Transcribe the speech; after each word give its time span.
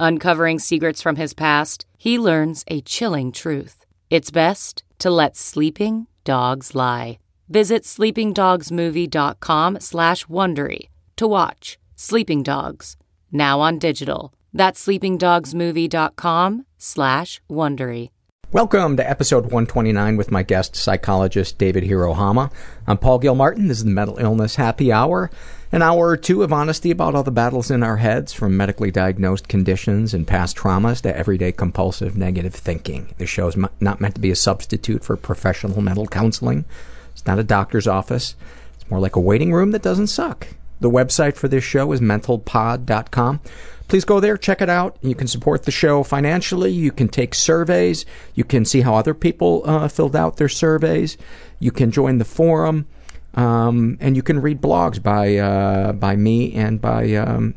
Uncovering 0.00 0.60
secrets 0.60 1.02
from 1.02 1.16
his 1.16 1.34
past, 1.34 1.84
he 1.98 2.20
learns 2.20 2.64
a 2.68 2.80
chilling 2.82 3.32
truth. 3.32 3.84
It's 4.10 4.30
best 4.30 4.84
to 5.00 5.10
let 5.10 5.36
sleeping 5.36 6.06
dogs 6.22 6.72
lie. 6.74 7.18
Visit 7.48 7.82
sleepingdogsmovie.com 7.82 9.80
slash 9.80 10.24
Wondery 10.26 10.88
to 11.16 11.26
watch 11.26 11.78
Sleeping 11.96 12.44
Dogs, 12.44 12.96
now 13.32 13.58
on 13.58 13.78
digital. 13.78 14.32
That's 14.52 14.86
sleepingdogsmovie.com 14.86 16.66
slash 16.76 17.40
Wondery. 17.50 18.10
Welcome 18.52 18.96
to 18.98 19.10
episode 19.10 19.44
129 19.44 20.16
with 20.16 20.30
my 20.30 20.42
guest 20.42 20.76
psychologist 20.76 21.58
David 21.58 21.84
Hirohama. 21.84 22.52
I'm 22.86 22.98
Paul 22.98 23.18
Gilmartin. 23.18 23.66
This 23.66 23.78
is 23.78 23.84
the 23.84 23.90
Mental 23.90 24.16
Illness 24.18 24.54
Happy 24.56 24.92
Hour. 24.92 25.30
An 25.70 25.82
hour 25.82 26.08
or 26.08 26.16
two 26.16 26.42
of 26.42 26.50
honesty 26.50 26.90
about 26.90 27.14
all 27.14 27.22
the 27.22 27.30
battles 27.30 27.70
in 27.70 27.82
our 27.82 27.98
heads, 27.98 28.32
from 28.32 28.56
medically 28.56 28.90
diagnosed 28.90 29.48
conditions 29.48 30.14
and 30.14 30.26
past 30.26 30.56
traumas 30.56 31.02
to 31.02 31.14
everyday 31.14 31.52
compulsive 31.52 32.16
negative 32.16 32.54
thinking. 32.54 33.08
This 33.18 33.28
show 33.28 33.48
is 33.48 33.56
not 33.78 34.00
meant 34.00 34.14
to 34.14 34.20
be 34.20 34.30
a 34.30 34.36
substitute 34.36 35.04
for 35.04 35.14
professional 35.16 35.82
mental 35.82 36.06
counseling. 36.06 36.64
It's 37.12 37.26
not 37.26 37.38
a 37.38 37.44
doctor's 37.44 37.86
office. 37.86 38.34
It's 38.76 38.90
more 38.90 38.98
like 38.98 39.14
a 39.14 39.20
waiting 39.20 39.52
room 39.52 39.72
that 39.72 39.82
doesn't 39.82 40.06
suck. 40.06 40.48
The 40.80 40.90
website 40.90 41.34
for 41.34 41.48
this 41.48 41.64
show 41.64 41.92
is 41.92 42.00
mentalpod.com. 42.00 43.40
Please 43.88 44.04
go 44.06 44.20
there, 44.20 44.38
check 44.38 44.62
it 44.62 44.70
out. 44.70 44.96
You 45.02 45.14
can 45.14 45.26
support 45.26 45.64
the 45.64 45.70
show 45.70 46.02
financially. 46.02 46.70
You 46.70 46.92
can 46.92 47.08
take 47.08 47.34
surveys. 47.34 48.06
You 48.34 48.44
can 48.44 48.64
see 48.64 48.80
how 48.82 48.94
other 48.94 49.14
people 49.14 49.62
uh, 49.66 49.88
filled 49.88 50.16
out 50.16 50.38
their 50.38 50.48
surveys. 50.48 51.18
You 51.58 51.72
can 51.72 51.90
join 51.90 52.16
the 52.16 52.24
forum. 52.24 52.86
Um, 53.34 53.98
and 54.00 54.16
you 54.16 54.22
can 54.22 54.40
read 54.40 54.60
blogs 54.60 55.02
by 55.02 55.36
uh, 55.36 55.92
by 55.92 56.16
me 56.16 56.54
and 56.54 56.80
by 56.80 57.14
um, 57.14 57.54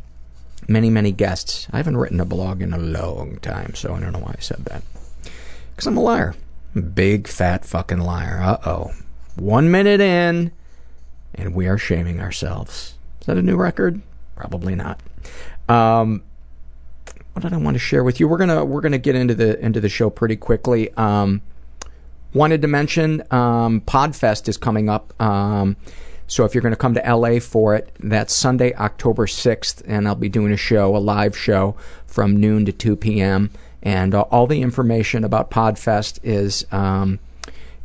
many 0.67 0.89
many 0.89 1.11
guests. 1.11 1.67
I 1.71 1.77
haven't 1.77 1.97
written 1.97 2.19
a 2.19 2.25
blog 2.25 2.61
in 2.61 2.73
a 2.73 2.77
long 2.77 3.37
time, 3.41 3.75
so 3.75 3.93
I 3.93 3.99
don't 3.99 4.11
know 4.11 4.19
why 4.19 4.35
I 4.37 4.41
said 4.41 4.65
that. 4.65 4.83
Because 5.71 5.87
I'm 5.87 5.97
a 5.97 6.01
liar, 6.01 6.35
big 6.93 7.27
fat 7.27 7.65
fucking 7.65 7.99
liar. 8.01 8.39
Uh 8.41 8.57
oh, 8.65 8.91
one 9.35 9.71
minute 9.71 10.01
in, 10.01 10.51
and 11.33 11.55
we 11.55 11.67
are 11.67 11.77
shaming 11.77 12.19
ourselves. 12.19 12.95
Is 13.21 13.27
that 13.27 13.37
a 13.37 13.41
new 13.41 13.55
record? 13.55 14.01
Probably 14.35 14.75
not. 14.75 14.99
Um, 15.69 16.23
what 17.33 17.43
did 17.43 17.53
I 17.53 17.57
want 17.57 17.75
to 17.75 17.79
share 17.79 18.03
with 18.03 18.19
you? 18.19 18.27
We're 18.27 18.37
gonna 18.37 18.65
we're 18.65 18.81
gonna 18.81 18.97
get 18.97 19.15
into 19.15 19.35
the 19.35 19.57
into 19.59 19.79
the 19.79 19.89
show 19.89 20.09
pretty 20.09 20.35
quickly. 20.35 20.91
Um, 20.95 21.41
wanted 22.33 22.61
to 22.61 22.67
mention 22.67 23.23
um, 23.31 23.81
Podfest 23.81 24.47
is 24.47 24.57
coming 24.57 24.89
up. 24.89 25.19
Um, 25.21 25.75
so 26.27 26.45
if 26.45 26.55
you're 26.55 26.61
going 26.61 26.73
to 26.73 26.77
come 26.77 26.93
to 26.93 27.15
LA 27.15 27.39
for 27.39 27.75
it, 27.75 27.93
that's 27.99 28.33
Sunday, 28.33 28.73
October 28.75 29.25
6th, 29.25 29.83
and 29.85 30.07
I'll 30.07 30.15
be 30.15 30.29
doing 30.29 30.53
a 30.53 30.57
show, 30.57 30.95
a 30.95 30.99
live 30.99 31.37
show 31.37 31.75
from 32.05 32.37
noon 32.37 32.65
to 32.65 32.71
2 32.71 32.95
p.m. 32.95 33.51
And 33.83 34.15
uh, 34.15 34.21
all 34.31 34.47
the 34.47 34.61
information 34.61 35.25
about 35.25 35.51
Podfest 35.51 36.19
is 36.23 36.65
um, 36.71 37.19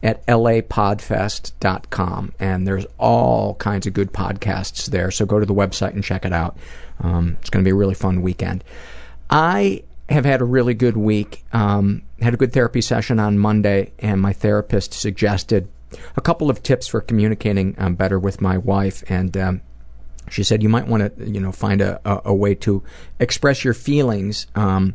at 0.03 0.25
lapodfest.com. 0.27 2.35
And 2.39 2.69
there's 2.69 2.87
all 2.99 3.55
kinds 3.55 3.87
of 3.87 3.95
good 3.95 4.13
podcasts 4.13 4.87
there. 4.87 5.11
So 5.11 5.27
go 5.27 5.41
to 5.41 5.47
the 5.47 5.55
website 5.55 5.95
and 5.95 6.05
check 6.05 6.25
it 6.25 6.33
out. 6.33 6.57
Um, 7.01 7.37
it's 7.41 7.51
going 7.51 7.65
to 7.65 7.69
be 7.69 7.73
a 7.73 7.77
really 7.77 7.95
fun 7.95 8.23
weekend. 8.23 8.63
I 9.29 9.83
have 10.09 10.25
had 10.25 10.41
a 10.41 10.45
really 10.45 10.75
good 10.75 10.97
week. 10.97 11.45
Um, 11.53 12.03
had 12.21 12.35
a 12.35 12.37
good 12.37 12.53
therapy 12.53 12.81
session 12.81 13.19
on 13.19 13.39
Monday, 13.39 13.93
and 13.99 14.21
my 14.21 14.33
therapist 14.33 14.95
suggested 14.95 15.69
a 16.17 16.21
couple 16.21 16.51
of 16.51 16.63
tips 16.63 16.87
for 16.87 17.01
communicating 17.01 17.75
um, 17.79 17.95
better 17.95 18.19
with 18.19 18.41
my 18.41 18.59
wife. 18.59 19.03
And 19.09 19.37
um, 19.37 19.61
she 20.31 20.43
said 20.43 20.63
you 20.63 20.69
might 20.69 20.87
want 20.87 21.17
to, 21.17 21.31
you 21.31 21.41
know, 21.41 21.53
find 21.53 21.81
a, 21.81 22.01
a, 22.05 22.23
a, 22.27 22.35
way 22.35 22.55
to 22.57 22.83
express 23.21 23.65
your 23.65 23.75
feelings 23.75 24.47
um, 24.55 24.95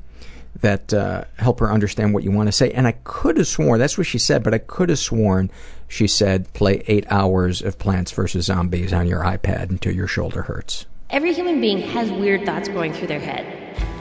that 0.59 0.93
uh, 0.93 1.23
help 1.37 1.59
her 1.59 1.71
understand 1.71 2.13
what 2.13 2.23
you 2.23 2.31
want 2.31 2.47
to 2.47 2.51
say. 2.51 2.71
And 2.71 2.87
I 2.87 2.93
could 3.03 3.37
have 3.37 3.47
sworn 3.47 3.79
that's 3.79 3.97
what 3.97 4.07
she 4.07 4.17
said, 4.17 4.43
but 4.43 4.53
I 4.53 4.59
could 4.59 4.89
have 4.89 4.99
sworn 4.99 5.49
she 5.87 6.07
said 6.07 6.51
play 6.53 6.83
eight 6.87 7.05
hours 7.09 7.61
of 7.61 7.77
Plants 7.77 8.11
vs 8.11 8.45
Zombies 8.45 8.93
on 8.93 9.07
your 9.07 9.23
iPad 9.23 9.69
until 9.69 9.93
your 9.93 10.07
shoulder 10.07 10.43
hurts. 10.43 10.85
Every 11.09 11.33
human 11.33 11.59
being 11.59 11.79
has 11.79 12.09
weird 12.11 12.45
thoughts 12.45 12.69
going 12.69 12.93
through 12.93 13.07
their 13.07 13.19
head. 13.19 14.00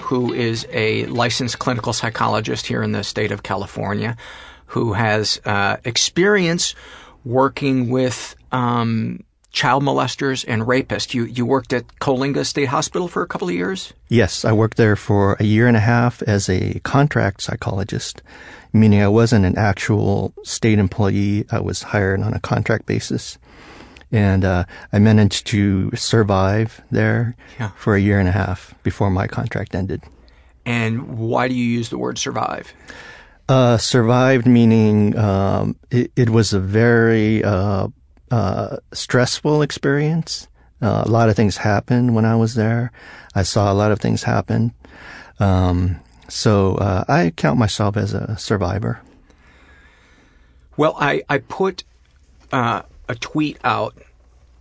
who 0.11 0.33
is 0.33 0.67
a 0.73 1.05
licensed 1.05 1.57
clinical 1.59 1.93
psychologist 1.93 2.67
here 2.67 2.83
in 2.83 2.91
the 2.91 3.01
state 3.01 3.31
of 3.31 3.43
California, 3.43 4.17
who 4.65 4.91
has 4.91 5.39
uh, 5.45 5.77
experience 5.85 6.75
working 7.23 7.89
with 7.89 8.35
um, 8.51 9.23
child 9.53 9.83
molesters 9.83 10.43
and 10.49 10.63
rapists. 10.63 11.13
You 11.13 11.23
you 11.23 11.45
worked 11.45 11.71
at 11.71 11.87
Coalinga 12.01 12.45
State 12.45 12.67
Hospital 12.67 13.07
for 13.07 13.21
a 13.21 13.25
couple 13.25 13.47
of 13.47 13.53
years. 13.53 13.93
Yes, 14.09 14.43
I 14.43 14.51
worked 14.51 14.75
there 14.75 14.97
for 14.97 15.37
a 15.39 15.45
year 15.45 15.65
and 15.65 15.77
a 15.77 15.85
half 15.93 16.21
as 16.23 16.49
a 16.49 16.81
contract 16.83 17.41
psychologist, 17.41 18.21
meaning 18.73 19.01
I 19.01 19.07
wasn't 19.07 19.45
an 19.45 19.57
actual 19.57 20.33
state 20.43 20.77
employee. 20.77 21.45
I 21.49 21.61
was 21.61 21.83
hired 21.83 22.19
on 22.19 22.33
a 22.33 22.41
contract 22.41 22.85
basis. 22.85 23.37
And 24.11 24.43
uh, 24.43 24.65
I 24.91 24.99
managed 24.99 25.47
to 25.47 25.91
survive 25.95 26.81
there 26.91 27.35
Yeah. 27.59 27.71
for 27.77 27.95
a 27.95 27.99
year 28.01 28.19
and 28.19 28.27
a 28.27 28.33
half 28.33 28.73
before 28.83 29.09
my 29.09 29.27
contract 29.27 29.73
ended. 29.73 30.03
And 30.65 31.17
why 31.17 31.47
do 31.47 31.53
you 31.55 31.65
use 31.65 31.89
the 31.89 31.97
word 31.97 32.17
survive? 32.17 32.73
Uh, 33.49 33.77
survived 33.77 34.45
meaning 34.45 35.17
um, 35.17 35.75
it, 35.89 36.11
it 36.15 36.29
was 36.29 36.53
a 36.53 36.59
very 36.59 37.43
uh, 37.43 37.87
uh, 38.29 38.77
stressful 38.93 39.61
experience. 39.61 40.47
Uh, 40.81 41.03
a 41.05 41.09
lot 41.09 41.29
of 41.29 41.35
things 41.35 41.57
happened 41.57 42.15
when 42.15 42.25
I 42.25 42.35
was 42.35 42.55
there. 42.55 42.91
I 43.35 43.43
saw 43.43 43.71
a 43.71 43.75
lot 43.75 43.91
of 43.91 43.99
things 43.99 44.23
happen. 44.23 44.73
Um, 45.39 45.99
so 46.27 46.75
uh, 46.75 47.03
I 47.07 47.31
count 47.35 47.57
myself 47.59 47.97
as 47.97 48.13
a 48.13 48.37
survivor. 48.37 48.99
Well, 50.77 50.95
I, 50.99 51.23
I 51.29 51.39
put 51.39 51.83
uh, 52.51 52.83
a 53.11 53.15
tweet 53.15 53.57
out 53.65 53.93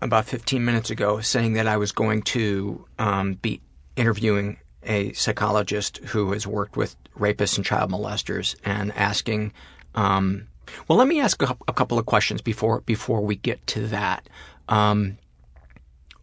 about 0.03 0.25
15 0.27 0.65
minutes 0.65 0.91
ago 0.91 1.21
saying 1.21 1.53
that 1.53 1.69
I 1.69 1.77
was 1.77 1.93
going 1.93 2.23
to 2.23 2.85
um, 2.99 3.35
be 3.35 3.61
interviewing 3.95 4.59
a 4.83 5.13
psychologist 5.13 5.99
who 5.99 6.33
has 6.33 6.49
worked 6.49 6.77
with 6.77 6.97
rapists 7.17 7.57
and 7.57 7.65
child 7.65 7.93
molesters 7.93 8.57
and 8.65 8.93
asking. 8.97 9.53
Um, 9.95 10.49
well, 10.89 10.99
let 10.99 11.07
me 11.07 11.21
ask 11.21 11.41
a, 11.43 11.57
a, 11.69 11.73
couple 11.73 11.97
of 11.97 12.07
questions 12.07 12.43
before 12.43 12.81
before 12.81 13.21
we 13.21 13.37
get 13.37 13.65
to 13.69 13.87
that. 13.87 14.29
Um, 14.69 15.19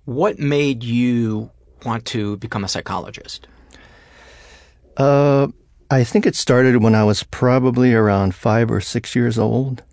what 0.04 0.38
made 0.38 0.84
you 0.84 1.50
want 1.86 2.04
to 2.08 2.36
become 2.38 2.66
a 2.66 2.68
psychologist? 2.68 3.48
Uh, 4.98 5.48
I 5.90 6.04
think 6.04 6.26
it 6.26 6.36
started 6.36 6.84
when 6.84 6.94
I 6.96 7.06
was 7.06 7.24
probably 7.24 7.94
around 7.94 8.36
five 8.36 8.70
or 8.70 8.82
six 8.82 9.16
years 9.16 9.40
old. 9.40 9.84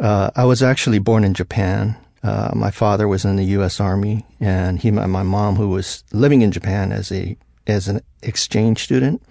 Uh, 0.00 0.30
I 0.34 0.44
was 0.44 0.62
actually 0.62 0.98
born 0.98 1.24
in 1.24 1.34
Japan. 1.34 1.96
Uh, 2.22 2.50
my 2.54 2.70
father 2.70 3.06
was 3.06 3.24
in 3.24 3.36
the 3.36 3.44
U.S. 3.44 3.80
Army, 3.80 4.24
and 4.40 4.78
he, 4.78 4.90
my 4.90 5.22
mom, 5.22 5.56
who 5.56 5.68
was 5.68 6.04
living 6.12 6.42
in 6.42 6.52
Japan 6.52 6.90
as 6.92 7.12
a 7.12 7.36
as 7.66 7.86
an 7.86 8.00
exchange 8.22 8.82
student. 8.82 9.22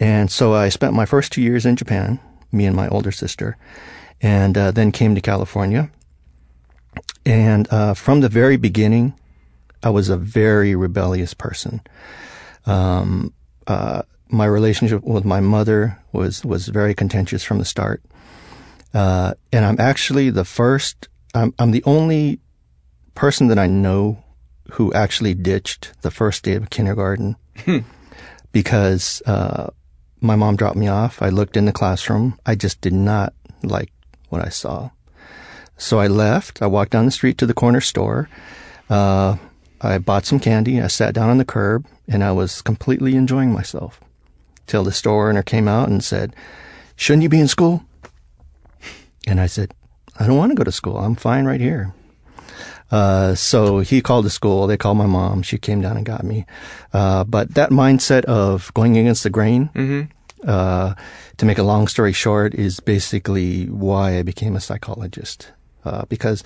And 0.00 0.30
so 0.30 0.54
I 0.54 0.70
spent 0.70 0.94
my 0.94 1.06
first 1.06 1.32
two 1.32 1.42
years 1.42 1.66
in 1.66 1.76
Japan, 1.76 2.18
me 2.50 2.66
and 2.66 2.74
my 2.74 2.88
older 2.88 3.12
sister, 3.12 3.56
and 4.20 4.56
uh, 4.56 4.70
then 4.70 4.92
came 4.92 5.14
to 5.14 5.20
California. 5.20 5.90
And 7.26 7.70
uh, 7.70 7.94
from 7.94 8.20
the 8.20 8.28
very 8.28 8.56
beginning, 8.56 9.14
I 9.82 9.90
was 9.90 10.08
a 10.08 10.16
very 10.16 10.74
rebellious 10.74 11.34
person. 11.34 11.80
Um, 12.66 13.32
uh, 13.66 14.02
my 14.28 14.46
relationship 14.46 15.02
with 15.04 15.24
my 15.24 15.40
mother 15.40 15.98
was 16.12 16.44
was 16.44 16.68
very 16.68 16.94
contentious 16.94 17.44
from 17.44 17.58
the 17.58 17.64
start, 17.64 18.02
uh, 18.94 19.34
and 19.52 19.64
I'm 19.64 19.78
actually 19.78 20.30
the 20.30 20.44
first. 20.44 21.08
I'm, 21.34 21.54
I'm 21.58 21.70
the 21.70 21.84
only 21.84 22.40
person 23.14 23.48
that 23.48 23.58
I 23.58 23.66
know 23.66 24.22
who 24.72 24.92
actually 24.92 25.34
ditched 25.34 25.92
the 26.02 26.10
first 26.10 26.44
day 26.44 26.54
of 26.54 26.70
kindergarten 26.70 27.36
because 28.52 29.22
uh, 29.26 29.70
my 30.20 30.36
mom 30.36 30.56
dropped 30.56 30.76
me 30.76 30.88
off. 30.88 31.22
I 31.22 31.28
looked 31.28 31.56
in 31.56 31.64
the 31.64 31.72
classroom. 31.72 32.38
I 32.46 32.54
just 32.54 32.80
did 32.80 32.92
not 32.92 33.32
like 33.62 33.90
what 34.28 34.44
I 34.44 34.48
saw. 34.48 34.90
So 35.76 36.00
I 36.00 36.06
left. 36.06 36.60
I 36.60 36.66
walked 36.66 36.92
down 36.92 37.04
the 37.06 37.10
street 37.10 37.38
to 37.38 37.46
the 37.46 37.54
corner 37.54 37.80
store. 37.80 38.28
Uh, 38.90 39.36
I 39.80 39.98
bought 39.98 40.26
some 40.26 40.40
candy. 40.40 40.80
I 40.80 40.88
sat 40.88 41.14
down 41.14 41.30
on 41.30 41.38
the 41.38 41.44
curb 41.44 41.86
and 42.08 42.24
I 42.24 42.32
was 42.32 42.62
completely 42.62 43.14
enjoying 43.14 43.52
myself 43.52 44.00
till 44.66 44.84
the 44.84 44.92
store 44.92 45.30
owner 45.30 45.42
came 45.42 45.68
out 45.68 45.88
and 45.88 46.02
said, 46.02 46.34
Shouldn't 46.96 47.22
you 47.22 47.28
be 47.28 47.40
in 47.40 47.48
school? 47.48 47.84
And 49.28 49.40
I 49.40 49.46
said, 49.46 49.74
I 50.18 50.26
don't 50.26 50.36
want 50.36 50.50
to 50.50 50.56
go 50.56 50.64
to 50.64 50.72
school. 50.72 50.98
I'm 50.98 51.14
fine 51.14 51.44
right 51.44 51.60
here. 51.60 51.94
Uh, 52.90 53.34
so 53.34 53.80
he 53.80 54.00
called 54.00 54.24
the 54.24 54.30
school. 54.30 54.66
They 54.66 54.76
called 54.76 54.96
my 54.96 55.06
mom. 55.06 55.42
She 55.42 55.58
came 55.58 55.80
down 55.80 55.96
and 55.96 56.06
got 56.06 56.24
me. 56.24 56.46
Uh, 56.92 57.24
but 57.24 57.54
that 57.54 57.70
mindset 57.70 58.24
of 58.24 58.72
going 58.74 58.96
against 58.96 59.22
the 59.22 59.30
grain, 59.30 59.70
mm-hmm. 59.74 60.48
uh, 60.48 60.94
to 61.36 61.46
make 61.46 61.58
a 61.58 61.62
long 61.62 61.86
story 61.86 62.12
short, 62.12 62.54
is 62.54 62.80
basically 62.80 63.66
why 63.66 64.18
I 64.18 64.22
became 64.22 64.56
a 64.56 64.60
psychologist. 64.60 65.52
Uh, 65.84 66.04
because 66.08 66.42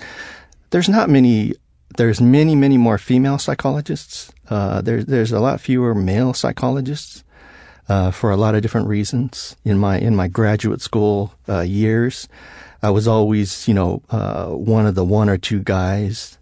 there's 0.71 0.89
not 0.89 1.09
many, 1.09 1.53
there's 1.97 2.19
many, 2.19 2.55
many 2.55 2.77
more 2.77 2.97
female 2.97 3.37
psychologists. 3.37 4.31
Uh, 4.49 4.81
there's 4.81 5.05
there's 5.05 5.31
a 5.31 5.39
lot 5.39 5.61
fewer 5.61 5.95
male 5.95 6.33
psychologists. 6.33 7.23
Uh, 7.89 8.11
for 8.11 8.31
a 8.31 8.37
lot 8.37 8.55
of 8.55 8.61
different 8.61 8.87
reasons. 8.87 9.57
In 9.65 9.77
my 9.77 9.99
in 9.99 10.15
my 10.15 10.29
graduate 10.29 10.79
school 10.79 11.33
years, 11.65 12.29
I 12.83 12.89
was 12.89 13.07
always, 13.07 13.65
you 13.67 13.73
know, 13.73 14.03
uh, 14.09 14.49
one 14.49 14.85
of 14.85 14.93
the 14.93 15.05
one 15.05 15.29
or 15.29 15.37
two 15.37 15.61
guys 15.61 16.37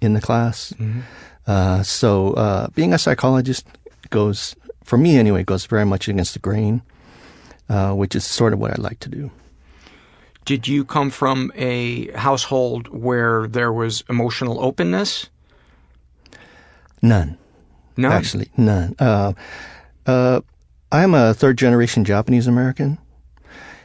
in 0.00 0.14
the 0.14 0.20
class. 0.20 0.72
Mm-hmm. 0.78 1.00
Uh, 1.46 1.82
so 1.82 2.32
uh, 2.32 2.68
being 2.74 2.94
a 2.94 2.98
psychologist 2.98 3.66
goes, 4.08 4.56
for 4.82 4.96
me 4.96 5.18
anyway, 5.18 5.44
goes 5.44 5.66
very 5.66 5.84
much 5.84 6.08
against 6.08 6.32
the 6.32 6.38
grain, 6.38 6.80
which 7.68 8.16
is 8.16 8.24
sort 8.24 8.52
of 8.54 8.58
what 8.58 8.70
I 8.70 8.76
like 8.80 9.00
to 9.00 9.08
do. 9.08 9.30
Did 10.44 10.66
you 10.66 10.84
come 10.84 11.10
from 11.10 11.52
a 11.54 12.10
household 12.12 12.88
where 12.88 13.46
there 13.46 13.72
was 13.72 14.02
emotional 14.08 14.64
openness? 14.64 15.28
None. 17.00 17.36
None. 17.96 18.12
Actually, 18.12 18.48
none. 18.56 18.96
I'm 20.06 21.14
a 21.14 21.34
third 21.34 21.58
generation 21.58 22.04
Japanese 22.04 22.46
American. 22.46 22.98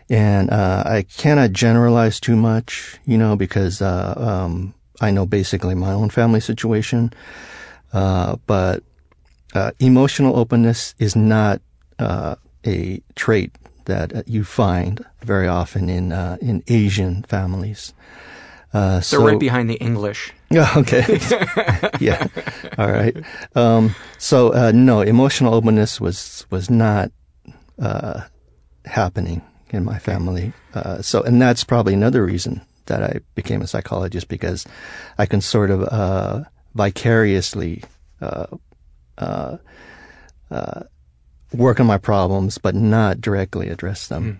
And 0.09 0.49
uh, 0.49 0.83
I 0.85 1.01
cannot 1.03 1.51
generalize 1.51 2.19
too 2.19 2.35
much, 2.35 2.97
you 3.05 3.17
know, 3.17 3.35
because 3.35 3.81
uh, 3.81 4.13
um, 4.17 4.73
I 5.01 5.11
know 5.11 5.25
basically 5.25 5.75
my 5.75 5.91
own 5.91 6.09
family 6.09 6.39
situation. 6.39 7.13
Uh, 7.91 8.37
but 8.45 8.83
emotional 9.79 10.37
openness 10.37 10.93
is 10.99 11.15
not 11.15 11.61
a 11.99 13.01
trait 13.15 13.55
that 13.85 14.27
you 14.27 14.43
find 14.43 15.03
very 15.23 15.47
often 15.47 15.89
in 15.89 16.11
in 16.41 16.63
Asian 16.67 17.23
families. 17.23 17.93
They're 18.73 19.01
so, 19.01 19.25
right 19.25 19.39
behind 19.39 19.69
the 19.69 19.75
English. 19.75 20.33
Yeah. 20.51 20.71
Okay. 20.77 21.19
yeah. 21.99 22.27
All 22.77 22.91
right. 22.91 23.15
Um, 23.55 23.95
so 24.17 24.71
no, 24.71 25.01
emotional 25.01 25.53
openness 25.53 25.99
was 25.99 26.45
was 26.49 26.69
not 26.69 27.11
happening 28.85 29.41
in 29.69 29.83
my 29.83 29.99
family. 29.99 30.53
Uh, 30.73 31.01
so, 31.01 31.21
and 31.23 31.41
that's 31.41 31.63
probably 31.63 31.93
another 31.93 32.25
reason 32.25 32.61
that 32.85 33.03
I 33.03 33.19
became 33.35 33.61
a 33.61 33.67
psychologist 33.67 34.27
because 34.27 34.65
I 35.17 35.25
can 35.25 35.41
sort 35.41 35.71
of 35.71 35.83
uh, 35.83 36.43
vicariously 36.73 37.83
uh, 38.21 38.47
work 41.53 41.79
on 41.79 41.85
my 41.85 41.97
problems, 41.97 42.57
but 42.57 42.75
not 42.75 43.21
directly 43.21 43.69
address 43.69 44.07
them. 44.07 44.23
Mm. 44.23 44.37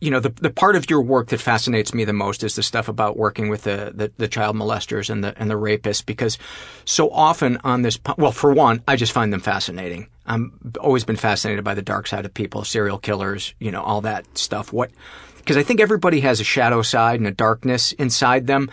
You 0.00 0.10
know, 0.10 0.20
the 0.20 0.30
the 0.30 0.50
part 0.50 0.76
of 0.76 0.90
your 0.90 1.00
work 1.00 1.28
that 1.28 1.40
fascinates 1.40 1.94
me 1.94 2.04
the 2.04 2.12
most 2.12 2.44
is 2.44 2.56
the 2.56 2.62
stuff 2.62 2.88
about 2.88 3.16
working 3.16 3.48
with 3.48 3.62
the, 3.62 3.90
the, 3.94 4.12
the 4.18 4.28
child 4.28 4.54
molesters 4.54 5.08
and 5.08 5.24
the 5.24 5.38
and 5.38 5.50
the 5.50 5.54
rapists, 5.54 6.04
because 6.04 6.36
so 6.84 7.10
often 7.10 7.58
on 7.64 7.82
this, 7.82 7.98
well, 8.18 8.32
for 8.32 8.52
one, 8.52 8.82
I 8.86 8.96
just 8.96 9.12
find 9.12 9.32
them 9.32 9.40
fascinating. 9.40 10.08
I'm 10.26 10.72
always 10.80 11.04
been 11.04 11.16
fascinated 11.16 11.64
by 11.64 11.74
the 11.74 11.82
dark 11.82 12.06
side 12.06 12.24
of 12.24 12.32
people, 12.32 12.64
serial 12.64 12.98
killers, 12.98 13.54
you 13.58 13.70
know, 13.70 13.82
all 13.82 14.00
that 14.02 14.38
stuff. 14.38 14.72
What, 14.72 14.90
because 15.36 15.56
I 15.56 15.62
think 15.62 15.80
everybody 15.80 16.20
has 16.20 16.40
a 16.40 16.44
shadow 16.44 16.82
side 16.82 17.20
and 17.20 17.26
a 17.26 17.32
darkness 17.32 17.92
inside 17.92 18.46
them, 18.46 18.70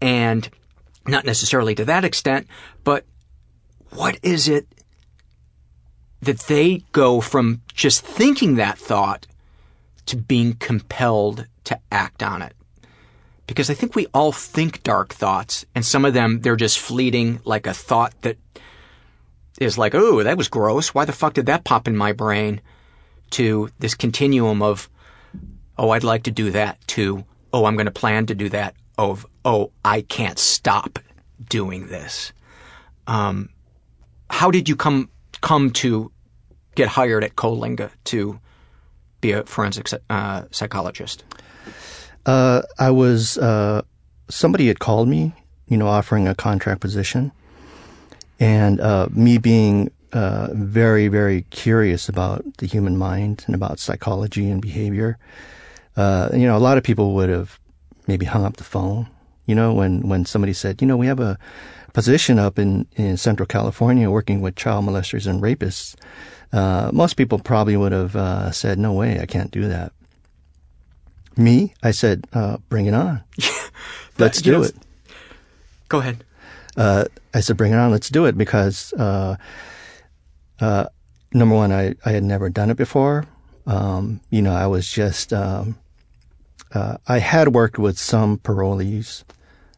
and 0.00 0.48
not 1.06 1.24
necessarily 1.24 1.74
to 1.74 1.84
that 1.84 2.04
extent, 2.04 2.46
but 2.84 3.04
what 3.90 4.18
is 4.22 4.48
it 4.48 4.66
that 6.22 6.40
they 6.40 6.84
go 6.92 7.20
from 7.20 7.62
just 7.72 8.04
thinking 8.04 8.54
that 8.54 8.78
thought 8.78 9.26
to 10.06 10.16
being 10.16 10.54
compelled 10.54 11.46
to 11.64 11.78
act 11.90 12.22
on 12.22 12.40
it? 12.42 12.54
Because 13.46 13.68
I 13.68 13.74
think 13.74 13.94
we 13.94 14.06
all 14.14 14.32
think 14.32 14.82
dark 14.82 15.12
thoughts, 15.12 15.66
and 15.74 15.84
some 15.84 16.04
of 16.04 16.14
them, 16.14 16.40
they're 16.40 16.56
just 16.56 16.78
fleeting, 16.78 17.40
like 17.44 17.66
a 17.66 17.74
thought 17.74 18.14
that 18.22 18.38
is 19.60 19.78
like, 19.78 19.94
oh, 19.94 20.22
that 20.22 20.36
was 20.36 20.48
gross. 20.48 20.94
Why 20.94 21.04
the 21.04 21.12
fuck 21.12 21.34
did 21.34 21.46
that 21.46 21.64
pop 21.64 21.86
in 21.88 21.96
my 21.96 22.12
brain? 22.12 22.60
To 23.30 23.70
this 23.78 23.94
continuum 23.94 24.62
of, 24.62 24.88
oh, 25.76 25.90
I'd 25.90 26.04
like 26.04 26.24
to 26.24 26.30
do 26.30 26.50
that. 26.52 26.78
To, 26.88 27.24
oh, 27.52 27.64
I'm 27.64 27.74
going 27.74 27.86
to 27.86 27.92
plan 27.92 28.26
to 28.26 28.34
do 28.34 28.48
that. 28.50 28.74
Of, 28.96 29.26
oh, 29.44 29.72
I 29.84 30.02
can't 30.02 30.38
stop 30.38 30.98
doing 31.48 31.88
this. 31.88 32.32
Um, 33.06 33.48
how 34.30 34.50
did 34.50 34.68
you 34.68 34.76
come 34.76 35.10
come 35.40 35.70
to 35.70 36.10
get 36.74 36.88
hired 36.88 37.24
at 37.24 37.36
Coalinga 37.36 37.90
to 38.04 38.38
be 39.20 39.32
a 39.32 39.44
forensic 39.44 39.88
uh, 40.08 40.44
psychologist? 40.50 41.24
Uh, 42.24 42.62
I 42.78 42.90
was 42.90 43.36
uh, 43.38 43.82
somebody 44.28 44.68
had 44.68 44.78
called 44.78 45.08
me, 45.08 45.34
you 45.68 45.76
know, 45.76 45.86
offering 45.86 46.26
a 46.26 46.34
contract 46.34 46.80
position. 46.80 47.32
And 48.40 48.80
uh, 48.80 49.08
me 49.10 49.38
being 49.38 49.90
uh, 50.12 50.48
very, 50.52 51.08
very 51.08 51.42
curious 51.50 52.08
about 52.08 52.44
the 52.58 52.66
human 52.66 52.96
mind 52.96 53.44
and 53.46 53.54
about 53.54 53.78
psychology 53.78 54.50
and 54.50 54.60
behavior, 54.60 55.18
uh, 55.96 56.28
you 56.32 56.46
know, 56.46 56.56
a 56.56 56.58
lot 56.58 56.78
of 56.78 56.84
people 56.84 57.14
would 57.14 57.28
have 57.28 57.58
maybe 58.06 58.26
hung 58.26 58.44
up 58.44 58.56
the 58.56 58.64
phone 58.64 59.08
You 59.46 59.54
know, 59.54 59.74
when, 59.74 60.08
when 60.08 60.24
somebody 60.24 60.52
said, 60.52 60.80
you 60.80 60.86
know, 60.88 60.96
we 60.96 61.06
have 61.06 61.20
a 61.20 61.38
position 61.92 62.38
up 62.38 62.58
in, 62.58 62.86
in 62.96 63.16
Central 63.16 63.46
California 63.46 64.10
working 64.10 64.40
with 64.40 64.56
child 64.56 64.84
molesters 64.84 65.26
and 65.26 65.42
rapists, 65.42 65.94
uh, 66.52 66.90
most 66.92 67.14
people 67.14 67.38
probably 67.38 67.76
would 67.76 67.92
have 67.92 68.16
uh, 68.16 68.50
said, 68.52 68.78
no 68.78 68.92
way, 68.92 69.20
I 69.20 69.26
can't 69.26 69.50
do 69.50 69.68
that. 69.68 69.92
Me, 71.36 71.74
I 71.82 71.90
said, 71.90 72.26
uh, 72.32 72.58
bring 72.68 72.86
it 72.86 72.94
on. 72.94 73.22
Let's 74.18 74.40
do 74.40 74.62
it. 74.62 74.74
Go 75.88 75.98
ahead. 75.98 76.24
Uh, 76.76 77.04
I 77.32 77.40
said, 77.40 77.56
bring 77.56 77.72
it 77.72 77.76
on. 77.76 77.90
Let's 77.90 78.08
do 78.08 78.26
it 78.26 78.36
because, 78.36 78.92
uh, 78.94 79.36
uh, 80.60 80.86
number 81.32 81.54
one, 81.54 81.72
I, 81.72 81.94
I 82.04 82.10
had 82.10 82.24
never 82.24 82.48
done 82.48 82.70
it 82.70 82.76
before. 82.76 83.24
Um, 83.66 84.20
you 84.30 84.42
know, 84.42 84.52
I 84.52 84.66
was 84.66 84.88
just, 84.88 85.32
um, 85.32 85.78
uh, 86.72 86.98
I 87.06 87.18
had 87.18 87.48
worked 87.54 87.78
with 87.78 87.98
some 87.98 88.38
parolees, 88.38 89.24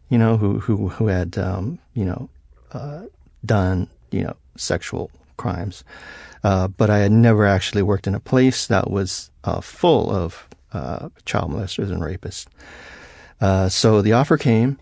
you 0.08 0.18
know, 0.18 0.36
who, 0.36 0.60
who, 0.60 0.88
who 0.88 1.08
had, 1.08 1.36
um, 1.38 1.78
you 1.94 2.04
know, 2.04 2.28
uh, 2.72 3.02
done, 3.44 3.88
you 4.10 4.22
know, 4.22 4.36
sexual 4.56 5.10
crimes. 5.36 5.84
Uh, 6.42 6.68
but 6.68 6.90
I 6.90 6.98
had 6.98 7.12
never 7.12 7.44
actually 7.44 7.82
worked 7.82 8.06
in 8.06 8.14
a 8.14 8.20
place 8.20 8.66
that 8.66 8.90
was, 8.90 9.30
full 9.62 10.10
of, 10.10 10.48
child 11.24 11.52
molesters 11.52 11.90
and 11.90 12.02
rapists. 12.02 12.46
so 13.70 14.02
the 14.02 14.12
offer 14.12 14.36
came 14.36 14.78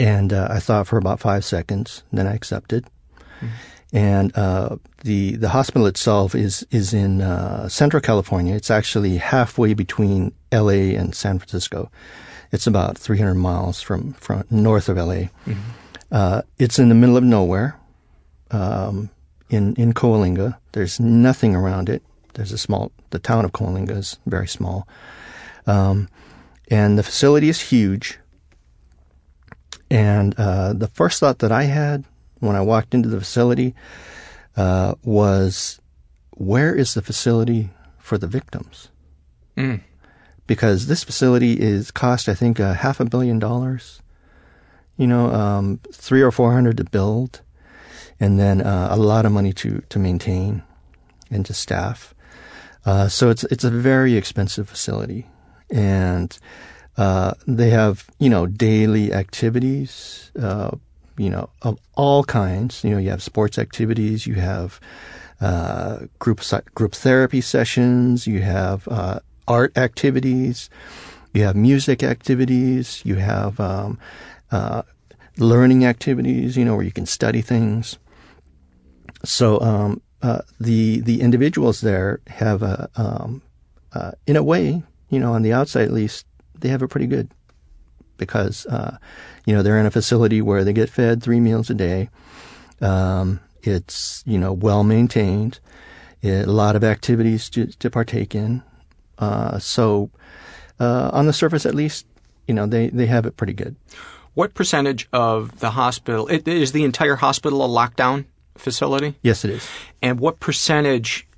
and 0.00 0.32
uh, 0.32 0.48
I 0.50 0.60
thought 0.60 0.86
for 0.86 0.96
about 0.96 1.20
five 1.20 1.44
seconds, 1.44 2.02
then 2.12 2.26
I 2.26 2.34
accepted. 2.34 2.86
Mm-hmm. 3.40 3.46
And 3.92 4.36
uh, 4.36 4.76
the 5.04 5.36
the 5.36 5.50
hospital 5.50 5.86
itself 5.86 6.34
is 6.34 6.66
is 6.72 6.92
in 6.92 7.20
uh, 7.20 7.68
Central 7.68 8.00
California. 8.00 8.56
It's 8.56 8.70
actually 8.70 9.18
halfway 9.18 9.72
between 9.72 10.32
L.A. 10.50 10.96
and 10.96 11.14
San 11.14 11.38
Francisco. 11.38 11.90
It's 12.50 12.66
about 12.66 12.98
300 12.98 13.34
miles 13.34 13.80
from, 13.80 14.12
from 14.14 14.44
north 14.50 14.88
of 14.88 14.98
L.A. 14.98 15.30
Mm-hmm. 15.46 15.54
Uh, 16.10 16.42
it's 16.58 16.78
in 16.78 16.88
the 16.88 16.94
middle 16.94 17.16
of 17.16 17.24
nowhere, 17.24 17.78
um, 18.50 19.10
in 19.48 19.74
in 19.76 19.92
Coalinga. 19.92 20.56
There's 20.72 20.98
nothing 20.98 21.54
around 21.54 21.88
it. 21.88 22.02
There's 22.34 22.52
a 22.52 22.58
small. 22.58 22.90
The 23.10 23.20
town 23.20 23.44
of 23.44 23.52
Coalinga 23.52 23.96
is 23.96 24.18
very 24.26 24.48
small, 24.48 24.88
um, 25.66 26.08
and 26.68 26.98
the 26.98 27.04
facility 27.04 27.48
is 27.48 27.60
huge. 27.60 28.18
And 29.90 30.34
uh, 30.38 30.72
the 30.72 30.88
first 30.88 31.20
thought 31.20 31.38
that 31.40 31.52
I 31.52 31.64
had 31.64 32.04
when 32.40 32.56
I 32.56 32.60
walked 32.60 32.94
into 32.94 33.08
the 33.08 33.18
facility 33.18 33.74
uh, 34.56 34.94
was, 35.04 35.80
where 36.32 36.74
is 36.74 36.94
the 36.94 37.02
facility 37.02 37.70
for 37.98 38.18
the 38.18 38.26
victims? 38.26 38.88
Mm. 39.56 39.80
Because 40.46 40.86
this 40.86 41.04
facility 41.04 41.60
is 41.60 41.90
cost, 41.90 42.28
I 42.28 42.34
think, 42.34 42.60
uh, 42.60 42.74
half 42.74 43.00
a 43.00 43.04
billion 43.04 43.38
dollars. 43.38 44.00
You 44.96 45.06
know, 45.06 45.32
um, 45.32 45.80
three 45.92 46.22
or 46.22 46.30
four 46.30 46.52
hundred 46.52 46.76
to 46.76 46.84
build, 46.84 47.40
and 48.20 48.38
then 48.38 48.60
uh, 48.60 48.88
a 48.92 48.96
lot 48.96 49.26
of 49.26 49.32
money 49.32 49.52
to 49.54 49.82
to 49.88 49.98
maintain 49.98 50.62
and 51.30 51.44
to 51.46 51.54
staff. 51.54 52.14
Uh, 52.86 53.08
so 53.08 53.28
it's 53.28 53.42
it's 53.44 53.64
a 53.64 53.70
very 53.70 54.16
expensive 54.16 54.68
facility, 54.68 55.26
and 55.68 56.38
uh, 56.96 57.34
they 57.46 57.70
have, 57.70 58.06
you 58.18 58.30
know, 58.30 58.46
daily 58.46 59.12
activities, 59.12 60.30
uh, 60.40 60.70
you 61.16 61.28
know, 61.28 61.50
of 61.62 61.78
all 61.94 62.24
kinds. 62.24 62.84
You 62.84 62.90
know, 62.90 62.98
you 62.98 63.10
have 63.10 63.22
sports 63.22 63.58
activities, 63.58 64.26
you 64.26 64.34
have 64.34 64.80
uh, 65.40 66.06
group 66.18 66.40
group 66.74 66.94
therapy 66.94 67.40
sessions, 67.40 68.26
you 68.26 68.42
have 68.42 68.86
uh, 68.88 69.20
art 69.48 69.76
activities, 69.76 70.70
you 71.32 71.42
have 71.42 71.56
music 71.56 72.02
activities, 72.02 73.02
you 73.04 73.16
have 73.16 73.58
um, 73.58 73.98
uh, 74.52 74.82
learning 75.36 75.84
activities. 75.84 76.56
You 76.56 76.64
know, 76.64 76.76
where 76.76 76.84
you 76.84 76.92
can 76.92 77.06
study 77.06 77.42
things. 77.42 77.98
So 79.24 79.60
um, 79.60 80.00
the 80.60 81.00
the 81.00 81.20
individuals 81.20 81.80
there 81.80 82.20
have 82.28 82.62
a, 82.62 82.88
um, 82.94 83.42
in 84.26 84.36
a 84.36 84.42
way, 84.42 84.82
you 85.08 85.18
know, 85.18 85.32
on 85.32 85.42
the 85.42 85.52
outside 85.52 85.86
at 85.86 85.92
least, 85.92 86.26
they 86.58 86.68
have 86.68 86.82
it 86.82 86.88
pretty 86.88 87.06
good 87.06 87.28
because 88.16 88.66
uh, 88.66 88.98
you 89.44 89.54
know 89.54 89.62
they're 89.62 89.78
in 89.78 89.86
a 89.86 89.90
facility 89.90 90.40
where 90.40 90.64
they 90.64 90.72
get 90.72 90.90
fed 90.90 91.22
three 91.22 91.40
meals 91.40 91.70
a 91.70 91.74
day. 91.74 92.10
Um, 92.80 93.40
it's 93.62 94.22
you 94.26 94.38
know 94.38 94.52
well 94.52 94.84
maintained, 94.84 95.60
it, 96.22 96.46
a 96.46 96.52
lot 96.52 96.76
of 96.76 96.84
activities 96.84 97.48
to, 97.50 97.66
to 97.66 97.90
partake 97.90 98.34
in. 98.34 98.62
Uh, 99.18 99.58
so 99.58 100.10
uh, 100.80 101.10
on 101.12 101.26
the 101.26 101.32
surface, 101.32 101.66
at 101.66 101.74
least, 101.74 102.06
you 102.46 102.54
know 102.54 102.66
they 102.66 102.88
they 102.88 103.06
have 103.06 103.26
it 103.26 103.36
pretty 103.36 103.52
good. 103.54 103.76
What 104.34 104.54
percentage 104.54 105.08
of 105.12 105.60
the 105.60 105.70
hospital 105.70 106.26
it, 106.28 106.46
is 106.48 106.72
the 106.72 106.84
entire 106.84 107.16
hospital 107.16 107.64
a 107.64 107.68
lockdown 107.68 108.24
facility? 108.56 109.14
Yes, 109.22 109.44
it 109.44 109.50
is. 109.50 109.68
And 110.02 110.18
what 110.18 110.40
percentage 110.40 111.28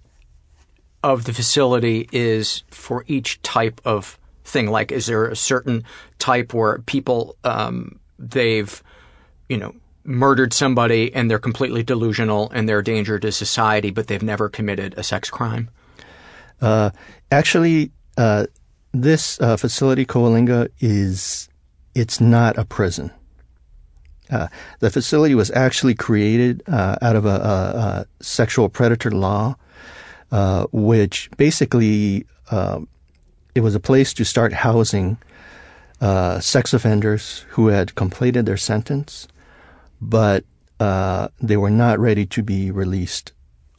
of 1.02 1.24
the 1.24 1.32
facility 1.32 2.08
is 2.10 2.64
for 2.70 3.04
each 3.06 3.40
type 3.42 3.80
of 3.84 4.18
thing? 4.46 4.70
Like, 4.70 4.92
is 4.92 5.06
there 5.06 5.26
a 5.26 5.36
certain 5.36 5.84
type 6.18 6.54
where 6.54 6.78
people 6.78 7.36
um, 7.44 7.98
they've, 8.18 8.82
you 9.48 9.56
know, 9.56 9.74
murdered 10.04 10.52
somebody 10.52 11.12
and 11.14 11.30
they're 11.30 11.38
completely 11.38 11.82
delusional 11.82 12.50
and 12.50 12.68
they're 12.68 12.78
a 12.78 12.84
danger 12.84 13.18
to 13.18 13.32
society, 13.32 13.90
but 13.90 14.06
they've 14.06 14.22
never 14.22 14.48
committed 14.48 14.94
a 14.96 15.02
sex 15.02 15.28
crime? 15.30 15.68
Uh, 16.60 16.90
actually, 17.30 17.90
uh, 18.16 18.46
this 18.92 19.40
uh, 19.40 19.56
facility, 19.56 20.06
Coalinga, 20.06 20.68
is 20.80 21.48
it's 21.94 22.20
not 22.20 22.56
a 22.56 22.64
prison. 22.64 23.10
Uh, 24.30 24.48
the 24.80 24.90
facility 24.90 25.34
was 25.34 25.50
actually 25.52 25.94
created 25.94 26.62
uh, 26.66 26.96
out 27.00 27.14
of 27.14 27.26
a, 27.26 27.28
a, 27.28 27.34
a, 27.34 28.06
sexual 28.20 28.68
predator 28.68 29.10
law, 29.10 29.54
uh, 30.32 30.66
which 30.72 31.30
basically 31.36 32.26
um, 32.50 32.88
it 33.56 33.62
was 33.62 33.74
a 33.74 33.80
place 33.80 34.12
to 34.12 34.22
start 34.22 34.52
housing 34.52 35.16
uh, 36.02 36.38
sex 36.40 36.74
offenders 36.74 37.46
who 37.50 37.68
had 37.68 37.94
completed 37.94 38.44
their 38.44 38.58
sentence, 38.58 39.26
but 39.98 40.44
uh, 40.78 41.28
they 41.40 41.56
were 41.56 41.70
not 41.70 41.98
ready 41.98 42.26
to 42.26 42.42
be 42.42 42.70
released 42.70 43.32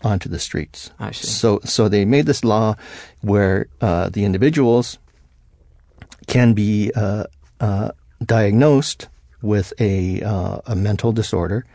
onto 0.03 0.29
the 0.29 0.39
streets. 0.39 0.89
I 0.99 1.11
see. 1.11 1.27
So, 1.27 1.59
so 1.63 1.87
they 1.87 2.05
made 2.05 2.25
this 2.25 2.43
law 2.43 2.75
where 3.21 3.67
uh, 3.79 4.09
the 4.09 4.25
individuals 4.25 4.97
can 6.25 6.53
be 6.53 6.91
uh, 6.95 7.25
uh, 7.59 7.91
diagnosed 8.25 9.09
with 9.43 9.73
a 9.79 10.23
uh, 10.23 10.57
a 10.65 10.75
mental 10.75 11.11
disorder 11.11 11.67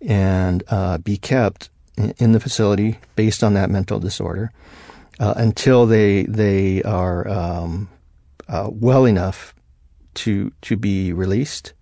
and 0.00 0.64
be 1.04 1.18
kept 1.18 1.68
in 2.16 2.32
the 2.32 2.40
facility 2.40 2.98
based 3.14 3.44
on 3.44 3.52
that 3.52 3.68
mental 3.68 4.00
disorder 4.00 4.52
uh, 5.18 5.34
until 5.36 5.86
they 5.86 6.24
they 6.24 6.82
are 6.82 7.26
um, 7.28 7.88
uh, 8.48 8.68
well 8.70 9.04
enough 9.04 9.54
to 10.14 10.52
to 10.62 10.76
be 10.76 11.12
released, 11.12 11.72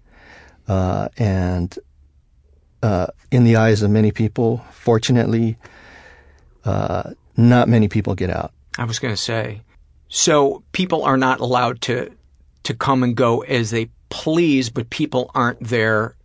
uh, 0.69 1.09
and 1.17 1.79
uh, 2.83 3.07
in 3.31 3.45
the 3.45 3.57
eyes 3.57 3.83
of 3.83 3.91
many 3.91 4.13
people, 4.13 4.65
fortunately, 4.71 5.57
uh, 6.65 7.11
not 7.37 7.69
many 7.69 7.89
people 7.89 8.15
get 8.15 8.31
out. 8.31 8.53
I 8.79 8.85
was 8.85 8.99
going 8.99 9.15
to 9.15 9.21
say, 9.21 9.63
so 10.09 10.63
people 10.73 11.03
are 11.03 11.17
not 11.17 11.41
allowed 11.41 11.81
to 11.83 12.11
to 12.65 12.75
come 12.75 13.03
and 13.03 13.17
go 13.17 13.43
as 13.43 13.71
they 13.71 13.91
please, 14.09 14.71
but 14.71 14.91
people 14.91 15.31
aren't 15.35 15.63
there 15.63 16.17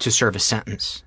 to 0.00 0.10
serve 0.10 0.36
a 0.36 0.38
sentence. 0.38 1.02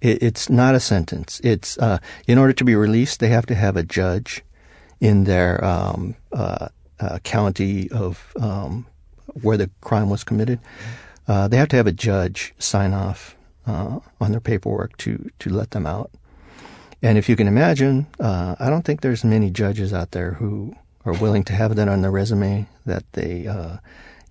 It's 0.00 0.50
not 0.50 0.74
a 0.74 0.80
sentence. 0.80 1.40
It's 1.44 1.78
uh, 1.78 1.98
in 2.26 2.36
order 2.36 2.52
to 2.52 2.64
be 2.64 2.74
released, 2.74 3.20
they 3.20 3.28
have 3.28 3.46
to 3.46 3.54
have 3.54 3.76
a 3.76 3.84
judge 3.84 4.42
in 5.02 5.24
their 5.24 5.62
um, 5.64 6.14
uh, 6.32 6.68
uh, 7.00 7.18
county 7.24 7.90
of 7.90 8.32
um, 8.40 8.86
where 9.42 9.56
the 9.56 9.68
crime 9.80 10.08
was 10.08 10.22
committed. 10.22 10.60
Uh, 11.26 11.48
they 11.48 11.56
have 11.56 11.68
to 11.68 11.76
have 11.76 11.88
a 11.88 11.92
judge 11.92 12.54
sign 12.58 12.94
off 12.94 13.36
uh, 13.66 13.98
on 14.20 14.30
their 14.30 14.40
paperwork 14.40 14.96
to 14.98 15.28
to 15.40 15.50
let 15.50 15.72
them 15.72 15.86
out. 15.86 16.10
And 17.02 17.18
if 17.18 17.28
you 17.28 17.34
can 17.34 17.48
imagine, 17.48 18.06
uh, 18.20 18.54
I 18.60 18.70
don't 18.70 18.84
think 18.84 19.00
there's 19.00 19.24
many 19.24 19.50
judges 19.50 19.92
out 19.92 20.12
there 20.12 20.34
who 20.34 20.76
are 21.04 21.14
willing 21.14 21.42
to 21.44 21.52
have 21.52 21.74
that 21.74 21.88
on 21.88 22.02
their 22.02 22.12
resume 22.12 22.66
that 22.86 23.02
they, 23.14 23.48
uh, 23.48 23.78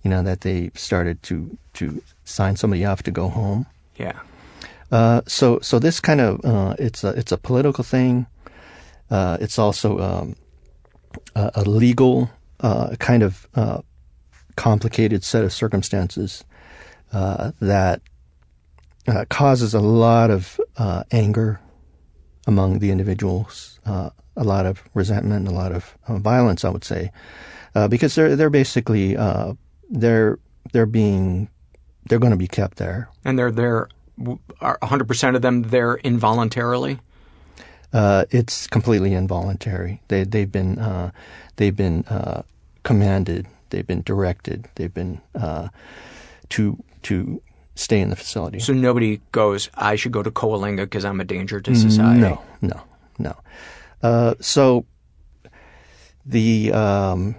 you 0.02 0.10
know, 0.10 0.22
that 0.22 0.40
they 0.40 0.70
started 0.74 1.22
to 1.24 1.58
to 1.74 2.02
sign 2.24 2.56
somebody 2.56 2.82
off 2.86 3.02
to 3.02 3.10
go 3.10 3.28
home. 3.28 3.66
Yeah. 3.96 4.20
so 5.26 5.60
so 5.60 5.78
this 5.78 6.00
kind 6.00 6.22
of 6.22 6.40
it's 6.80 7.04
a 7.04 7.10
it's 7.10 7.32
a 7.32 7.36
political 7.36 7.84
thing. 7.84 8.26
it's 9.10 9.58
also 9.58 9.98
um, 10.00 10.34
a 11.34 11.62
legal 11.62 12.30
uh, 12.60 12.94
kind 13.00 13.22
of 13.22 13.48
uh, 13.54 13.82
complicated 14.56 15.24
set 15.24 15.44
of 15.44 15.52
circumstances 15.52 16.44
uh, 17.12 17.52
that 17.60 18.00
uh, 19.08 19.24
causes 19.28 19.74
a 19.74 19.80
lot 19.80 20.30
of 20.30 20.60
anger 21.10 21.60
among 22.46 22.78
the 22.78 22.90
individuals, 22.90 23.80
a 23.84 24.12
lot 24.36 24.64
of 24.66 24.84
resentment, 24.94 25.48
a 25.48 25.50
lot 25.50 25.72
of 25.72 25.96
violence, 26.08 26.64
I 26.64 26.70
would 26.70 26.84
say, 26.84 27.10
because 27.88 28.14
they're 28.14 28.36
they're 28.36 28.50
basically 28.50 29.16
they're 29.90 30.38
they're 30.72 30.86
being 30.86 31.48
they're 32.08 32.18
going 32.18 32.32
to 32.32 32.36
be 32.36 32.48
kept 32.48 32.78
there. 32.78 33.08
And 33.24 33.38
they're 33.38 33.50
there. 33.50 33.88
Are 34.60 34.78
100% 34.82 35.36
of 35.36 35.42
them 35.42 35.62
there 35.62 35.96
involuntarily? 35.96 36.98
Uh, 37.92 38.24
it's 38.30 38.66
completely 38.66 39.12
involuntary. 39.12 40.00
They 40.08 40.24
they've 40.24 40.50
been 40.50 40.78
uh, 40.78 41.10
they've 41.56 41.76
been 41.76 42.04
uh, 42.04 42.42
commanded. 42.84 43.46
They've 43.70 43.86
been 43.86 44.02
directed. 44.02 44.68
They've 44.76 44.92
been 44.92 45.20
uh, 45.34 45.68
to 46.50 46.82
to 47.02 47.42
stay 47.74 48.00
in 48.00 48.08
the 48.10 48.16
facility. 48.16 48.60
So 48.60 48.72
nobody 48.72 49.20
goes. 49.32 49.68
I 49.74 49.96
should 49.96 50.12
go 50.12 50.22
to 50.22 50.30
Coalinga 50.30 50.84
because 50.84 51.04
I'm 51.04 51.20
a 51.20 51.24
danger 51.24 51.60
to 51.60 51.74
society. 51.74 52.20
No, 52.20 52.42
no, 52.62 52.80
no. 53.18 53.36
Uh, 54.02 54.34
so 54.40 54.86
the 56.24 56.72
um, 56.72 57.34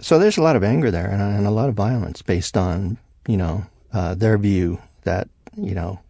so 0.00 0.18
there's 0.18 0.36
a 0.36 0.42
lot 0.42 0.56
of 0.56 0.64
anger 0.64 0.90
there 0.90 1.08
and, 1.08 1.22
and, 1.22 1.46
a 1.46 1.50
lot 1.50 1.68
of 1.68 1.74
violence 1.74 2.22
based 2.22 2.56
on 2.56 2.98
you 3.26 3.36
know 3.36 3.64
uh, 3.94 4.14
their 4.14 4.36
view 4.36 4.78
that 5.04 5.28
you 5.56 5.74
know 5.74 6.00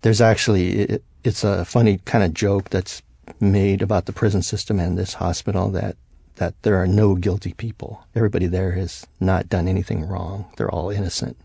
there's 0.00 0.20
actually 0.20 0.72
it, 0.72 1.04
it's 1.24 1.44
a 1.44 1.64
funny 1.64 1.98
kind 2.04 2.24
of 2.24 2.34
joke 2.34 2.70
that's 2.70 3.02
made 3.40 3.82
about 3.82 4.06
the 4.06 4.12
prison 4.12 4.42
system 4.42 4.80
and 4.80 4.98
this 4.98 5.14
hospital 5.14 5.70
that 5.70 5.96
that 6.36 6.60
there 6.62 6.76
are 6.76 6.86
no 6.86 7.14
guilty 7.14 7.52
people. 7.52 8.04
Everybody 8.14 8.46
there 8.46 8.72
has 8.72 9.06
not 9.20 9.48
done 9.48 9.68
anything 9.68 10.06
wrong. 10.06 10.50
They're 10.56 10.70
all 10.70 10.90
innocent, 10.90 11.36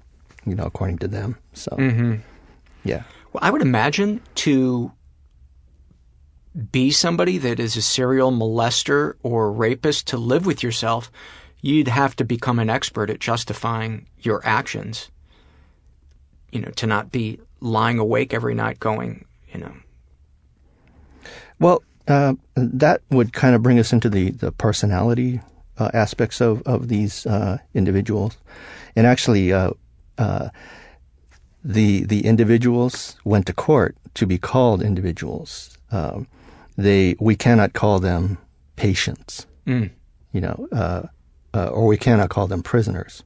you 0.46 0.55
know, 0.55 0.63
according 0.63 1.00
to 1.00 1.07
them. 1.07 1.38
So, 1.53 1.72
mm-hmm. 1.72 2.15
yeah. 2.84 3.03
Well, 3.34 3.43
I 3.43 3.51
would 3.51 3.62
imagine 3.62 4.22
to 4.36 4.91
be 6.72 6.89
somebody 6.89 7.38
that 7.38 7.60
is 7.60 7.75
a 7.75 7.81
serial 7.81 8.31
molester 8.31 9.15
or 9.22 9.51
rapist 9.51 10.07
to 10.07 10.17
live 10.17 10.46
with 10.46 10.63
yourself, 10.63 11.12
you'd 11.62 11.89
have 11.89 12.15
to 12.15 12.24
become 12.24 12.57
an 12.57 12.69
expert 12.69 13.10
at 13.10 13.19
justifying 13.19 14.07
your 14.19 14.41
actions. 14.43 15.12
You 16.51 16.62
know, 16.62 16.72
to 16.72 16.88
not 16.88 17.12
be 17.12 17.39
lying 17.60 18.00
awake 18.00 18.34
every 18.34 18.55
night 18.55 18.79
going, 18.79 19.25
you 19.58 19.64
know. 19.64 19.74
Well, 21.60 21.84
uh, 22.08 22.36
that 22.56 23.02
would 23.10 23.34
kind 23.34 23.56
of 23.56 23.64
bring 23.64 23.80
us 23.80 23.92
into 23.92 24.10
the, 24.10 24.32
the 24.32 24.52
personality 24.52 25.42
uh, 25.78 25.90
aspects 25.94 26.40
of, 26.42 26.62
of 26.64 26.88
these 26.88 27.26
uh, 27.26 27.58
individuals. 27.74 28.38
And 28.96 29.06
actually, 29.06 29.52
uh, 29.52 29.72
uh, 30.18 30.50
the, 31.64 32.06
the 32.06 32.26
individuals 32.26 33.18
went 33.26 33.46
to 33.48 33.54
court 33.54 33.98
to 34.14 34.26
be 34.26 34.38
called 34.38 34.82
individuals. 34.82 35.78
Um, 35.92 36.28
they, 36.78 37.16
we 37.20 37.36
cannot 37.36 37.74
call 37.74 38.00
them 38.00 38.38
patients, 38.76 39.48
mm. 39.66 39.90
you 40.32 40.42
know, 40.42 40.68
uh, 40.72 41.04
or 41.54 41.88
we 41.88 41.98
cannot 41.98 42.30
call 42.30 42.46
them 42.48 42.62
prisoners. 42.62 43.24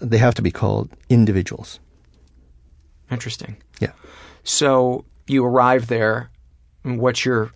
they 0.00 0.18
have 0.18 0.34
to 0.34 0.42
be 0.42 0.52
called 0.52 0.90
individuals. 1.08 1.80
Interesting. 3.10 3.56
Yeah. 3.80 3.92
So 4.44 5.04
you 5.26 5.44
arrive 5.44 5.86
there. 5.86 6.30
What's 6.82 7.24
your 7.24 7.52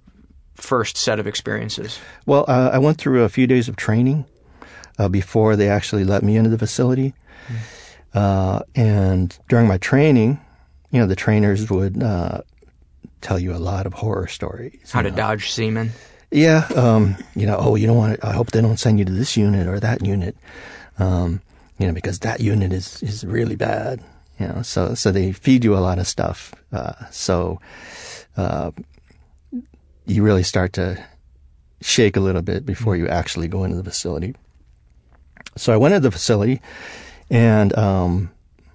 first 0.54 0.96
set 0.96 1.18
of 1.18 1.26
experiences? 1.26 1.98
Well, 2.26 2.44
uh, 2.46 2.70
I 2.72 2.78
went 2.78 2.98
through 2.98 3.24
a 3.24 3.28
few 3.28 3.46
days 3.46 3.68
of 3.68 3.76
training 3.76 4.24
uh, 4.98 5.08
before 5.08 5.56
they 5.56 5.68
actually 5.68 6.04
let 6.04 6.22
me 6.22 6.36
into 6.36 6.50
the 6.50 6.58
facility. 6.58 7.14
Mm. 7.48 7.56
Uh, 8.14 8.60
and 8.74 9.38
during 9.48 9.66
my 9.66 9.78
training, 9.78 10.40
you 10.90 11.00
know, 11.00 11.06
the 11.06 11.16
trainers 11.16 11.68
would 11.70 12.02
uh, 12.02 12.42
tell 13.20 13.38
you 13.38 13.52
a 13.52 13.58
lot 13.58 13.86
of 13.86 13.94
horror 13.94 14.28
stories. 14.28 14.92
How 14.92 15.02
to 15.02 15.10
know. 15.10 15.16
dodge 15.16 15.50
semen? 15.50 15.90
Yeah. 16.30 16.66
Um, 16.76 17.16
you 17.34 17.46
know, 17.46 17.56
oh, 17.58 17.74
you 17.74 17.86
don't 17.86 17.96
want 17.96 18.20
to, 18.20 18.26
I 18.26 18.32
hope 18.32 18.50
they 18.52 18.60
don't 18.60 18.78
send 18.78 18.98
you 18.98 19.04
to 19.04 19.12
this 19.12 19.36
unit 19.36 19.66
or 19.66 19.80
that 19.80 20.04
unit. 20.04 20.36
Um, 20.98 21.40
you 21.78 21.88
know, 21.88 21.92
because 21.92 22.20
that 22.20 22.40
unit 22.40 22.72
is, 22.72 23.02
is 23.02 23.24
really 23.24 23.56
bad. 23.56 24.00
You 24.38 24.48
know, 24.48 24.62
so 24.62 24.94
so 24.94 25.12
they 25.12 25.32
feed 25.32 25.64
you 25.64 25.76
a 25.76 25.78
lot 25.78 25.98
of 25.98 26.06
stuff. 26.06 26.54
Uh, 26.72 26.94
so 27.10 27.60
uh, 28.36 28.72
you 30.06 30.22
really 30.22 30.42
start 30.42 30.72
to 30.74 31.04
shake 31.80 32.16
a 32.16 32.20
little 32.20 32.42
bit 32.42 32.66
before 32.66 32.96
you 32.96 33.08
actually 33.08 33.48
go 33.48 33.64
into 33.64 33.76
the 33.76 33.84
facility. 33.84 34.34
So 35.56 35.72
I 35.72 35.76
went 35.76 35.94
into 35.94 36.08
the 36.08 36.12
facility, 36.12 36.60
and 37.30 37.76
um, 37.78 38.30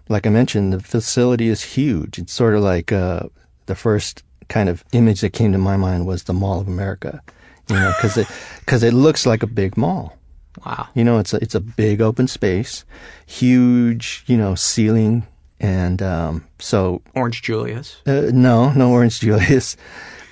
like 0.07 0.25
I 0.25 0.29
mentioned, 0.29 0.71
the 0.71 0.79
facility 0.79 1.49
is 1.49 1.62
huge. 1.62 2.17
It's 2.17 2.31
sort 2.31 2.55
of 2.55 2.62
like 2.62 2.91
uh, 2.91 3.23
the 3.65 3.75
first 3.75 4.23
kind 4.47 4.69
of 4.69 4.84
image 4.91 5.21
that 5.21 5.34
came 5.34 5.51
to 5.51 5.57
my 5.57 5.77
mind 5.77 6.07
was 6.07 6.23
the 6.23 6.34
Mall 6.34 6.60
of 6.60 6.67
America, 6.67 7.21
you 7.69 7.75
know, 7.75 7.93
because 7.97 8.17
it 8.17 8.27
because 8.60 8.84
it 8.84 8.93
looks 8.93 9.25
like 9.25 9.43
a 9.43 9.47
big 9.47 9.77
mall. 9.77 10.17
Wow. 10.65 10.88
You 10.95 11.03
know, 11.03 11.19
it's 11.19 11.34
a 11.34 11.38
it's 11.38 11.55
a 11.55 11.60
big 11.60 12.01
open 12.01 12.27
space, 12.27 12.86
huge, 13.25 14.23
you 14.25 14.38
know, 14.38 14.55
ceiling 14.55 15.27
and 15.60 16.02
um, 16.02 16.45
so 16.60 17.02
Orange 17.15 17.41
Julius. 17.41 17.98
Uh, 18.06 18.30
no, 18.34 18.72
no 18.74 18.91
Orange 18.91 19.19
Julius. 19.22 19.78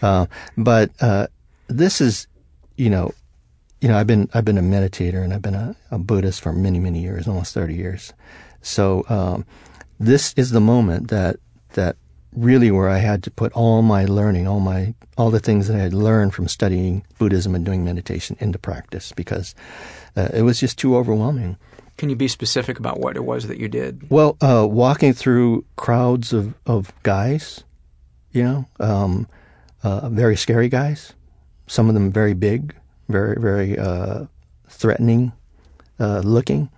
Uh, 0.02 0.28
but 0.58 0.92
uh, 1.02 1.28
this 1.68 2.02
is, 2.02 2.28
you 2.76 2.90
know, 2.90 3.13
you 3.82 3.88
know, 3.88 3.98
I've 3.98 4.08
been 4.08 4.30
I've 4.34 4.46
been 4.46 4.58
a 4.58 4.62
meditator 4.62 5.24
and 5.24 5.34
I've 5.34 5.42
been 5.42 5.56
a, 5.56 5.76
a 5.92 6.00
Buddhist 6.00 6.42
for 6.42 6.54
many 6.54 6.80
many 6.80 7.02
years, 7.02 7.28
almost 7.28 7.54
thirty 7.54 7.76
years. 7.76 8.13
So 8.62 9.06
um, 9.10 9.46
this 10.00 10.34
is 10.36 10.52
the 10.52 10.60
moment 10.60 11.10
that 11.10 11.38
that 11.74 11.96
really 12.34 12.72
where 12.72 12.90
I 12.90 13.00
had 13.00 13.24
to 13.24 13.32
put 13.32 13.52
all 13.54 13.82
my 13.82 14.06
learning, 14.06 14.48
all 14.48 14.60
my 14.60 14.94
all 15.18 15.32
the 15.32 15.40
things 15.40 15.68
that 15.68 15.76
I 15.76 15.82
had 15.82 15.94
learned 15.94 16.34
from 16.34 16.48
studying 16.48 17.06
Buddhism 17.20 17.56
and 17.56 17.66
doing 17.66 17.84
meditation 17.84 18.38
into 18.40 18.60
practice 18.60 19.12
because 19.12 19.56
uh, 20.16 20.30
it 20.34 20.44
was 20.44 20.60
just 20.60 20.78
too 20.78 20.96
overwhelming. 20.96 21.58
Can 21.97 22.10
you 22.10 22.15
be 22.15 22.27
specific 22.27 22.77
about 22.77 22.99
what 22.99 23.15
it 23.15 23.25
was 23.25 23.47
that 23.47 23.57
you 23.57 23.67
did? 23.67 24.10
Well, 24.10 24.38
uh, 24.39 24.67
walking 24.69 25.13
through 25.13 25.65
crowds 25.75 26.31
of, 26.31 26.53
of 26.67 26.93
guys, 27.01 27.63
you 28.31 28.43
know, 28.43 28.65
um, 28.79 29.27
uh, 29.81 30.10
very 30.10 30.36
scary 30.36 30.69
guys. 30.69 31.13
Some 31.65 31.88
of 31.89 31.95
them 31.95 32.12
very 32.12 32.33
big, 32.36 32.75
very, 33.10 33.36
very 33.41 33.77
uh, 33.77 34.25
threatening 34.69 35.31
uh, 35.99 36.19
looking. 36.19 36.69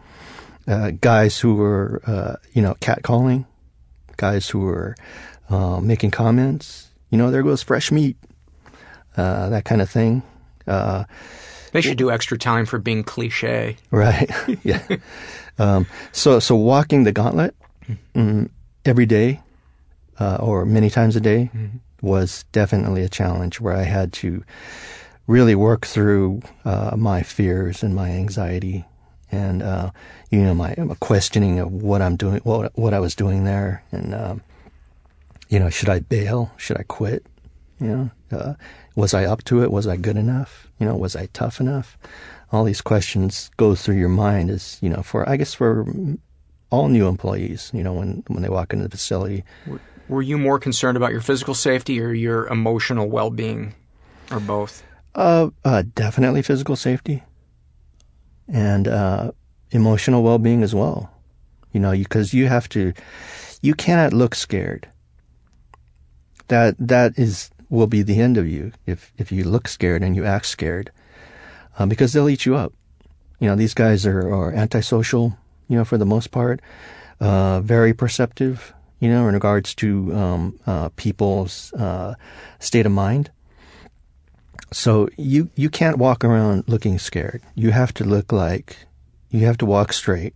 Uh, 0.67 0.91
guys 1.01 1.39
who 1.39 1.55
were, 1.55 2.01
uh, 2.05 2.35
you 2.53 2.61
know, 2.61 2.75
catcalling. 2.75 3.45
Guys 4.17 4.49
who 4.49 4.59
were 4.59 4.95
making 5.81 6.11
comments. 6.11 6.89
You 7.09 7.17
know, 7.17 7.31
there 7.31 7.43
goes 7.43 7.61
fresh 7.63 7.91
meat. 7.91 8.17
that 9.15 9.65
kind 9.65 9.81
of 9.81 9.89
thing. 9.89 10.23
They 11.71 11.81
should 11.81 11.97
do 11.97 12.11
extra 12.11 12.37
time 12.37 12.65
for 12.65 12.79
being 12.79 13.03
cliche. 13.03 13.77
Right. 13.91 14.29
yeah. 14.63 14.81
Um, 15.57 15.87
so 16.11 16.39
so 16.39 16.55
walking 16.55 17.03
the 17.03 17.11
gauntlet 17.11 17.55
um, 18.15 18.49
every 18.85 19.05
day 19.05 19.41
uh, 20.19 20.37
or 20.39 20.65
many 20.65 20.89
times 20.89 21.15
a 21.15 21.21
day 21.21 21.51
mm-hmm. 21.53 21.77
was 22.01 22.45
definitely 22.51 23.03
a 23.03 23.09
challenge 23.09 23.59
where 23.59 23.75
I 23.75 23.83
had 23.83 24.13
to 24.13 24.43
really 25.27 25.55
work 25.55 25.85
through 25.85 26.41
uh, 26.65 26.95
my 26.97 27.21
fears 27.21 27.83
and 27.83 27.93
my 27.93 28.09
anxiety 28.09 28.85
and 29.31 29.61
uh, 29.61 29.91
you 30.31 30.41
know 30.41 30.53
my, 30.53 30.73
my, 30.77 30.95
questioning 30.95 31.59
of 31.59 31.71
what 31.71 32.01
I'm 32.01 32.15
doing, 32.15 32.39
what 32.43 32.77
what 32.77 32.93
I 32.93 32.99
was 32.99 33.15
doing 33.15 33.43
there, 33.43 33.83
and 33.91 34.15
um, 34.15 34.41
you 35.49 35.59
know 35.59 35.69
should 35.69 35.89
I 35.89 35.99
bail? 35.99 36.51
Should 36.57 36.77
I 36.77 36.83
quit? 36.83 37.25
You 37.79 37.87
know, 37.87 38.11
uh, 38.31 38.53
was 38.99 39.13
I 39.13 39.25
up 39.25 39.43
to 39.45 39.63
it? 39.63 39.71
Was 39.71 39.87
I 39.87 39.95
good 39.97 40.17
enough? 40.17 40.67
You 40.77 40.85
know, 40.85 40.95
was 40.95 41.15
I 41.15 41.27
tough 41.27 41.59
enough? 41.59 41.97
All 42.51 42.63
these 42.63 42.81
questions 42.81 43.49
go 43.57 43.73
through 43.73 43.95
your 43.95 44.09
mind 44.09 44.49
as, 44.49 44.77
you 44.81 44.89
know, 44.89 45.01
for, 45.01 45.27
I 45.27 45.37
guess 45.37 45.53
for 45.53 45.85
all 46.69 46.89
new 46.89 47.07
employees, 47.07 47.71
you 47.73 47.83
know, 47.83 47.93
when, 47.93 48.23
when 48.27 48.43
they 48.43 48.49
walk 48.49 48.73
into 48.73 48.85
the 48.85 48.91
facility. 48.91 49.43
Were 50.09 50.21
you 50.21 50.37
more 50.37 50.59
concerned 50.59 50.97
about 50.97 51.11
your 51.11 51.21
physical 51.21 51.53
safety 51.53 52.01
or 52.01 52.11
your 52.11 52.47
emotional 52.47 53.07
well 53.07 53.29
being 53.29 53.73
or 54.31 54.39
both? 54.39 54.83
Uh, 55.15 55.49
uh, 55.63 55.83
definitely 55.95 56.41
physical 56.41 56.75
safety 56.75 57.23
and 58.47 58.87
uh, 58.87 59.31
emotional 59.71 60.23
well 60.23 60.39
being 60.39 60.61
as 60.61 60.75
well. 60.75 61.11
You 61.71 61.79
know, 61.79 61.91
because 61.91 62.33
you, 62.33 62.43
you 62.43 62.49
have 62.49 62.67
to, 62.69 62.93
you 63.61 63.75
cannot 63.75 64.11
look 64.11 64.35
scared. 64.35 64.87
That 66.47 66.75
that 66.79 67.17
is 67.19 67.51
will 67.69 67.87
be 67.87 68.01
the 68.01 68.19
end 68.19 68.37
of 68.37 68.47
you 68.47 68.71
if, 68.85 69.11
if 69.17 69.31
you 69.31 69.43
look 69.43 69.67
scared 69.67 70.03
and 70.03 70.15
you 70.15 70.25
act 70.25 70.45
scared, 70.45 70.91
uh, 71.77 71.85
because 71.85 72.13
they'll 72.13 72.29
eat 72.29 72.45
you 72.45 72.55
up. 72.55 72.73
You 73.39 73.47
know, 73.47 73.55
these 73.55 73.73
guys 73.73 74.05
are, 74.05 74.33
are 74.33 74.51
antisocial, 74.51 75.37
you 75.67 75.77
know, 75.77 75.85
for 75.85 75.97
the 75.97 76.05
most 76.05 76.31
part, 76.31 76.61
uh, 77.19 77.61
very 77.61 77.93
perceptive, 77.93 78.73
you 78.99 79.09
know, 79.09 79.27
in 79.27 79.33
regards 79.33 79.73
to 79.75 80.13
um, 80.13 80.59
uh, 80.65 80.89
people's 80.95 81.71
uh, 81.73 82.15
state 82.59 82.85
of 82.85 82.91
mind. 82.91 83.31
So 84.71 85.09
you 85.17 85.49
you 85.55 85.69
can't 85.69 85.97
walk 85.97 86.23
around 86.23 86.65
looking 86.67 86.99
scared. 86.99 87.41
You 87.55 87.71
have 87.71 87.91
to 87.95 88.03
look 88.03 88.31
like 88.31 88.77
you 89.29 89.45
have 89.45 89.57
to 89.59 89.65
walk 89.65 89.93
straight. 89.93 90.33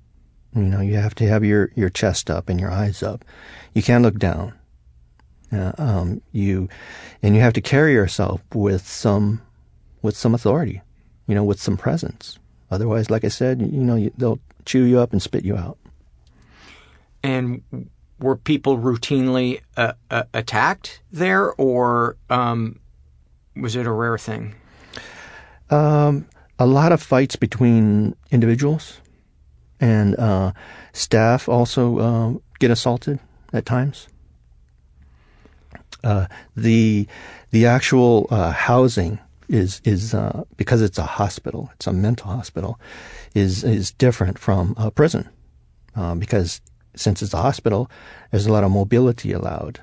You 0.56 0.64
know, 0.64 0.82
you 0.82 0.96
have 0.96 1.16
to 1.16 1.28
have 1.28 1.44
your, 1.44 1.72
your 1.76 1.90
chest 1.90 2.30
up 2.30 2.48
and 2.48 2.60
your 2.60 2.72
eyes 2.72 3.02
up. 3.02 3.26
You 3.74 3.82
can't 3.82 4.04
look 4.04 4.20
down. 4.20 4.54
Uh, 5.54 5.74
um, 5.78 6.22
you 6.32 6.68
and 7.22 7.36
you 7.36 7.42
have 7.42 7.54
to 7.54 7.62
carry 7.62 7.94
yourself 7.94 8.42
with 8.54 8.88
some 8.88 9.42
with 10.02 10.18
some 10.18 10.34
authority, 10.34 10.82
you 11.28 11.36
know, 11.36 11.44
with 11.44 11.62
some 11.62 11.78
presence. 11.78 12.40
Otherwise, 12.72 13.10
like 13.10 13.24
I 13.24 13.28
said, 13.28 13.62
you 13.62 13.84
know, 13.84 13.96
you, 13.96 14.12
they'll 14.18 14.40
chew 14.66 14.84
you 14.84 15.00
up, 15.00 15.12
and 15.12 15.22
spit 15.22 15.46
you 15.46 15.56
out. 15.56 15.78
And 17.22 17.62
were 18.20 18.36
people 18.36 18.78
routinely 18.78 19.62
uh, 19.78 19.94
uh, 20.10 20.24
attacked 20.34 21.02
there, 21.12 21.54
or 21.54 22.18
um, 22.30 22.80
was 23.56 23.76
it 23.76 23.86
a 23.86 23.92
rare 23.92 24.18
thing? 24.18 24.56
Um, 25.70 26.28
a 26.58 26.66
lot 26.66 26.92
of 26.92 27.02
fights 27.02 27.36
between 27.36 28.16
individuals, 28.32 29.02
and 29.80 30.16
uh, 30.18 30.54
staff 30.94 31.48
also 31.48 31.98
uh, 32.00 32.34
get 32.60 32.72
assaulted 32.72 33.20
at 33.52 33.66
times. 33.66 34.08
Uh, 36.04 36.28
the 36.56 37.08
the 37.52 37.66
actual 37.66 38.28
uh, 38.30 38.52
housing 38.52 39.20
is 39.48 39.82
is 39.86 40.14
uh, 40.14 40.44
because 40.58 40.82
it's 40.82 40.98
a 40.98 41.04
hospital, 41.04 41.70
it's 41.76 41.88
a 41.88 41.94
mental 41.94 42.32
hospital, 42.32 42.80
is 43.34 43.64
is 43.64 43.92
different 43.92 44.38
from 44.38 44.74
a 44.78 44.92
prison 44.92 45.30
uh, 45.96 46.16
because 46.16 46.62
since 46.96 47.22
it's 47.22 47.34
a 47.34 47.42
hospital, 47.42 47.90
there's 48.32 48.46
a 48.46 48.52
lot 48.52 48.64
of 48.64 48.72
mobility 48.72 49.32
allowed. 49.32 49.80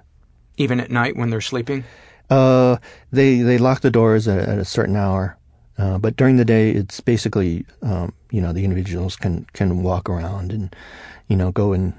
Even 0.56 0.78
at 0.78 0.90
night 0.90 1.16
when 1.16 1.30
they're 1.30 1.40
sleeping. 1.40 1.84
Uh, 2.28 2.76
they 3.10 3.40
they 3.40 3.58
lock 3.58 3.80
the 3.80 3.90
doors 3.90 4.28
at, 4.28 4.48
at 4.48 4.58
a 4.58 4.64
certain 4.64 4.96
hour, 4.96 5.36
uh, 5.78 5.98
but 5.98 6.16
during 6.16 6.36
the 6.36 6.44
day 6.44 6.70
it's 6.70 7.00
basically 7.00 7.64
um, 7.82 8.12
you 8.30 8.40
know 8.40 8.52
the 8.52 8.64
individuals 8.64 9.16
can 9.16 9.46
can 9.54 9.82
walk 9.82 10.08
around 10.08 10.52
and 10.52 10.76
you 11.28 11.36
know 11.36 11.50
go 11.50 11.72
and 11.72 11.94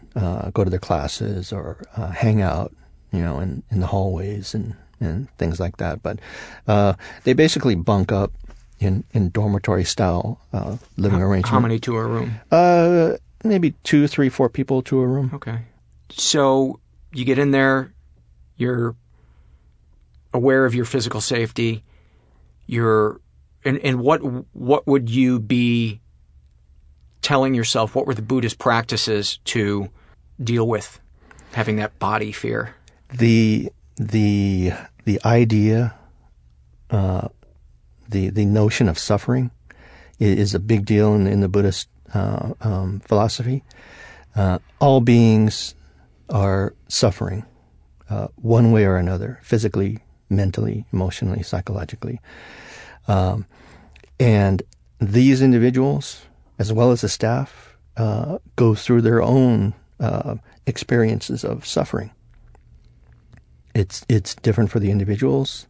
go 0.53 0.63
to 0.63 0.69
their 0.69 0.79
classes 0.79 1.51
or 1.51 1.77
hang 2.13 2.41
out 2.41 2.73
you 3.11 3.21
know 3.21 3.39
in 3.39 3.63
in 3.71 3.79
the 3.79 3.87
hallways 3.87 4.53
and 4.53 4.75
and 4.99 5.29
things 5.37 5.59
like 5.59 5.77
that. 5.77 6.01
But 6.03 6.19
uh, 6.67 6.93
they 7.23 7.33
basically 7.33 7.75
bunk 7.75 8.11
up 8.11 8.31
in, 8.79 9.03
in 9.13 9.29
dormitory 9.29 9.83
style 9.83 10.39
uh, 10.53 10.77
living 10.97 11.19
how, 11.19 11.25
arrangement. 11.25 11.53
How 11.53 11.59
many 11.59 11.79
to 11.79 11.95
a 11.97 12.05
room? 12.05 12.39
Uh, 12.51 13.13
maybe 13.43 13.71
two, 13.83 14.07
three, 14.07 14.29
four 14.29 14.49
people 14.49 14.81
to 14.83 14.99
a 14.99 15.07
room. 15.07 15.31
Okay. 15.33 15.59
So 16.09 16.79
you 17.13 17.25
get 17.25 17.39
in 17.39 17.51
there, 17.51 17.93
you're 18.57 18.95
aware 20.33 20.65
of 20.65 20.75
your 20.75 20.85
physical 20.85 21.21
safety. 21.21 21.83
You're 22.67 23.19
and 23.63 23.77
and 23.79 23.99
what 23.99 24.19
what 24.53 24.87
would 24.87 25.09
you 25.09 25.39
be 25.39 26.01
telling 27.21 27.53
yourself? 27.53 27.95
What 27.95 28.07
were 28.07 28.13
the 28.13 28.21
Buddhist 28.21 28.57
practices 28.57 29.39
to 29.45 29.89
deal 30.41 30.67
with 30.67 30.99
having 31.53 31.75
that 31.77 31.99
body 31.99 32.31
fear? 32.31 32.75
The 33.13 33.71
the 33.97 34.73
the 35.03 35.19
idea, 35.25 35.93
uh, 36.89 37.27
the 38.07 38.29
the 38.29 38.45
notion 38.45 38.87
of 38.87 38.97
suffering, 38.97 39.51
is, 40.19 40.53
a 40.53 40.59
big 40.59 40.85
deal 40.85 41.13
in, 41.15 41.27
in 41.27 41.41
the 41.41 41.49
Buddhist 41.49 41.89
uh, 42.13 42.53
um, 42.61 43.01
philosophy. 43.01 43.63
Uh, 44.35 44.59
all 44.79 45.01
beings 45.01 45.75
are 46.29 46.73
suffering, 46.87 47.45
uh, 48.09 48.27
one 48.35 48.71
way 48.71 48.85
or 48.85 48.95
another, 48.95 49.39
physically, 49.41 49.99
mentally, 50.29 50.85
emotionally, 50.93 51.43
psychologically, 51.43 52.21
um, 53.07 53.45
and 54.19 54.63
these 54.99 55.41
individuals, 55.41 56.21
as 56.57 56.71
well 56.71 56.91
as 56.91 57.01
the 57.01 57.09
staff, 57.09 57.75
uh, 57.97 58.37
go 58.55 58.73
through 58.73 59.01
their 59.01 59.21
own 59.21 59.73
uh, 59.99 60.35
experiences 60.65 61.43
of 61.43 61.65
suffering 61.65 62.11
it's 63.73 64.05
it's 64.09 64.35
different 64.35 64.69
for 64.71 64.79
the 64.79 64.91
individuals. 64.91 65.67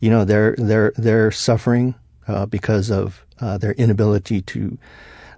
You 0.00 0.10
know, 0.10 0.24
they're 0.24 0.54
they're 0.58 0.92
they're 0.96 1.30
suffering 1.30 1.94
uh, 2.26 2.46
because 2.46 2.90
of 2.90 3.24
uh, 3.40 3.58
their 3.58 3.72
inability 3.72 4.42
to 4.42 4.78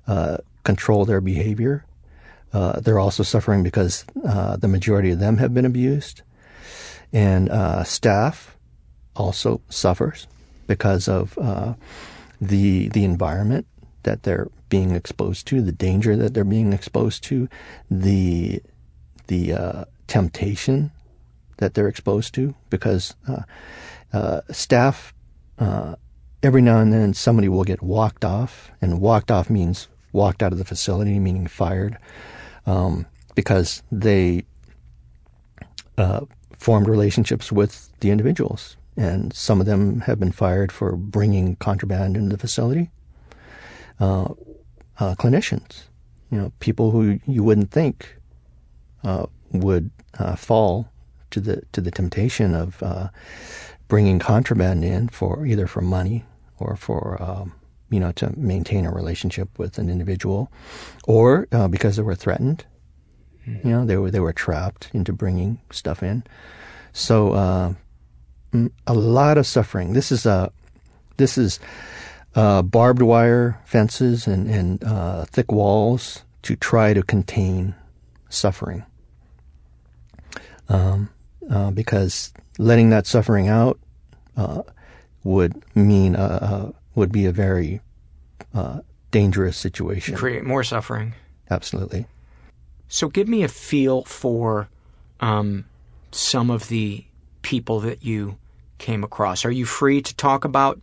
uh, 0.07 0.39
control 0.65 1.05
their 1.05 1.21
behavior. 1.21 1.85
Uh, 2.53 2.81
they're 2.81 2.99
also 2.99 3.23
suffering 3.23 3.63
because 3.63 4.05
uh, 4.27 4.57
the 4.57 4.69
majority 4.69 5.11
of 5.11 5.21
them 5.21 5.37
have 5.39 5.55
been 5.55 5.65
abused, 5.65 6.23
and 7.13 7.49
uh, 7.49 7.85
staff 7.85 8.57
also 9.15 9.61
suffers 9.69 10.27
because 10.67 11.09
of 11.09 11.35
the 12.41 12.89
the 12.89 13.05
environment 13.05 13.67
that 14.03 14.23
they're 14.23 14.49
being 14.69 14.93
exposed 14.93 15.47
to, 15.47 15.61
the 15.61 15.73
danger 15.73 16.17
that 16.17 16.33
they're 16.33 16.45
being 16.45 16.73
exposed 16.73 17.23
to, 17.25 17.49
the 17.91 18.63
the 19.27 19.87
temptation 20.07 20.91
that 21.61 21.75
they're 21.75 21.89
exposed 21.89 22.35
to 22.35 22.55
because 22.69 23.15
uh, 23.29 23.43
uh, 24.13 24.41
staff, 24.51 25.15
uh, 25.59 25.95
every 26.43 26.63
now 26.63 26.79
and 26.79 26.93
then 26.93 27.15
somebody 27.15 27.49
will 27.49 27.65
get 27.65 27.83
walked 27.83 28.25
off, 28.25 28.73
and 28.83 29.01
walked 29.01 29.31
off 29.31 29.49
means 29.49 29.89
walked 30.13 30.43
out 30.43 30.53
of 30.53 30.59
the 30.59 30.65
facility, 30.65 31.21
meaning 31.21 31.47
fired, 31.47 31.97
um, 32.67 33.07
because 33.35 33.83
they 33.93 34.45
uh, 35.97 36.23
formed 36.59 36.89
relationships 36.89 37.53
with 37.53 37.93
the 38.01 38.11
individuals. 38.11 38.77
And 38.97 39.33
some 39.33 39.61
of 39.61 39.67
them 39.67 40.01
have 40.01 40.19
been 40.19 40.33
fired 40.33 40.73
for 40.73 40.97
bringing 40.97 41.57
contraband 41.57 42.17
into 42.17 42.31
the 42.31 42.39
facility. 42.39 42.91
Uh, 44.01 44.33
uh, 44.99 45.15
clinicians, 45.15 45.85
you 46.31 46.39
know, 46.39 46.53
people 46.59 46.91
who 46.91 47.21
you 47.27 47.43
wouldn't 47.43 47.71
think 47.71 48.17
would 49.53 49.91
fall 50.37 50.91
to 51.31 51.41
the 51.41 51.63
to 51.73 51.81
the 51.81 51.91
temptation 51.91 52.55
of 52.55 52.83
uh, 52.83 53.09
bringing 53.89 54.19
contraband 54.19 54.85
in 54.85 55.09
for 55.09 55.47
either 55.47 55.67
for 55.67 55.81
money 55.81 56.25
or 56.59 56.77
for 56.77 57.21
um, 57.23 57.55
you 57.91 58.01
know 58.01 58.13
to 58.13 58.39
maintain 58.39 58.87
a 58.87 58.93
relationship 58.93 59.59
with 59.59 59.79
an 59.79 59.91
individual, 59.91 60.51
or 61.07 61.47
uh, 61.53 61.69
because 61.69 61.97
they 61.97 62.03
were 62.03 62.15
threatened. 62.15 62.65
Mm-hmm. 63.47 63.69
You 63.69 63.75
know, 63.75 63.85
they 63.85 63.97
were 63.97 64.11
they 64.11 64.21
were 64.21 64.33
trapped 64.33 64.91
into 64.93 65.13
bringing 65.13 65.61
stuff 65.71 66.03
in. 66.03 66.25
So 66.93 67.33
uh, 67.33 67.75
a 68.87 68.95
lot 68.95 69.39
of 69.39 69.47
suffering. 69.47 69.93
This 69.93 70.13
is 70.13 70.27
a 70.27 70.53
this 71.17 71.37
is 71.39 71.61
uh, 72.35 72.63
barbed 72.63 73.03
wire 73.03 73.61
fences 73.65 74.27
and 74.27 74.49
and 74.49 74.85
uh, 74.85 75.25
thick 75.27 75.51
walls 75.51 76.25
to 76.43 76.57
try 76.57 76.95
to 76.95 77.03
contain 77.03 77.75
suffering. 78.29 78.85
Um, 80.69 81.11
uh, 81.51 81.71
because 81.71 82.33
letting 82.59 82.91
that 82.91 83.07
suffering 83.07 83.49
out 83.49 83.79
uh, 84.37 84.63
would 85.25 85.63
mean 85.75 86.17
uh, 86.17 86.39
uh 86.71 86.73
would 86.95 87.13
be 87.13 87.27
a 87.27 87.33
very 87.33 87.81
uh, 88.55 88.81
dangerous 89.11 89.57
situation. 89.57 90.17
Create 90.17 90.45
more 90.45 90.65
suffering. 90.65 91.15
Absolutely. 91.51 92.07
So, 92.89 93.09
give 93.09 93.29
me 93.29 93.43
a 93.43 93.49
feel 93.49 94.03
for 94.05 94.69
um, 95.21 95.67
some 96.11 96.51
of 96.51 96.69
the 96.69 97.05
people 97.43 97.81
that 97.81 98.05
you 98.05 98.39
came 98.79 99.05
across. 99.05 99.45
Are 99.45 99.51
you 99.51 99.65
free 99.65 100.03
to 100.03 100.15
talk 100.17 100.45
about 100.45 100.81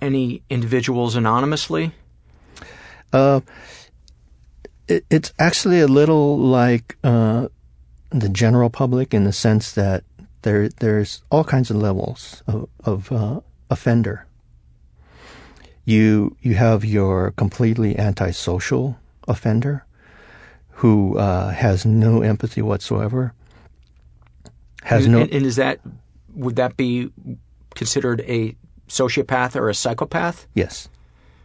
any 0.00 0.42
individuals 0.50 1.14
anonymously? 1.14 1.92
Uh, 3.12 3.40
it, 4.88 5.04
it's 5.10 5.32
actually 5.38 5.80
a 5.80 5.86
little 5.86 6.38
like 6.38 6.96
the 8.12 8.28
general 8.28 8.70
public 8.70 9.14
in 9.14 9.24
the 9.24 9.32
sense 9.32 9.72
that 9.72 10.04
there 10.42 10.68
there's 10.68 11.22
all 11.30 11.44
kinds 11.44 11.70
of 11.70 11.76
levels 11.76 12.42
of, 12.46 12.68
of 12.84 13.10
uh, 13.12 13.40
offender. 13.70 14.26
You 15.84 16.36
you 16.40 16.54
have 16.54 16.84
your 16.84 17.32
completely 17.32 17.98
antisocial 17.98 18.98
offender 19.26 19.84
who 20.76 21.16
uh, 21.18 21.50
has 21.50 21.86
no 21.86 22.22
empathy 22.22 22.62
whatsoever. 22.62 23.34
Has 24.84 25.04
and, 25.04 25.14
no 25.14 25.20
and 25.20 25.32
is 25.32 25.56
that 25.56 25.80
would 26.34 26.56
that 26.56 26.76
be 26.76 27.10
considered 27.74 28.20
a 28.22 28.56
sociopath 28.88 29.56
or 29.56 29.68
a 29.68 29.74
psychopath? 29.74 30.46
Yes. 30.54 30.88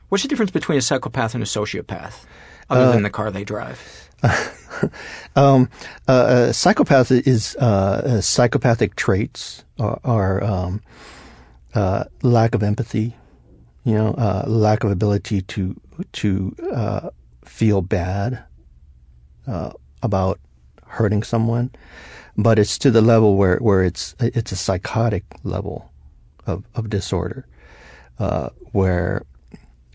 What's 0.09 0.23
the 0.23 0.29
difference 0.29 0.51
between 0.51 0.77
a 0.77 0.81
psychopath 0.81 1.33
and 1.33 1.43
a 1.43 1.45
sociopath, 1.45 2.25
other 2.69 2.85
uh, 2.85 2.91
than 2.93 3.03
the 3.03 3.09
car 3.09 3.29
they 3.29 3.43
drive? 3.43 4.06
um, 5.35 5.69
uh, 6.07 6.51
psychopath 6.51 7.11
is 7.11 7.55
uh, 7.57 8.21
psychopathic 8.21 8.95
traits 8.95 9.63
are, 9.79 9.99
are 10.03 10.43
um, 10.43 10.81
uh, 11.73 12.05
lack 12.23 12.55
of 12.55 12.63
empathy, 12.63 13.15
you 13.83 13.93
know, 13.93 14.13
uh, 14.13 14.43
lack 14.47 14.83
of 14.83 14.91
ability 14.91 15.41
to 15.43 15.79
to 16.13 16.55
uh, 16.73 17.09
feel 17.45 17.81
bad 17.81 18.43
uh, 19.47 19.71
about 20.01 20.39
hurting 20.85 21.23
someone, 21.23 21.71
but 22.37 22.57
it's 22.57 22.77
to 22.79 22.91
the 22.91 23.01
level 23.01 23.35
where, 23.35 23.57
where 23.57 23.83
it's 23.83 24.15
it's 24.19 24.51
a 24.51 24.55
psychotic 24.55 25.23
level 25.43 25.91
of, 26.45 26.63
of 26.75 26.89
disorder, 26.89 27.45
where 28.71 29.23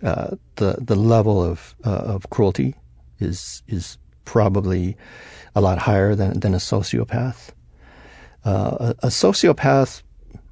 the 0.00 0.36
the 0.56 0.96
level 0.96 1.42
of 1.42 1.74
of 1.82 2.28
cruelty 2.30 2.74
is 3.18 3.62
is 3.66 3.98
probably 4.24 4.96
a 5.54 5.60
lot 5.60 5.78
higher 5.78 6.14
than, 6.14 6.40
than 6.40 6.54
a 6.54 6.58
sociopath. 6.58 7.50
Uh, 8.44 8.76
a, 9.02 9.06
a, 9.06 9.08
sociopath 9.08 10.02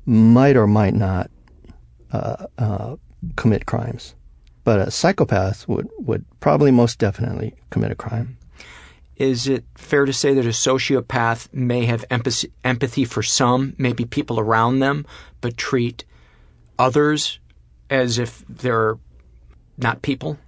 might 0.07 0.57
or 0.57 0.67
might 0.67 0.95
not 0.95 1.31
uh, 2.13 2.47
uh, 2.59 2.97
commit 3.37 3.67
crimes, 3.67 4.15
but 4.63 4.79
a 4.79 4.91
psychopath 4.91 5.67
would 5.67 5.89
would 5.99 6.25
probably 6.39 6.71
most 6.71 6.99
definitely 6.99 7.55
commit 7.71 7.91
a 7.91 7.97
crime. 7.97 8.37
Is 9.17 9.49
it 9.49 9.65
fair 9.75 10.07
to 10.07 10.13
say 10.13 10.33
that 10.35 10.47
a 10.47 10.51
sociopath 10.51 11.53
may 11.53 11.85
have 11.85 12.05
empathy, 12.11 12.53
empathy 12.65 13.05
for 13.05 13.23
some, 13.23 13.75
maybe 13.77 14.05
people 14.05 14.41
around 14.41 14.79
them, 14.79 15.05
but 15.41 15.57
treat 15.57 16.05
others 16.79 17.39
as 17.91 18.19
if 18.19 18.45
they're 18.49 18.99
not 19.77 20.01
people? 20.01 20.39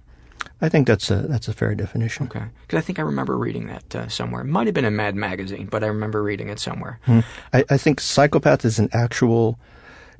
I 0.63 0.69
think 0.69 0.87
that's 0.87 1.11
a 1.11 1.15
that's 1.15 1.49
a 1.49 1.53
fair 1.53 1.75
definition. 1.75 2.27
Okay, 2.27 2.45
because 2.61 2.77
I 2.77 2.81
think 2.81 2.97
I 2.97 3.01
remember 3.01 3.37
reading 3.37 3.67
that 3.67 3.93
uh, 3.93 4.07
somewhere. 4.07 4.43
It 4.43 4.45
might 4.45 4.65
have 4.65 4.73
been 4.73 4.85
in 4.85 4.95
Mad 4.95 5.13
Magazine, 5.13 5.67
but 5.67 5.83
I 5.83 5.87
remember 5.87 6.23
reading 6.23 6.47
it 6.47 6.57
somewhere. 6.57 7.01
Hmm. 7.03 7.19
I, 7.51 7.65
I 7.69 7.77
think 7.77 7.99
psychopath 7.99 8.63
is 8.63 8.79
an 8.79 8.87
actual 8.93 9.59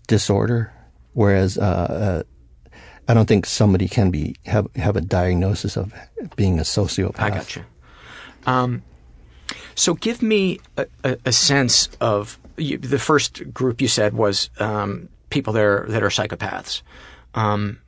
disorder, 0.07 0.73
whereas 1.13 1.57
uh, 1.57 1.61
uh, 1.61 2.23
I 3.07 3.13
don't 3.13 3.25
think 3.25 3.45
somebody 3.45 3.87
can 3.87 4.11
be 4.11 4.35
have 4.45 4.67
have 4.75 4.97
a 4.97 5.01
diagnosis 5.01 5.77
of 5.77 5.93
being 6.35 6.59
a 6.59 6.63
sociopath. 6.63 7.19
I 7.21 7.29
got 7.29 7.55
you. 7.55 7.63
Um, 8.45 8.83
so 9.75 9.93
give 9.93 10.21
me 10.21 10.59
a, 10.75 10.87
a, 11.05 11.17
a 11.27 11.31
sense 11.31 11.87
of 12.01 12.37
you, 12.57 12.77
the 12.77 12.99
first 12.99 13.53
group 13.53 13.79
you 13.79 13.87
said 13.87 14.13
was 14.13 14.49
um, 14.59 15.07
people 15.29 15.53
that 15.53 15.63
are, 15.63 15.85
that 15.87 16.03
are 16.03 16.09
psychopaths. 16.09 16.81
Um, 17.33 17.79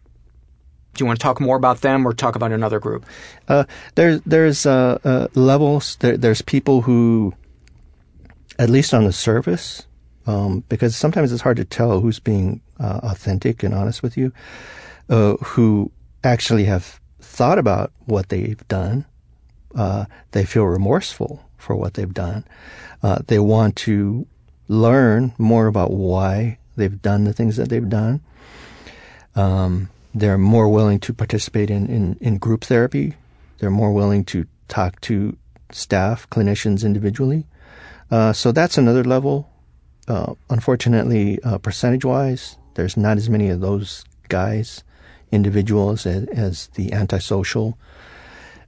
do 0.96 1.04
you 1.04 1.06
want 1.06 1.20
to 1.20 1.24
talk 1.24 1.40
more 1.40 1.58
about 1.58 1.82
them 1.82 2.08
or 2.08 2.14
talk 2.14 2.36
about 2.36 2.52
another 2.52 2.80
group? 2.80 3.06
Uh, 3.48 3.66
there, 3.96 4.20
there's 4.20 4.66
uh, 4.66 4.98
uh, 5.04 5.28
levels. 5.36 5.98
There, 5.98 6.18
there's 6.18 6.42
people 6.42 6.82
who, 6.82 7.34
at 8.58 8.70
least 8.70 8.94
on 8.94 9.04
the 9.04 9.14
surface, 9.14 9.86
um, 10.26 10.64
because 10.70 10.96
sometimes 10.96 11.32
it's 11.32 11.42
hard 11.42 11.58
to 11.58 11.66
tell 11.66 12.00
who's 12.00 12.20
being 12.20 12.62
uh, 12.80 13.02
authentic 13.04 13.62
and 13.62 13.74
honest 13.74 14.02
with 14.02 14.18
you, 14.18 14.32
uh, 15.10 15.36
who 15.36 15.92
actually 16.24 16.66
have 16.66 17.00
thought 17.20 17.60
about 17.60 17.92
what 18.06 18.30
they've 18.30 18.68
done 18.68 19.06
uh, 19.76 20.06
they 20.32 20.46
feel 20.46 20.64
remorseful 20.64 21.44
for 21.58 21.76
what 21.76 21.96
they've 21.96 22.14
done. 22.14 22.46
They 23.28 23.40
want 23.40 23.76
to 23.76 24.26
learn 24.68 25.34
more 25.38 25.68
about 25.68 25.92
why 25.92 26.58
they've 26.76 27.02
done 27.02 27.26
the 27.26 27.34
things 27.34 27.58
that 27.58 27.70
they've 27.70 27.88
done. 27.88 28.22
Um, 29.36 29.90
they're 30.16 30.38
more 30.38 30.68
willing 30.70 31.00
to 31.02 31.14
participate 31.14 31.70
in, 31.70 31.88
in, 31.88 32.18
in, 32.22 32.38
group 32.38 32.64
therapy. 32.64 33.14
They're 33.60 33.70
more 33.70 33.94
willing 33.94 34.24
to 34.26 34.48
talk 34.68 35.00
to 35.02 35.38
staff, 35.72 36.28
clinicians 36.30 36.84
individually. 36.84 37.46
Uh, 38.10 38.34
so 38.34 38.52
that's 38.52 38.78
another 38.78 39.04
level. 39.04 39.50
Uh, 40.08 40.34
unfortunately, 40.50 41.40
uh, 41.44 41.58
percentage 41.58 42.06
wise, 42.06 42.58
there's 42.76 42.96
not 42.96 43.18
as 43.18 43.30
many 43.30 43.50
of 43.50 43.60
those 43.60 44.04
guys, 44.30 44.84
individuals, 45.32 46.06
as, 46.06 46.26
as 46.30 46.68
the 46.76 46.94
antisocial. 46.94 47.78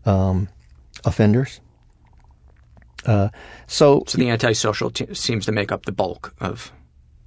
Um, 0.05 0.49
offenders. 1.05 1.61
Uh, 3.05 3.29
so, 3.67 4.03
so 4.07 4.17
the 4.17 4.29
antisocial 4.29 4.89
t- 4.89 5.13
seems 5.13 5.45
to 5.45 5.51
make 5.51 5.71
up 5.71 5.85
the 5.85 5.91
bulk 5.91 6.33
of. 6.39 6.71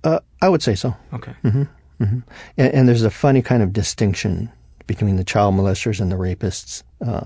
Uh, 0.04 0.20
I 0.40 0.48
would 0.48 0.62
say 0.62 0.74
so. 0.74 0.94
Okay. 1.12 1.32
Mm-hmm. 1.44 1.64
Mm-hmm. 2.00 2.20
And, 2.56 2.74
and, 2.74 2.88
there's 2.88 3.02
a 3.02 3.10
funny 3.10 3.42
kind 3.42 3.62
of 3.62 3.72
distinction 3.72 4.50
between 4.86 5.16
the 5.16 5.24
child 5.24 5.54
molesters 5.54 6.00
and 6.00 6.10
the 6.10 6.16
rapists. 6.16 6.82
Uh, 7.04 7.24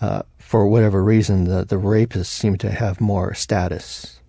uh, 0.00 0.22
for 0.38 0.66
whatever 0.66 1.02
reason, 1.04 1.44
the, 1.44 1.64
the 1.64 1.76
rapists 1.76 2.26
seem 2.26 2.56
to 2.58 2.70
have 2.70 3.00
more 3.00 3.34
status 3.34 4.20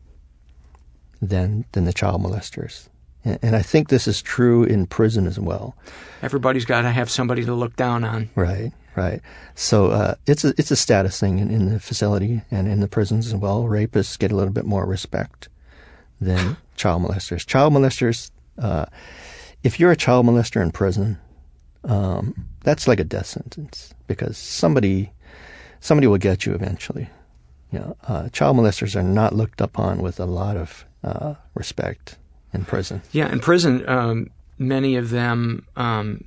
than 1.21 1.65
than 1.71 1.86
the 1.86 1.93
child 1.93 2.21
molesters. 2.21 2.89
And, 3.26 3.39
and 3.41 3.56
I 3.56 3.62
think 3.62 3.89
this 3.89 4.08
is 4.08 4.21
true 4.21 4.63
in 4.63 4.86
prison 4.86 5.28
as 5.28 5.39
well. 5.39 5.76
Everybody's 6.21 6.65
got 6.65 6.82
to 6.82 6.91
have 6.91 7.10
somebody 7.10 7.45
to 7.45 7.54
look 7.54 7.76
down 7.76 8.04
on. 8.04 8.30
Right. 8.36 8.71
Right. 8.95 9.21
So 9.56 9.88
uh, 9.88 10.15
it's 10.28 10.45
a 10.45 10.54
it's 10.58 10.69
a 10.69 10.76
status 10.76 11.19
thing 11.19 11.39
in, 11.39 11.49
in, 11.49 11.73
the 11.73 11.80
facility 11.80 12.41
and 12.52 12.67
in 12.67 12.80
the 12.80 12.88
prisons 12.88 13.26
as 13.26 13.36
well. 13.36 13.63
Rapists 13.63 14.19
get 14.19 14.32
a 14.32 14.36
little 14.36 14.54
bit 14.54 14.65
more 14.65 14.86
respect 14.86 15.49
than 16.21 16.58
child 16.76 17.02
molesters. 17.02 17.45
Child 17.45 17.73
molesters, 17.73 18.30
uh, 18.60 18.86
if 19.63 19.80
you're 19.80 19.91
a 19.91 19.95
child 19.95 20.26
molester 20.26 20.62
in 20.62 20.71
prison, 20.71 21.17
um, 21.86 22.47
that's 22.63 22.88
like 22.88 22.99
a 22.99 23.04
death 23.04 23.26
sentence 23.26 23.93
because 24.08 24.38
somebody 24.38 25.12
somebody 25.80 26.08
will 26.08 26.17
get 26.17 26.45
you 26.45 26.54
eventually. 26.54 27.10
You 27.71 27.80
know, 27.80 27.97
uh, 28.08 28.30
child 28.30 28.58
molesters 28.58 28.95
are 28.95 29.04
not 29.04 29.34
looked 29.34 29.60
upon 29.60 30.02
with 30.02 30.19
a 30.19 30.26
lot 30.26 30.56
of 30.58 30.86
uh, 31.04 31.36
respect 31.56 32.17
in 32.54 32.65
prison. 32.65 33.02
Yeah, 33.12 33.32
in 33.32 33.39
prison, 33.39 33.88
um, 33.89 34.28
many 34.58 34.95
of 34.95 35.10
them. 35.10 35.65
Um, 35.76 36.26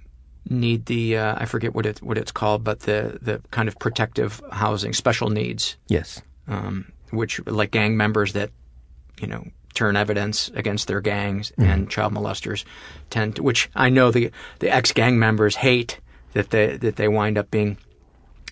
need 0.48 0.86
the 0.86 1.16
uh, 1.16 1.34
I 1.38 1.44
forget 1.46 1.74
what 1.74 1.86
it 1.86 2.02
what 2.02 2.16
it's 2.18 2.32
called, 2.32 2.64
but 2.64 2.80
the 2.80 3.18
the 3.20 3.42
kind 3.50 3.68
of 3.68 3.78
protective 3.78 4.40
housing, 4.52 4.92
special 4.92 5.28
needs. 5.28 5.76
Yes. 5.88 6.22
Um, 6.48 6.92
which 7.10 7.44
like 7.46 7.70
gang 7.70 7.96
members 7.96 8.32
that 8.34 8.50
you 9.20 9.26
know 9.26 9.44
turn 9.76 9.96
evidence 9.96 10.50
against 10.54 10.88
their 10.88 11.00
gangs 11.00 11.52
mm-hmm. 11.52 11.70
and 11.70 11.90
child 11.90 12.12
molesters 12.12 12.64
tend 13.10 13.36
to, 13.36 13.42
which 13.42 13.70
I 13.76 13.88
know 13.90 14.10
the 14.10 14.30
the 14.58 14.74
ex 14.74 14.92
gang 14.92 15.18
members 15.18 15.56
hate 15.56 16.00
that 16.32 16.50
they 16.50 16.76
that 16.78 16.96
they 16.96 17.08
wind 17.08 17.38
up 17.38 17.50
being 17.50 17.78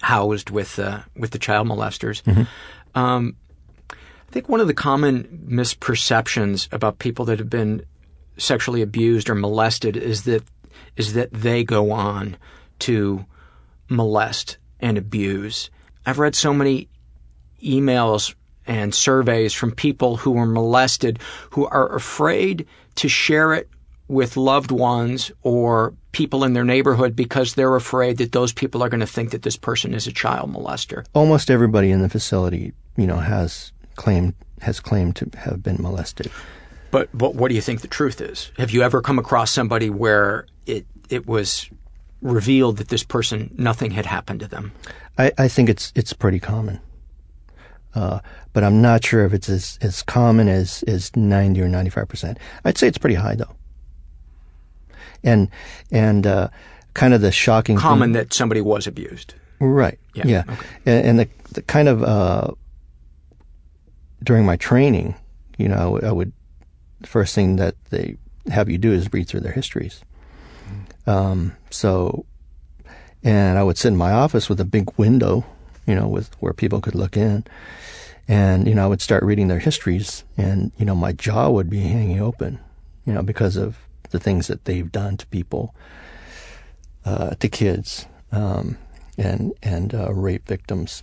housed 0.03 0.51
with 0.51 0.79
uh, 0.79 1.01
with 1.17 1.33
the 1.33 1.39
child 1.39 1.67
molesters. 1.67 2.23
Mm-hmm. 2.23 2.99
Um, 2.99 3.37
I 3.91 4.31
think 4.31 4.49
one 4.49 4.61
of 4.61 4.67
the 4.67 4.75
common 4.75 5.47
misperceptions 5.49 6.73
about 6.73 6.99
people 6.99 7.25
that 7.27 7.39
have 7.39 7.51
been 7.51 7.85
sexually 8.37 8.83
abused 8.83 9.31
or 9.31 9.35
molested 9.35 9.97
is 9.97 10.25
that 10.25 10.45
is 10.97 11.15
that 11.15 11.33
they 11.33 11.65
go 11.65 11.91
on 11.91 12.37
to 12.81 13.25
molest 13.89 14.59
and 14.81 14.99
abuse. 14.99 15.71
I've 16.05 16.19
read 16.19 16.35
so 16.35 16.53
many 16.53 16.89
emails 17.63 18.35
and 18.67 18.95
surveys 18.95 19.53
from 19.53 19.73
people 19.73 20.17
who 20.17 20.33
were 20.33 20.47
molested 20.47 21.19
who 21.51 21.67
are 21.67 21.95
afraid 21.95 22.67
to 22.97 23.09
share 23.09 23.55
it 23.55 23.69
with 24.09 24.37
loved 24.37 24.71
ones 24.71 25.33
or 25.43 25.95
people 26.13 26.45
in 26.45 26.53
their 26.53 26.65
neighborhood 26.65 27.17
because 27.17 27.55
they're 27.55 27.75
afraid 27.75 28.19
that 28.19 28.33
those 28.33 28.53
people 28.53 28.83
are 28.83 28.89
going 28.89 29.01
to 29.01 29.07
think 29.07 29.31
that 29.31 29.43
this 29.43 29.57
person 29.57 29.95
is 29.95 30.07
a 30.07 30.13
child 30.13 30.53
molester. 30.53 31.05
Almost 31.15 31.51
everybody 31.51 31.91
in 31.91 32.03
the 32.03 32.09
facility, 32.09 32.73
you 32.97 33.07
know, 33.07 33.17
has 33.17 33.73
claimed 33.97 34.35
has 34.61 34.81
claimed 34.81 35.17
to 35.17 35.29
have 35.39 35.63
been 35.63 35.77
molested. 35.81 36.31
But 36.91 37.09
but 37.13 37.35
what 37.35 37.49
do 37.49 37.55
you 37.55 37.61
think 37.61 37.81
the 37.81 37.89
truth 37.89 38.21
is? 38.21 38.51
Have 38.57 38.71
you 38.71 38.83
ever 38.83 39.01
come 39.01 39.19
across 39.19 39.51
somebody 39.51 39.91
where 39.91 40.47
it 40.67 40.87
it 41.09 41.27
was 41.27 41.69
revealed 42.23 42.79
that 42.79 42.89
this 42.89 43.03
person 43.03 43.55
nothing 43.59 43.93
had 43.93 44.07
happened 44.07 44.41
to 44.41 44.49
them? 44.49 44.73
I, 45.19 45.33
I 45.39 45.49
think 45.49 45.69
it's 45.69 45.93
it's 45.95 46.13
pretty 46.13 46.41
common. 46.41 46.81
Uh, 47.95 48.21
but 48.53 48.65
I'm 48.65 48.83
not 48.83 49.05
sure 49.05 49.25
if 49.25 49.33
it's 49.33 49.49
as, 49.49 49.79
as 49.81 50.03
common 50.03 50.49
as, 50.49 50.83
as 50.85 51.15
90 51.15 51.61
or 51.63 51.69
95 51.69 52.09
percent. 52.09 52.39
I'd 52.65 52.79
say 52.79 52.89
it's 52.89 52.99
pretty 52.99 53.17
high 53.17 53.37
though. 53.37 53.55
And 55.23 55.49
and 55.91 56.27
uh, 56.27 56.49
kind 56.93 57.15
of 57.15 57.21
the 57.21 57.33
shocking 57.33 57.77
common 57.77 58.09
thing, 58.09 58.13
that 58.15 58.33
somebody 58.33 58.61
was 58.61 58.87
abused. 58.87 59.35
Right. 59.59 59.99
Yeah. 60.15 60.27
yeah. 60.27 60.43
Okay. 60.49 60.67
And, 60.87 61.07
and, 61.07 61.19
the 61.21 61.29
the 61.53 61.63
kind 61.63 61.89
of 61.89 62.03
uh, 62.03 62.51
during 64.23 64.45
my 64.45 64.57
training, 64.57 65.15
you 65.57 65.69
know, 65.69 65.99
I 66.03 66.13
would 66.13 66.33
the 67.01 67.07
first 67.07 67.35
thing 67.35 67.57
that 67.57 67.77
they 67.91 68.17
have 68.51 68.69
you 68.69 68.79
do 68.79 68.93
is 68.93 69.13
read 69.13 69.29
through 69.29 69.41
their 69.41 69.53
histories. 69.53 70.03
Um, 71.07 71.55
so, 71.71 72.25
and 73.23 73.59
I 73.59 73.63
would 73.63 73.77
sit 73.77 73.89
in 73.89 73.97
my 73.97 74.13
office 74.13 74.49
with 74.49 74.61
a 74.61 74.65
big 74.65 74.91
window, 74.97 75.45
you 75.87 75.95
know, 75.95 76.09
with 76.09 76.35
where 76.41 76.53
people 76.53 76.81
could 76.81 76.95
look 76.95 77.17
in, 77.17 77.45
and 78.29 78.67
you 78.67 78.75
know, 78.75 78.85
I 78.85 78.87
would 78.87 79.03
start 79.03 79.23
reading 79.23 79.49
their 79.49 79.59
histories, 79.59 80.25
and 80.37 80.73
you 80.79 80.85
know, 80.85 80.95
my 80.95 81.13
jaw 81.13 81.51
would 81.51 81.71
be 81.71 81.81
hanging 81.81 82.21
open, 82.21 82.59
you 83.05 83.13
know, 83.13 83.23
because 83.23 83.57
of 83.57 83.77
the 84.11 84.21
things 84.21 84.47
that 84.47 84.65
they've 84.65 84.91
done 84.91 85.17
to 85.17 85.27
people, 85.27 85.75
uh, 87.05 87.31
to 87.37 87.49
kids, 87.49 88.07
um, 88.33 88.79
and 89.19 89.53
and 89.63 89.95
uh, 89.95 90.13
rape 90.13 90.47
victims. 90.47 91.03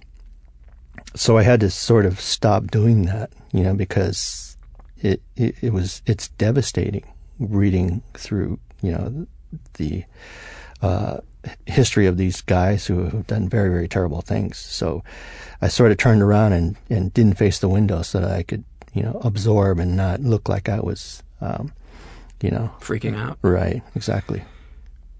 So 1.15 1.38
I 1.38 1.44
had 1.44 1.60
to 1.60 1.70
sort 1.70 2.06
of 2.06 2.20
stop 2.20 2.72
doing 2.72 3.06
that, 3.06 3.32
you 3.52 3.63
know, 3.63 3.74
because 3.74 4.56
it, 4.98 5.22
it, 5.36 5.56
it 5.62 5.74
was 5.74 6.02
it's 6.06 6.30
devastating 6.30 7.04
reading 7.39 8.04
through 8.13 8.60
you 8.82 8.91
know 8.91 9.28
the 9.76 10.04
uh, 10.82 11.17
history 11.65 12.06
of 12.06 12.17
these 12.17 12.41
guys 12.41 12.86
who 12.86 13.04
have 13.06 13.27
done 13.27 13.49
very 13.49 13.69
very 13.69 13.88
terrible 13.88 14.21
things. 14.21 14.58
So 14.58 15.04
I 15.62 15.67
sort 15.67 15.91
of 15.91 15.97
turned 15.97 16.21
around 16.21 16.54
and 16.54 16.75
and 16.89 17.13
didn't 17.13 17.38
face 17.38 17.60
the 17.60 17.69
window 17.69 18.01
so 18.01 18.19
that 18.19 18.32
I 18.32 18.43
could 18.43 18.63
you 18.93 19.04
know 19.04 19.19
absorb 19.23 19.80
and 19.80 19.95
not 19.95 20.21
look 20.21 20.49
like 20.49 20.69
I 20.69 20.80
was 20.80 21.23
um, 21.39 21.73
you 22.41 22.51
know 22.51 22.71
freaking 22.80 23.17
out. 23.17 23.38
Right, 23.41 23.82
exactly. 23.95 24.43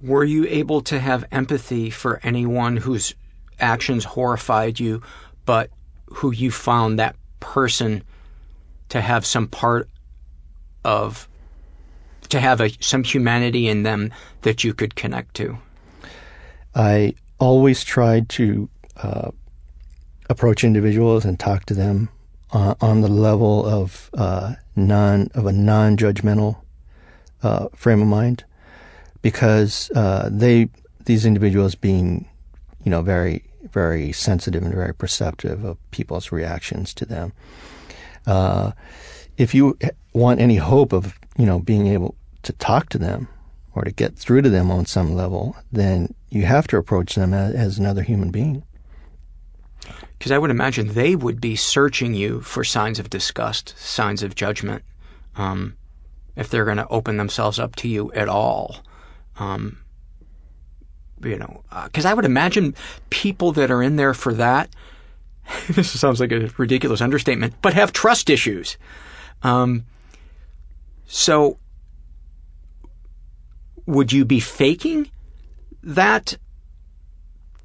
Were 0.01 0.23
you 0.23 0.45
able 0.47 0.81
to 0.81 0.99
have 0.99 1.25
empathy 1.31 1.89
for 1.89 2.19
anyone 2.23 2.77
whose 2.77 3.13
actions 3.60 4.03
horrified 4.03 4.79
you, 4.79 5.01
but 5.45 5.69
who 6.07 6.31
you 6.31 6.51
found 6.51 6.97
that 6.99 7.15
person 7.39 8.03
to 8.89 8.99
have 8.99 9.25
some 9.25 9.47
part 9.47 9.88
of 10.84 11.27
to 12.29 12.39
have 12.39 12.62
a, 12.62 12.69
some 12.79 13.03
humanity 13.03 13.67
in 13.67 13.84
them 13.84 14.12
that 14.41 14.63
you 14.63 14.73
could 14.73 14.95
connect 14.95 15.36
to? 15.36 15.57
I 16.75 17.15
always 17.39 17.84
tried 17.84 18.29
to 18.29 18.69
uh, 18.97 19.31
approach 20.29 20.63
individuals 20.63 21.25
and 21.25 21.39
talk 21.39 21.65
to 21.65 21.73
them 21.73 22.10
uh, 22.51 22.75
on 22.81 23.01
the 23.01 23.07
level 23.07 23.65
of 23.65 24.10
uh, 24.13 24.55
non 24.75 25.29
of 25.34 25.45
a 25.45 25.51
non-judgmental 25.51 26.62
uh, 27.43 27.67
frame 27.75 28.01
of 28.01 28.07
mind, 28.07 28.43
because 29.21 29.91
uh, 29.95 30.29
they 30.31 30.69
these 31.05 31.25
individuals 31.25 31.75
being 31.75 32.27
you 32.84 32.91
know 32.91 33.01
very 33.01 33.43
very 33.71 34.12
sensitive 34.12 34.63
and 34.63 34.73
very 34.73 34.93
perceptive 34.93 35.63
of 35.63 35.77
people's 35.91 36.31
reactions 36.31 36.93
to 36.93 37.05
them. 37.05 37.34
Uh, 38.25 38.71
if 39.38 39.55
you 39.55 39.77
want 40.13 40.39
any 40.39 40.57
hope 40.57 40.93
of 40.93 41.17
you 41.38 41.45
know 41.45 41.60
being 41.60 41.88
able 41.88 42.15
to 42.43 42.53
talk 42.53 42.89
to 42.89 42.97
them 42.97 43.27
or 43.73 43.84
to 43.84 43.91
get 43.91 44.15
through 44.15 44.41
to 44.41 44.49
them 44.49 44.69
on 44.69 44.86
some 44.86 45.15
level, 45.15 45.55
then 45.71 46.13
you 46.31 46.45
have 46.45 46.65
to 46.67 46.77
approach 46.77 47.15
them 47.15 47.33
as, 47.33 47.53
as 47.53 47.77
another 47.77 48.01
human 48.01 48.31
being. 48.31 48.63
Because 50.17 50.31
I 50.31 50.37
would 50.37 50.51
imagine 50.51 50.93
they 50.93 51.15
would 51.15 51.41
be 51.41 51.55
searching 51.55 52.13
you 52.13 52.41
for 52.41 52.63
signs 52.63 52.99
of 52.99 53.09
disgust, 53.09 53.77
signs 53.77 54.23
of 54.23 54.33
judgment, 54.33 54.83
um, 55.35 55.75
if 56.35 56.49
they're 56.49 56.65
going 56.65 56.77
to 56.77 56.87
open 56.87 57.17
themselves 57.17 57.59
up 57.59 57.75
to 57.77 57.87
you 57.87 58.11
at 58.13 58.29
all. 58.29 58.77
Um, 59.37 59.79
you 61.21 61.37
know, 61.37 61.63
because 61.85 62.05
uh, 62.05 62.09
I 62.09 62.13
would 62.13 62.25
imagine 62.25 62.75
people 63.09 63.51
that 63.53 63.69
are 63.69 63.83
in 63.83 63.95
there 63.95 64.13
for 64.13 64.33
that. 64.33 64.69
this 65.69 65.99
sounds 65.99 66.19
like 66.19 66.31
a 66.31 66.49
ridiculous 66.57 67.01
understatement, 67.01 67.55
but 67.61 67.73
have 67.73 67.91
trust 67.91 68.29
issues. 68.29 68.77
Um, 69.43 69.85
so, 71.07 71.57
would 73.85 74.13
you 74.13 74.23
be 74.23 74.39
faking 74.39 75.09
that 75.83 76.37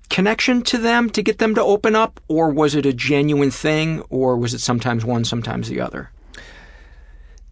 connection 0.08 0.62
to 0.62 0.78
them 0.78 1.10
to 1.10 1.22
get 1.22 1.38
them 1.38 1.54
to 1.54 1.62
open 1.62 1.94
up, 1.94 2.20
or 2.28 2.50
was 2.50 2.74
it 2.74 2.86
a 2.86 2.92
genuine 2.92 3.50
thing, 3.50 4.00
or 4.08 4.36
was 4.36 4.54
it 4.54 4.60
sometimes 4.60 5.04
one, 5.04 5.24
sometimes 5.24 5.68
the 5.68 5.80
other? 5.80 6.10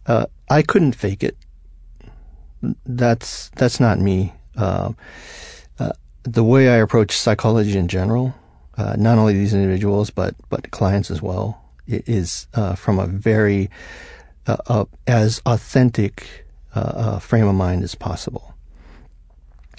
Uh, 0.05 0.25
I 0.49 0.61
couldn't 0.61 0.93
fake 0.93 1.23
it. 1.23 1.37
That's 2.85 3.49
that's 3.49 3.79
not 3.79 3.99
me. 3.99 4.33
Uh, 4.55 4.93
uh, 5.79 5.91
the 6.23 6.43
way 6.43 6.69
I 6.69 6.77
approach 6.77 7.15
psychology 7.15 7.77
in 7.77 7.87
general, 7.87 8.33
uh, 8.77 8.95
not 8.97 9.17
only 9.17 9.33
these 9.33 9.53
individuals 9.53 10.09
but 10.09 10.35
but 10.49 10.71
clients 10.71 11.11
as 11.11 11.21
well, 11.21 11.61
is 11.87 12.47
uh, 12.53 12.75
from 12.75 12.99
a 12.99 13.05
very 13.05 13.69
uh, 14.47 14.85
as 15.05 15.41
authentic 15.45 16.45
frame 17.19 17.47
of 17.47 17.55
mind 17.55 17.83
as 17.83 17.95
possible. 17.95 18.54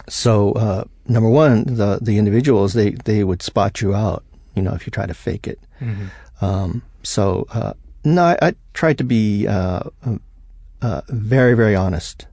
So 0.09 0.87
number 1.09 1.29
one, 1.29 1.64
the 1.64 1.99
the 2.01 2.19
individuals 2.19 2.73
they 2.75 2.90
they 2.90 3.25
would 3.25 3.42
spot 3.42 3.81
you 3.81 3.95
out, 3.95 4.25
you 4.55 4.62
know, 4.62 4.75
if 4.75 4.87
you 4.87 4.90
try 4.90 5.07
to 5.07 5.14
fake 5.14 5.47
it. 5.47 5.61
Mm-hmm. 5.81 6.45
Um, 6.45 6.83
so 7.03 7.47
uh, 7.51 7.73
no, 8.05 8.23
I, 8.25 8.38
I 8.42 8.55
tried 8.75 8.99
to 8.99 9.05
be 9.05 9.47
uh, 9.47 9.83
uh, 10.83 11.01
very 11.09 11.55
very 11.55 11.75
honest, 11.75 12.27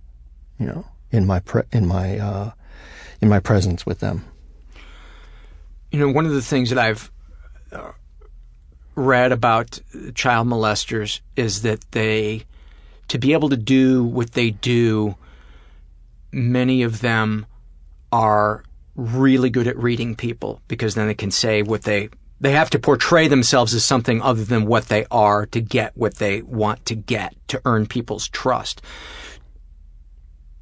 you 0.59 0.65
know, 0.65 0.85
in 1.11 1.25
my 1.25 1.39
pre- 1.39 1.63
in 1.71 1.87
my 1.87 2.17
uh, 2.17 2.51
in 3.21 3.29
my 3.29 3.39
presence 3.39 3.85
with 3.85 3.99
them. 3.99 4.25
You 5.91 5.99
know, 5.99 6.09
one 6.09 6.25
of 6.25 6.31
the 6.31 6.41
things 6.41 6.69
that 6.69 6.79
I've 6.79 7.11
uh, 7.71 7.91
read 8.95 9.31
about 9.31 9.79
child 10.15 10.47
molesters 10.47 11.21
is 11.35 11.61
that 11.61 11.91
they, 11.91 12.45
to 13.09 13.19
be 13.19 13.33
able 13.33 13.49
to 13.49 13.57
do 13.57 14.03
what 14.03 14.31
they 14.31 14.49
do, 14.49 15.15
many 16.31 16.81
of 16.81 17.01
them 17.01 17.45
are 18.13 18.63
really 18.95 19.49
good 19.49 19.67
at 19.67 19.75
reading 19.75 20.15
people 20.15 20.61
because 20.67 20.93
then 20.93 21.07
they 21.07 21.15
can 21.15 21.31
say 21.31 21.63
what 21.63 21.81
they 21.81 22.09
they 22.39 22.51
have 22.51 22.69
to 22.69 22.77
portray 22.77 23.27
themselves 23.27 23.73
as 23.73 23.83
something 23.83 24.21
other 24.21 24.43
than 24.43 24.67
what 24.67 24.87
they 24.87 25.05
are 25.09 25.47
to 25.47 25.59
get 25.59 25.97
what 25.97 26.15
they 26.15 26.43
want 26.43 26.85
to 26.85 26.93
get 26.93 27.35
to 27.47 27.59
earn 27.65 27.87
people's 27.87 28.27
trust. 28.27 28.81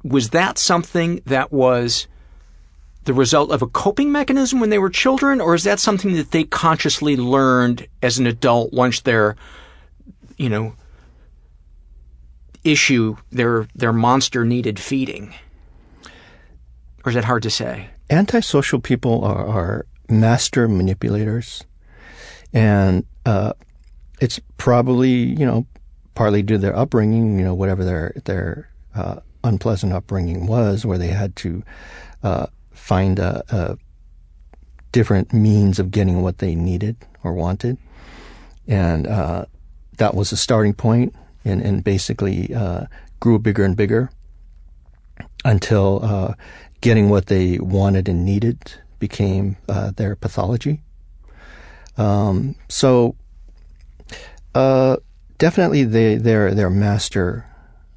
Was 0.02 0.30
that 0.30 0.56
something 0.56 1.20
that 1.26 1.52
was 1.52 2.06
the 3.04 3.12
result 3.12 3.50
of 3.50 3.60
a 3.60 3.66
coping 3.66 4.10
mechanism 4.10 4.58
when 4.58 4.70
they 4.70 4.78
were 4.78 4.88
children, 4.88 5.40
or 5.40 5.54
is 5.54 5.64
that 5.64 5.80
something 5.80 6.14
that 6.14 6.30
they 6.30 6.44
consciously 6.44 7.16
learned 7.16 7.86
as 8.00 8.18
an 8.18 8.26
adult 8.26 8.72
once 8.72 9.00
their, 9.00 9.36
you 10.38 10.48
know, 10.48 10.74
issue, 12.64 13.16
their 13.30 13.68
their 13.74 13.92
monster 13.92 14.44
needed 14.44 14.78
feeding? 14.78 15.34
Or 17.04 17.10
is 17.10 17.14
that 17.14 17.24
hard 17.24 17.42
to 17.42 17.50
say? 17.50 17.90
Antisocial 18.10 18.80
people 18.80 19.24
are, 19.24 19.46
are 19.46 19.86
master 20.08 20.68
manipulators. 20.68 21.64
And 22.52 23.06
uh, 23.24 23.54
it's 24.20 24.40
probably, 24.56 25.10
you 25.10 25.46
know, 25.46 25.66
partly 26.14 26.42
due 26.42 26.54
to 26.54 26.58
their 26.58 26.76
upbringing, 26.76 27.38
you 27.38 27.44
know, 27.44 27.54
whatever 27.54 27.84
their, 27.84 28.12
their 28.24 28.70
uh, 28.94 29.20
unpleasant 29.42 29.92
upbringing 29.92 30.46
was, 30.46 30.84
where 30.84 30.98
they 30.98 31.08
had 31.08 31.34
to 31.36 31.62
uh, 32.22 32.46
find 32.72 33.18
a, 33.18 33.42
a, 33.48 33.76
different 34.92 35.32
means 35.32 35.78
of 35.78 35.90
getting 35.90 36.20
what 36.20 36.36
they 36.36 36.54
needed 36.54 36.96
or 37.24 37.32
wanted. 37.32 37.78
And 38.68 39.06
uh, 39.06 39.46
that 39.96 40.14
was 40.14 40.32
a 40.32 40.36
starting 40.36 40.74
point 40.74 41.14
and, 41.46 41.62
and 41.62 41.82
basically 41.82 42.54
uh, 42.54 42.84
grew 43.18 43.38
bigger 43.38 43.64
and 43.64 43.74
bigger 43.74 44.10
until 45.44 46.04
uh, 46.04 46.34
getting 46.82 47.08
what 47.08 47.26
they 47.26 47.58
wanted 47.58 48.08
and 48.08 48.26
needed 48.26 48.74
became 48.98 49.56
uh, 49.68 49.92
their 49.92 50.14
pathology. 50.14 50.82
Um, 51.96 52.56
so 52.68 53.16
uh, 54.54 54.96
definitely 55.38 55.84
they 55.84 56.16
they're 56.16 56.54
they're 56.54 56.70
master 56.70 57.46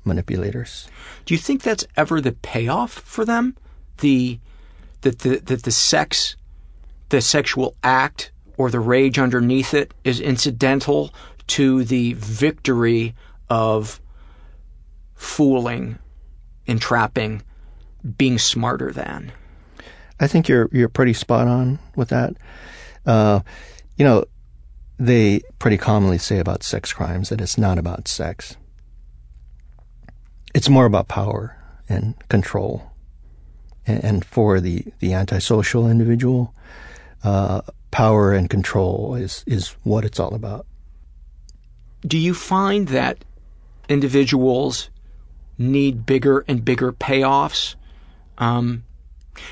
manipulators. 0.06 0.88
Do 1.26 1.34
you 1.34 1.38
think 1.38 1.62
that's 1.62 1.86
ever 1.98 2.22
the 2.22 2.32
payoff 2.32 2.94
for 2.94 3.26
them? 3.26 3.58
The 3.98 4.40
that 5.02 5.20
the 5.20 5.38
that 5.40 5.64
the 5.64 5.72
sex, 5.72 6.36
the 7.10 7.22
sexual 7.22 7.76
act, 7.84 8.32
or 8.58 8.70
the 8.70 8.80
rage 8.80 9.20
underneath 9.20 9.74
it 9.74 9.94
is 10.04 10.20
incidental 10.20 11.14
to 11.48 11.84
the 11.84 12.14
victory 12.14 13.16
of 13.50 14.00
fooling, 15.14 16.00
entrapping, 16.66 17.44
being 18.18 18.38
smarter 18.38 18.92
than. 18.92 19.32
I 20.20 20.28
think 20.28 20.48
you're 20.48 20.70
you're 20.72 20.90
pretty 20.90 21.14
spot 21.14 21.48
on 21.48 21.80
with 21.96 22.10
that. 22.10 22.36
Uh, 23.06 23.42
you 23.98 24.06
know, 24.06 24.26
they 24.98 25.42
pretty 25.60 25.78
commonly 25.78 26.18
say 26.18 26.40
about 26.40 26.64
sex 26.64 26.94
crimes 26.94 27.30
that 27.30 27.42
it's 27.42 27.58
not 27.58 27.78
about 27.78 28.08
sex. 28.08 28.56
It's 30.54 30.70
more 30.70 30.86
about 30.86 31.08
power 31.08 31.58
and 31.90 32.16
control. 32.30 32.92
And, 33.86 34.04
and 34.04 34.26
for 34.26 34.60
the, 34.60 34.86
the 35.00 35.14
antisocial 35.14 35.90
individual, 35.90 36.54
uh, 37.24 37.62
power 37.92 38.34
and 38.34 38.50
control 38.50 39.16
is, 39.16 39.44
is 39.46 39.76
what 39.84 40.06
it's 40.06 40.20
all 40.20 40.34
about. 40.34 40.66
Do 42.06 42.18
you 42.18 42.34
find 42.34 42.88
that 42.90 43.26
individuals 43.90 44.90
need 45.58 46.06
bigger 46.06 46.46
and 46.48 46.64
bigger 46.64 46.92
payoffs 46.94 47.76
um, 48.38 48.84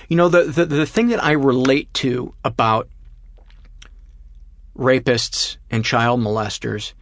you 0.08 0.18
know, 0.18 0.30
the, 0.30 0.44
the, 0.44 0.66
the 0.66 0.86
thing 0.86 1.08
that 1.08 1.24
I 1.24 1.32
relate 1.32 1.94
to 1.96 2.34
about 2.44 2.88
rapists 4.78 5.58
and 5.70 5.86
child 5.86 6.20
molesters 6.20 6.94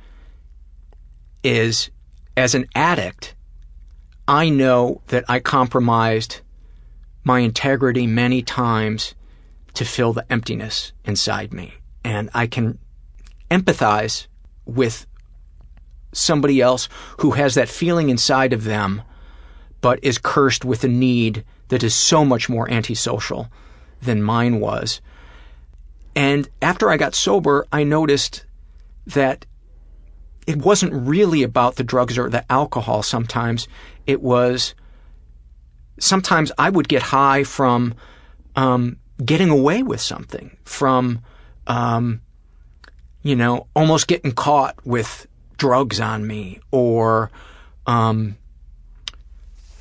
is 1.43 1.89
as 2.35 2.55
an 2.55 2.67
addict, 2.75 3.35
I 4.27 4.49
know 4.49 5.01
that 5.07 5.25
I 5.27 5.39
compromised 5.39 6.41
my 7.23 7.39
integrity 7.39 8.07
many 8.07 8.41
times 8.41 9.15
to 9.73 9.85
fill 9.85 10.13
the 10.13 10.29
emptiness 10.31 10.91
inside 11.05 11.53
me. 11.53 11.75
And 12.03 12.29
I 12.33 12.47
can 12.47 12.79
empathize 13.49 14.27
with 14.65 15.05
somebody 16.13 16.61
else 16.61 16.89
who 17.19 17.31
has 17.31 17.55
that 17.55 17.69
feeling 17.69 18.09
inside 18.09 18.53
of 18.53 18.63
them, 18.63 19.01
but 19.81 19.99
is 20.03 20.17
cursed 20.17 20.65
with 20.65 20.83
a 20.83 20.87
need 20.87 21.43
that 21.71 21.83
is 21.83 21.95
so 21.95 22.25
much 22.25 22.49
more 22.49 22.69
antisocial 22.69 23.49
than 24.01 24.21
mine 24.21 24.59
was. 24.59 24.99
And 26.13 26.49
after 26.61 26.89
I 26.89 26.97
got 26.97 27.15
sober, 27.15 27.65
I 27.71 27.85
noticed 27.85 28.43
that 29.07 29.45
it 30.45 30.57
wasn't 30.57 30.91
really 30.91 31.43
about 31.43 31.77
the 31.77 31.85
drugs 31.85 32.17
or 32.17 32.29
the 32.29 32.49
alcohol 32.51 33.03
sometimes. 33.03 33.69
It 34.05 34.21
was 34.21 34.75
sometimes 35.97 36.51
I 36.57 36.69
would 36.69 36.89
get 36.89 37.03
high 37.03 37.45
from 37.45 37.93
um, 38.57 38.97
getting 39.23 39.49
away 39.49 39.81
with 39.81 40.01
something, 40.01 40.57
from, 40.65 41.21
um, 41.67 42.19
you 43.23 43.37
know, 43.37 43.67
almost 43.73 44.07
getting 44.07 44.33
caught 44.33 44.75
with 44.85 45.25
drugs 45.55 46.01
on 46.01 46.27
me 46.27 46.59
or 46.69 47.31
um, 47.87 48.35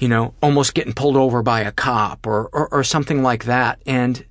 you 0.01 0.09
know, 0.09 0.35
almost 0.43 0.75
getting 0.75 0.95
pulled 0.95 1.17
over 1.17 1.43
by 1.43 1.61
a 1.61 1.71
cop 1.71 2.27
or, 2.27 2.49
or, 2.53 2.69
or 2.73 2.83
something 2.83 3.23
like 3.23 3.45
that. 3.45 3.81
And 3.87 4.25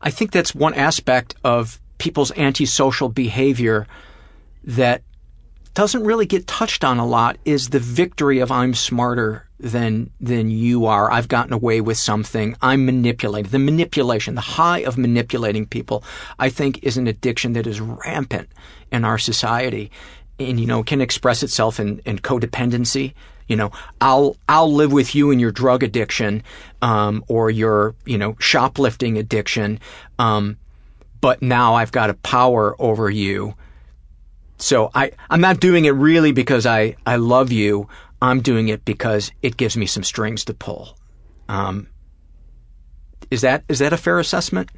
I 0.00 0.10
think 0.10 0.30
that's 0.30 0.54
one 0.54 0.74
aspect 0.74 1.34
of 1.44 1.80
people's 1.98 2.30
antisocial 2.38 3.08
behavior 3.08 3.86
that 4.62 5.02
doesn't 5.74 6.04
really 6.04 6.24
get 6.26 6.46
touched 6.46 6.84
on 6.84 6.98
a 6.98 7.06
lot 7.06 7.36
is 7.44 7.68
the 7.68 7.78
victory 7.80 8.38
of 8.38 8.50
I'm 8.50 8.74
smarter 8.74 9.48
than 9.60 10.10
than 10.20 10.50
you 10.50 10.86
are. 10.86 11.10
I've 11.10 11.28
gotten 11.28 11.52
away 11.52 11.80
with 11.80 11.98
something. 11.98 12.56
I'm 12.62 12.86
manipulating. 12.86 13.50
The 13.50 13.58
manipulation, 13.58 14.36
the 14.36 14.40
high 14.40 14.80
of 14.80 14.96
manipulating 14.96 15.66
people, 15.66 16.04
I 16.38 16.48
think 16.48 16.82
is 16.84 16.96
an 16.96 17.08
addiction 17.08 17.54
that 17.54 17.66
is 17.66 17.80
rampant 17.80 18.50
in 18.92 19.04
our 19.04 19.18
society. 19.18 19.90
And 20.38 20.60
you 20.60 20.66
know, 20.66 20.84
can 20.84 21.00
express 21.00 21.42
itself 21.42 21.80
in, 21.80 22.00
in 22.04 22.20
codependency. 22.20 23.14
You 23.48 23.56
know, 23.56 23.72
I'll 24.00 24.36
I'll 24.48 24.72
live 24.72 24.92
with 24.92 25.14
you 25.14 25.30
in 25.30 25.40
your 25.40 25.50
drug 25.50 25.82
addiction, 25.82 26.42
um, 26.82 27.24
or 27.28 27.50
your 27.50 27.94
you 28.04 28.18
know 28.18 28.36
shoplifting 28.38 29.18
addiction, 29.18 29.80
um, 30.18 30.58
but 31.20 31.42
now 31.42 31.74
I've 31.74 31.92
got 31.92 32.10
a 32.10 32.14
power 32.14 32.76
over 32.78 33.10
you 33.10 33.54
so 34.58 34.90
I, 34.94 35.12
I'm 35.30 35.40
not 35.40 35.60
doing 35.60 35.84
it 35.84 35.92
really 35.92 36.32
because 36.32 36.66
I, 36.66 36.96
I 37.06 37.16
love 37.16 37.52
you. 37.52 37.88
I'm 38.20 38.40
doing 38.40 38.68
it 38.68 38.84
because 38.84 39.30
it 39.42 39.56
gives 39.56 39.76
me 39.76 39.86
some 39.86 40.02
strings 40.02 40.44
to 40.46 40.54
pull. 40.54 40.98
Um, 41.48 41.88
is 43.30 43.42
that 43.42 43.62
is 43.68 43.78
that 43.78 43.92
a 43.92 43.96
fair 43.96 44.18
assessment? 44.18 44.70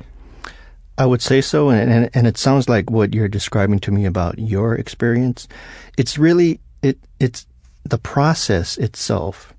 I 0.98 1.06
would 1.06 1.22
say 1.22 1.40
so, 1.40 1.70
and, 1.70 1.90
and 1.90 2.10
and 2.12 2.26
it 2.26 2.36
sounds 2.36 2.68
like 2.68 2.90
what 2.90 3.14
you're 3.14 3.28
describing 3.28 3.78
to 3.80 3.90
me 3.90 4.04
about 4.04 4.38
your 4.38 4.74
experience. 4.74 5.48
It's 5.96 6.18
really 6.18 6.60
it 6.82 6.98
it's 7.18 7.46
the 7.84 7.98
process 7.98 8.76
itself. 8.76 9.54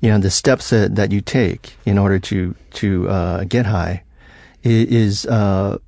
You 0.00 0.10
know, 0.10 0.18
the 0.18 0.30
steps 0.30 0.70
that, 0.70 0.96
that 0.96 1.12
you 1.12 1.20
take 1.20 1.74
in 1.84 1.98
order 1.98 2.18
to 2.18 2.54
to 2.72 3.08
uh, 3.08 3.44
get 3.44 3.66
high 3.66 4.02
is 4.62 5.26
uh, 5.26 5.78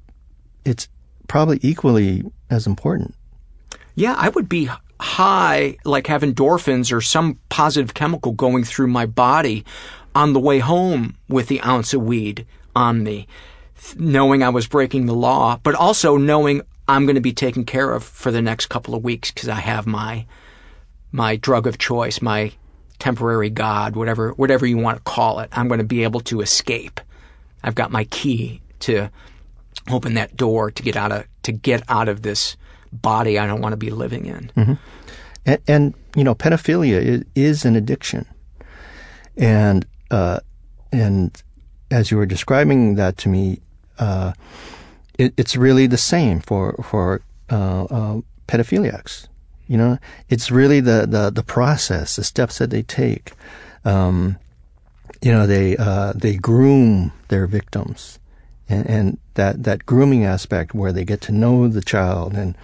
it's 0.65 0.89
probably 1.29 1.59
equally 1.63 2.25
as 2.51 2.67
important. 2.67 3.15
Yeah, 3.95 4.15
I 4.17 4.29
would 4.31 4.49
be 4.49 4.69
high, 5.01 5.77
like 5.85 6.07
have 6.07 6.23
endorphins 6.23 6.93
or 6.93 7.01
some 7.01 7.39
positive 7.49 7.95
chemical 7.95 8.33
going 8.33 8.65
through 8.65 8.87
my 8.87 9.07
body 9.07 9.65
on 10.15 10.33
the 10.33 10.41
way 10.41 10.61
home 10.61 11.17
with 11.29 11.49
the 11.49 11.61
ounce 11.63 11.93
of 11.95 12.03
weed 12.03 12.47
on 12.77 13.03
me, 13.03 13.27
knowing 13.97 14.43
I 14.43 14.51
was 14.51 14.67
breaking 14.67 15.07
the 15.07 15.15
law, 15.15 15.59
but 15.63 15.75
also 15.75 16.17
knowing 16.17 16.63
I'm 16.89 17.07
going 17.07 17.17
to 17.17 17.21
be 17.21 17.33
taken 17.33 17.65
care 17.65 17.93
of 17.93 18.05
for 18.05 18.31
the 18.31 18.43
next 18.43 18.67
couple 18.67 18.95
of 18.95 19.05
weeks 19.05 19.31
because 19.31 19.49
I 19.49 19.61
have 19.61 19.87
my 19.87 20.27
my 21.13 21.37
drug 21.37 21.67
of 21.67 21.79
choice, 21.79 22.21
my 22.21 22.53
temporary 22.99 23.51
god, 23.51 23.95
whatever 23.97 24.33
whatever 24.33 24.67
you 24.67 24.79
want 24.79 24.97
to 24.97 25.03
call 25.03 25.41
it. 25.41 25.49
I'm 25.53 25.69
going 25.69 25.79
to 25.79 25.85
be 25.85 26.03
able 26.03 26.21
to 26.21 26.41
escape. 26.41 27.01
I've 27.63 27.75
got 27.75 27.91
my 27.91 28.05
key 28.05 28.61
to 28.81 29.11
open 29.91 30.15
that 30.15 30.37
door 30.37 30.71
to 30.71 30.83
get 30.83 30.97
out 30.97 31.13
of 31.13 31.27
to 31.43 31.53
get 31.53 31.83
out 31.89 32.09
of 32.09 32.23
this 32.23 32.57
body 32.93 33.39
I 33.39 33.47
don't 33.47 33.61
want 33.61 33.73
to 33.73 33.77
be 33.77 33.91
living 33.91 34.27
in. 34.27 34.51
Mm-hmm. 34.57 34.75
And, 35.45 35.59
and, 35.67 35.95
you 36.15 36.23
know, 36.23 36.35
pedophilia 36.35 37.01
is, 37.01 37.25
is 37.35 37.65
an 37.65 37.75
addiction, 37.75 38.27
and 39.37 39.85
uh, 40.11 40.39
and 40.93 41.43
as 41.91 42.11
you 42.11 42.17
were 42.17 42.27
describing 42.27 42.95
that 42.95 43.17
to 43.19 43.29
me, 43.29 43.61
uh, 43.99 44.33
it, 45.19 45.35
it's 45.37 45.57
really 45.57 45.87
the 45.89 45.99
same 45.99 46.41
for 46.41 46.75
for 46.85 47.23
uh, 47.51 47.85
uh, 47.85 48.21
pedophiliacs. 48.47 49.27
You 49.73 49.79
know, 49.79 49.99
it's 50.29 50.51
really 50.51 50.81
the, 50.81 51.07
the, 51.09 51.31
the 51.31 51.43
process, 51.43 52.17
the 52.17 52.25
steps 52.25 52.59
that 52.59 52.69
they 52.69 52.83
take. 52.83 53.33
Um, 53.87 54.37
you 55.23 55.33
know, 55.33 55.47
they 55.47 55.79
uh, 55.79 56.13
they 56.15 56.37
groom 56.37 57.13
their 57.29 57.47
victims 57.47 58.19
and, 58.69 58.87
and 58.87 59.19
that 59.35 59.63
that 59.63 59.87
grooming 59.87 60.25
aspect 60.25 60.75
where 60.75 60.93
they 60.93 61.05
get 61.05 61.21
to 61.23 61.33
know 61.33 61.69
the 61.69 61.81
child 61.81 62.35
and 62.35 62.55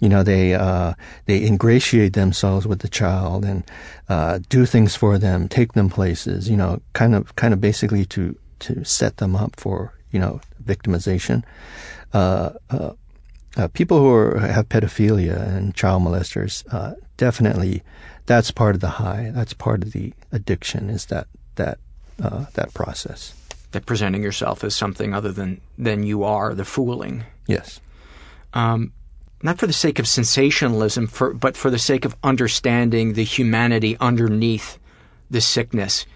you 0.00 0.08
know 0.08 0.22
they 0.22 0.54
uh, 0.54 0.92
they 1.26 1.42
ingratiate 1.44 2.12
themselves 2.12 2.66
with 2.66 2.80
the 2.80 2.88
child 2.88 3.44
and 3.44 3.64
uh, 4.08 4.40
do 4.48 4.66
things 4.66 4.96
for 4.96 5.18
them, 5.18 5.48
take 5.48 5.72
them 5.72 5.88
places, 5.88 6.48
you 6.48 6.56
know, 6.56 6.80
kind 6.92 7.14
of 7.14 7.36
kind 7.36 7.54
of 7.54 7.60
basically 7.60 8.04
to 8.06 8.36
to 8.60 8.84
set 8.84 9.18
them 9.18 9.36
up 9.36 9.56
for 9.56 9.94
you 10.10 10.20
know 10.20 10.40
victimization. 10.64 11.42
Uh, 12.12 12.50
uh, 12.70 12.92
uh 13.56 13.68
people 13.68 13.98
who 13.98 14.12
are, 14.12 14.38
have 14.38 14.68
pedophilia 14.68 15.48
and 15.56 15.74
child 15.74 16.02
molesters 16.02 16.64
uh, 16.72 16.94
definitely 17.16 17.82
that's 18.30 18.52
part 18.52 18.76
of 18.76 18.80
the 18.80 18.90
high. 18.90 19.32
That's 19.34 19.54
part 19.54 19.82
of 19.82 19.90
the 19.90 20.12
addiction. 20.30 20.88
Is 20.88 21.06
that 21.06 21.26
that 21.56 21.78
that 22.16 22.72
process 22.74 23.34
that 23.72 23.86
presenting 23.86 24.22
yourself 24.22 24.62
as 24.62 24.74
something 24.74 25.14
other 25.14 25.32
than 25.32 25.60
than 25.76 26.04
you 26.04 26.22
are, 26.22 26.54
the 26.54 26.64
fooling. 26.64 27.24
Yes. 27.48 27.80
Um, 28.54 28.92
not 29.42 29.58
for 29.58 29.66
the 29.66 29.72
sake 29.72 29.98
of 29.98 30.06
sensationalism, 30.06 31.08
for, 31.08 31.32
but 31.32 31.56
for 31.56 31.70
the 31.70 31.78
sake 31.78 32.04
of 32.04 32.14
understanding 32.22 33.14
the 33.14 33.24
humanity 33.24 33.96
underneath 33.98 34.78
the 35.30 35.40
sickness. 35.40 36.06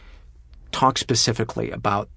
Talk 0.70 0.98
specifically 0.98 1.70
about 1.70 2.08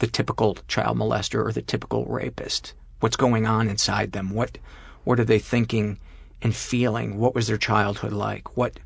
the 0.00 0.06
typical 0.06 0.58
child 0.66 0.98
molester 0.98 1.46
or 1.46 1.52
the 1.52 1.62
typical 1.62 2.04
rapist. 2.06 2.74
What's 3.00 3.16
going 3.16 3.46
on 3.46 3.68
inside 3.68 4.12
them? 4.12 4.30
What 4.30 4.58
what 5.04 5.20
are 5.20 5.24
they 5.24 5.38
thinking 5.38 5.98
and 6.42 6.54
feeling? 6.54 7.18
What 7.18 7.34
was 7.34 7.46
their 7.46 7.56
childhood 7.56 8.12
like? 8.12 8.56
What 8.56 8.78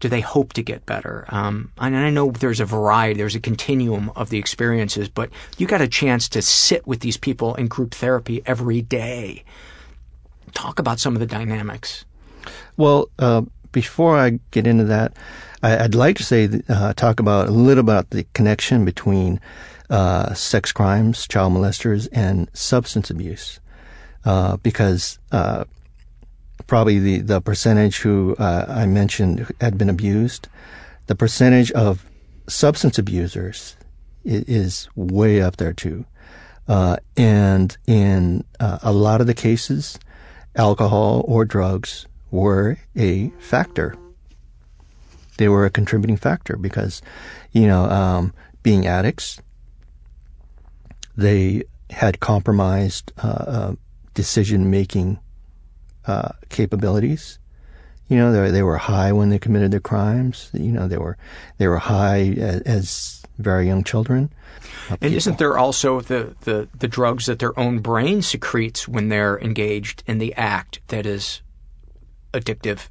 do 0.00 0.08
they 0.08 0.20
hope 0.20 0.52
to 0.54 0.62
get 0.62 0.84
better? 0.84 1.24
Um, 1.28 1.72
and 1.78 1.96
I 1.96 2.10
know 2.10 2.30
there's 2.30 2.60
a 2.60 2.64
variety, 2.64 3.14
there's 3.14 3.34
a 3.34 3.40
continuum 3.40 4.10
of 4.16 4.30
the 4.30 4.38
experiences, 4.38 5.08
but 5.08 5.30
you 5.56 5.66
got 5.66 5.80
a 5.80 5.88
chance 5.88 6.28
to 6.30 6.42
sit 6.42 6.86
with 6.86 7.00
these 7.00 7.16
people 7.16 7.54
in 7.54 7.68
group 7.68 7.94
therapy 7.94 8.42
every 8.44 8.82
day. 8.82 9.44
Talk 10.52 10.78
about 10.78 11.00
some 11.00 11.14
of 11.14 11.20
the 11.20 11.26
dynamics. 11.26 12.04
Well, 12.76 13.08
uh, 13.18 13.42
before 13.72 14.18
I 14.18 14.40
get 14.50 14.66
into 14.66 14.84
that, 14.84 15.16
I, 15.62 15.82
would 15.82 15.94
like 15.94 16.16
to 16.16 16.24
say, 16.24 16.48
uh, 16.68 16.92
talk 16.92 17.18
about 17.20 17.48
a 17.48 17.52
little 17.52 17.80
about 17.80 18.10
the 18.10 18.26
connection 18.34 18.84
between 18.84 19.40
uh, 19.94 20.34
sex 20.34 20.72
crimes, 20.72 21.28
child 21.28 21.52
molesters, 21.52 22.08
and 22.10 22.50
substance 22.52 23.10
abuse, 23.10 23.60
uh, 24.24 24.56
because 24.56 25.20
uh, 25.30 25.64
probably 26.66 26.98
the, 26.98 27.18
the 27.20 27.40
percentage 27.40 27.98
who 27.98 28.34
uh, 28.40 28.66
I 28.68 28.86
mentioned 28.86 29.46
had 29.60 29.78
been 29.78 29.88
abused, 29.88 30.48
the 31.06 31.14
percentage 31.14 31.70
of 31.72 32.04
substance 32.48 32.98
abusers 32.98 33.76
is, 34.24 34.42
is 34.42 34.88
way 34.96 35.40
up 35.40 35.58
there 35.58 35.72
too. 35.72 36.04
Uh, 36.66 36.96
and 37.16 37.76
in 37.86 38.42
uh, 38.58 38.78
a 38.82 38.92
lot 38.92 39.20
of 39.20 39.28
the 39.28 39.34
cases, 39.34 39.96
alcohol 40.56 41.24
or 41.28 41.44
drugs 41.44 42.08
were 42.32 42.78
a 42.96 43.28
factor. 43.38 43.94
They 45.36 45.48
were 45.48 45.64
a 45.64 45.70
contributing 45.70 46.16
factor 46.16 46.56
because, 46.56 47.00
you 47.52 47.68
know, 47.68 47.84
um, 47.84 48.32
being 48.64 48.88
addicts, 48.88 49.40
they 51.16 51.64
had 51.90 52.20
compromised 52.20 53.12
uh, 53.22 53.28
uh, 53.28 53.74
decision 54.14 54.70
making 54.70 55.18
uh, 56.06 56.30
capabilities. 56.48 57.38
You 58.08 58.18
know, 58.18 58.32
they, 58.32 58.50
they 58.50 58.62
were 58.62 58.76
high 58.76 59.12
when 59.12 59.30
they 59.30 59.38
committed 59.38 59.70
their 59.70 59.80
crimes. 59.80 60.50
You 60.52 60.72
know, 60.72 60.88
they 60.88 60.98
were 60.98 61.16
they 61.58 61.68
were 61.68 61.78
high 61.78 62.34
as, 62.38 62.60
as 62.62 63.24
very 63.38 63.66
young 63.66 63.84
children. 63.84 64.32
Uh, 64.90 64.96
and 65.00 65.14
isn't 65.14 65.38
there 65.38 65.56
also 65.56 66.00
the, 66.00 66.34
the, 66.42 66.68
the 66.78 66.88
drugs 66.88 67.26
that 67.26 67.38
their 67.38 67.58
own 67.58 67.80
brain 67.80 68.22
secretes 68.22 68.86
when 68.86 69.08
they're 69.08 69.38
engaged 69.40 70.02
in 70.06 70.18
the 70.18 70.34
act 70.34 70.80
that 70.88 71.06
is 71.06 71.40
addictive? 72.32 72.88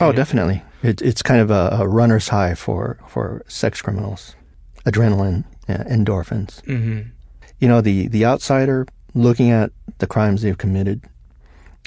Oh, 0.00 0.12
definitely. 0.12 0.62
It, 0.82 1.02
it's 1.02 1.22
kind 1.22 1.40
of 1.40 1.50
a, 1.50 1.78
a, 1.80 1.88
runner's 1.88 2.28
high 2.28 2.54
for, 2.54 2.98
for 3.08 3.44
sex 3.48 3.82
criminals. 3.82 4.36
Adrenaline, 4.86 5.44
yeah, 5.68 5.82
endorphins. 5.84 6.62
Mm-hmm. 6.62 7.10
You 7.58 7.68
know, 7.68 7.80
the, 7.80 8.08
the 8.08 8.24
outsider 8.24 8.86
looking 9.14 9.50
at 9.50 9.72
the 9.98 10.06
crimes 10.06 10.42
they've 10.42 10.56
committed 10.56 11.02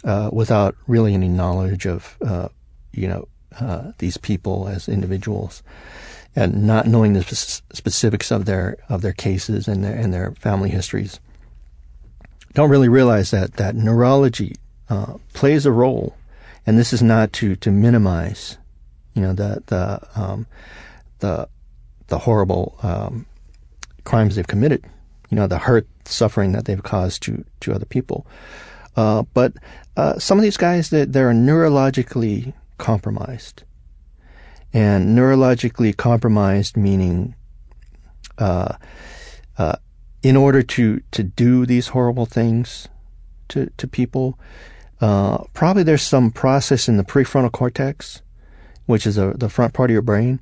uh, 0.03 0.30
without 0.34 0.76
really 0.88 1.13
any 1.13 1.28
knowledge 1.28 1.86
of, 1.86 2.17
uh, 2.26 2.49
you 2.91 3.07
know, 3.07 3.28
uh, 3.59 3.91
these 3.97 4.17
people 4.17 4.67
as 4.67 4.88
individuals, 4.88 5.61
and 6.36 6.65
not 6.65 6.88
knowing 6.88 7.13
the 7.13 7.24
specifics 7.24 8.32
of 8.32 8.45
their 8.45 8.78
of 8.88 9.01
their 9.01 9.13
cases 9.13 9.67
and 9.67 9.84
their 9.84 9.93
and 9.93 10.13
their 10.13 10.32
family 10.36 10.69
histories, 10.69 11.19
don't 12.53 12.69
really 12.69 12.89
realize 12.89 13.32
that 13.32 13.53
that 13.53 13.76
neurology 13.76 14.55
uh, 14.89 15.15
plays 15.34 15.65
a 15.65 15.72
role, 15.72 16.15
and 16.65 16.78
this 16.78 16.93
is 16.93 17.01
not 17.01 17.34
to 17.34 17.55
to 17.57 17.72
minimize, 17.72 18.57
you 19.13 19.22
know, 19.22 19.34
the 19.34 19.61
the 19.67 19.99
um, 20.15 20.47
the 21.19 21.47
the 22.07 22.19
horrible 22.19 22.78
um, 22.84 23.26
crimes 24.05 24.36
they've 24.36 24.47
committed, 24.47 24.86
you 25.32 25.38
know, 25.38 25.47
the 25.47 25.57
hurt, 25.57 25.88
suffering 26.05 26.51
that 26.51 26.65
they've 26.65 26.84
caused 26.84 27.23
to 27.23 27.43
to 27.61 27.73
other 27.73 27.86
people. 27.86 28.27
Uh, 28.95 29.23
but 29.34 29.53
uh, 29.95 30.19
some 30.19 30.38
of 30.38 30.43
these 30.43 30.57
guys 30.57 30.89
that 30.89 31.13
they're 31.13 31.32
neurologically 31.32 32.53
compromised, 32.77 33.63
and 34.73 35.17
neurologically 35.17 35.95
compromised 35.95 36.77
meaning 36.77 37.34
uh, 38.38 38.75
uh 39.57 39.75
in 40.21 40.36
order 40.36 40.61
to 40.61 41.01
to 41.11 41.23
do 41.23 41.65
these 41.65 41.88
horrible 41.89 42.25
things 42.25 42.89
to 43.47 43.71
to 43.77 43.88
people, 43.88 44.38
uh, 44.99 45.43
probably 45.53 45.84
there's 45.84 46.03
some 46.03 46.29
process 46.29 46.89
in 46.89 46.97
the 46.97 47.05
prefrontal 47.05 47.51
cortex, 47.51 48.21
which 48.86 49.07
is 49.07 49.17
a, 49.17 49.32
the 49.38 49.49
front 49.49 49.73
part 49.73 49.89
of 49.89 49.93
your 49.93 50.01
brain, 50.01 50.41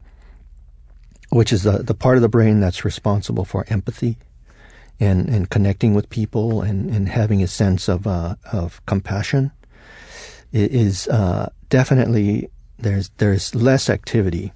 which 1.30 1.54
is 1.54 1.62
the 1.62 1.84
the 1.84 1.94
part 1.94 2.18
of 2.18 2.24
the 2.24 2.30
brain 2.30 2.60
that's 2.60 2.84
responsible 2.84 3.46
for 3.46 3.66
empathy. 3.70 4.18
And, 5.02 5.30
and 5.30 5.50
connecting 5.50 5.94
with 5.94 6.10
people 6.10 6.62
and, 6.62 6.90
and 6.90 7.08
having 7.08 7.42
a 7.42 7.48
sense 7.48 7.88
of 7.88 8.06
uh, 8.06 8.36
of 8.52 8.86
compassion 8.86 9.52
is 10.52 11.08
uh, 11.08 11.50
definitely 11.70 12.50
there's 12.78 13.10
there's 13.18 13.56
less 13.56 13.90
activity 13.90 14.52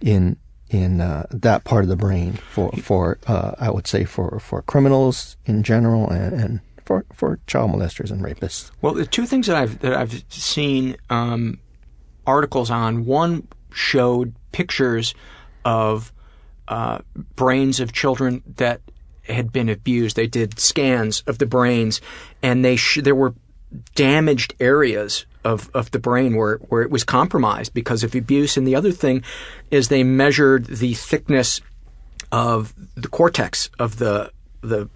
in 0.00 0.36
in 0.68 1.00
uh, 1.00 1.26
that 1.30 1.64
part 1.64 1.84
of 1.84 1.88
the 1.88 1.96
brain 1.96 2.32
for 2.32 2.72
for 2.72 3.18
uh, 3.26 3.52
I 3.58 3.70
would 3.70 3.86
say 3.86 4.04
for 4.04 4.40
for 4.40 4.62
criminals 4.62 5.36
in 5.44 5.62
general 5.62 6.08
and, 6.08 6.34
and, 6.34 6.60
for 6.84 7.04
for 7.12 7.38
child 7.46 7.70
molesters 7.70 8.10
and 8.10 8.22
rapists. 8.22 8.70
Well, 8.80 8.94
the 8.94 9.06
two 9.06 9.26
things 9.26 9.46
that 9.46 9.56
I've 9.56 9.78
that 9.80 9.94
I've 9.94 10.24
seen 10.28 10.96
um, 11.10 11.60
articles 12.26 12.70
on 12.70 13.04
one 13.04 13.46
showed 13.72 14.34
pictures 14.50 15.14
of 15.64 16.12
uh, 16.68 16.98
brains 17.36 17.78
of 17.78 17.92
children 17.92 18.42
that 18.56 18.80
had 19.24 19.52
been 19.52 19.68
abused. 19.68 20.16
They 20.16 20.26
did 20.26 20.58
scans 20.58 21.22
of 21.26 21.38
the 21.38 21.46
brains, 21.46 22.00
and 22.42 22.64
they 22.64 22.76
sh- 22.76 23.00
there 23.02 23.14
were 23.14 23.34
damaged 23.94 24.54
areas 24.60 25.26
of, 25.44 25.70
of 25.74 25.90
the 25.90 25.98
brain 25.98 26.36
where, 26.36 26.56
where 26.68 26.82
it 26.82 26.90
was 26.90 27.04
compromised 27.04 27.74
because 27.74 28.04
of 28.04 28.14
abuse. 28.14 28.56
And 28.56 28.66
the 28.66 28.74
other 28.74 28.92
thing 28.92 29.24
is 29.70 29.88
they 29.88 30.04
measured 30.04 30.66
the 30.66 30.94
thickness 30.94 31.60
of 32.30 32.74
the 32.94 33.08
cortex 33.08 33.68
of 33.78 33.98
the 33.98 34.32
the 34.62 34.88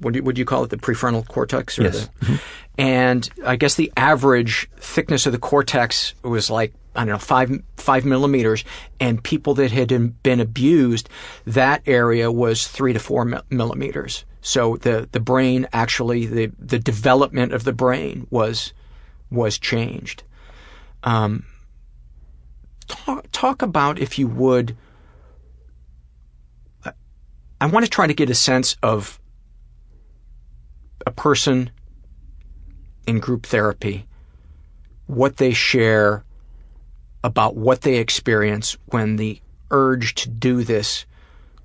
what 0.00 0.12
do 0.12 0.18
you, 0.18 0.22
what 0.22 0.34
do 0.34 0.40
you 0.40 0.44
call 0.44 0.64
it 0.64 0.70
the 0.70 0.76
prefrontal 0.76 1.26
cortex 1.26 1.78
or 1.78 1.84
yes. 1.84 2.08
the, 2.20 2.40
and 2.76 3.28
I 3.44 3.56
guess 3.56 3.74
the 3.74 3.92
average 3.96 4.70
thickness 4.76 5.26
of 5.26 5.32
the 5.32 5.38
cortex 5.38 6.14
was 6.22 6.50
like 6.50 6.74
I 6.98 7.04
don't 7.04 7.14
know 7.14 7.18
five 7.18 7.50
five 7.76 8.04
millimeters 8.04 8.64
and 9.00 9.22
people 9.22 9.54
that 9.54 9.70
had 9.70 10.22
been 10.22 10.40
abused 10.40 11.08
that 11.46 11.80
area 11.86 12.30
was 12.30 12.66
three 12.66 12.92
to 12.92 12.98
four 12.98 13.24
millimeters 13.48 14.26
so 14.42 14.76
the 14.76 15.08
the 15.12 15.20
brain 15.20 15.66
actually 15.72 16.26
the 16.26 16.50
the 16.58 16.78
development 16.78 17.52
of 17.52 17.64
the 17.64 17.72
brain 17.72 18.26
was 18.30 18.72
was 19.30 19.58
changed. 19.58 20.22
Um, 21.02 21.44
talk, 22.86 23.26
talk 23.32 23.62
about, 23.62 23.98
if 23.98 24.18
you 24.18 24.26
would, 24.26 24.76
I 27.60 27.66
want 27.66 27.84
to 27.84 27.90
try 27.90 28.06
to 28.06 28.14
get 28.14 28.30
a 28.30 28.34
sense 28.34 28.76
of 28.82 29.20
a 31.06 31.10
person 31.10 31.70
in 33.06 33.18
group 33.18 33.46
therapy, 33.46 34.06
what 35.06 35.36
they 35.36 35.52
share 35.52 36.24
about 37.24 37.56
what 37.56 37.82
they 37.82 37.96
experience 37.96 38.76
when 38.86 39.16
the 39.16 39.40
urge 39.70 40.14
to 40.14 40.28
do 40.28 40.64
this 40.64 41.04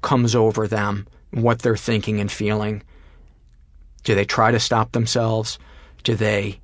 comes 0.01 0.35
over 0.35 0.67
them, 0.67 1.07
what 1.31 1.59
they're 1.59 1.77
thinking 1.77 2.19
and 2.19 2.31
feeling. 2.31 2.83
Do 4.03 4.15
they 4.15 4.25
try 4.25 4.51
to 4.51 4.59
stop 4.59 4.91
themselves? 4.91 5.57
Do 6.03 6.15
they 6.15 6.59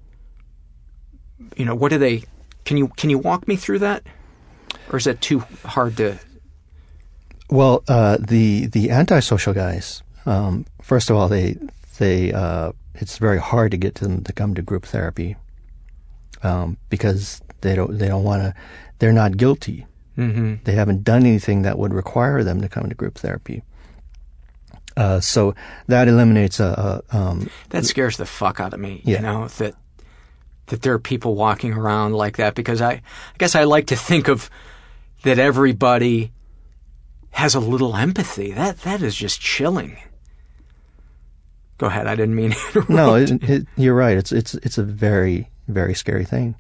you 1.55 1.65
know, 1.65 1.75
what 1.75 1.89
do 1.89 1.97
they? 1.97 2.23
Can 2.65 2.77
you 2.77 2.89
can 2.89 3.09
you 3.09 3.17
walk 3.17 3.47
me 3.47 3.55
through 3.55 3.79
that, 3.79 4.03
or 4.91 4.97
is 4.97 5.05
that 5.05 5.21
too 5.21 5.39
hard 5.65 5.97
to? 5.97 6.17
Well, 7.49 7.83
uh, 7.87 8.17
the 8.19 8.67
the 8.67 8.91
antisocial 8.91 9.53
guys. 9.53 10.03
Um, 10.25 10.65
first 10.81 11.09
of 11.09 11.15
all, 11.15 11.27
they 11.27 11.57
they 11.97 12.31
uh, 12.31 12.73
it's 12.95 13.17
very 13.17 13.39
hard 13.39 13.71
to 13.71 13.77
get 13.77 13.95
them 13.95 14.23
to 14.23 14.33
come 14.33 14.53
to 14.55 14.61
group 14.61 14.85
therapy 14.85 15.35
um, 16.43 16.77
because 16.89 17.41
they 17.62 17.76
don't 17.76 17.97
they 17.97 18.07
don't 18.07 18.24
want 18.24 18.43
to. 18.43 18.53
They're 18.99 19.14
not 19.14 19.38
guilty. 19.38 19.86
Mm-hmm. 20.18 20.55
They 20.66 20.74
haven't 20.74 21.03
done 21.03 21.26
anything 21.26 21.62
that 21.62 21.78
would 21.78 21.93
require 21.93 22.43
them 22.43 22.62
to 22.62 22.70
come 22.70 22.89
to 22.89 22.95
group 22.95 23.18
therapy. 23.18 23.64
Uh, 24.97 25.20
so 25.22 25.55
that 25.88 26.07
eliminates 26.07 26.60
a. 26.60 27.01
a 27.12 27.18
um, 27.18 27.49
that 27.70 27.86
scares 27.86 28.18
the 28.18 28.26
fuck 28.26 28.60
out 28.60 28.74
of 28.74 28.80
me. 28.80 29.01
Yeah. 29.05 29.18
You 29.18 29.24
know 29.24 29.47
that 29.47 29.76
that 30.68 30.82
there 30.82 30.93
are 30.93 30.99
people 30.99 31.36
walking 31.36 31.74
around 31.74 32.14
like 32.14 32.38
that 32.38 32.55
because 32.55 32.82
I, 32.82 32.91
I 32.91 33.01
guess 33.38 33.55
I 33.55 33.64
like 33.64 33.88
to 33.88 33.95
think 33.95 34.28
of 34.28 34.49
that 35.24 35.39
everybody 35.39 36.32
has 37.32 37.55
a 37.55 37.60
little 37.60 37.95
empathy. 37.95 38.51
That 38.51 38.80
that 38.82 39.01
is 39.01 39.16
just 39.16 39.39
chilling. 39.39 39.97
Go 41.78 41.88
ahead. 41.88 42.07
I 42.07 42.16
didn't 42.16 42.36
mean 42.36 42.53
no, 42.89 43.16
it, 43.16 43.32
it, 43.49 43.68
you're 43.78 43.95
right. 43.95 44.18
It's 44.18 44.32
it's 44.32 44.55
it's 44.55 44.78
a 44.78 44.84
very 44.84 45.49
very 45.68 45.93
scary 45.93 46.26
thing, 46.26 46.55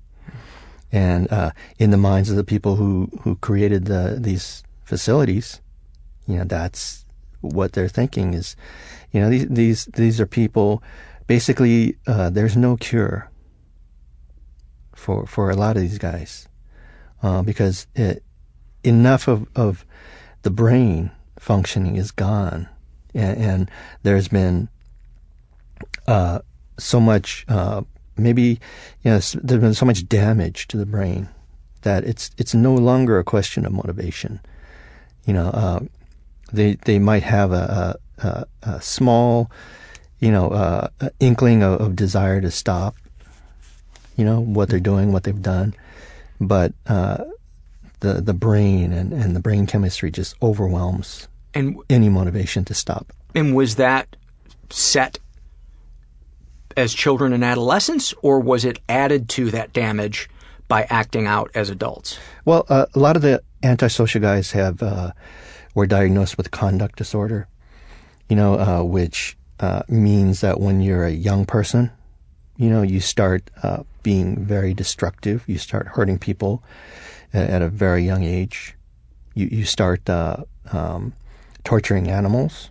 and 0.91 1.31
uh, 1.31 1.51
in 1.77 1.91
the 1.91 1.97
minds 1.97 2.29
of 2.29 2.35
the 2.35 2.43
people 2.43 2.75
who 2.75 3.09
who 3.21 3.35
created 3.35 3.85
the 3.85 4.17
these 4.19 4.63
facilities, 4.83 5.61
you 6.27 6.37
know, 6.37 6.43
that's 6.45 7.05
what 7.41 7.73
they're 7.73 7.87
thinking 7.87 8.33
is, 8.33 8.55
you 9.11 9.21
know, 9.21 9.29
these 9.29 9.47
these 9.47 9.85
these 9.85 10.19
are 10.19 10.25
people. 10.25 10.83
Basically, 11.27 11.95
uh, 12.07 12.31
there's 12.31 12.57
no 12.57 12.75
cure 12.75 13.29
for, 14.99 15.25
for 15.25 15.49
a 15.49 15.55
lot 15.55 15.75
of 15.75 15.81
these 15.81 15.97
guys 15.97 16.47
uh, 17.23 17.41
because 17.41 17.87
it, 17.95 18.23
enough 18.83 19.27
of, 19.27 19.47
of 19.55 19.85
the 20.43 20.49
brain 20.51 21.11
functioning 21.39 21.95
is 21.95 22.11
gone. 22.11 22.67
And, 23.13 23.37
and 23.37 23.71
there's 24.03 24.27
been 24.27 24.69
uh, 26.05 26.39
so 26.77 26.99
much, 26.99 27.45
uh, 27.47 27.83
maybe, 28.19 28.59
you 29.03 29.11
know, 29.11 29.19
there's 29.19 29.61
been 29.61 29.73
so 29.73 29.85
much 29.85 30.07
damage 30.07 30.67
to 30.69 30.77
the 30.77 30.85
brain 30.85 31.29
that 31.81 32.03
it's 32.03 32.31
it's 32.37 32.53
no 32.53 32.75
longer 32.75 33.19
a 33.19 33.23
question 33.23 33.65
of 33.65 33.71
motivation. 33.71 34.39
You 35.25 35.33
know, 35.33 35.49
uh, 35.49 35.79
they 36.51 36.75
they 36.85 36.99
might 36.99 37.23
have 37.23 37.51
a, 37.51 37.97
a, 38.17 38.45
a 38.63 38.81
small, 38.81 39.51
you 40.19 40.31
know, 40.31 40.49
uh, 40.49 40.87
inkling 41.19 41.63
of, 41.63 41.79
of, 41.79 41.95
desire 41.95 42.41
to 42.41 42.51
stop, 42.51 42.95
you 44.17 44.25
know, 44.25 44.39
what 44.39 44.69
they're 44.69 44.79
doing, 44.79 45.11
what 45.11 45.23
they've 45.23 45.41
done. 45.41 45.73
But 46.41 46.73
uh, 46.87 47.25
the 47.99 48.21
the 48.21 48.33
brain 48.33 48.91
and, 48.91 49.13
and 49.13 49.35
the 49.35 49.39
brain 49.39 49.67
chemistry 49.67 50.11
just 50.11 50.35
overwhelms 50.41 51.27
and 51.53 51.77
any 51.89 52.09
motivation 52.09 52.65
to 52.65 52.73
stop. 52.73 53.13
And 53.35 53.55
was 53.55 53.75
that 53.75 54.15
set 54.69 55.19
as 56.79 56.93
children 56.93 57.33
and 57.33 57.43
adolescents, 57.43 58.13
or 58.21 58.39
was 58.39 58.63
it 58.63 58.79
added 58.87 59.27
to 59.29 59.51
that 59.51 59.73
damage 59.73 60.29
by 60.67 60.87
acting 60.89 61.27
out 61.27 61.51
as 61.53 61.69
adults? 61.69 62.17
Well, 62.45 62.65
uh, 62.69 62.85
a 62.95 62.99
lot 62.99 63.15
of 63.15 63.21
the 63.21 63.43
antisocial 63.61 64.21
guys 64.21 64.51
have 64.51 64.81
uh, 64.81 65.11
were 65.75 65.85
diagnosed 65.85 66.37
with 66.37 66.51
conduct 66.51 66.95
disorder, 66.95 67.47
you 68.29 68.35
know, 68.35 68.57
uh, 68.57 68.83
which 68.83 69.37
uh, 69.59 69.83
means 69.89 70.39
that 70.41 70.59
when 70.59 70.79
you're 70.79 71.05
a 71.05 71.11
young 71.11 71.45
person, 71.45 71.91
you 72.55 72.69
know, 72.69 72.81
you 72.81 73.01
start 73.01 73.49
uh, 73.61 73.83
being 74.01 74.37
very 74.37 74.73
destructive. 74.73 75.43
You 75.47 75.57
start 75.57 75.87
hurting 75.87 76.19
people 76.19 76.63
at, 77.33 77.49
at 77.49 77.61
a 77.61 77.69
very 77.69 78.03
young 78.03 78.23
age. 78.23 78.75
You 79.33 79.47
you 79.51 79.65
start 79.65 80.09
uh, 80.09 80.43
um, 80.71 81.13
torturing 81.63 82.09
animals. 82.09 82.69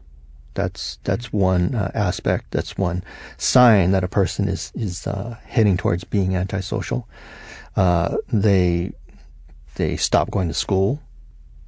That's 0.58 0.98
that's 1.04 1.32
one 1.32 1.76
uh, 1.76 1.92
aspect. 1.94 2.50
That's 2.50 2.76
one 2.76 3.04
sign 3.36 3.92
that 3.92 4.02
a 4.02 4.08
person 4.08 4.48
is 4.48 4.72
is 4.74 5.06
uh, 5.06 5.36
heading 5.46 5.76
towards 5.76 6.02
being 6.02 6.34
antisocial. 6.34 7.06
Uh, 7.76 8.16
they 8.32 8.90
they 9.76 9.96
stop 9.96 10.32
going 10.32 10.48
to 10.48 10.54
school, 10.54 11.00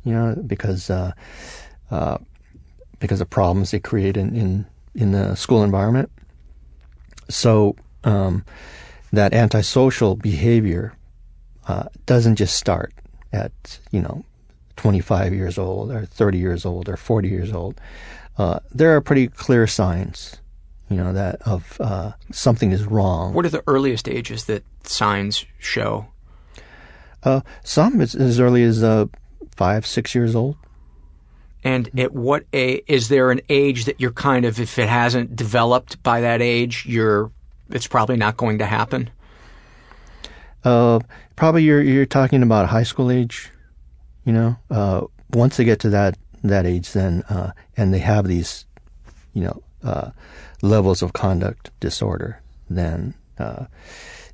you 0.02 0.12
know, 0.12 0.34
because 0.44 0.90
uh, 0.90 1.12
because 2.98 3.20
of 3.20 3.30
problems 3.30 3.70
they 3.70 3.78
create 3.78 4.16
in, 4.16 4.34
in 4.34 4.66
in 4.96 5.12
the 5.12 5.36
school 5.36 5.62
environment. 5.62 6.10
So 7.28 7.76
um, 8.02 8.44
that 9.12 9.32
antisocial 9.32 10.16
behavior 10.16 10.94
uh, 11.68 11.84
doesn't 12.06 12.34
just 12.34 12.56
start 12.56 12.92
at 13.32 13.52
you 13.92 14.00
know 14.00 14.24
25 14.74 15.32
years 15.32 15.58
old 15.58 15.92
or 15.92 16.06
30 16.06 16.38
years 16.38 16.64
old 16.64 16.88
or 16.88 16.96
40 16.96 17.28
years 17.28 17.52
old. 17.52 17.80
Uh, 18.40 18.58
there 18.72 18.96
are 18.96 19.02
pretty 19.02 19.28
clear 19.28 19.66
signs, 19.66 20.36
you 20.88 20.96
know, 20.96 21.12
that 21.12 21.42
of 21.42 21.78
uh, 21.78 22.12
something 22.32 22.72
is 22.72 22.84
wrong. 22.84 23.34
What 23.34 23.44
are 23.44 23.50
the 23.50 23.62
earliest 23.66 24.08
ages 24.08 24.46
that 24.46 24.64
signs 24.82 25.44
show? 25.58 26.06
Uh, 27.22 27.42
some 27.62 28.00
as, 28.00 28.14
as 28.14 28.40
early 28.40 28.62
as 28.62 28.82
uh, 28.82 29.04
five, 29.54 29.84
six 29.84 30.14
years 30.14 30.34
old. 30.34 30.56
And 31.62 31.90
at 32.00 32.14
what 32.14 32.46
age 32.54 32.82
is 32.86 33.10
there 33.10 33.30
an 33.30 33.42
age 33.50 33.84
that 33.84 34.00
you're 34.00 34.10
kind 34.10 34.46
of, 34.46 34.58
if 34.58 34.78
it 34.78 34.88
hasn't 34.88 35.36
developed 35.36 36.02
by 36.02 36.22
that 36.22 36.40
age, 36.40 36.86
you're 36.86 37.30
it's 37.68 37.86
probably 37.86 38.16
not 38.16 38.38
going 38.38 38.56
to 38.60 38.64
happen? 38.64 39.10
Uh, 40.64 41.00
probably 41.36 41.64
you're 41.64 41.82
you're 41.82 42.06
talking 42.06 42.42
about 42.42 42.70
high 42.70 42.84
school 42.84 43.10
age. 43.10 43.50
You 44.24 44.32
know, 44.32 44.56
uh, 44.70 45.02
once 45.28 45.58
they 45.58 45.64
get 45.64 45.80
to 45.80 45.90
that 45.90 46.16
that 46.42 46.66
age, 46.66 46.92
then 46.92 47.22
uh, 47.28 47.52
and 47.76 47.92
they 47.92 47.98
have 47.98 48.26
these 48.26 48.66
you 49.32 49.44
know, 49.44 49.62
uh, 49.82 50.10
levels 50.62 51.02
of 51.02 51.12
conduct 51.12 51.70
disorder, 51.80 52.40
then 52.68 53.14
uh, 53.38 53.66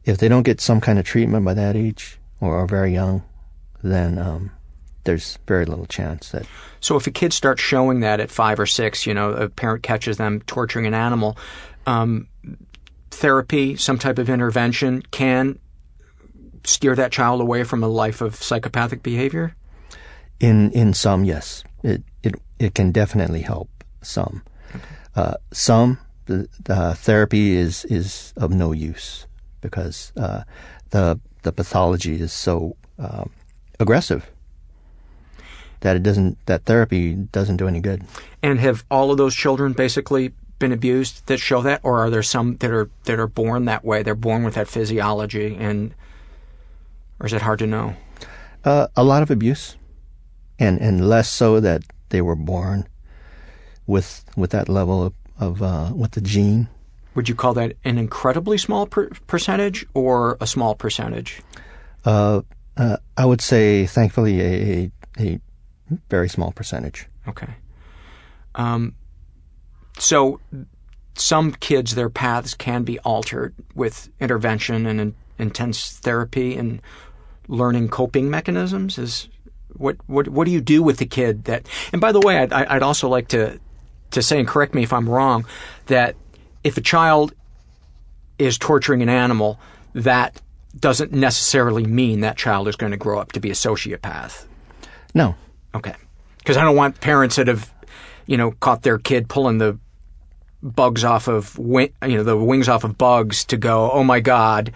if 0.05 0.19
they 0.19 0.29
don't 0.29 0.43
get 0.43 0.61
some 0.61 0.81
kind 0.81 0.99
of 0.99 1.05
treatment 1.05 1.45
by 1.45 1.55
that 1.55 1.77
age 1.77 2.19
or 2.41 2.57
are 2.57 2.67
very 2.67 2.93
young, 2.93 3.23
then 3.83 4.19
um, 4.19 4.51
there's 5.05 5.39
very 5.47 5.65
little 5.65 5.87
chance 5.87 6.31
that. 6.31 6.47
So 6.81 6.97
if 6.97 7.07
a 7.07 7.11
kid 7.11 7.33
starts 7.33 7.63
showing 7.63 8.01
that 8.01 8.21
at 8.21 8.31
five 8.31 8.59
or 8.59 8.67
six, 8.67 9.07
you 9.07 9.15
know, 9.15 9.33
a 9.33 9.49
parent 9.49 9.83
catches 9.83 10.17
them 10.17 10.41
torturing 10.47 10.87
an 10.87 10.95
animal, 10.95 11.37
um, 11.87 12.29
therapy, 13.11 13.77
some 13.77 13.99
type 13.99 14.19
of 14.19 14.29
intervention 14.29 15.03
can 15.11 15.59
steer 16.65 16.97
that 16.97 17.13
child 17.13 17.41
away 17.41 17.63
from 17.63 17.83
a 17.83 17.89
life 17.89 18.21
of 18.21 18.35
psychopathic 18.35 19.03
behavior? 19.03 19.55
In 20.39 20.71
in 20.73 20.93
some, 20.93 21.25
yes, 21.25 21.65
it 21.83 22.03
it 22.23 22.35
it 22.59 22.75
can 22.75 22.93
definitely 22.93 23.43
help 23.43 23.69
some. 24.03 24.43
Okay. 24.75 24.85
Uh, 25.15 25.35
some 25.53 25.99
the, 26.27 26.49
the, 26.65 26.95
therapy 26.95 27.53
is 27.57 27.85
is 27.87 28.33
of 28.37 28.51
no 28.51 28.73
use 28.73 29.27
because 29.61 30.13
uh, 30.17 30.43
the 30.91 31.19
the 31.43 31.53
pathology 31.53 32.21
is 32.21 32.33
so 32.33 32.77
um, 32.99 33.31
aggressive 33.79 34.31
that 35.81 35.97
it 35.97 36.03
doesn't 36.03 36.39
that 36.47 36.65
therapy 36.65 37.15
doesn't 37.15 37.57
do 37.57 37.69
any 37.69 37.81
good. 37.81 38.03
And 38.43 38.61
have 38.61 38.85
all 38.91 39.11
of 39.11 39.19
those 39.19 39.35
children 39.35 39.73
basically 39.73 40.33
been 40.59 40.73
abused 40.73 41.27
that 41.27 41.39
show 41.39 41.63
that, 41.63 41.81
or 41.83 41.99
are 41.99 42.11
there 42.11 42.23
some 42.23 42.57
that 42.57 42.71
are 42.71 42.91
that 43.05 43.19
are 43.19 43.27
born 43.27 43.67
that 43.67 43.85
way? 43.85 44.03
They're 44.03 44.15
born 44.15 44.43
with 44.45 44.55
that 44.55 44.69
physiology, 44.69 45.57
and 45.57 45.95
or 47.21 47.27
is 47.27 47.33
it 47.33 47.43
hard 47.43 47.59
to 47.61 47.67
know? 47.67 47.95
Uh, 48.65 48.89
a 48.97 49.05
lot 49.05 49.23
of 49.23 49.31
abuse, 49.31 49.77
and 50.59 50.81
and 50.81 51.09
less 51.09 51.29
so 51.29 51.61
that 51.61 51.83
they 52.09 52.21
were 52.21 52.37
born 52.37 52.87
with 53.87 54.25
with 54.37 54.51
that 54.51 54.69
level 54.69 55.03
of, 55.03 55.15
of 55.39 55.63
uh, 55.63 55.93
with 55.95 56.13
the 56.13 56.21
gene. 56.21 56.69
Would 57.15 57.29
you 57.29 57.35
call 57.35 57.55
that 57.55 57.77
an 57.85 57.97
incredibly 57.97 58.59
small 58.59 58.87
per- 58.87 59.09
percentage 59.27 59.87
or 59.95 60.37
a 60.41 60.47
small 60.47 60.75
percentage? 60.75 61.41
Uh, 62.05 62.43
uh 62.77 62.99
I 63.17 63.25
would 63.25 63.41
say, 63.41 63.87
thankfully, 63.87 64.41
a, 64.41 64.91
a 65.19 65.41
very 66.11 66.29
small 66.29 66.53
percentage. 66.53 67.07
Okay. 67.27 67.55
Um, 68.55 68.95
so 69.99 70.41
some 71.15 71.53
kids, 71.53 71.95
their 71.95 72.11
paths 72.11 72.55
can 72.55 72.83
be 72.83 72.99
altered 73.01 73.55
with 73.75 74.11
intervention 74.21 74.87
and 74.87 75.01
in, 75.01 75.15
intense 75.39 75.93
therapy 75.93 76.57
and 76.57 76.81
learning 77.49 77.89
coping 77.89 78.31
mechanisms. 78.31 78.99
Is 78.99 79.29
what 79.79 79.97
what 80.07 80.29
what 80.29 80.45
do 80.45 80.51
you 80.51 80.61
do 80.61 80.83
with 80.83 80.99
the 80.99 81.07
kid 81.07 81.45
that? 81.45 81.67
And 81.93 82.01
by 82.01 82.13
the 82.13 82.21
way, 82.21 82.39
I'd, 82.39 82.53
I'd 82.53 82.83
also 82.83 83.09
like 83.09 83.29
to 83.29 83.59
to 84.11 84.23
say 84.23 84.39
and 84.39 84.49
correct 84.49 84.75
me 84.75 84.83
if 84.83 84.93
I'm 84.93 85.09
wrong 85.09 85.47
that 85.87 86.17
if 86.65 86.77
a 86.77 86.81
child 86.81 87.35
is 88.39 88.59
torturing 88.59 89.03
an 89.03 89.09
animal, 89.09 89.59
that 89.95 90.41
doesn't 90.79 91.13
necessarily 91.13 91.85
mean 91.85 92.21
that 92.21 92.37
child 92.37 92.69
is 92.69 92.77
going 92.77 92.93
to 92.93 92.99
grow 92.99 93.19
up 93.19 93.33
to 93.33 93.41
be 93.41 93.51
a 93.51 93.55
sociopath. 93.55 94.45
No. 95.15 95.35
Okay. 95.75 95.95
Because 96.39 96.57
I 96.57 96.65
don't 96.65 96.77
want 96.77 97.01
parents 97.01 97.37
that 97.37 97.49
have, 97.49 97.73
you 98.27 98.37
know, 98.37 98.53
caught 98.53 98.83
their 98.83 98.99
kid 98.99 99.29
pulling 99.29 99.59
the 99.59 99.79
bugs 100.63 101.05
off 101.05 101.29
of 101.29 101.59
you 101.59 101.91
know, 102.03 102.23
the 102.23 102.37
wings 102.37 102.69
off 102.69 102.85
of 102.85 102.99
bugs 102.99 103.45
to 103.47 103.57
go, 103.57 103.91
oh 103.91 104.05
my 104.05 104.21
God, 104.21 104.73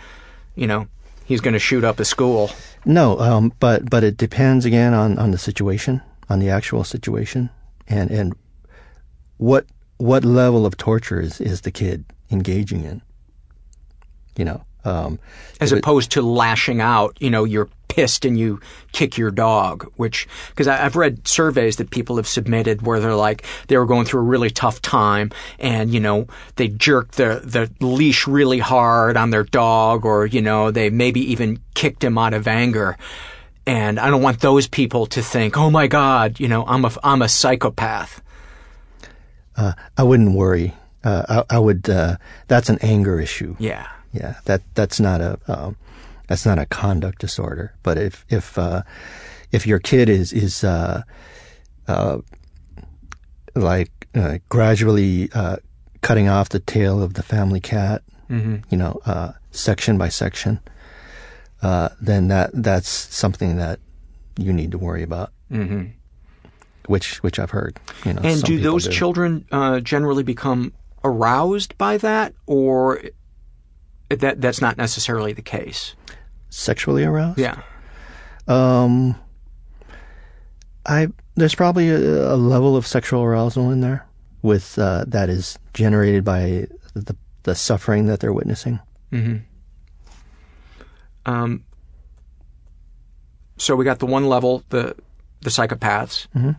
you 0.54 0.66
know, 0.66 0.86
he's 1.30 1.40
going 1.40 1.54
to 1.54 1.60
shoot 1.60 1.84
up 1.84 2.00
a 2.00 2.04
school. 2.04 2.50
No, 2.84 3.18
um, 3.20 3.52
but 3.60 3.88
but 3.88 4.02
it 4.02 4.16
depends 4.16 4.64
again 4.64 4.92
on, 4.92 5.16
on 5.16 5.30
the 5.30 5.38
situation, 5.38 6.02
on 6.28 6.40
the 6.40 6.50
actual 6.50 6.82
situation, 6.82 7.50
and 7.86 8.10
and 8.10 8.34
what 9.36 9.64
what 9.96 10.24
level 10.24 10.66
of 10.66 10.76
torture 10.76 11.20
is, 11.20 11.40
is 11.40 11.60
the 11.60 11.70
kid 11.70 12.04
engaging 12.30 12.84
in. 12.84 13.00
You 14.36 14.44
know, 14.44 14.64
um, 14.84 15.18
as 15.60 15.72
opposed 15.72 16.12
it, 16.12 16.14
to 16.14 16.22
lashing 16.22 16.80
out. 16.80 17.16
You 17.20 17.30
know, 17.30 17.44
you're 17.44 17.68
pissed 17.90 18.24
and 18.24 18.38
you 18.38 18.60
kick 18.92 19.18
your 19.18 19.30
dog, 19.30 19.90
which, 19.96 20.28
because 20.50 20.68
I've 20.68 20.96
read 20.96 21.26
surveys 21.26 21.76
that 21.76 21.90
people 21.90 22.16
have 22.16 22.28
submitted 22.28 22.82
where 22.82 23.00
they're 23.00 23.14
like, 23.16 23.44
they 23.66 23.76
were 23.76 23.84
going 23.84 24.06
through 24.06 24.20
a 24.20 24.24
really 24.24 24.48
tough 24.48 24.80
time 24.80 25.32
and, 25.58 25.92
you 25.92 26.00
know, 26.00 26.26
they 26.56 26.68
jerked 26.68 27.16
the, 27.16 27.40
the 27.44 27.84
leash 27.84 28.26
really 28.26 28.60
hard 28.60 29.16
on 29.16 29.30
their 29.30 29.42
dog 29.42 30.04
or, 30.04 30.24
you 30.24 30.40
know, 30.40 30.70
they 30.70 30.88
maybe 30.88 31.20
even 31.32 31.60
kicked 31.74 32.02
him 32.02 32.16
out 32.16 32.32
of 32.32 32.46
anger. 32.46 32.96
And 33.66 33.98
I 33.98 34.08
don't 34.08 34.22
want 34.22 34.40
those 34.40 34.68
people 34.68 35.06
to 35.06 35.20
think, 35.20 35.58
oh 35.58 35.70
my 35.70 35.86
God, 35.86 36.40
you 36.40 36.48
know, 36.48 36.64
I'm 36.66 36.84
a, 36.84 36.92
I'm 37.02 37.22
a 37.22 37.28
psychopath. 37.28 38.22
Uh, 39.56 39.72
I 39.98 40.04
wouldn't 40.04 40.34
worry. 40.34 40.74
Uh, 41.02 41.42
I, 41.50 41.56
I, 41.56 41.58
would, 41.58 41.90
uh, 41.90 42.16
that's 42.46 42.68
an 42.68 42.78
anger 42.82 43.20
issue. 43.20 43.56
Yeah. 43.58 43.88
Yeah. 44.12 44.36
That, 44.44 44.62
that's 44.74 45.00
not 45.00 45.20
a, 45.20 45.38
um, 45.48 45.76
that's 46.30 46.46
not 46.46 46.60
a 46.60 46.66
conduct 46.66 47.18
disorder. 47.18 47.74
But 47.82 47.98
if 47.98 48.24
if 48.28 48.56
uh, 48.56 48.82
if 49.50 49.66
your 49.66 49.80
kid 49.80 50.08
is 50.08 50.32
is 50.32 50.62
uh, 50.62 51.02
uh, 51.88 52.18
like 53.56 54.06
uh, 54.14 54.38
gradually 54.48 55.28
uh, 55.34 55.56
cutting 56.02 56.28
off 56.28 56.48
the 56.48 56.60
tail 56.60 57.02
of 57.02 57.14
the 57.14 57.24
family 57.24 57.58
cat, 57.58 58.02
mm-hmm. 58.30 58.58
you 58.70 58.78
know, 58.78 59.00
uh, 59.06 59.32
section 59.50 59.98
by 59.98 60.08
section, 60.08 60.60
then 62.00 62.28
that 62.28 62.50
that's 62.54 62.88
something 62.88 63.56
that 63.56 63.80
you 64.38 64.52
need 64.52 64.70
to 64.70 64.78
worry 64.78 65.02
about. 65.02 65.32
Mm-hmm. 65.50 65.86
Which 66.86 67.24
which 67.24 67.40
I've 67.40 67.50
heard. 67.50 67.80
You 68.04 68.12
know, 68.12 68.20
and 68.22 68.40
do 68.44 68.60
those 68.60 68.84
do. 68.84 68.90
children 68.92 69.46
generally 69.82 70.22
become 70.22 70.74
aroused 71.02 71.76
by 71.76 71.96
that, 71.96 72.34
or 72.46 73.02
that 74.10 74.40
that's 74.40 74.60
not 74.60 74.76
necessarily 74.76 75.32
the 75.32 75.42
case? 75.42 75.94
sexually 76.50 77.04
aroused. 77.04 77.38
Yeah. 77.38 77.62
Um, 78.46 79.14
I 80.84 81.08
there's 81.36 81.54
probably 81.54 81.88
a, 81.88 82.34
a 82.34 82.36
level 82.36 82.76
of 82.76 82.86
sexual 82.86 83.22
arousal 83.22 83.70
in 83.70 83.80
there 83.80 84.06
with 84.42 84.78
uh, 84.78 85.04
that 85.08 85.30
is 85.30 85.58
generated 85.72 86.24
by 86.24 86.66
the 86.94 87.16
the 87.44 87.54
suffering 87.54 88.06
that 88.06 88.20
they're 88.20 88.32
witnessing. 88.32 88.80
Mm-hmm. 89.12 89.38
Um. 91.24 91.64
So 93.56 93.76
we 93.76 93.84
got 93.84 93.98
the 93.98 94.06
one 94.06 94.28
level, 94.28 94.64
the 94.70 94.96
the 95.42 95.50
psychopaths, 95.50 96.26
mm-hmm. 96.34 96.52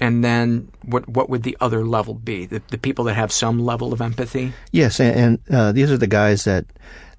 And 0.00 0.24
then 0.24 0.70
what 0.82 1.08
what 1.08 1.28
would 1.28 1.42
the 1.42 1.56
other 1.60 1.84
level 1.84 2.14
be? 2.14 2.46
The 2.46 2.62
the 2.68 2.78
people 2.78 3.04
that 3.04 3.14
have 3.14 3.30
some 3.30 3.60
level 3.64 3.92
of 3.92 4.00
empathy. 4.00 4.52
Yes, 4.72 4.98
and, 4.98 5.16
and 5.16 5.54
uh, 5.54 5.72
these 5.72 5.92
are 5.92 5.98
the 5.98 6.06
guys 6.06 6.44
that 6.44 6.64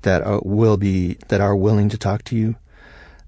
that 0.02 0.24
are, 0.24 0.42
will 0.44 0.78
be 0.78 1.18
that 1.28 1.40
are 1.40 1.56
willing 1.56 1.90
to 1.90 1.98
talk 1.98 2.24
to 2.26 2.36
you, 2.36 2.56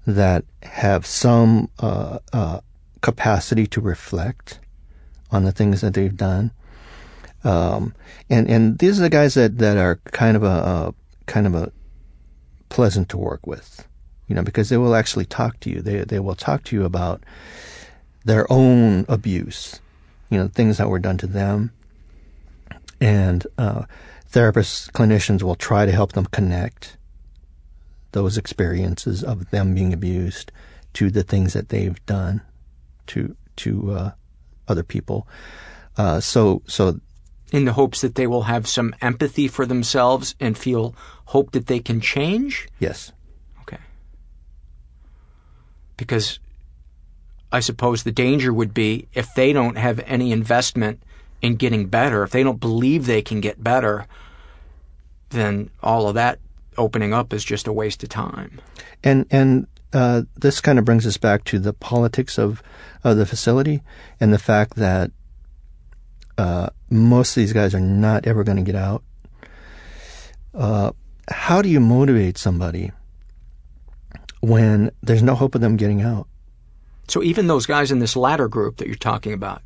that 0.06 0.44
have 0.62 1.06
some 1.06 1.70
uh, 1.78 2.18
uh, 2.32 2.60
capacity 3.00 3.66
to 3.68 3.80
reflect 3.80 4.58
on 5.30 5.44
the 5.44 5.52
things 5.52 5.80
that 5.80 5.94
they've 5.94 6.16
done. 6.16 6.50
Um, 7.44 7.94
and 8.28 8.48
and 8.50 8.78
these 8.78 8.98
are 8.98 9.02
the 9.02 9.10
guys 9.10 9.34
that, 9.34 9.58
that 9.58 9.76
are 9.76 9.96
kind 10.06 10.36
of 10.36 10.42
a, 10.42 10.46
a 10.46 10.94
kind 11.26 11.46
of 11.46 11.54
a 11.54 11.70
pleasant 12.70 13.08
to 13.10 13.18
work 13.18 13.46
with, 13.46 13.86
you 14.26 14.34
know, 14.34 14.42
because 14.42 14.68
they 14.68 14.78
will 14.78 14.94
actually 14.94 15.26
talk 15.26 15.60
to 15.60 15.70
you. 15.70 15.80
They 15.80 16.04
they 16.04 16.18
will 16.18 16.34
talk 16.34 16.64
to 16.64 16.76
you 16.76 16.84
about 16.84 17.22
their 18.24 18.50
own 18.50 19.04
abuse, 19.08 19.80
you 20.30 20.38
know, 20.38 20.48
things 20.48 20.78
that 20.78 20.88
were 20.88 20.98
done 20.98 21.18
to 21.18 21.26
them, 21.26 21.72
and 23.00 23.46
uh, 23.58 23.82
therapists, 24.30 24.90
clinicians 24.92 25.42
will 25.42 25.54
try 25.54 25.86
to 25.86 25.92
help 25.92 26.12
them 26.12 26.26
connect 26.26 26.96
those 28.12 28.38
experiences 28.38 29.22
of 29.22 29.50
them 29.50 29.74
being 29.74 29.92
abused 29.92 30.52
to 30.94 31.10
the 31.10 31.22
things 31.22 31.52
that 31.52 31.68
they've 31.68 32.04
done 32.06 32.40
to 33.06 33.36
to 33.56 33.92
uh, 33.92 34.10
other 34.68 34.82
people. 34.82 35.28
Uh, 35.96 36.20
so 36.20 36.62
so 36.66 36.98
in 37.52 37.66
the 37.66 37.72
hopes 37.72 38.00
that 38.00 38.14
they 38.14 38.26
will 38.26 38.44
have 38.44 38.66
some 38.66 38.94
empathy 39.00 39.46
for 39.46 39.66
themselves 39.66 40.34
and 40.40 40.56
feel 40.58 40.94
hope 41.26 41.52
that 41.52 41.66
they 41.66 41.78
can 41.78 42.00
change? 42.00 42.68
Yes. 42.78 43.12
Okay. 43.62 43.78
Because 45.96 46.38
I 47.54 47.60
suppose 47.60 48.02
the 48.02 48.10
danger 48.10 48.52
would 48.52 48.74
be 48.74 49.06
if 49.14 49.32
they 49.36 49.52
don't 49.52 49.76
have 49.76 50.00
any 50.06 50.32
investment 50.32 51.00
in 51.40 51.54
getting 51.54 51.86
better, 51.86 52.24
if 52.24 52.32
they 52.32 52.42
don't 52.42 52.58
believe 52.58 53.06
they 53.06 53.22
can 53.22 53.40
get 53.40 53.62
better, 53.62 54.08
then 55.30 55.70
all 55.80 56.08
of 56.08 56.16
that 56.16 56.40
opening 56.76 57.14
up 57.14 57.32
is 57.32 57.44
just 57.44 57.68
a 57.68 57.72
waste 57.72 58.02
of 58.02 58.08
time. 58.08 58.60
And 59.04 59.26
and 59.30 59.68
uh, 59.92 60.22
this 60.34 60.60
kind 60.60 60.80
of 60.80 60.84
brings 60.84 61.06
us 61.06 61.16
back 61.16 61.44
to 61.44 61.60
the 61.60 61.72
politics 61.72 62.38
of 62.38 62.60
of 63.04 63.18
the 63.18 63.24
facility 63.24 63.82
and 64.18 64.32
the 64.32 64.38
fact 64.40 64.74
that 64.74 65.12
uh, 66.36 66.70
most 66.90 67.36
of 67.36 67.40
these 67.40 67.52
guys 67.52 67.72
are 67.72 67.78
not 67.78 68.26
ever 68.26 68.42
going 68.42 68.56
to 68.56 68.64
get 68.64 68.74
out. 68.74 69.04
Uh, 70.52 70.90
how 71.28 71.62
do 71.62 71.68
you 71.68 71.78
motivate 71.78 72.36
somebody 72.36 72.90
when 74.40 74.90
there's 75.04 75.22
no 75.22 75.36
hope 75.36 75.54
of 75.54 75.60
them 75.60 75.76
getting 75.76 76.02
out? 76.02 76.26
So 77.08 77.22
even 77.22 77.46
those 77.46 77.66
guys 77.66 77.90
in 77.92 77.98
this 77.98 78.16
latter 78.16 78.48
group 78.48 78.78
that 78.78 78.86
you're 78.86 78.96
talking 78.96 79.32
about, 79.32 79.62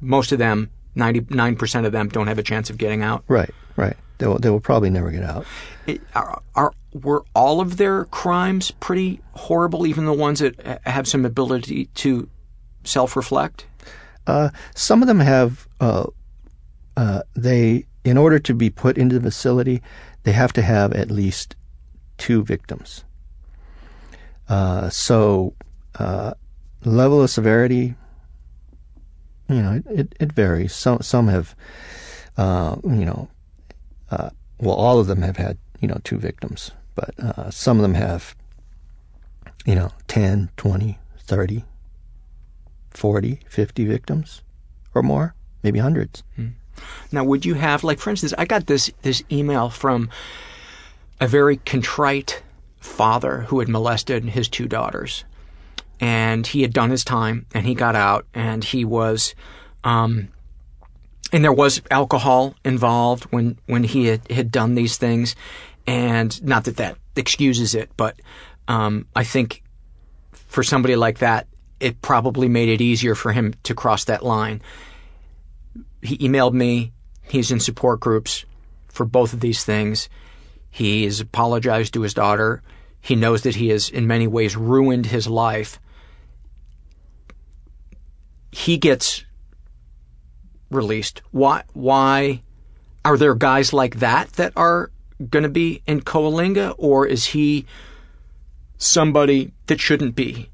most 0.00 0.32
of 0.32 0.38
them 0.38 0.70
99% 0.96 1.86
of 1.86 1.92
them 1.92 2.08
don't 2.08 2.26
have 2.26 2.38
a 2.38 2.42
chance 2.42 2.70
of 2.70 2.76
getting 2.76 3.02
out. 3.02 3.24
Right, 3.28 3.54
right. 3.76 3.96
They 4.18 4.26
will, 4.26 4.38
they 4.38 4.50
will 4.50 4.60
probably 4.60 4.90
never 4.90 5.10
get 5.10 5.22
out. 5.22 5.46
It, 5.86 6.00
are, 6.14 6.42
are 6.54 6.72
were 6.92 7.24
all 7.34 7.60
of 7.60 7.76
their 7.76 8.04
crimes 8.06 8.72
pretty 8.72 9.20
horrible, 9.32 9.86
even 9.86 10.06
the 10.06 10.12
ones 10.12 10.40
that 10.40 10.80
have 10.84 11.06
some 11.06 11.24
ability 11.24 11.86
to 11.86 12.28
self-reflect? 12.82 13.66
Uh, 14.26 14.50
some 14.74 15.02
of 15.02 15.08
them 15.08 15.20
have. 15.20 15.68
Uh, 15.80 16.06
uh, 16.96 17.22
they, 17.34 17.86
in 18.04 18.18
order 18.18 18.40
to 18.40 18.52
be 18.52 18.70
put 18.70 18.98
into 18.98 19.20
the 19.20 19.30
facility, 19.30 19.80
they 20.24 20.32
have 20.32 20.52
to 20.52 20.62
have 20.62 20.92
at 20.92 21.12
least 21.12 21.54
two 22.16 22.42
victims. 22.42 23.04
Uh, 24.48 24.90
so, 24.90 25.54
level 26.84 27.22
of 27.22 27.30
severity, 27.30 27.94
you 29.48 29.62
know, 29.62 29.82
it, 29.90 30.14
it 30.20 30.32
varies. 30.32 30.74
Some 30.74 31.00
some 31.00 31.28
have, 31.28 31.54
uh, 32.36 32.76
you 32.84 33.04
know, 33.04 33.28
uh, 34.10 34.30
well, 34.58 34.74
all 34.74 34.98
of 34.98 35.06
them 35.06 35.22
have 35.22 35.36
had, 35.36 35.58
you 35.80 35.88
know, 35.88 36.00
two 36.04 36.18
victims, 36.18 36.70
but 36.94 37.18
uh, 37.18 37.50
some 37.50 37.78
of 37.78 37.82
them 37.82 37.94
have, 37.94 38.34
you 39.64 39.74
know, 39.74 39.90
10, 40.08 40.50
20, 40.56 40.98
30, 41.18 41.64
40, 42.90 43.40
50 43.48 43.84
victims 43.84 44.42
or 44.94 45.02
more, 45.02 45.34
maybe 45.62 45.78
hundreds. 45.78 46.22
Hmm. 46.36 46.48
Now, 47.10 47.24
would 47.24 47.44
you 47.44 47.54
have, 47.54 47.82
like, 47.82 47.98
for 47.98 48.10
instance, 48.10 48.34
I 48.38 48.44
got 48.44 48.66
this, 48.66 48.90
this 49.02 49.22
email 49.30 49.68
from 49.68 50.10
a 51.20 51.26
very 51.26 51.56
contrite 51.56 52.42
father 52.80 53.42
who 53.48 53.58
had 53.58 53.68
molested 53.68 54.24
his 54.24 54.48
two 54.48 54.66
daughters. 54.66 55.24
And 56.00 56.46
he 56.46 56.62
had 56.62 56.72
done 56.72 56.90
his 56.90 57.04
time 57.04 57.46
and 57.52 57.66
he 57.66 57.74
got 57.74 57.96
out 57.96 58.26
and 58.32 58.62
he 58.62 58.84
was, 58.84 59.34
um, 59.82 60.28
and 61.32 61.44
there 61.44 61.52
was 61.52 61.82
alcohol 61.90 62.54
involved 62.64 63.24
when, 63.24 63.58
when 63.66 63.84
he 63.84 64.06
had, 64.06 64.30
had 64.30 64.50
done 64.52 64.74
these 64.74 64.96
things. 64.96 65.34
And 65.86 66.42
not 66.44 66.64
that 66.64 66.76
that 66.76 66.98
excuses 67.16 67.74
it, 67.74 67.90
but 67.96 68.20
um, 68.68 69.06
I 69.16 69.24
think 69.24 69.62
for 70.32 70.62
somebody 70.62 70.96
like 70.96 71.18
that, 71.18 71.46
it 71.80 72.02
probably 72.02 72.48
made 72.48 72.68
it 72.68 72.80
easier 72.80 73.14
for 73.14 73.32
him 73.32 73.54
to 73.62 73.74
cross 73.74 74.04
that 74.04 74.24
line. 74.24 74.60
He 76.02 76.18
emailed 76.18 76.52
me. 76.52 76.92
He's 77.22 77.50
in 77.50 77.60
support 77.60 78.00
groups 78.00 78.44
for 78.88 79.04
both 79.04 79.32
of 79.32 79.40
these 79.40 79.64
things. 79.64 80.08
He 80.70 81.04
has 81.04 81.20
apologized 81.20 81.94
to 81.94 82.02
his 82.02 82.14
daughter. 82.14 82.62
He 83.00 83.16
knows 83.16 83.42
that 83.42 83.56
he 83.56 83.68
has, 83.68 83.88
in 83.88 84.06
many 84.06 84.26
ways, 84.26 84.56
ruined 84.56 85.06
his 85.06 85.26
life. 85.26 85.80
He 88.50 88.76
gets 88.78 89.24
released. 90.70 91.22
Why? 91.30 91.64
Why 91.72 92.42
are 93.04 93.16
there 93.16 93.34
guys 93.34 93.72
like 93.72 94.00
that 94.00 94.32
that 94.34 94.52
are 94.56 94.90
going 95.30 95.42
to 95.42 95.48
be 95.48 95.82
in 95.86 96.00
Coalinga, 96.00 96.74
or 96.78 97.06
is 97.06 97.26
he 97.26 97.66
somebody 98.76 99.52
that 99.66 99.80
shouldn't 99.80 100.14
be 100.14 100.50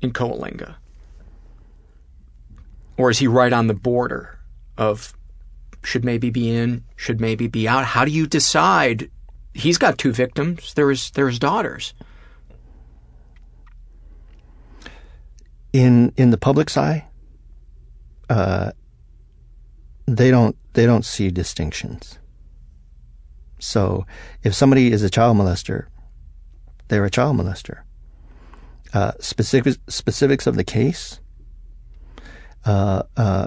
in 0.00 0.12
Coalinga? 0.12 0.76
Or 2.96 3.10
is 3.10 3.18
he 3.18 3.26
right 3.26 3.52
on 3.52 3.66
the 3.66 3.74
border 3.74 4.38
of 4.76 5.14
should 5.82 6.04
maybe 6.04 6.30
be 6.30 6.54
in, 6.54 6.84
should 6.94 7.20
maybe 7.20 7.46
be 7.46 7.66
out? 7.66 7.84
How 7.84 8.04
do 8.04 8.10
you 8.10 8.26
decide? 8.26 9.10
He's 9.54 9.78
got 9.78 9.98
two 9.98 10.12
victims. 10.12 10.74
There's 10.74 11.10
there's 11.12 11.38
daughters. 11.38 11.94
In 15.72 16.12
in 16.16 16.30
the 16.30 16.38
public's 16.38 16.76
eye, 16.76 17.08
uh, 18.28 18.72
they 20.06 20.30
don't 20.30 20.56
they 20.74 20.86
don't 20.86 21.04
see 21.04 21.30
distinctions. 21.30 22.18
So 23.58 24.06
if 24.42 24.54
somebody 24.54 24.90
is 24.92 25.02
a 25.02 25.10
child 25.10 25.36
molester, 25.36 25.86
they're 26.88 27.04
a 27.04 27.10
child 27.10 27.36
molester. 27.36 27.82
Uh, 28.92 29.12
specific, 29.20 29.76
specifics 29.88 30.46
of 30.46 30.56
the 30.56 30.64
case, 30.64 31.20
uh, 32.66 33.04
uh, 33.16 33.46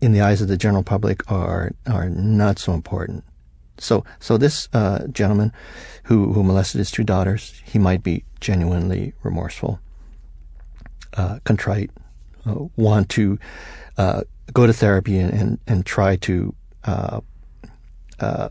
in 0.00 0.12
the 0.12 0.20
eyes 0.20 0.42
of 0.42 0.48
the 0.48 0.56
general 0.56 0.82
public, 0.82 1.30
are 1.30 1.72
are 1.86 2.08
not 2.08 2.58
so 2.58 2.72
important. 2.72 3.22
So 3.78 4.04
so 4.18 4.38
this 4.38 4.68
uh, 4.72 5.06
gentleman, 5.08 5.52
who 6.04 6.32
who 6.32 6.42
molested 6.42 6.78
his 6.78 6.90
two 6.90 7.04
daughters, 7.04 7.62
he 7.64 7.78
might 7.78 8.02
be 8.02 8.24
genuinely 8.40 9.12
remorseful, 9.22 9.78
uh, 11.14 11.38
contrite, 11.44 11.90
uh, 12.46 12.64
want 12.76 13.08
to 13.10 13.38
go 14.52 14.66
to 14.66 14.72
therapy 14.72 15.18
and, 15.18 15.32
and, 15.32 15.58
and 15.66 15.86
try 15.86 16.16
to, 16.16 16.54
uh, 16.84 17.20
uh, 18.20 18.48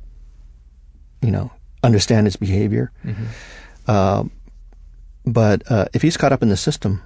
you 1.21 1.31
know, 1.31 1.51
understand 1.83 2.27
his 2.27 2.35
behavior. 2.35 2.91
Mm-hmm. 3.05 3.25
Uh, 3.87 4.23
but 5.25 5.69
uh, 5.71 5.85
if 5.93 6.01
he's 6.01 6.17
caught 6.17 6.33
up 6.33 6.41
in 6.41 6.49
the 6.49 6.57
system, 6.57 7.01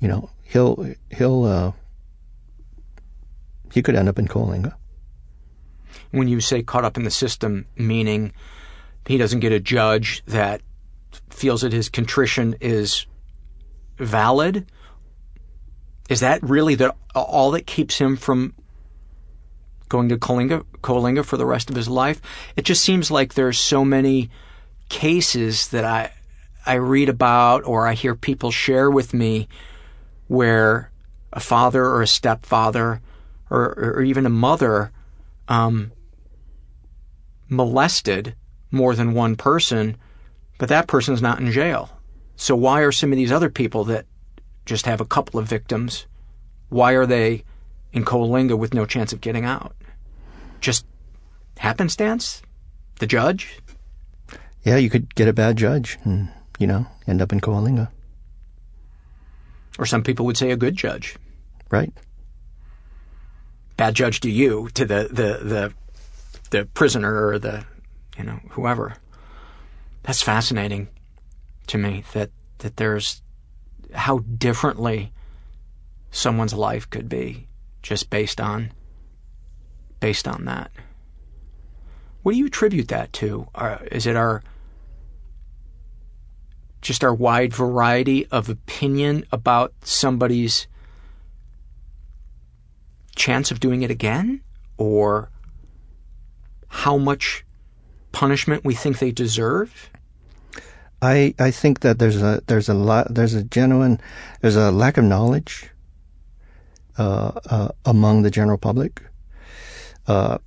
you 0.00 0.08
know, 0.08 0.30
he'll 0.44 0.94
he'll 1.10 1.44
uh, 1.44 1.72
he 3.72 3.82
could 3.82 3.96
end 3.96 4.08
up 4.08 4.18
in 4.18 4.28
Coalinga. 4.28 4.74
When 6.10 6.28
you 6.28 6.40
say 6.40 6.62
caught 6.62 6.84
up 6.84 6.96
in 6.96 7.04
the 7.04 7.10
system, 7.10 7.66
meaning 7.76 8.32
he 9.06 9.18
doesn't 9.18 9.40
get 9.40 9.52
a 9.52 9.60
judge 9.60 10.22
that 10.26 10.62
feels 11.28 11.62
that 11.62 11.72
his 11.72 11.88
contrition 11.88 12.54
is 12.60 13.06
valid, 13.98 14.70
is 16.08 16.20
that 16.20 16.42
really 16.42 16.74
the 16.74 16.94
all 17.14 17.50
that 17.52 17.66
keeps 17.66 17.98
him 17.98 18.16
from 18.16 18.54
going 19.88 20.08
to 20.08 20.16
Coalinga, 20.16 20.64
Coalinga 20.82 21.24
for 21.24 21.36
the 21.36 21.46
rest 21.46 21.70
of 21.70 21.76
his 21.76 21.88
life? 21.88 22.20
It 22.56 22.64
just 22.64 22.82
seems 22.82 23.10
like 23.10 23.34
there's 23.34 23.58
so 23.58 23.84
many 23.84 24.30
cases 24.88 25.68
that 25.68 25.84
I 25.84 26.12
I 26.64 26.74
read 26.74 27.08
about 27.08 27.64
or 27.64 27.86
I 27.86 27.94
hear 27.94 28.14
people 28.14 28.50
share 28.50 28.90
with 28.90 29.14
me 29.14 29.48
where 30.26 30.90
a 31.32 31.40
father 31.40 31.84
or 31.84 32.02
a 32.02 32.06
stepfather 32.06 33.00
or, 33.50 33.74
or 33.78 34.02
even 34.02 34.26
a 34.26 34.30
mother 34.30 34.92
um, 35.48 35.92
molested 37.48 38.34
more 38.70 38.94
than 38.94 39.14
one 39.14 39.36
person, 39.36 39.96
but 40.58 40.68
that 40.68 40.86
person's 40.86 41.22
not 41.22 41.40
in 41.40 41.50
jail. 41.50 41.97
So 42.38 42.56
why 42.56 42.80
are 42.80 42.92
some 42.92 43.12
of 43.12 43.16
these 43.16 43.32
other 43.32 43.50
people 43.50 43.84
that 43.84 44.06
just 44.68 44.86
have 44.86 45.00
a 45.00 45.06
couple 45.06 45.40
of 45.40 45.48
victims. 45.48 46.06
Why 46.68 46.92
are 46.92 47.06
they 47.06 47.42
in 47.92 48.04
Coalinga 48.04 48.56
with 48.56 48.74
no 48.74 48.84
chance 48.84 49.12
of 49.12 49.20
getting 49.20 49.44
out? 49.44 49.74
Just 50.60 50.84
happenstance? 51.56 52.42
The 53.00 53.06
judge? 53.06 53.58
Yeah, 54.62 54.76
you 54.76 54.90
could 54.90 55.14
get 55.14 55.26
a 55.26 55.32
bad 55.32 55.56
judge 55.56 55.98
and, 56.04 56.28
you 56.58 56.66
know, 56.66 56.86
end 57.06 57.22
up 57.22 57.32
in 57.32 57.40
Coalinga. 57.40 57.88
Or 59.78 59.86
some 59.86 60.02
people 60.02 60.26
would 60.26 60.36
say 60.36 60.50
a 60.50 60.56
good 60.56 60.76
judge. 60.76 61.16
Right. 61.70 61.92
Bad 63.76 63.94
judge 63.94 64.20
to 64.20 64.30
you, 64.30 64.68
to 64.74 64.84
the, 64.84 65.08
the, 65.10 65.44
the, 65.44 65.72
the 66.50 66.64
prisoner 66.66 67.26
or 67.26 67.38
the, 67.38 67.64
you 68.18 68.24
know, 68.24 68.40
whoever. 68.50 68.94
That's 70.02 70.22
fascinating 70.22 70.88
to 71.68 71.78
me 71.78 72.04
that, 72.12 72.30
that 72.58 72.76
there's 72.76 73.22
how 73.94 74.18
differently 74.18 75.12
someone's 76.10 76.54
life 76.54 76.88
could 76.90 77.08
be 77.08 77.48
just 77.82 78.10
based 78.10 78.40
on 78.40 78.72
based 80.00 80.28
on 80.28 80.44
that. 80.44 80.70
What 82.22 82.32
do 82.32 82.38
you 82.38 82.46
attribute 82.46 82.88
that 82.88 83.12
to? 83.14 83.48
Is 83.90 84.06
it 84.06 84.16
our 84.16 84.42
just 86.80 87.02
our 87.02 87.14
wide 87.14 87.52
variety 87.52 88.26
of 88.26 88.48
opinion 88.48 89.24
about 89.32 89.72
somebody's 89.82 90.68
chance 93.16 93.50
of 93.50 93.58
doing 93.58 93.82
it 93.82 93.90
again 93.90 94.40
or 94.76 95.30
how 96.68 96.96
much 96.96 97.44
punishment 98.12 98.64
we 98.64 98.74
think 98.74 98.98
they 98.98 99.10
deserve? 99.10 99.90
I 101.00 101.34
I 101.38 101.50
think 101.50 101.80
that 101.80 101.98
there's 101.98 102.20
a 102.20 102.42
there's 102.46 102.68
a 102.68 102.74
lot 102.74 103.14
there's 103.14 103.34
a 103.34 103.44
genuine 103.44 104.00
there's 104.40 104.56
a 104.56 104.70
lack 104.70 104.96
of 104.96 105.04
knowledge 105.04 105.70
uh, 106.98 107.32
uh, 107.46 107.68
among 107.84 108.22
the 108.22 108.30
general 108.30 108.58
public 108.58 109.02
uh, 110.08 110.38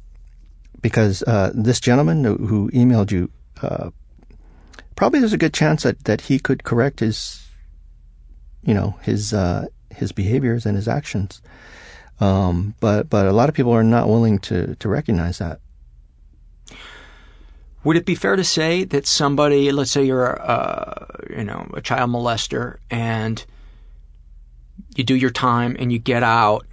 because 0.82 1.24
uh, 1.24 1.52
this 1.54 1.80
gentleman 1.80 2.24
who 2.24 2.70
emailed 2.72 3.12
you 3.12 3.32
uh, 3.62 3.92
probably 4.96 5.20
there's 5.20 5.34
a 5.34 5.38
good 5.38 5.54
chance 5.54 5.84
that, 5.84 6.04
that 6.04 6.22
he 6.22 6.40
could 6.40 6.64
correct 6.64 7.00
his 7.00 7.48
you 8.64 8.74
know 8.74 9.00
his 9.02 9.34
uh, 9.34 9.68
his 9.90 10.12
behaviors 10.12 10.66
and 10.66 10.76
his 10.76 10.88
actions. 10.88 11.42
Um, 12.20 12.76
but 12.80 13.10
but 13.10 13.26
a 13.26 13.32
lot 13.32 13.50
of 13.50 13.56
people 13.56 13.72
are 13.72 13.84
not 13.84 14.08
willing 14.08 14.40
to 14.40 14.76
to 14.76 14.90
recognize 14.90 15.40
that 15.40 15.60
would 17.84 17.98
it 17.98 18.06
be 18.06 18.16
fair 18.16 18.36
to 18.36 18.44
say 18.44 18.84
that 18.86 19.08
somebody, 19.08 19.72
let's 19.72 19.92
say 19.92 20.04
you're 20.04 20.26
a, 20.26 21.26
you 21.30 21.44
know 21.44 21.70
a 21.74 21.82
child 21.82 22.12
molester 22.12 22.78
and 22.92 23.44
you 24.96 25.04
do 25.04 25.16
your 25.16 25.32
time 25.32 25.76
and 25.80 25.92
you 25.92 25.98
get 25.98 26.22
out, 26.22 26.66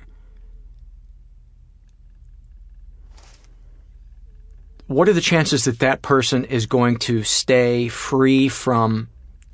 what 4.86 5.08
are 5.08 5.12
the 5.14 5.20
chances 5.20 5.64
that 5.64 5.78
that 5.78 6.02
person 6.02 6.44
is 6.44 6.66
going 6.66 6.98
to 6.98 7.22
stay 7.22 7.88
free 7.88 8.48
from 8.48 9.08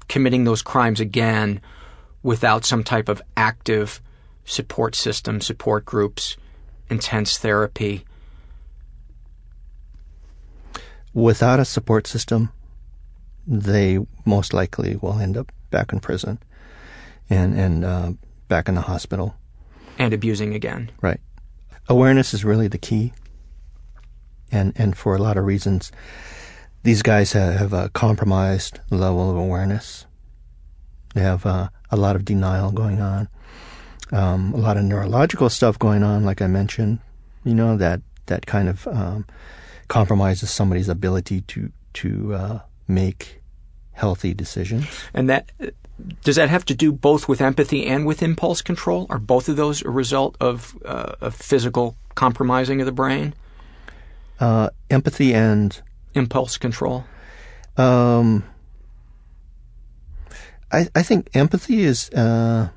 committing 0.09 0.45
those 0.45 0.63
crimes 0.63 1.01
again 1.01 1.61
without 2.23 2.65
some 2.65 2.83
type 2.83 3.09
of 3.09 3.23
active 3.37 4.01
support 4.45 4.95
system, 4.95 5.41
support 5.41 5.85
groups, 5.85 6.37
intense 6.89 7.39
therapy? 7.39 8.05
Without 11.15 11.61
a 11.61 11.65
support 11.65 12.07
system, 12.07 12.53
they 13.47 13.99
most 14.25 14.53
likely 14.53 14.97
will 14.97 15.19
end 15.19 15.37
up 15.37 15.53
back 15.71 15.93
in 15.93 16.01
prison 16.01 16.39
and 17.31 17.59
and 17.59 17.85
uh, 17.85 18.13
back 18.49 18.69
in 18.69 18.75
the 18.75 18.83
hospital 18.83 19.37
and 19.99 20.13
abusing 20.13 20.55
again. 20.55 20.91
Right. 21.01 21.21
Awareness 21.89 22.35
is 22.35 22.45
really 22.45 22.69
the 22.69 22.79
key, 22.79 23.13
and 24.51 24.73
and 24.77 24.97
for 24.97 25.15
a 25.15 25.19
lot 25.19 25.37
of 25.37 25.45
reasons, 25.45 25.93
these 26.83 27.03
guys 27.03 27.33
have, 27.33 27.55
have 27.55 27.73
a 27.73 27.91
compromised 27.91 28.81
level 28.91 29.31
of 29.31 29.37
awareness. 29.37 30.07
They 31.15 31.21
have 31.21 31.47
uh, 31.47 31.69
a 31.91 31.97
lot 31.97 32.17
of 32.17 32.25
denial 32.25 32.73
going 32.73 33.01
on, 33.01 33.29
um, 34.13 34.53
a 34.55 34.57
lot 34.57 34.77
of 34.77 34.85
neurological 34.85 35.49
stuff 35.49 35.79
going 35.79 36.03
on, 36.03 36.25
like 36.25 36.43
I 36.43 36.47
mentioned. 36.47 36.99
You 37.45 37.55
know 37.55 37.77
that 37.77 38.01
that 38.27 38.47
kind 38.47 38.69
of 38.69 38.87
um, 38.89 39.27
compromises 39.89 40.51
somebody's 40.51 40.89
ability 40.89 41.43
to 41.43 41.71
to 41.95 42.35
uh, 42.35 42.59
make 42.89 43.41
healthy 43.93 44.35
decisions. 44.35 44.87
And 45.13 45.29
that 45.31 45.51
does 46.25 46.37
that 46.37 46.49
have 46.49 46.65
to 46.67 46.75
do 46.75 46.93
both 46.93 47.29
with 47.29 47.41
empathy 47.41 47.87
and 47.87 48.05
with 48.05 48.23
impulse 48.23 48.63
control? 48.63 49.07
Are 49.11 49.19
both 49.19 49.49
of 49.49 49.57
those 49.57 49.83
a 49.83 49.91
result 49.91 50.37
of, 50.41 50.77
uh, 50.85 51.15
of 51.21 51.35
physical 51.35 51.97
compromising 52.15 52.81
of 52.81 52.87
the 52.87 52.93
brain? 52.93 53.35
Uh, 54.41 54.71
empathy 54.91 55.33
and 55.33 55.81
impulse 56.15 56.59
control. 56.59 57.05
Um, 57.77 58.45
I 60.73 60.89
I 60.95 61.03
think 61.03 61.31
empathy 61.35 61.83
is 61.83 62.11
uh, 62.11 62.69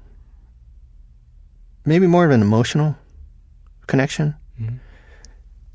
maybe 1.85 2.05
more 2.05 2.25
of 2.25 2.31
an 2.31 2.41
emotional 2.41 2.95
connection, 3.87 4.35
mm-hmm. 4.59 4.77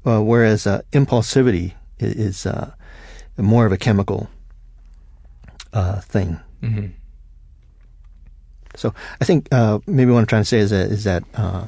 Uh, 0.04 0.20
whereas 0.20 0.66
uh, 0.66 0.82
impulsivity 0.92 1.74
is, 1.98 2.46
uh, 2.46 2.72
more 3.36 3.66
of 3.66 3.72
a 3.72 3.78
chemical 3.78 4.28
uh, 5.72 6.00
thing. 6.00 6.38
Mm-hmm. 6.62 6.86
So 8.76 8.94
I 9.20 9.24
think 9.24 9.48
uh, 9.52 9.80
maybe 9.86 10.10
what 10.12 10.20
I'm 10.20 10.26
trying 10.26 10.42
to 10.42 10.48
say 10.48 10.58
is 10.58 10.70
that, 10.70 10.90
is 10.90 11.04
that 11.04 11.24
uh, 11.34 11.66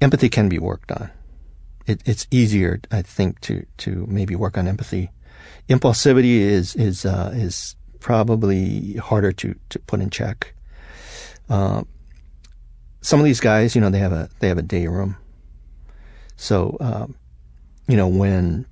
empathy 0.00 0.28
can 0.28 0.48
be 0.48 0.58
worked 0.58 0.90
on. 0.92 1.10
It, 1.86 2.02
it's 2.04 2.26
easier, 2.30 2.80
I 2.90 3.02
think, 3.02 3.40
to 3.42 3.66
to 3.78 4.06
maybe 4.08 4.36
work 4.36 4.58
on 4.58 4.68
empathy. 4.68 5.10
Impulsivity 5.68 6.38
is 6.38 6.76
is 6.76 7.04
uh, 7.04 7.32
is 7.34 7.74
probably 8.00 8.94
harder 8.96 9.32
to, 9.32 9.54
to 9.70 9.78
put 9.80 10.00
in 10.00 10.10
check. 10.10 10.54
Uh, 11.48 11.82
some 13.00 13.18
of 13.18 13.24
these 13.24 13.40
guys, 13.40 13.74
you 13.74 13.80
know, 13.80 13.90
they 13.90 13.98
have 13.98 14.12
a 14.12 14.28
they 14.40 14.48
have 14.48 14.58
a 14.58 14.62
day 14.62 14.86
room. 14.86 15.16
So, 16.36 16.76
um, 16.80 17.16
you 17.90 17.96
know, 17.96 18.06
when 18.06 18.66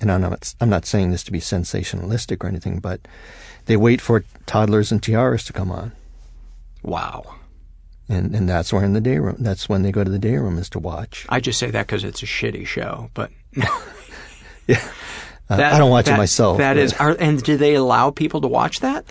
and 0.00 0.12
I'm 0.12 0.20
not 0.20 0.54
I'm 0.60 0.68
not 0.68 0.84
saying 0.84 1.10
this 1.10 1.24
to 1.24 1.32
be 1.32 1.40
sensationalistic 1.40 2.44
or 2.44 2.48
anything, 2.48 2.80
but 2.80 3.00
they 3.64 3.76
wait 3.76 4.00
for 4.00 4.24
toddlers 4.46 4.92
and 4.92 5.02
tiaras 5.02 5.44
to 5.44 5.52
come 5.52 5.70
on. 5.70 5.92
Wow. 6.82 7.36
And 8.08 8.34
and 8.34 8.48
that's 8.48 8.72
where 8.72 8.84
in 8.84 8.92
the 8.92 9.00
day 9.00 9.18
room. 9.18 9.36
That's 9.38 9.68
when 9.68 9.82
they 9.82 9.90
go 9.90 10.04
to 10.04 10.10
the 10.10 10.18
day 10.18 10.36
room 10.36 10.58
is 10.58 10.68
to 10.70 10.78
watch. 10.78 11.26
I 11.30 11.40
just 11.40 11.58
say 11.58 11.70
that 11.70 11.86
because 11.86 12.04
it's 12.04 12.22
a 12.22 12.26
shitty 12.26 12.66
show, 12.66 13.10
but 13.14 13.30
yeah, 14.66 14.86
uh, 15.48 15.56
that, 15.56 15.72
I 15.72 15.78
don't 15.78 15.90
watch 15.90 16.06
that, 16.06 16.14
it 16.14 16.18
myself. 16.18 16.58
That 16.58 16.74
but. 16.74 16.82
is, 16.82 16.92
are, 16.94 17.16
and 17.18 17.42
do 17.42 17.56
they 17.56 17.74
allow 17.74 18.10
people 18.10 18.42
to 18.42 18.48
watch 18.48 18.80
that? 18.80 19.06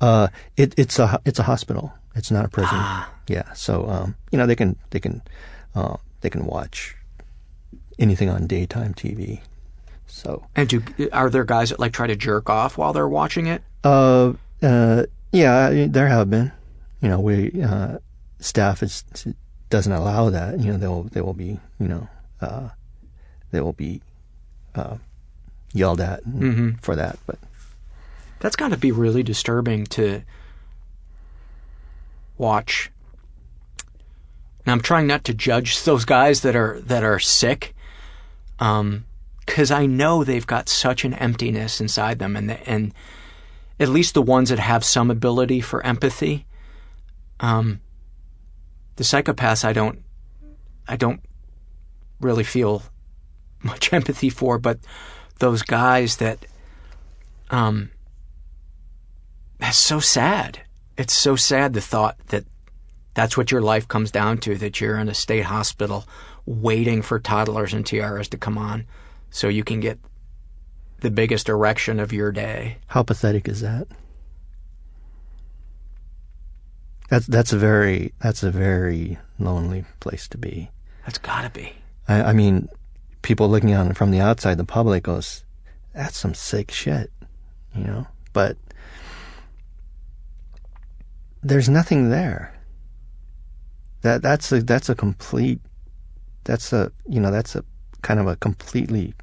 Uh, 0.00 0.28
it, 0.56 0.74
it's 0.78 0.98
a 0.98 1.20
it's 1.24 1.38
a 1.38 1.44
hospital. 1.44 1.92
It's 2.14 2.30
not 2.30 2.46
a 2.46 2.48
prison. 2.48 2.70
Ah. 2.72 3.10
Yeah, 3.28 3.52
so 3.52 3.88
um, 3.88 4.16
you 4.30 4.38
know 4.38 4.46
they 4.46 4.56
can 4.56 4.76
they 4.90 5.00
can 5.00 5.22
uh, 5.74 5.96
they 6.22 6.30
can 6.30 6.46
watch 6.46 6.96
anything 7.98 8.28
on 8.28 8.46
daytime 8.46 8.94
TV. 8.94 9.40
So 10.06 10.46
and 10.54 10.68
do 10.68 10.82
are 11.12 11.30
there 11.30 11.44
guys 11.44 11.70
that 11.70 11.80
like 11.80 11.92
try 11.92 12.06
to 12.06 12.16
jerk 12.16 12.50
off 12.50 12.76
while 12.76 12.92
they're 12.92 13.08
watching 13.08 13.46
it? 13.46 13.62
Uh, 13.82 14.34
uh 14.62 15.04
yeah, 15.30 15.86
there 15.88 16.08
have 16.08 16.28
been 16.28 16.52
you 17.02 17.08
know, 17.08 17.20
we 17.20 17.62
uh, 17.62 17.98
staff 18.38 18.82
is 18.82 19.04
doesn't 19.68 19.92
allow 19.92 20.30
that. 20.30 20.60
You 20.60 20.72
know, 20.72 20.78
they 20.78 20.86
will 20.86 21.02
they 21.02 21.20
will 21.20 21.34
be 21.34 21.58
you 21.78 21.88
know 21.88 22.08
uh, 22.40 22.68
they 23.50 23.60
will 23.60 23.72
be 23.72 24.00
uh, 24.74 24.96
yelled 25.72 26.00
at 26.00 26.24
mm-hmm. 26.24 26.76
for 26.76 26.94
that. 26.94 27.18
But 27.26 27.38
that's 28.38 28.56
got 28.56 28.70
to 28.70 28.76
be 28.76 28.92
really 28.92 29.24
disturbing 29.24 29.84
to 29.86 30.22
watch. 32.38 32.90
And 34.64 34.72
I'm 34.72 34.80
trying 34.80 35.08
not 35.08 35.24
to 35.24 35.34
judge 35.34 35.82
those 35.82 36.04
guys 36.04 36.42
that 36.42 36.54
are 36.54 36.80
that 36.82 37.02
are 37.02 37.18
sick, 37.18 37.74
because 39.46 39.70
um, 39.70 39.76
I 39.82 39.86
know 39.86 40.22
they've 40.22 40.46
got 40.46 40.68
such 40.68 41.04
an 41.04 41.14
emptiness 41.14 41.80
inside 41.80 42.18
them, 42.18 42.36
and 42.36 42.50
the, 42.50 42.68
and 42.68 42.94
at 43.80 43.88
least 43.88 44.14
the 44.14 44.22
ones 44.22 44.50
that 44.50 44.58
have 44.58 44.84
some 44.84 45.10
ability 45.10 45.60
for 45.60 45.84
empathy 45.84 46.46
um, 47.42 47.80
the 48.96 49.04
psychopaths, 49.04 49.64
I 49.64 49.72
don't, 49.72 50.02
I 50.86 50.96
don't 50.96 51.20
really 52.20 52.44
feel 52.44 52.84
much 53.62 53.92
empathy 53.92 54.30
for, 54.30 54.58
but 54.58 54.78
those 55.40 55.62
guys 55.62 56.16
that, 56.16 56.46
um, 57.50 57.90
that's 59.58 59.78
so 59.78 60.00
sad. 60.00 60.60
It's 60.96 61.14
so 61.14 61.36
sad 61.36 61.72
the 61.72 61.80
thought 61.80 62.16
that 62.28 62.44
that's 63.14 63.36
what 63.36 63.50
your 63.50 63.60
life 63.60 63.88
comes 63.88 64.10
down 64.10 64.38
to, 64.38 64.56
that 64.56 64.80
you're 64.80 64.98
in 64.98 65.08
a 65.08 65.14
state 65.14 65.44
hospital 65.44 66.06
waiting 66.46 67.02
for 67.02 67.18
toddlers 67.18 67.72
and 67.72 67.86
tiaras 67.86 68.28
to 68.28 68.38
come 68.38 68.58
on 68.58 68.86
so 69.30 69.48
you 69.48 69.64
can 69.64 69.80
get 69.80 69.98
the 71.00 71.10
biggest 71.10 71.48
erection 71.48 72.00
of 72.00 72.12
your 72.12 72.32
day. 72.32 72.78
How 72.86 73.02
pathetic 73.02 73.48
is 73.48 73.60
that? 73.60 73.88
That's 77.08 77.26
that's 77.26 77.52
a 77.52 77.58
very 77.58 78.14
that's 78.20 78.42
a 78.42 78.50
very 78.50 79.18
lonely 79.38 79.84
place 80.00 80.26
to 80.28 80.38
be. 80.38 80.70
That's 81.04 81.18
gotta 81.18 81.50
be. 81.50 81.74
I, 82.08 82.22
I 82.22 82.32
mean, 82.32 82.68
people 83.20 83.48
looking 83.48 83.74
on 83.74 83.92
from 83.92 84.12
the 84.12 84.20
outside, 84.20 84.56
the 84.56 84.64
public 84.64 85.02
goes, 85.02 85.44
"That's 85.94 86.16
some 86.16 86.32
sick 86.32 86.70
shit," 86.70 87.12
you 87.74 87.84
know. 87.84 88.06
But 88.32 88.56
there's 91.42 91.68
nothing 91.68 92.08
there. 92.08 92.54
That 94.02 94.22
that's 94.22 94.52
a 94.52 94.62
that's 94.62 94.88
a 94.88 94.94
complete. 94.94 95.60
That's 96.44 96.72
a 96.72 96.92
you 97.08 97.20
know 97.20 97.30
that's 97.30 97.56
a 97.56 97.64
kind 98.02 98.20
of 98.20 98.26
a 98.26 98.36
completely 98.36 99.14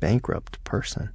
bankrupt 0.00 0.62
person. 0.64 1.10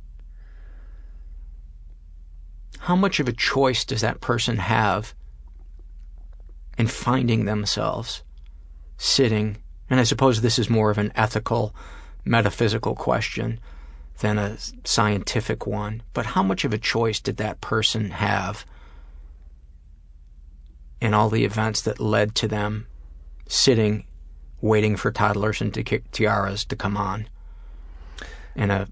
How 2.80 2.96
much 2.96 3.20
of 3.20 3.28
a 3.28 3.34
choice 3.34 3.84
does 3.84 4.02
that 4.02 4.22
person 4.22 4.58
have 4.58 5.14
in 6.78 6.88
finding 6.88 7.46
themselves 7.46 8.24
sitting, 8.98 9.58
and 9.90 10.00
I 10.00 10.04
suppose 10.04 10.42
this 10.42 10.60
is 10.60 10.70
more 10.70 10.92
of 10.92 10.98
an 10.98 11.12
ethical, 11.16 11.76
metaphysical 12.26 12.96
question 12.96 13.60
than 14.20 14.38
a 14.38 14.58
scientific 14.84 15.66
one, 15.66 16.04
but 16.14 16.28
how 16.28 16.44
much 16.44 16.66
of 16.66 16.74
a 16.74 16.78
choice 16.78 17.20
did 17.20 17.38
that 17.38 17.62
person 17.62 18.12
have 18.12 18.66
in 21.00 21.14
all 21.14 21.30
the 21.30 21.46
events 21.46 21.82
that 21.82 22.00
led 22.00 22.36
to 22.36 22.48
them 22.48 22.88
sitting, 23.50 24.06
waiting 24.62 24.96
for 24.96 25.12
toddlers 25.12 25.60
and 25.60 25.74
tiaras 26.14 26.64
to 26.66 26.76
come 26.78 26.96
on 26.96 27.28
in 28.56 28.72
a 28.72 28.88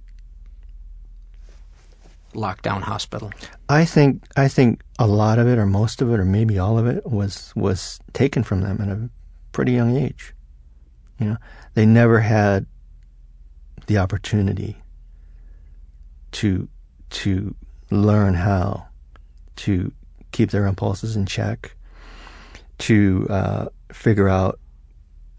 lockdown 2.33 2.81
hospital? 2.81 3.31
I 3.69 3.85
think 3.85 4.23
I 4.35 4.49
think 4.49 4.81
a 4.99 5.07
lot 5.07 5.39
of 5.39 5.47
it, 5.47 5.57
or 5.57 5.65
most 5.65 6.01
of 6.01 6.11
it, 6.11 6.19
or 6.19 6.25
maybe 6.25 6.59
all 6.59 6.77
of 6.77 6.85
it, 6.85 7.05
was 7.05 7.53
was 7.55 7.99
taken 8.11 8.43
from 8.43 8.61
them 8.61 8.81
at 8.81 8.89
a 8.89 9.09
pretty 9.53 9.71
young 9.71 9.95
age. 9.95 10.33
You 11.19 11.27
know, 11.27 11.37
they 11.73 11.85
never 11.85 12.19
had 12.19 12.65
the 13.85 13.97
opportunity 13.97 14.77
to 16.33 16.67
to 17.09 17.55
learn 17.89 18.33
how 18.33 18.87
to 19.55 19.91
keep 20.31 20.51
their 20.51 20.65
impulses 20.65 21.15
in 21.15 21.25
check, 21.25 21.75
to 22.79 23.25
uh, 23.29 23.65
figure 23.91 24.29
out, 24.29 24.59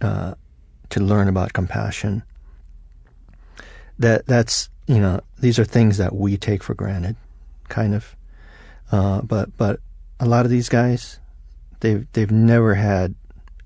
uh, 0.01 0.35
to 0.91 1.01
learn 1.01 1.29
about 1.29 1.53
compassion. 1.53 2.23
That 3.99 4.27
that's 4.27 4.71
you 4.87 5.01
know, 5.01 5.21
these 5.39 5.59
are 5.59 5.65
things 5.65 5.99
that 5.99 6.15
we 6.15 6.37
take 6.37 6.63
for 6.63 6.75
granted, 6.75 7.17
kind 7.69 7.95
of. 7.95 8.17
Uh, 8.91 9.21
but 9.23 9.57
but 9.57 9.81
a 10.21 10.27
lot 10.27 10.45
of 10.45 10.51
these 10.51 10.69
guys, 10.69 11.21
they've 11.81 12.07
they've 12.13 12.31
never 12.31 12.75
had 12.75 13.15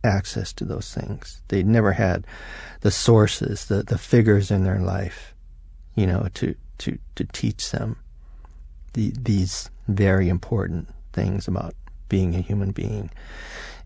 access 0.02 0.52
to 0.54 0.64
those 0.64 0.92
things. 0.92 1.42
They 1.48 1.62
never 1.62 1.92
had 1.92 2.26
the 2.80 2.90
sources, 2.90 3.66
the 3.66 3.82
the 3.82 3.98
figures 3.98 4.50
in 4.50 4.64
their 4.64 4.80
life 4.80 5.32
you 5.94 6.06
know, 6.06 6.28
to 6.34 6.54
to 6.78 6.98
to 7.14 7.24
teach 7.24 7.70
them 7.70 7.96
the, 8.94 9.12
these 9.18 9.70
very 9.88 10.28
important 10.28 10.88
things 11.12 11.48
about 11.48 11.74
being 12.08 12.34
a 12.34 12.40
human 12.40 12.72
being. 12.72 13.10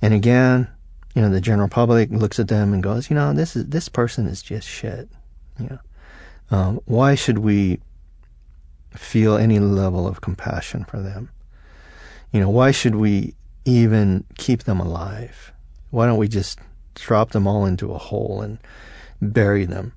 And 0.00 0.14
again, 0.14 0.68
you 1.16 1.22
know, 1.22 1.30
the 1.30 1.40
general 1.40 1.68
public 1.68 2.10
looks 2.10 2.38
at 2.38 2.48
them 2.48 2.74
and 2.74 2.82
goes, 2.82 3.08
you 3.08 3.16
know, 3.16 3.32
this 3.32 3.56
is 3.56 3.66
this 3.68 3.88
person 3.88 4.26
is 4.26 4.42
just 4.42 4.68
shit. 4.68 5.08
You 5.58 5.70
know, 5.70 5.78
um, 6.50 6.80
why 6.84 7.14
should 7.14 7.38
we 7.38 7.80
feel 8.90 9.38
any 9.38 9.58
level 9.58 10.06
of 10.06 10.20
compassion 10.20 10.84
for 10.84 11.00
them? 11.00 11.30
You 12.32 12.40
know, 12.40 12.50
why 12.50 12.70
should 12.70 12.96
we 12.96 13.34
even 13.64 14.24
keep 14.36 14.64
them 14.64 14.78
alive? 14.78 15.52
Why 15.88 16.04
don't 16.04 16.18
we 16.18 16.28
just 16.28 16.58
drop 16.94 17.30
them 17.30 17.46
all 17.46 17.64
into 17.64 17.94
a 17.94 17.98
hole 17.98 18.42
and 18.42 18.58
bury 19.22 19.64
them? 19.64 19.94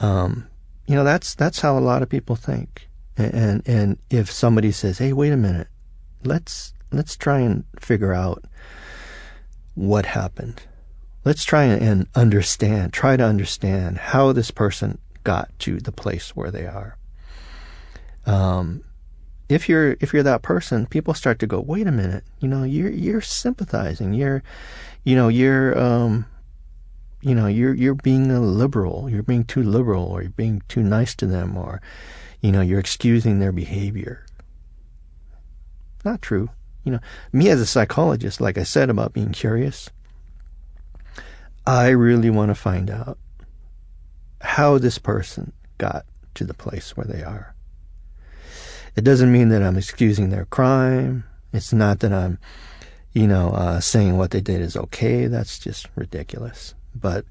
Um, 0.00 0.48
you 0.88 0.96
know, 0.96 1.04
that's 1.04 1.36
that's 1.36 1.60
how 1.60 1.78
a 1.78 1.80
lot 1.80 2.02
of 2.02 2.08
people 2.08 2.34
think. 2.34 2.88
And, 3.16 3.34
and 3.34 3.62
and 3.68 3.98
if 4.10 4.32
somebody 4.32 4.72
says, 4.72 4.98
"Hey, 4.98 5.12
wait 5.12 5.32
a 5.32 5.36
minute, 5.36 5.68
let's 6.24 6.72
let's 6.90 7.14
try 7.14 7.38
and 7.38 7.62
figure 7.78 8.12
out 8.12 8.42
what 9.78 10.06
happened. 10.06 10.62
Let's 11.24 11.44
try 11.44 11.64
and 11.64 12.06
understand, 12.14 12.92
try 12.92 13.16
to 13.16 13.24
understand 13.24 13.98
how 13.98 14.32
this 14.32 14.50
person 14.50 14.98
got 15.24 15.56
to 15.60 15.78
the 15.78 15.92
place 15.92 16.34
where 16.34 16.50
they 16.50 16.66
are." 16.66 16.96
Um, 18.26 18.82
if 19.48 19.68
you're 19.68 19.96
if 20.00 20.12
you're 20.12 20.22
that 20.22 20.42
person, 20.42 20.86
people 20.86 21.14
start 21.14 21.38
to 21.38 21.46
go, 21.46 21.60
wait 21.60 21.86
a 21.86 21.92
minute, 21.92 22.24
you 22.40 22.48
know, 22.48 22.64
you're 22.64 22.90
you're 22.90 23.20
sympathizing, 23.20 24.12
you're, 24.12 24.42
you 25.04 25.16
know, 25.16 25.28
you're 25.28 25.78
um, 25.78 26.26
you 27.20 27.34
know, 27.34 27.46
you're 27.46 27.74
you're 27.74 27.94
being 27.94 28.30
a 28.30 28.40
liberal, 28.40 29.08
you're 29.08 29.22
being 29.22 29.44
too 29.44 29.62
liberal, 29.62 30.04
or 30.04 30.22
you're 30.22 30.30
being 30.30 30.62
too 30.68 30.82
nice 30.82 31.14
to 31.16 31.26
them, 31.26 31.56
or, 31.56 31.80
you 32.40 32.52
know, 32.52 32.60
you're 32.60 32.78
excusing 32.78 33.38
their 33.38 33.52
behavior. 33.52 34.26
Not 36.04 36.22
true. 36.22 36.50
You 36.84 36.92
know, 36.92 37.00
me 37.32 37.48
as 37.48 37.60
a 37.60 37.66
psychologist, 37.66 38.40
like 38.40 38.56
I 38.56 38.62
said 38.62 38.90
about 38.90 39.12
being 39.12 39.32
curious, 39.32 39.90
I 41.66 41.88
really 41.88 42.30
want 42.30 42.50
to 42.50 42.54
find 42.54 42.90
out 42.90 43.18
how 44.40 44.78
this 44.78 44.98
person 44.98 45.52
got 45.76 46.06
to 46.34 46.44
the 46.44 46.54
place 46.54 46.96
where 46.96 47.06
they 47.06 47.22
are. 47.22 47.54
It 48.96 49.04
doesn't 49.04 49.32
mean 49.32 49.48
that 49.50 49.62
I'm 49.62 49.76
excusing 49.76 50.30
their 50.30 50.46
crime. 50.46 51.24
It's 51.52 51.72
not 51.72 52.00
that 52.00 52.12
I'm, 52.12 52.38
you 53.12 53.26
know, 53.26 53.50
uh, 53.50 53.80
saying 53.80 54.16
what 54.16 54.30
they 54.30 54.40
did 54.40 54.60
is 54.60 54.76
okay. 54.76 55.26
That's 55.26 55.58
just 55.58 55.88
ridiculous. 55.94 56.74
But 56.94 57.24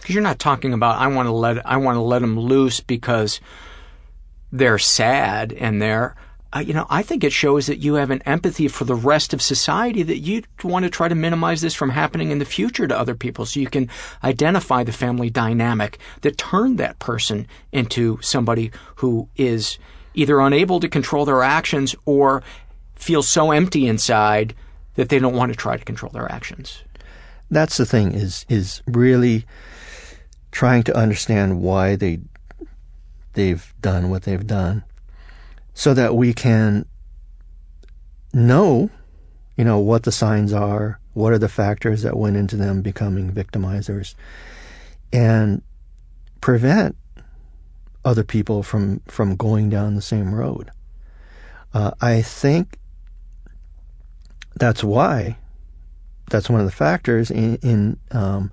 because 0.00 0.14
you're 0.14 0.22
not 0.22 0.38
talking 0.38 0.72
about 0.72 0.98
I 0.98 1.08
want 1.08 1.26
to 1.26 1.32
let 1.32 1.64
I 1.66 1.76
want 1.76 1.96
to 1.96 2.00
let 2.00 2.20
them 2.20 2.38
loose 2.38 2.80
because 2.80 3.40
they're 4.50 4.78
sad 4.78 5.52
and 5.52 5.80
they're 5.80 6.16
uh, 6.52 6.58
you 6.58 6.74
know, 6.74 6.86
I 6.90 7.02
think 7.02 7.22
it 7.22 7.32
shows 7.32 7.66
that 7.66 7.78
you 7.78 7.94
have 7.94 8.10
an 8.10 8.22
empathy 8.22 8.66
for 8.66 8.84
the 8.84 8.94
rest 8.94 9.32
of 9.32 9.40
society 9.40 10.02
that 10.02 10.18
you 10.18 10.42
want 10.64 10.84
to 10.84 10.90
try 10.90 11.06
to 11.06 11.14
minimize 11.14 11.60
this 11.60 11.74
from 11.74 11.90
happening 11.90 12.32
in 12.32 12.38
the 12.38 12.44
future 12.44 12.88
to 12.88 12.98
other 12.98 13.14
people 13.14 13.46
so 13.46 13.60
you 13.60 13.68
can 13.68 13.88
identify 14.24 14.82
the 14.82 14.92
family 14.92 15.30
dynamic 15.30 15.98
that 16.22 16.38
turned 16.38 16.78
that 16.78 16.98
person 16.98 17.46
into 17.70 18.18
somebody 18.20 18.72
who 18.96 19.28
is 19.36 19.78
either 20.14 20.40
unable 20.40 20.80
to 20.80 20.88
control 20.88 21.24
their 21.24 21.42
actions 21.42 21.94
or 22.04 22.42
feels 22.96 23.28
so 23.28 23.52
empty 23.52 23.86
inside 23.86 24.52
that 24.96 25.08
they 25.08 25.20
don't 25.20 25.36
want 25.36 25.52
to 25.52 25.56
try 25.56 25.76
to 25.76 25.84
control 25.84 26.10
their 26.10 26.30
actions. 26.30 26.82
That's 27.48 27.76
the 27.76 27.86
thing 27.86 28.12
is 28.12 28.44
is 28.48 28.82
really 28.86 29.44
trying 30.50 30.82
to 30.84 30.96
understand 30.96 31.60
why 31.62 31.94
they 31.94 32.20
they've 33.34 33.72
done 33.80 34.10
what 34.10 34.24
they've 34.24 34.46
done 34.46 34.82
so 35.74 35.94
that 35.94 36.14
we 36.14 36.32
can 36.32 36.84
know 38.32 38.90
you 39.56 39.64
know 39.64 39.78
what 39.78 40.04
the 40.04 40.12
signs 40.12 40.52
are 40.52 41.00
what 41.14 41.32
are 41.32 41.38
the 41.38 41.48
factors 41.48 42.02
that 42.02 42.16
went 42.16 42.36
into 42.36 42.56
them 42.56 42.82
becoming 42.82 43.32
victimizers 43.32 44.14
and 45.12 45.62
prevent 46.40 46.96
other 48.04 48.24
people 48.24 48.62
from 48.62 49.00
from 49.06 49.36
going 49.36 49.68
down 49.68 49.94
the 49.94 50.02
same 50.02 50.34
road. 50.34 50.70
Uh, 51.74 51.92
I 52.00 52.22
think 52.22 52.78
that's 54.56 54.82
why 54.82 55.36
that's 56.30 56.48
one 56.48 56.60
of 56.60 56.66
the 56.66 56.72
factors 56.72 57.30
in, 57.30 57.56
in 57.56 57.98
um, 58.10 58.50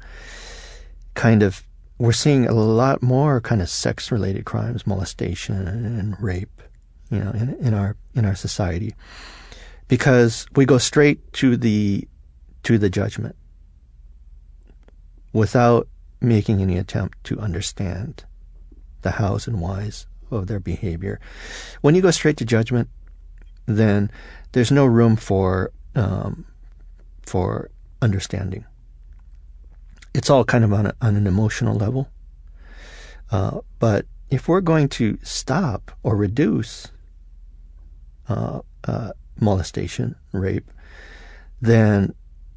kind 1.13 1.43
of 1.43 1.63
we're 1.97 2.11
seeing 2.11 2.45
a 2.47 2.53
lot 2.53 3.01
more 3.01 3.41
kind 3.41 3.61
of 3.61 3.69
sex 3.69 4.11
related 4.11 4.45
crimes, 4.45 4.85
molestation 4.85 5.67
and 5.67 6.15
rape, 6.21 6.56
you 7.09 7.19
know, 7.19 7.31
in, 7.31 7.55
in 7.59 7.73
our 7.73 7.95
in 8.13 8.25
our 8.25 8.35
society, 8.35 8.95
because 9.87 10.45
we 10.55 10.65
go 10.65 10.77
straight 10.77 11.33
to 11.33 11.57
the 11.57 12.07
to 12.63 12.77
the 12.77 12.89
judgment 12.89 13.35
without 15.33 15.87
making 16.19 16.61
any 16.61 16.77
attempt 16.77 17.23
to 17.23 17.39
understand 17.39 18.25
the 19.01 19.11
hows 19.11 19.47
and 19.47 19.61
whys 19.61 20.07
of 20.31 20.47
their 20.47 20.59
behavior. 20.59 21.19
When 21.81 21.95
you 21.95 22.01
go 22.01 22.11
straight 22.11 22.37
to 22.37 22.45
judgment, 22.45 22.89
then 23.65 24.11
there's 24.51 24.71
no 24.71 24.85
room 24.85 25.15
for 25.15 25.71
um, 25.95 26.45
for 27.21 27.69
understanding. 28.01 28.65
It's 30.13 30.29
all 30.29 30.43
kind 30.43 30.63
of 30.63 30.73
on, 30.73 30.87
a, 30.87 30.95
on 31.01 31.15
an 31.15 31.27
emotional 31.27 31.75
level. 31.75 32.09
Uh, 33.31 33.59
but 33.79 34.05
if 34.29 34.47
we're 34.47 34.61
going 34.61 34.89
to 34.89 35.17
stop 35.21 35.91
or 36.03 36.15
reduce 36.15 36.87
uh, 38.29 38.61
uh, 38.85 39.11
molestation, 39.39 40.15
rape, 40.31 40.69
then 41.61 42.13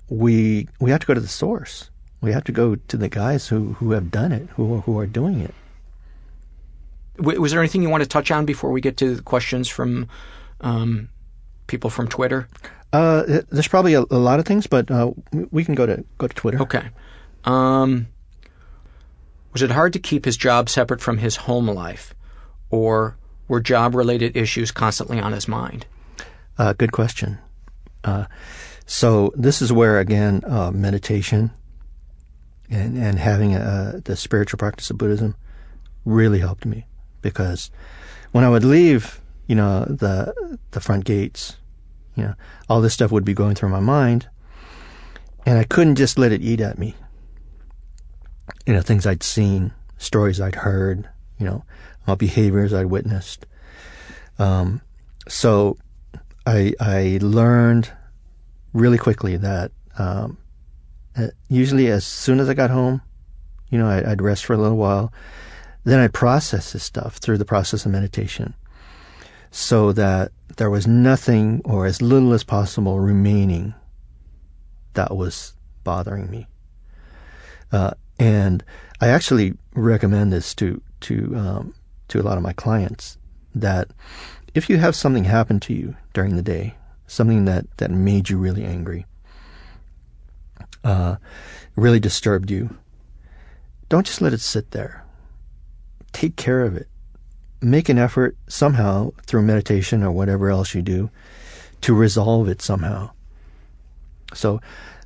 we 0.09 0.69
we 0.81 0.91
have 0.91 1.01
to 1.01 1.07
go 1.07 1.15
to 1.15 1.21
the 1.21 1.29
source. 1.29 1.91
We 2.21 2.33
have 2.33 2.45
to 2.45 2.53
go 2.53 2.75
to 2.75 2.97
the 2.99 3.09
guys 3.09 3.49
who, 3.49 3.73
who 3.75 3.93
have 3.93 4.11
done 4.11 4.33
it, 4.33 4.49
who 4.51 4.81
who 4.83 4.99
are 4.99 5.07
doing 5.07 5.41
it 5.41 5.55
was 7.21 7.53
there 7.53 7.61
anything 7.61 7.83
you 7.83 7.91
want 7.91 8.03
to 8.03 8.09
touch 8.09 8.31
on 8.31 8.45
before 8.47 8.71
we 8.71 8.81
get 8.81 8.97
to 8.99 9.15
the 9.17 9.23
questions 9.23 9.69
from 9.69 10.09
um, 10.61 11.09
people 11.67 11.91
from 11.91 12.09
Twitter? 12.09 12.49
Uh, 12.93 13.43
there's 13.51 13.69
probably 13.69 13.95
a, 13.95 14.01
a, 14.11 14.19
lot 14.19 14.41
of 14.41 14.47
things, 14.47 14.67
but 14.67 14.91
uh, 14.91 15.13
we 15.51 15.65
can 15.65 15.75
go 15.75 15.87
to 15.87 16.05
go 16.19 16.27
to 16.27 16.35
Twitter. 16.35 16.61
Okay. 16.63 16.89
Um, 17.45 18.09
was 19.53 19.63
it 19.63 19.71
hard 19.71 19.93
to 19.93 19.99
keep 19.99 20.25
his 20.25 20.37
job 20.37 20.69
separate 20.69 21.01
from 21.01 21.19
his 21.19 21.37
home 21.37 21.69
life, 21.69 22.15
or 22.71 23.17
were 23.51 23.61
job-related 23.61 24.37
issues 24.37 24.71
constantly 24.71 25.19
on 25.19 25.33
his 25.33 25.49
mind? 25.49 25.85
Uh, 26.57 26.73
good 26.73 26.93
question. 26.93 27.37
Uh, 28.05 28.25
so 28.87 29.33
this 29.37 29.61
is 29.61 29.73
where 29.73 29.99
again 29.99 30.43
uh, 30.47 30.71
meditation 30.71 31.51
and 32.71 32.97
and 32.97 33.19
having 33.19 33.57
a, 33.57 34.01
the 34.05 34.17
spiritual 34.17 34.57
practice 34.57 34.89
of 34.91 34.99
Buddhism 34.99 35.35
really 36.05 36.39
helped 36.39 36.65
me 36.65 36.87
because 37.23 37.71
when 38.31 38.45
I 38.45 38.49
would 38.49 38.65
leave, 38.65 39.21
you 39.49 39.57
know, 39.57 39.85
the 39.85 40.59
the 40.71 40.81
front 40.81 41.05
gates, 41.05 41.57
you 42.15 42.23
know, 42.23 42.35
all 42.69 42.81
this 42.81 42.95
stuff 42.95 43.11
would 43.11 43.25
be 43.25 43.35
going 43.35 43.57
through 43.57 43.71
my 43.71 43.81
mind, 43.81 44.29
and 45.45 45.59
I 45.59 45.65
couldn't 45.65 45.97
just 45.97 46.19
let 46.19 46.33
it 46.33 46.41
eat 46.41 46.61
at 46.61 46.79
me. 46.79 46.95
You 48.65 48.75
know, 48.75 48.81
things 48.81 49.07
I'd 49.07 49.25
seen, 49.25 49.73
stories 49.99 50.41
I'd 50.41 50.55
heard, 50.55 51.09
you 51.39 51.47
know, 51.47 51.65
uh, 52.07 52.17
behaviors 52.17 52.73
I'd 52.73 52.87
witnessed. 52.87 53.47
Um, 54.39 54.81
so 55.29 55.77
I 56.47 56.75
I 56.81 57.19
learned 57.21 57.93
really 58.73 58.99
quickly 58.99 59.37
that 59.37 59.73
um, 59.99 60.39
uh, 61.17 61.29
usually 61.49 61.89
as 61.89 62.05
soon 62.07 62.41
as 62.41 62.49
I 62.49 62.55
got 62.55 62.71
home, 62.71 63.03
you 63.71 63.79
know, 63.79 63.89
I, 63.89 64.13
I'd 64.13 64.23
rest 64.23 64.45
for 64.45 64.55
a 64.55 64.59
little 64.59 64.79
while 64.79 65.13
then 65.85 65.99
I'd 65.99 66.13
process 66.13 66.73
this 66.73 66.85
stuff 66.85 67.17
through 67.17 67.39
the 67.39 67.45
process 67.45 67.87
of 67.87 67.93
meditation 67.93 68.55
so 69.51 69.93
that 69.93 70.33
there 70.57 70.71
was 70.71 70.87
nothing 70.87 71.61
or 71.65 71.87
as 71.87 72.03
little 72.03 72.33
as 72.33 72.45
possible 72.45 73.01
remaining 73.01 73.75
that 74.95 75.17
was 75.17 75.55
bothering 75.83 76.31
me. 76.31 76.47
Uh, 77.73 77.93
and 78.19 78.63
I 79.01 79.09
actually 79.09 79.55
recommend 79.75 80.33
this 80.33 80.55
to 80.57 80.83
to 81.01 81.35
um, 81.35 81.75
to 82.11 82.21
a 82.21 82.23
lot 82.23 82.37
of 82.37 82.43
my 82.43 82.53
clients 82.53 83.19
that 83.55 83.89
if 84.55 84.69
you 84.69 84.79
have 84.79 84.95
something 84.95 85.25
happen 85.25 85.61
to 85.61 85.75
you 85.75 85.97
during 86.13 86.37
the 86.37 86.43
day, 86.43 86.75
something 87.07 87.45
that 87.47 87.67
that 87.79 87.91
made 87.91 88.29
you 88.29 88.39
really 88.39 88.65
angry, 88.65 89.07
uh, 90.85 91.17
really 91.77 92.01
disturbed 92.01 92.51
you, 92.51 92.77
don't 93.89 94.07
just 94.07 94.21
let 94.21 94.33
it 94.33 94.41
sit 94.41 94.71
there 94.71 95.05
take 96.13 96.37
care 96.37 96.63
of 96.63 96.77
it. 96.77 96.89
Make 97.61 97.89
an 97.89 97.99
effort 97.99 98.37
somehow 98.49 99.13
through 99.27 99.43
meditation 99.43 100.03
or 100.03 100.11
whatever 100.11 100.51
else 100.51 100.75
you 100.75 100.83
do 100.83 101.11
to 101.83 101.95
resolve 101.95 102.49
it 102.49 102.63
somehow. 102.63 103.11
So, 104.35 104.61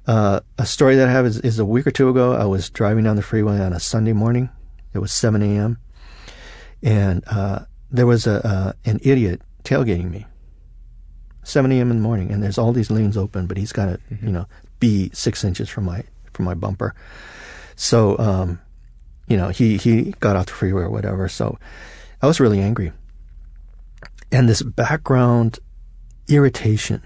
uh, 0.07 0.41
a 0.59 0.67
story 0.67 0.97
that 0.97 1.09
I 1.09 1.13
have 1.13 1.25
is, 1.27 1.39
is, 1.41 1.59
a 1.59 1.65
week 1.65 1.87
or 1.87 1.91
two 1.91 2.11
ago. 2.11 2.35
I 2.35 2.45
was 2.45 2.69
driving 2.69 3.05
down 3.05 3.17
the 3.17 3.23
freeway 3.23 3.59
on 3.59 3.73
a 3.73 3.81
Sunday 3.81 4.13
morning. 4.13 4.51
It 4.93 4.99
was 4.99 5.13
7 5.13 5.43
a.m. 5.43 5.79
and 6.85 7.25
uh, 7.27 7.61
there 7.91 8.07
was 8.07 8.29
a 8.29 8.47
uh, 8.47 8.73
an 8.85 9.01
idiot 9.03 9.43
tailgating 9.65 10.11
me. 10.11 10.27
7 11.43 11.71
a.m. 11.73 11.91
in 11.91 11.99
the 11.99 12.03
morning, 12.03 12.31
and 12.31 12.43
there's 12.43 12.57
all 12.57 12.73
these 12.73 12.91
lanes 12.91 13.19
open, 13.19 13.47
but 13.47 13.59
he's 13.59 13.73
got 13.73 13.87
to, 13.87 13.99
mm-hmm. 14.11 14.27
you 14.27 14.33
know, 14.33 14.47
be 14.81 15.11
six 15.13 15.45
inches 15.45 15.69
from 15.69 15.85
my 15.85 16.05
from 16.33 16.45
my 16.45 16.55
bumper. 16.55 16.95
So, 17.77 18.17
um, 18.19 18.61
you 19.27 19.37
know, 19.37 19.49
he 19.49 19.77
he 19.77 20.15
got 20.21 20.37
off 20.37 20.47
the 20.47 20.53
freeway 20.53 20.83
or 20.83 20.91
whatever. 20.91 21.29
So, 21.29 21.59
I 22.23 22.27
was 22.27 22.41
really 22.41 22.61
angry, 22.61 22.93
and 24.31 24.49
this 24.49 24.63
background 24.63 25.59
irritation 26.29 27.03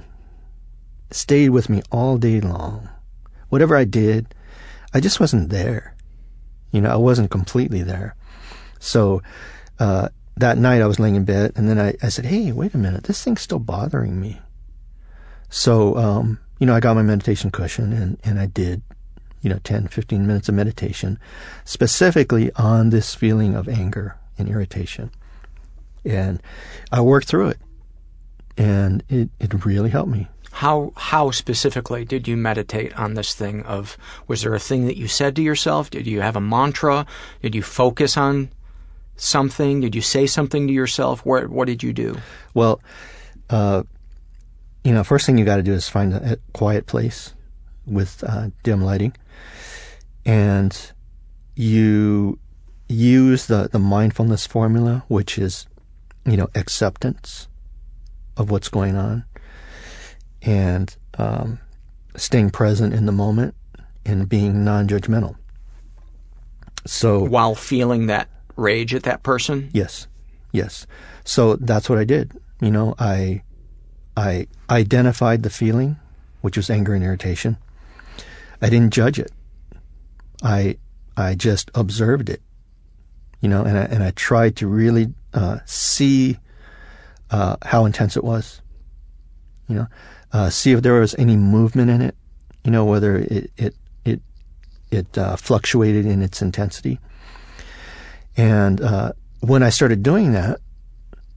stayed 1.10 1.50
with 1.50 1.68
me 1.68 1.82
all 1.90 2.18
day 2.18 2.40
long. 2.40 2.88
Whatever 3.48 3.76
I 3.76 3.84
did, 3.84 4.34
I 4.92 5.00
just 5.00 5.20
wasn't 5.20 5.50
there. 5.50 5.96
You 6.70 6.80
know, 6.80 6.90
I 6.90 6.96
wasn't 6.96 7.30
completely 7.30 7.82
there. 7.82 8.14
So 8.78 9.22
uh, 9.78 10.08
that 10.36 10.58
night 10.58 10.82
I 10.82 10.86
was 10.86 11.00
laying 11.00 11.16
in 11.16 11.24
bed, 11.24 11.52
and 11.56 11.68
then 11.68 11.78
I, 11.78 11.94
I 12.02 12.08
said, 12.08 12.26
"Hey, 12.26 12.52
wait 12.52 12.74
a 12.74 12.78
minute, 12.78 13.04
this 13.04 13.22
thing's 13.22 13.42
still 13.42 13.58
bothering 13.58 14.20
me." 14.20 14.40
So 15.50 15.96
um, 15.96 16.38
you 16.58 16.66
know, 16.66 16.74
I 16.74 16.80
got 16.80 16.96
my 16.96 17.02
meditation 17.02 17.50
cushion, 17.50 17.92
and 17.92 18.18
and 18.24 18.38
I 18.38 18.46
did, 18.46 18.82
you 19.42 19.50
know, 19.50 19.58
10, 19.62 19.88
15 19.88 20.26
minutes 20.26 20.48
of 20.48 20.54
meditation, 20.54 21.18
specifically 21.64 22.52
on 22.54 22.90
this 22.90 23.14
feeling 23.14 23.54
of 23.54 23.68
anger 23.68 24.16
and 24.36 24.48
irritation, 24.48 25.10
and 26.04 26.40
I 26.92 27.00
worked 27.00 27.28
through 27.28 27.48
it, 27.48 27.58
and 28.56 29.02
it 29.08 29.30
it 29.38 29.64
really 29.64 29.90
helped 29.90 30.10
me. 30.10 30.28
How 30.50 30.92
how 30.96 31.30
specifically 31.30 32.04
did 32.04 32.26
you 32.26 32.36
meditate 32.36 32.92
on 32.98 33.14
this 33.14 33.34
thing 33.34 33.62
of 33.62 33.96
was 34.26 34.42
there 34.42 34.54
a 34.54 34.60
thing 34.60 34.86
that 34.86 34.96
you 34.96 35.06
said 35.06 35.36
to 35.36 35.42
yourself? 35.42 35.90
Did 35.90 36.06
you 36.06 36.20
have 36.20 36.34
a 36.34 36.40
mantra? 36.40 37.06
Did 37.42 37.54
you 37.54 37.62
focus 37.62 38.16
on 38.16 38.50
something? 39.20 39.80
Did 39.80 39.94
you 39.94 40.02
say 40.02 40.26
something 40.26 40.66
to 40.66 40.72
yourself? 40.72 41.24
What 41.24 41.48
what 41.48 41.66
did 41.66 41.82
you 41.82 41.92
do? 41.92 42.16
Well, 42.54 42.80
uh, 43.50 43.82
you 44.84 44.92
know, 44.92 45.04
first 45.04 45.26
thing 45.26 45.38
you 45.38 45.44
got 45.44 45.56
to 45.56 45.62
do 45.62 45.72
is 45.72 45.88
find 45.88 46.14
a, 46.14 46.32
a 46.32 46.36
quiet 46.52 46.86
place 46.86 47.34
with 47.86 48.22
uh, 48.24 48.50
dim 48.62 48.82
lighting, 48.82 49.16
and 50.24 50.92
you 51.54 52.38
use 52.88 53.46
the 53.46 53.68
the 53.70 53.78
mindfulness 53.78 54.46
formula, 54.46 55.04
which 55.08 55.38
is 55.38 55.66
you 56.24 56.36
know 56.36 56.48
acceptance 56.54 57.48
of 58.36 58.50
what's 58.50 58.68
going 58.68 58.96
on 58.96 59.24
and 60.42 60.96
um, 61.18 61.58
staying 62.16 62.50
present 62.50 62.94
in 62.94 63.06
the 63.06 63.12
moment 63.12 63.54
and 64.06 64.28
being 64.28 64.64
non-judgmental. 64.64 65.36
So 66.86 67.22
while 67.24 67.54
feeling 67.54 68.06
that 68.06 68.28
rage 68.59 68.94
at 68.94 69.04
that 69.04 69.22
person, 69.22 69.70
yes, 69.72 70.06
yes. 70.52 70.86
So 71.24 71.56
that's 71.56 71.88
what 71.88 71.98
I 71.98 72.04
did. 72.04 72.32
You 72.61 72.70
know, 72.70 72.94
I 72.98 73.42
I 74.16 74.48
identified 74.68 75.42
the 75.42 75.50
feeling, 75.50 75.96
which 76.40 76.56
was 76.56 76.68
anger 76.68 76.94
and 76.94 77.04
irritation. 77.04 77.56
I 78.61 78.68
didn't 78.68 78.92
judge 78.92 79.18
it. 79.18 79.30
I 80.42 80.78
I 81.16 81.34
just 81.34 81.70
observed 81.74 82.28
it. 82.28 82.42
You 83.40 83.48
know, 83.48 83.62
and 83.62 83.78
I, 83.78 83.82
and 83.82 84.02
I 84.02 84.11
tried 84.11 84.56
to 84.56 84.66
really 84.66 85.14
uh, 85.32 85.59
see 85.64 86.38
uh, 87.30 87.56
how 87.62 87.84
intense 87.84 88.16
it 88.16 88.24
was. 88.24 88.61
You 89.68 89.76
know, 89.76 89.86
uh, 90.32 90.50
see 90.50 90.72
if 90.72 90.82
there 90.82 90.94
was 90.94 91.14
any 91.16 91.36
movement 91.36 91.90
in 91.90 92.02
it, 92.02 92.16
you 92.64 92.70
know, 92.70 92.84
whether 92.84 93.16
it 93.16 93.52
it 93.56 93.74
it 94.04 94.20
it 94.90 95.16
uh, 95.16 95.36
fluctuated 95.36 96.06
in 96.06 96.22
its 96.22 96.42
intensity. 96.42 96.98
And 98.39 98.80
uh, 98.80 99.12
when 99.41 99.64
I 99.64 99.68
started 99.68 100.03
doing 100.05 100.32
that, 100.32 100.61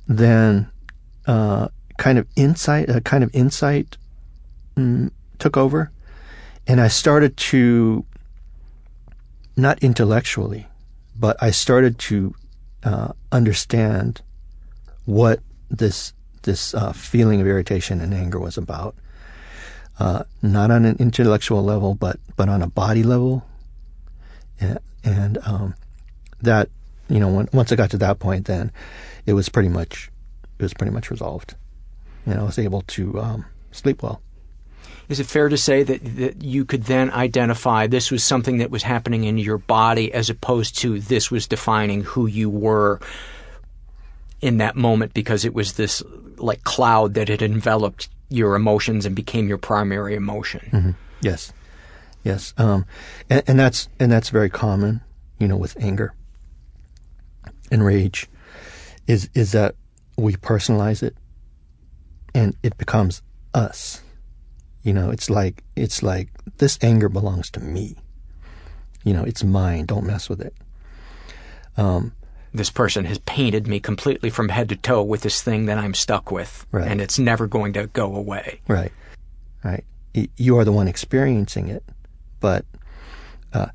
then 0.08 0.70
uh, 1.26 1.70
kind 1.98 2.20
of 2.20 2.28
insight, 2.36 2.90
a 2.90 3.02
kind 3.02 3.24
of 3.24 3.34
insight 3.34 3.98
mm, 4.78 5.10
took 5.40 5.58
over, 5.58 5.92
and 6.68 6.80
I 6.80 6.88
started 6.88 7.36
to 7.38 8.06
not 9.58 9.84
intellectually, 9.84 10.68
but 11.20 11.42
I 11.42 11.50
started 11.50 11.98
to 12.00 12.36
uh, 12.84 13.14
understand 13.32 14.22
what 15.06 15.40
this 15.70 16.14
this 16.44 16.74
uh, 16.74 16.92
feeling 16.92 17.42
of 17.42 17.48
irritation 17.48 18.00
and 18.00 18.14
anger 18.14 18.40
was 18.40 18.58
about. 18.58 18.96
Uh, 20.00 20.24
not 20.42 20.72
on 20.72 20.86
an 20.86 20.98
intellectual 21.00 21.64
level, 21.64 21.96
but 21.96 22.20
but 22.36 22.48
on 22.48 22.62
a 22.62 22.68
body 22.68 23.04
level, 23.04 23.44
and, 24.60 24.80
and 25.04 25.38
um, 25.46 25.76
that 26.42 26.70
you 27.12 27.20
know 27.20 27.28
when, 27.28 27.50
once 27.52 27.72
I 27.72 27.76
got 27.76 27.92
to 27.92 27.98
that 27.98 28.20
point, 28.20 28.46
then 28.46 28.72
it 29.26 29.34
was 29.34 29.50
pretty 29.50 29.70
much 29.70 30.10
it 30.58 30.64
was 30.64 30.74
pretty 30.74 30.94
much 30.94 31.12
resolved, 31.12 31.56
and 32.26 32.40
I 32.40 32.44
was 32.44 32.58
able 32.58 32.82
to 32.82 33.20
um, 33.20 33.46
sleep 33.72 34.02
well. 34.02 34.22
Is 35.10 35.20
it 35.20 35.28
fair 35.28 35.50
to 35.50 35.58
say 35.58 35.84
that, 35.84 36.16
that 36.16 36.42
you 36.42 36.64
could 36.64 36.86
then 36.86 37.12
identify 37.12 37.86
this 37.86 38.12
was 38.12 38.24
something 38.24 38.60
that 38.60 38.72
was 38.72 38.84
happening 38.84 39.26
in 39.26 39.38
your 39.38 39.58
body 39.58 40.14
as 40.14 40.30
opposed 40.30 40.78
to 40.80 41.02
this 41.02 41.30
was 41.30 41.48
defining 41.48 42.04
who 42.04 42.28
you 42.28 42.50
were 42.50 43.02
in 44.40 44.58
that 44.60 44.78
moment 44.78 45.14
because 45.14 45.44
it 45.44 45.54
was 45.54 45.74
this 45.74 46.02
like 46.38 46.64
cloud 46.64 47.16
that 47.16 47.28
had 47.28 47.42
enveloped 47.42 48.08
your 48.30 48.56
emotions 48.56 49.06
and 49.06 49.14
became 49.14 49.50
your 49.50 49.58
primary 49.58 50.16
emotion. 50.16 50.62
Mm-hmm. 50.72 50.92
Yes, 51.20 51.52
yes, 52.24 52.54
um, 52.58 52.86
and, 53.30 53.44
and, 53.48 53.60
that's 53.60 53.90
and 54.00 54.10
that's 54.10 54.30
very 54.30 54.50
common, 54.50 55.02
you 55.40 55.48
know, 55.48 55.58
with 55.58 55.76
anger 55.78 56.14
and 57.72 57.84
rage, 57.84 58.30
is 59.08 59.30
is 59.34 59.54
that 59.54 59.76
we 60.18 60.36
personalize 60.36 61.02
it, 61.02 61.16
and 62.36 62.56
it 62.62 62.78
becomes 62.78 63.22
us. 63.54 64.02
You 64.84 64.94
know, 64.94 65.10
it's 65.10 65.30
like 65.30 65.64
it's 65.76 66.04
like 66.04 66.30
this 66.58 66.78
anger 66.82 67.10
belongs 67.10 67.50
to 67.52 67.60
me. 67.60 67.96
You 69.04 69.14
know, 69.14 69.24
it's 69.24 69.44
mine. 69.44 69.86
Don't 69.86 70.06
mess 70.06 70.30
with 70.30 70.42
it. 70.42 70.54
Um, 71.78 72.14
this 72.54 72.70
person 72.70 73.06
has 73.06 73.18
painted 73.20 73.68
me 73.68 73.80
completely 73.80 74.30
from 74.30 74.50
head 74.50 74.70
to 74.70 74.76
toe 74.76 75.02
with 75.02 75.22
this 75.22 75.42
thing 75.42 75.68
that 75.68 75.78
I'm 75.78 75.94
stuck 75.94 76.32
with, 76.32 76.66
right. 76.72 76.88
and 76.88 77.00
it's 77.00 77.18
never 77.18 77.48
going 77.48 77.74
to 77.74 77.88
go 77.88 78.16
away. 78.16 78.60
Right, 78.68 78.92
right. 79.64 79.84
You 80.14 80.58
are 80.58 80.66
the 80.66 80.74
one 80.74 80.90
experiencing 80.90 81.70
it, 81.70 81.84
but 82.42 82.66
uh, 83.54 83.68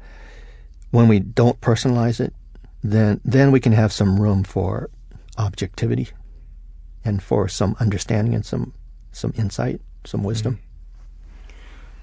when 0.90 1.08
we 1.08 1.20
don't 1.20 1.58
personalize 1.62 2.20
it, 2.20 2.34
then 2.82 3.20
then 3.24 3.50
we 3.50 3.60
can 3.60 3.72
have 3.72 3.92
some 3.92 4.20
room 4.20 4.44
for 4.44 4.90
objectivity 5.38 6.08
and 7.04 7.22
for 7.22 7.48
some 7.48 7.76
understanding 7.80 8.34
and 8.34 8.44
some 8.44 8.72
some 9.12 9.32
insight, 9.36 9.80
some 10.04 10.22
wisdom. 10.22 10.54
Mm-hmm. 10.54 10.62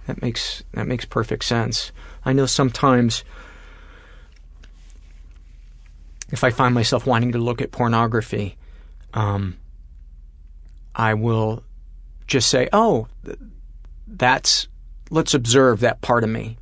That 0.08 0.22
makes 0.22 0.64
that 0.74 0.88
makes 0.88 1.06
perfect 1.06 1.45
sense. 1.45 1.91
I 2.26 2.34
know 2.34 2.45
sometimes 2.45 3.24
if 6.30 6.44
I 6.44 6.50
find 6.50 6.74
myself 6.74 7.06
wanting 7.06 7.34
to 7.34 7.38
look 7.38 7.62
at 7.62 7.72
pornography, 7.72 8.58
um, 9.14 9.58
I 10.95 11.14
will 11.14 11.64
just 12.28 12.50
say, 12.50 12.68
"Oh, 12.74 13.08
that's 14.08 14.68
let's 15.10 15.34
observe 15.34 15.82
that 15.82 16.02
part 16.02 16.24
of 16.24 16.30
me." 16.30 16.58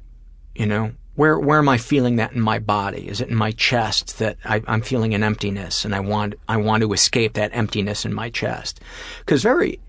You 0.53 0.65
know, 0.65 0.91
where 1.21 1.37
where 1.37 1.59
am 1.59 1.69
I 1.69 1.77
feeling 1.77 2.15
that 2.15 2.31
in 2.31 2.41
my 2.41 2.57
body? 2.57 3.07
Is 3.07 3.21
it 3.21 3.29
in 3.29 3.35
my 3.35 3.51
chest 3.51 4.17
that 4.17 4.37
I, 4.43 4.63
am 4.65 4.81
feeling 4.81 5.13
an 5.13 5.21
emptiness, 5.21 5.85
and 5.85 5.93
I 5.93 5.99
want 5.99 6.33
I 6.49 6.57
want 6.57 6.81
to 6.81 6.93
escape 6.93 7.33
that 7.33 7.51
emptiness 7.53 8.05
in 8.05 8.11
my 8.11 8.31
chest? 8.31 8.81
Because 9.19 9.43
very 9.43 9.79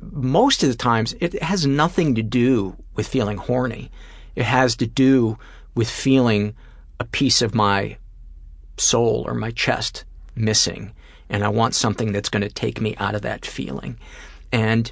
most 0.00 0.62
of 0.62 0.70
the 0.70 0.74
times 0.74 1.14
it 1.20 1.42
has 1.42 1.66
nothing 1.66 2.14
to 2.14 2.22
do 2.22 2.78
with 2.94 3.06
feeling 3.06 3.36
horny. 3.36 3.90
It 4.34 4.44
has 4.44 4.74
to 4.76 4.86
do 4.86 5.36
with 5.74 5.90
feeling 5.90 6.54
a 6.98 7.04
piece 7.04 7.42
of 7.42 7.54
my 7.54 7.98
soul 8.78 9.24
or 9.26 9.34
my 9.34 9.50
chest 9.50 10.06
missing. 10.34 10.94
And 11.28 11.44
I 11.44 11.48
want 11.48 11.74
something 11.74 12.10
that's 12.10 12.30
going 12.30 12.48
to 12.48 12.48
take 12.48 12.80
me 12.80 12.96
out 12.96 13.14
of 13.14 13.20
that 13.20 13.44
feeling. 13.44 13.98
And 14.50 14.90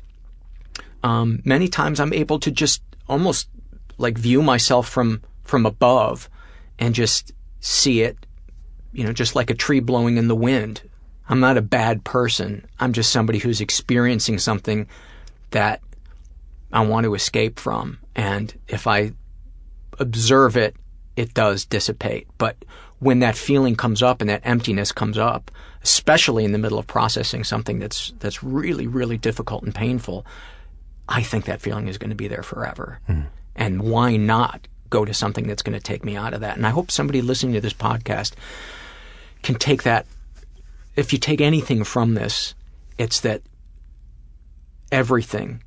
um, 1.03 1.41
many 1.47 1.67
times 1.67 1.99
I'm 1.99 2.13
able 2.13 2.39
to 2.41 2.51
just 2.51 2.83
almost 3.09 3.49
like 3.97 4.19
view 4.19 4.43
myself 4.43 4.87
from 4.87 5.23
from 5.49 5.67
above 5.67 6.29
and 6.79 6.95
just 6.95 7.33
see 7.61 8.03
it, 8.03 8.17
you 8.93 9.03
know, 9.03 9.13
just 9.13 9.35
like 9.35 9.51
a 9.51 9.55
tree 9.55 9.81
blowing 9.81 10.17
in 10.17 10.29
the 10.29 10.37
wind. 10.37 10.83
I'm 11.29 11.41
not 11.41 11.57
a 11.57 11.63
bad 11.63 12.05
person. 12.05 12.67
I'm 12.79 12.93
just 12.93 13.11
somebody 13.11 13.39
who's 13.39 13.61
experiencing 13.61 14.39
something 14.39 14.87
that 15.51 15.81
I 16.73 16.85
want 16.85 17.05
to 17.05 17.15
escape 17.15 17.59
from. 17.59 17.99
And 18.15 18.57
if 18.69 18.87
I 18.87 19.13
observe 19.99 20.57
it, 20.57 20.77
it 21.17 21.35
does 21.35 21.65
dissipate. 21.65 22.29
But 22.39 22.65
when 22.99 23.21
that 23.21 23.37
feeling 23.37 23.75
comes 23.75 24.03
up 24.03 24.21
and 24.21 24.31
that 24.31 24.43
emptiness 24.45 24.93
comes 24.93 25.19
up, 25.19 25.51
especially 25.83 26.45
in 26.45 26.53
the 26.53 26.59
middle 26.59 26.79
of 26.79 26.87
processing 26.87 27.45
something 27.45 27.79
that's 27.79 28.13
that's 28.19 28.43
really 28.43 28.87
really 28.87 29.17
difficult 29.17 29.63
and 29.63 29.75
painful, 29.75 30.27
I 31.09 31.23
think 31.23 31.45
that 31.47 31.61
feeling 31.61 31.89
is 31.89 31.99
going 31.99 32.11
to 32.11 32.17
be 32.17 32.29
there 32.29 32.43
forever. 32.43 33.01
Mm. 33.09 33.27
And 33.57 33.83
why 33.83 34.17
not 34.17 34.69
go 34.91 35.05
to 35.05 35.15
something 35.15 35.47
that's 35.47 35.63
going 35.63 35.79
to 35.79 35.85
take 35.85 36.05
me 36.05 36.17
out 36.17 36.35
of 36.35 36.41
that? 36.41 36.57
And 36.57 36.67
I 36.67 36.71
hope 36.71 36.91
somebody 36.91 37.23
listening 37.23 37.55
to 37.55 37.61
this 37.61 37.73
podcast 37.73 38.33
can 39.43 39.55
take 39.55 39.83
that 39.85 40.07
if 40.97 41.13
you 41.13 41.19
take 41.19 41.41
anything 41.41 41.85
from 41.85 42.15
this, 42.15 42.55
it's 42.99 43.21
that 43.21 43.43
everything 44.91 45.63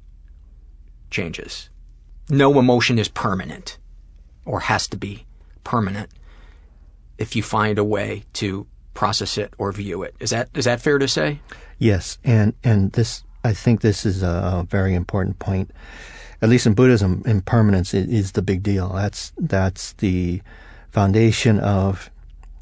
changes. 1.09 1.69
No 2.29 2.59
emotion 2.59 2.99
is 2.99 3.07
permanent 3.07 3.77
or 4.45 4.61
has 4.61 4.87
to 4.87 4.97
be 4.97 5.25
permanent 5.63 6.09
if 7.17 7.35
you 7.35 7.43
find 7.43 7.77
a 7.77 7.83
way 7.83 8.23
to 8.33 8.67
process 8.93 9.37
it 9.37 9.53
or 9.57 9.71
view 9.71 10.03
it. 10.03 10.15
Is 10.19 10.31
that 10.31 10.49
is 10.53 10.65
that 10.65 10.81
fair 10.81 10.97
to 10.97 11.07
say? 11.07 11.39
Yes, 11.77 12.17
and 12.23 12.53
and 12.63 12.91
this 12.91 13.23
I 13.43 13.53
think 13.53 13.79
this 13.79 14.05
is 14.05 14.23
a 14.23 14.65
very 14.69 14.93
important 14.93 15.39
point. 15.39 15.71
At 16.41 16.49
least 16.49 16.65
in 16.65 16.73
Buddhism, 16.73 17.21
impermanence 17.25 17.93
is 17.93 18.31
the 18.31 18.41
big 18.41 18.63
deal. 18.63 18.89
That's 18.89 19.31
that's 19.37 19.93
the 19.93 20.41
foundation 20.89 21.59
of 21.59 22.09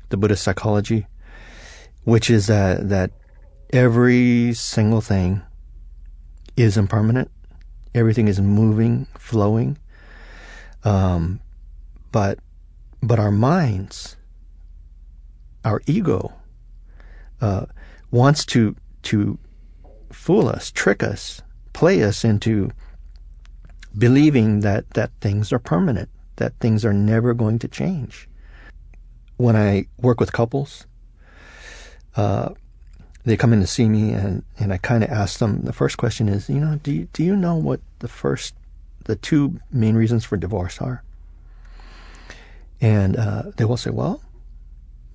the 0.09 0.17
Buddhist 0.17 0.43
psychology, 0.43 1.07
which 2.03 2.29
is 2.29 2.47
that 2.47 2.89
that 2.89 3.11
every 3.71 4.53
single 4.53 5.01
thing 5.01 5.41
is 6.57 6.77
impermanent. 6.77 7.31
Everything 7.95 8.27
is 8.27 8.41
moving, 8.41 9.07
flowing. 9.17 9.77
Um, 10.83 11.39
but 12.11 12.39
but 13.01 13.17
our 13.17 13.31
minds, 13.31 14.17
our 15.63 15.81
ego, 15.87 16.33
uh, 17.39 17.65
wants 18.11 18.45
to 18.47 18.75
to 19.03 19.39
fool 20.11 20.49
us, 20.49 20.69
trick 20.69 21.01
us, 21.01 21.41
play 21.71 22.03
us 22.03 22.25
into 22.25 22.71
believing 23.97 24.61
that 24.61 24.89
that 24.91 25.11
things 25.21 25.51
are 25.51 25.59
permanent, 25.59 26.09
that 26.37 26.53
things 26.59 26.85
are 26.85 26.93
never 26.93 27.33
going 27.33 27.59
to 27.59 27.67
change. 27.67 28.27
When 29.37 29.55
I 29.55 29.85
work 30.01 30.19
with 30.19 30.33
couples, 30.33 30.85
uh, 32.15 32.49
they 33.25 33.37
come 33.37 33.53
in 33.53 33.61
to 33.61 33.67
see 33.67 33.87
me, 33.87 34.11
and, 34.11 34.43
and 34.57 34.73
I 34.73 34.77
kind 34.77 35.03
of 35.03 35.09
ask 35.09 35.39
them. 35.39 35.61
The 35.61 35.73
first 35.73 35.97
question 35.97 36.27
is, 36.27 36.49
you 36.49 36.59
know, 36.59 36.79
do 36.81 36.91
you, 36.91 37.07
do 37.13 37.23
you 37.23 37.35
know 37.35 37.55
what 37.55 37.79
the 37.99 38.07
first, 38.07 38.55
the 39.05 39.15
two 39.15 39.59
main 39.71 39.95
reasons 39.95 40.25
for 40.25 40.37
divorce 40.37 40.79
are? 40.81 41.03
And 42.81 43.17
uh, 43.17 43.43
they 43.57 43.65
will 43.65 43.77
say, 43.77 43.91
well, 43.91 44.21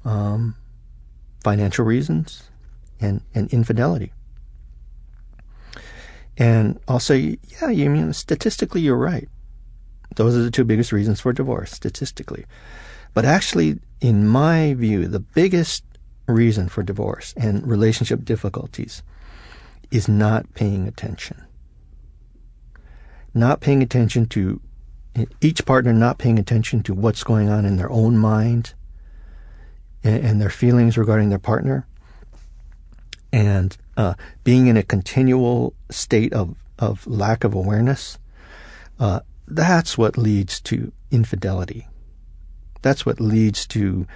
um, 0.04 0.56
financial 1.42 1.84
reasons 1.84 2.50
and, 3.00 3.22
and 3.34 3.52
infidelity. 3.52 4.12
And 6.36 6.80
I'll 6.88 7.00
say, 7.00 7.38
yeah, 7.60 7.70
you 7.70 7.88
mean 7.90 8.12
statistically 8.12 8.80
you're 8.80 8.96
right. 8.96 9.28
Those 10.16 10.36
are 10.36 10.42
the 10.42 10.50
two 10.50 10.64
biggest 10.64 10.92
reasons 10.92 11.20
for 11.20 11.32
divorce, 11.32 11.72
statistically. 11.72 12.44
But 13.14 13.24
actually, 13.24 13.78
in 14.00 14.26
my 14.26 14.74
view, 14.74 15.06
the 15.06 15.20
biggest 15.20 15.84
reason 16.26 16.68
for 16.68 16.82
divorce 16.82 17.34
and 17.36 17.66
relationship 17.66 18.24
difficulties 18.24 19.02
is 19.90 20.08
not 20.08 20.52
paying 20.54 20.88
attention. 20.88 21.44
Not 23.32 23.60
paying 23.60 23.82
attention 23.82 24.26
to 24.26 24.60
each 25.40 25.64
partner 25.64 25.92
not 25.92 26.18
paying 26.18 26.38
attention 26.38 26.82
to 26.82 26.94
what's 26.94 27.22
going 27.22 27.48
on 27.48 27.64
in 27.64 27.76
their 27.76 27.90
own 27.90 28.18
mind 28.18 28.74
and, 30.02 30.24
and 30.24 30.40
their 30.40 30.50
feelings 30.50 30.98
regarding 30.98 31.28
their 31.28 31.38
partner, 31.38 31.86
and 33.32 33.76
uh, 33.96 34.14
being 34.42 34.66
in 34.66 34.76
a 34.76 34.82
continual 34.82 35.74
state 35.90 36.32
of, 36.32 36.56
of 36.78 37.06
lack 37.06 37.44
of 37.44 37.54
awareness, 37.54 38.18
uh, 38.98 39.20
that's 39.46 39.98
what 39.98 40.16
leads 40.16 40.60
to 40.60 40.92
infidelity. 41.10 41.86
That's 42.82 43.06
what 43.06 43.20
leads 43.20 43.66
to 43.68 44.06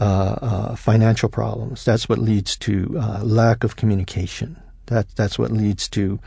uh, 0.00 0.04
uh 0.40 0.76
financial 0.76 1.28
problems. 1.28 1.84
That's 1.84 2.08
what 2.08 2.18
leads 2.18 2.56
to 2.58 2.98
uh, 2.98 3.22
lack 3.22 3.62
of 3.62 3.76
communication. 3.76 4.60
That 4.86 5.14
that's 5.14 5.38
what 5.38 5.52
leads 5.52 5.88
to 5.90 6.18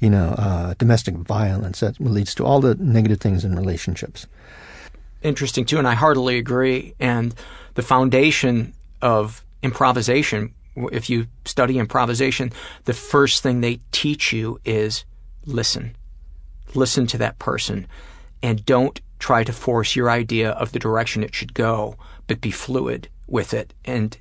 you 0.00 0.10
know, 0.10 0.34
uh, 0.38 0.74
domestic 0.78 1.14
violence 1.14 1.80
that 1.80 2.00
leads 2.00 2.34
to 2.36 2.44
all 2.44 2.60
the 2.60 2.74
negative 2.76 3.20
things 3.20 3.44
in 3.44 3.54
relationships. 3.56 4.26
Interesting 5.22 5.64
too, 5.64 5.78
and 5.78 5.88
I 5.88 5.94
heartily 5.94 6.38
agree. 6.38 6.94
And 7.00 7.34
the 7.74 7.82
foundation 7.82 8.74
of 9.02 9.44
improvisation, 9.62 10.54
if 10.92 11.10
you 11.10 11.26
study 11.44 11.78
improvisation, 11.78 12.52
the 12.84 12.94
first 12.94 13.42
thing 13.42 13.60
they 13.60 13.80
teach 13.92 14.32
you 14.32 14.60
is 14.64 15.04
listen. 15.44 15.96
Listen 16.74 17.06
to 17.08 17.18
that 17.18 17.38
person, 17.38 17.86
and 18.42 18.64
don't 18.66 19.00
try 19.18 19.42
to 19.42 19.52
force 19.52 19.96
your 19.96 20.10
idea 20.10 20.50
of 20.50 20.72
the 20.72 20.78
direction 20.78 21.24
it 21.24 21.34
should 21.34 21.54
go, 21.54 21.96
but 22.26 22.40
be 22.40 22.50
fluid 22.50 23.08
with 23.26 23.52
it 23.52 23.74
and 23.84 24.18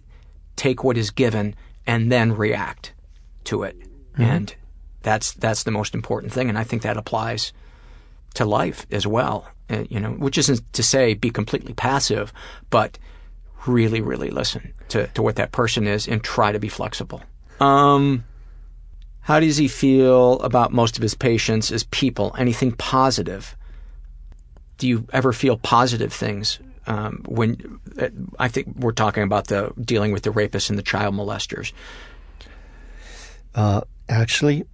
take 0.55 0.83
what 0.83 0.97
is 0.97 1.11
given 1.11 1.55
and 1.85 2.11
then 2.11 2.35
react 2.35 2.93
to 3.45 3.63
it. 3.63 3.79
Mm-hmm. 3.79 4.21
And 4.23 4.55
that's 5.01 5.33
that's 5.33 5.63
the 5.63 5.71
most 5.71 5.93
important 5.93 6.33
thing, 6.33 6.49
and 6.49 6.57
I 6.57 6.63
think 6.63 6.81
that 6.81 6.97
applies 6.97 7.53
to 8.33 8.45
life 8.45 8.85
as 8.91 9.07
well. 9.07 9.47
Uh, 9.69 9.83
you 9.89 9.99
know, 9.99 10.11
which 10.11 10.37
isn't 10.37 10.61
to 10.73 10.83
say 10.83 11.13
be 11.13 11.29
completely 11.29 11.73
passive, 11.73 12.31
but 12.69 12.97
really, 13.65 14.01
really 14.01 14.29
listen 14.29 14.73
to, 14.89 15.07
to 15.07 15.21
what 15.21 15.35
that 15.35 15.51
person 15.51 15.87
is 15.87 16.07
and 16.07 16.23
try 16.23 16.51
to 16.51 16.59
be 16.59 16.69
flexible. 16.69 17.21
Um, 17.59 18.23
how 19.21 19.39
does 19.39 19.57
he 19.57 19.67
feel 19.67 20.39
about 20.41 20.71
most 20.71 20.97
of 20.97 21.01
his 21.01 21.15
patients 21.15 21.71
as 21.71 21.83
people? 21.85 22.35
Anything 22.37 22.71
positive? 22.71 23.55
Do 24.77 24.87
you 24.87 25.07
ever 25.11 25.33
feel 25.33 25.57
positive 25.57 26.13
things 26.13 26.59
um, 26.85 27.23
when? 27.27 27.79
Uh, 27.99 28.09
I 28.39 28.47
think 28.47 28.75
we're 28.77 28.91
talking 28.91 29.23
about 29.23 29.47
the 29.47 29.73
dealing 29.81 30.11
with 30.11 30.23
the 30.23 30.29
rapists 30.29 30.69
and 30.69 30.77
the 30.77 30.83
child 30.83 31.15
molesters. 31.15 31.73
Uh, 33.55 33.81
actually, 34.07 34.65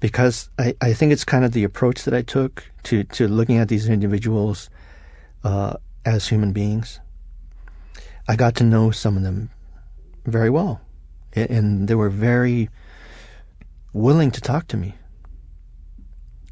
because 0.00 0.50
I, 0.58 0.74
I 0.80 0.92
think 0.92 1.12
it's 1.12 1.24
kind 1.24 1.44
of 1.44 1.52
the 1.52 1.64
approach 1.64 2.04
that 2.04 2.14
I 2.14 2.22
took 2.22 2.64
to, 2.84 3.04
to 3.04 3.28
looking 3.28 3.56
at 3.56 3.68
these 3.68 3.88
individuals 3.88 4.70
uh, 5.44 5.74
as 6.04 6.28
human 6.28 6.52
beings. 6.52 7.00
I 8.28 8.36
got 8.36 8.54
to 8.56 8.64
know 8.64 8.90
some 8.90 9.16
of 9.16 9.22
them 9.22 9.50
very 10.26 10.50
well, 10.50 10.82
and 11.32 11.88
they 11.88 11.94
were 11.94 12.10
very 12.10 12.68
willing 13.94 14.30
to 14.32 14.40
talk 14.40 14.68
to 14.68 14.76
me. 14.76 14.94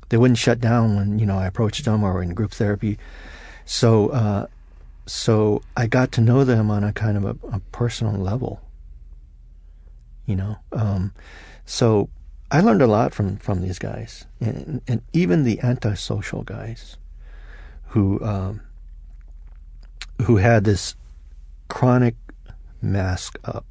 They 0.09 0.17
wouldn't 0.17 0.39
shut 0.39 0.59
down 0.59 0.97
when 0.97 1.19
you 1.19 1.27
know 1.27 1.37
I 1.37 1.47
approached 1.47 1.85
them 1.85 2.03
or 2.03 2.23
in 2.23 2.33
group 2.33 2.53
therapy. 2.53 2.99
So, 3.67 4.09
uh, 4.09 4.47
so 5.05 5.61
I 5.77 5.87
got 5.87 6.13
to 6.13 6.21
know 6.21 6.45
them 6.45 6.71
on 6.71 6.83
a 6.83 6.93
kind 6.93 7.17
of 7.17 7.25
a, 7.25 7.37
a 7.49 7.61
personal 7.73 8.15
level. 8.15 8.63
You 10.25 10.37
know, 10.37 10.57
um, 10.73 11.13
so 11.67 12.09
I 12.51 12.61
learned 12.61 12.83
a 12.83 12.87
lot 12.87 13.13
from, 13.13 13.37
from 13.37 13.61
these 13.61 13.79
guys, 13.79 14.25
and, 14.41 14.81
and 14.89 15.03
even 15.13 15.45
the 15.45 15.61
antisocial 15.61 16.43
guys, 16.43 16.97
who 17.89 18.23
um, 18.25 18.63
who 20.23 20.37
had 20.39 20.65
this 20.65 20.95
chronic 21.69 22.17
mask 22.81 23.39
up. 23.45 23.67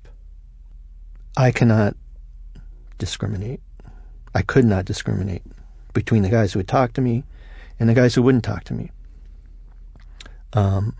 I 1.37 1.51
cannot 1.51 1.95
discriminate. 2.97 3.61
I 4.33 4.41
could 4.41 4.65
not 4.65 4.85
discriminate 4.85 5.43
between 5.93 6.23
the 6.23 6.29
guys 6.29 6.53
who 6.53 6.59
would 6.59 6.67
talk 6.67 6.93
to 6.93 7.01
me 7.01 7.23
and 7.79 7.89
the 7.89 7.93
guys 7.93 8.15
who 8.15 8.21
wouldn't 8.21 8.43
talk 8.43 8.63
to 8.65 8.73
me, 8.73 8.91
um, 10.53 10.95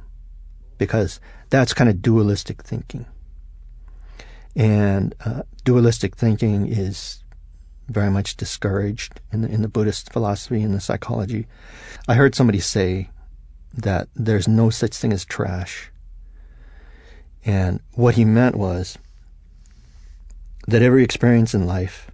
because 0.78 1.20
that's 1.50 1.74
kind 1.74 1.90
of 1.90 2.02
dualistic 2.02 2.64
thinking. 2.64 3.06
And 4.56 5.14
uh, 5.26 5.44
dualistic 5.64 6.16
thinking 6.16 6.68
is 6.68 7.24
very 7.88 8.10
much 8.10 8.36
discouraged 8.38 9.20
in 9.32 9.42
the, 9.42 9.50
in 9.50 9.62
the 9.62 9.68
Buddhist 9.68 10.12
philosophy 10.12 10.64
and 10.64 10.74
the 10.74 10.80
psychology. 10.80 11.48
I 12.08 12.16
heard 12.16 12.36
somebody 12.36 12.60
say 12.60 13.10
that 13.74 14.08
there's 14.16 14.48
no 14.48 14.70
such 14.70 14.96
thing 14.96 15.14
as 15.14 15.26
trash. 15.26 15.92
And 17.46 17.80
what 17.94 18.16
he 18.16 18.26
meant 18.26 18.56
was 18.56 18.98
that 20.68 20.82
every 20.82 21.04
experience 21.04 21.54
in 21.54 21.68
life 21.68 22.10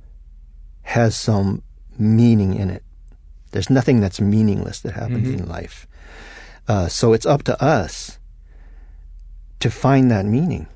has 0.84 1.16
some 1.16 1.64
meaning 1.98 2.54
in 2.56 2.70
it. 2.70 2.84
There's 3.52 3.70
nothing 3.70 4.02
that's 4.02 4.20
meaningless 4.20 4.82
that 4.82 4.94
happens 4.94 5.30
mm-hmm. 5.30 5.44
in 5.44 5.50
life. 5.50 5.88
Uh, 6.68 6.88
so 6.88 7.14
it's 7.14 7.26
up 7.26 7.44
to 7.44 7.64
us 7.64 8.20
to 9.60 9.70
find 9.70 10.12
that 10.12 10.26
meaning 10.26 10.68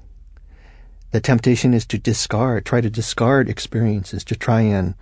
the 1.11 1.21
temptation 1.21 1.73
is 1.73 1.85
to 1.85 1.97
discard, 1.97 2.65
try 2.65 2.81
to 2.81 2.89
discard 2.89 3.47
experiences, 3.47 4.23
to 4.25 4.35
try 4.35 4.59
and 4.61 4.95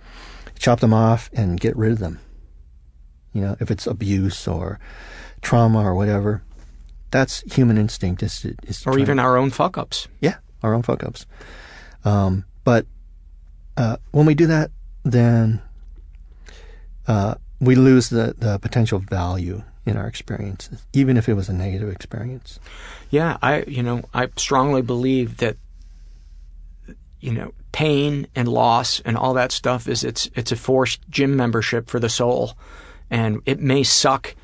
chop 0.56 0.78
them 0.78 0.94
off 0.94 1.28
and 1.32 1.58
get 1.58 1.76
rid 1.76 1.90
of 1.90 1.98
them. 1.98 2.20
You 3.32 3.40
know, 3.40 3.56
if 3.58 3.68
it's 3.68 3.86
abuse 3.86 4.46
or 4.46 4.78
trauma 5.42 5.82
or 5.82 5.92
whatever, 5.94 6.44
that's 7.14 7.42
human 7.54 7.78
instinct. 7.78 8.24
Is 8.24 8.40
to, 8.40 8.56
is 8.64 8.80
to 8.80 8.90
or 8.90 8.98
even 8.98 9.20
our 9.20 9.36
own 9.36 9.50
fuck 9.50 9.78
ups. 9.78 10.08
Yeah, 10.20 10.38
our 10.64 10.74
own 10.74 10.82
fuck 10.82 11.04
ups. 11.04 11.26
Um, 12.04 12.44
but 12.64 12.86
uh, 13.76 13.98
when 14.10 14.26
we 14.26 14.34
do 14.34 14.46
that, 14.48 14.72
then 15.04 15.62
uh, 17.06 17.36
we 17.60 17.76
lose 17.76 18.08
the, 18.08 18.34
the 18.36 18.58
potential 18.58 18.98
value 18.98 19.62
in 19.86 19.96
our 19.96 20.08
experiences, 20.08 20.84
even 20.92 21.16
if 21.16 21.28
it 21.28 21.34
was 21.34 21.48
a 21.48 21.52
negative 21.52 21.88
experience. 21.88 22.58
Yeah, 23.10 23.36
I 23.40 23.62
you 23.68 23.84
know 23.84 24.02
I 24.12 24.30
strongly 24.36 24.82
believe 24.82 25.36
that 25.36 25.56
you 27.20 27.32
know, 27.32 27.54
pain 27.70 28.26
and 28.34 28.48
loss 28.48 28.98
and 29.04 29.16
all 29.16 29.34
that 29.34 29.52
stuff 29.52 29.86
is 29.86 30.02
it's 30.02 30.28
it's 30.34 30.50
a 30.50 30.56
forced 30.56 31.00
gym 31.08 31.36
membership 31.36 31.88
for 31.88 32.00
the 32.00 32.08
soul, 32.08 32.54
and 33.08 33.40
it 33.46 33.60
may 33.60 33.84
suck 33.84 34.34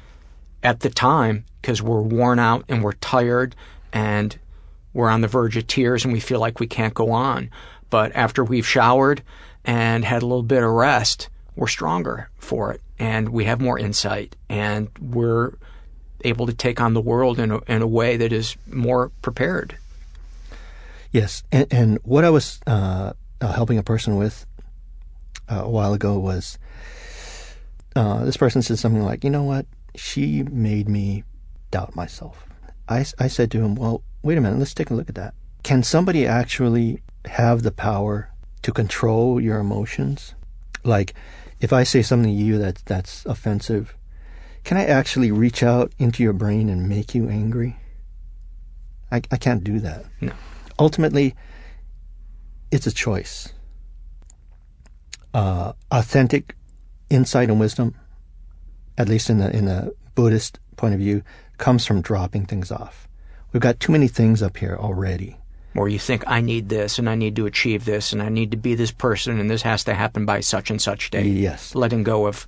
at 0.63 0.81
the 0.81 0.91
time 0.91 1.45
because 1.61 1.83
we're 1.83 2.01
worn 2.01 2.39
out 2.39 2.65
and 2.69 2.83
we're 2.83 2.93
tired 2.93 3.55
and 3.93 4.39
we're 4.93 5.11
on 5.11 5.21
the 5.21 5.29
verge 5.29 5.57
of 5.57 5.67
tears 5.67 6.05
and 6.05 6.13
we 6.13 6.21
feel 6.21 6.41
like 6.41 6.61
we 6.61 6.67
can't 6.67 6.95
go 6.95 7.11
on. 7.11 7.51
But 7.91 8.15
after 8.15 8.45
we've 8.45 8.67
showered 8.67 9.23
and 9.65 10.05
had 10.05 10.23
a 10.23 10.27
little 10.27 10.43
bit 10.43 10.63
of 10.63 10.71
rest, 10.71 11.29
we're 11.57 11.69
stronger 11.69 12.31
for 12.39 12.73
it 12.73 12.81
and 12.99 13.31
we 13.31 13.45
have 13.45 13.61
more 13.61 13.79
insight 13.79 14.37
and 14.49 14.89
we're 15.01 15.55
able 16.23 16.47
to 16.47 16.53
take 16.53 16.81
on 16.81 16.95
the 16.95 17.01
world 17.01 17.39
in 17.39 17.51
a, 17.51 17.59
in 17.67 17.83
a 17.83 17.87
way 17.87 18.17
that 18.17 18.33
is 18.33 18.57
more 18.67 19.11
prepared. 19.23 19.77
Yes, 21.11 21.43
and, 21.51 21.67
and 21.73 21.99
what 22.03 22.25
I 22.25 22.31
was 22.31 22.61
uh, 22.67 23.15
uh, 23.41 23.53
helping 23.53 23.79
a 23.79 23.83
person 23.83 24.17
with 24.17 24.47
uh, 25.49 25.63
a 25.65 25.69
while 25.69 25.93
ago 25.93 26.19
was 26.19 26.59
uh, 27.97 28.25
this 28.25 28.37
person 28.37 28.63
said 28.63 28.79
something 28.79 29.03
like, 29.03 29.25
"You 29.25 29.31
know 29.31 29.43
what? 29.43 29.67
She 29.95 30.43
made 30.43 30.89
me 30.89 31.25
doubt 31.71 31.97
myself." 31.97 32.47
I, 32.89 33.05
I 33.19 33.29
said 33.29 33.51
to 33.53 33.61
him, 33.61 33.75
"Well, 33.75 34.03
wait 34.23 34.39
a 34.39 34.41
minute. 34.41 34.59
Let's 34.59 34.75
take 34.75 34.91
a 34.91 34.95
look 34.95 35.09
at 35.09 35.15
that. 35.15 35.35
Can 35.63 35.83
somebody 35.83 36.27
actually 36.27 37.03
have 37.27 37.63
the 37.63 37.71
power 37.71 38.31
to 38.63 38.73
control 38.73 39.41
your 39.41 39.59
emotions? 39.59 40.35
Like, 40.85 41.15
if 41.61 41.73
I 41.73 41.85
say 41.85 42.03
something 42.03 42.35
to 42.35 42.43
you 42.45 42.59
that 42.59 42.83
that's 42.87 43.25
offensive, 43.27 43.95
can 44.65 44.77
I 44.77 44.85
actually 44.85 45.31
reach 45.31 45.63
out 45.63 45.93
into 45.99 46.23
your 46.23 46.33
brain 46.33 46.69
and 46.69 46.89
make 46.89 47.15
you 47.15 47.29
angry? 47.29 47.77
I, 49.11 49.23
I 49.31 49.37
can't 49.37 49.65
do 49.65 49.81
that. 49.81 50.05
No. 50.21 50.33
Ultimately, 50.79 51.35
it's 52.71 52.87
a 52.87 52.93
choice. 52.93 53.53
Uh, 55.35 55.73
authentic 55.91 56.57
insight 57.09 57.51
and 57.51 57.61
wisdom, 57.61 57.95
at 59.01 59.09
least 59.09 59.31
in 59.31 59.39
the 59.39 59.55
in 59.57 59.67
a 59.67 59.91
Buddhist 60.15 60.61
point 60.77 60.93
of 60.95 61.01
view, 61.01 61.23
comes 61.57 61.87
from 61.87 62.03
dropping 62.03 62.45
things 62.45 62.71
off. 62.71 63.09
We've 63.53 63.63
got 63.63 63.81
too 63.81 63.93
many 63.93 64.09
things 64.09 64.43
up 64.43 64.59
here 64.59 64.77
already. 64.79 65.39
Or 65.75 65.89
you 65.89 65.99
think 65.99 66.25
I 66.27 66.41
need 66.41 66.69
this 66.69 66.99
and 66.99 67.09
I 67.09 67.15
need 67.15 67.37
to 67.37 67.47
achieve 67.47 67.85
this 67.85 68.13
and 68.13 68.23
I 68.23 68.29
need 68.29 68.51
to 68.51 68.57
be 68.57 68.75
this 68.75 68.91
person 68.91 69.41
and 69.41 69.51
this 69.51 69.63
has 69.63 69.85
to 69.85 69.95
happen 69.95 70.27
by 70.27 70.41
such 70.41 70.71
and 70.71 70.83
such 70.83 71.11
day. 71.11 71.23
Yes. 71.23 71.75
Letting 71.75 72.03
go 72.03 72.27
of 72.27 72.47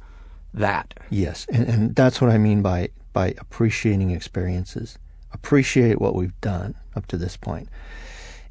that. 0.53 0.93
Yes, 1.09 1.47
and, 1.51 1.67
and 1.67 1.95
that's 1.95 2.21
what 2.21 2.31
I 2.31 2.37
mean 2.37 2.61
by 2.61 2.91
by 3.13 3.35
appreciating 3.39 4.11
experiences. 4.11 4.99
Appreciate 5.33 6.01
what 6.01 6.15
we've 6.15 6.39
done 6.43 6.75
up 6.95 7.07
to 7.07 7.17
this 7.17 7.39
point, 7.39 7.71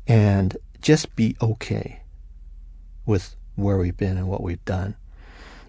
and 0.08 0.58
just 0.82 1.16
be 1.16 1.36
okay 1.42 2.02
with 3.06 3.36
where 3.56 3.78
we've 3.78 3.98
been 3.98 4.18
and 4.18 4.28
what 4.28 4.42
we've 4.42 4.66
done, 4.66 4.96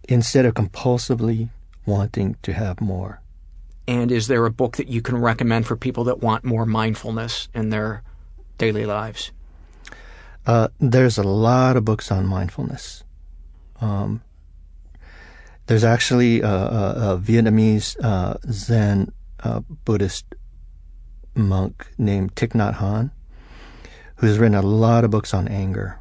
instead 0.08 0.46
of 0.46 0.54
compulsively 0.54 1.50
wanting 1.86 2.36
to 2.42 2.52
have 2.52 2.80
more. 2.80 3.20
And 3.86 4.12
is 4.12 4.28
there 4.28 4.46
a 4.46 4.50
book 4.50 4.76
that 4.76 4.88
you 4.88 5.02
can 5.02 5.16
recommend 5.16 5.66
for 5.66 5.76
people 5.76 6.04
that 6.04 6.20
want 6.20 6.44
more 6.44 6.64
mindfulness 6.64 7.48
in 7.52 7.70
their 7.70 8.02
daily 8.58 8.86
lives? 8.86 9.32
Uh, 10.46 10.68
there's 10.80 11.18
a 11.18 11.22
lot 11.22 11.76
of 11.76 11.84
books 11.84 12.10
on 12.10 12.26
mindfulness. 12.26 13.04
Um, 13.80 14.22
there's 15.66 15.84
actually 15.84 16.40
a, 16.40 16.48
a, 16.48 17.14
a 17.14 17.18
Vietnamese 17.18 17.96
uh, 18.02 18.34
Zen 18.50 19.12
uh, 19.40 19.60
Buddhist 19.84 20.26
monk 21.34 21.88
named 21.98 22.34
Thich 22.34 22.50
Nhat 22.50 22.76
Hanh, 22.76 23.10
who's 24.16 24.38
written 24.38 24.56
a 24.56 24.62
lot 24.62 25.04
of 25.04 25.10
books 25.10 25.32
on 25.32 25.48
anger 25.48 26.00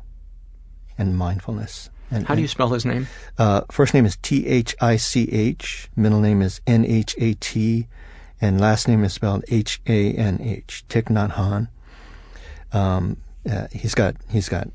and 0.97 1.17
mindfulness. 1.17 1.89
And, 2.11 2.27
How 2.27 2.35
do 2.35 2.41
you 2.41 2.47
spell 2.47 2.69
his 2.69 2.85
name? 2.85 3.07
Uh, 3.37 3.61
first 3.71 3.93
name 3.93 4.05
is 4.05 4.17
T 4.17 4.45
H 4.47 4.75
I 4.81 4.97
C 4.97 5.29
H. 5.31 5.89
Middle 5.95 6.19
name 6.19 6.41
is 6.41 6.59
N 6.67 6.85
H 6.85 7.15
A 7.17 7.33
T, 7.35 7.87
and 8.41 8.59
last 8.59 8.87
name 8.87 9.03
is 9.05 9.13
spelled 9.13 9.45
H 9.47 9.79
A 9.87 10.11
N 10.13 10.39
H. 10.41 10.83
Thich 10.89 11.05
Nhat 11.05 11.31
Hanh. 11.33 11.69
Um, 12.73 13.17
uh, 13.49 13.67
he's 13.71 13.95
got 13.95 14.15
he's 14.29 14.49
got 14.49 14.67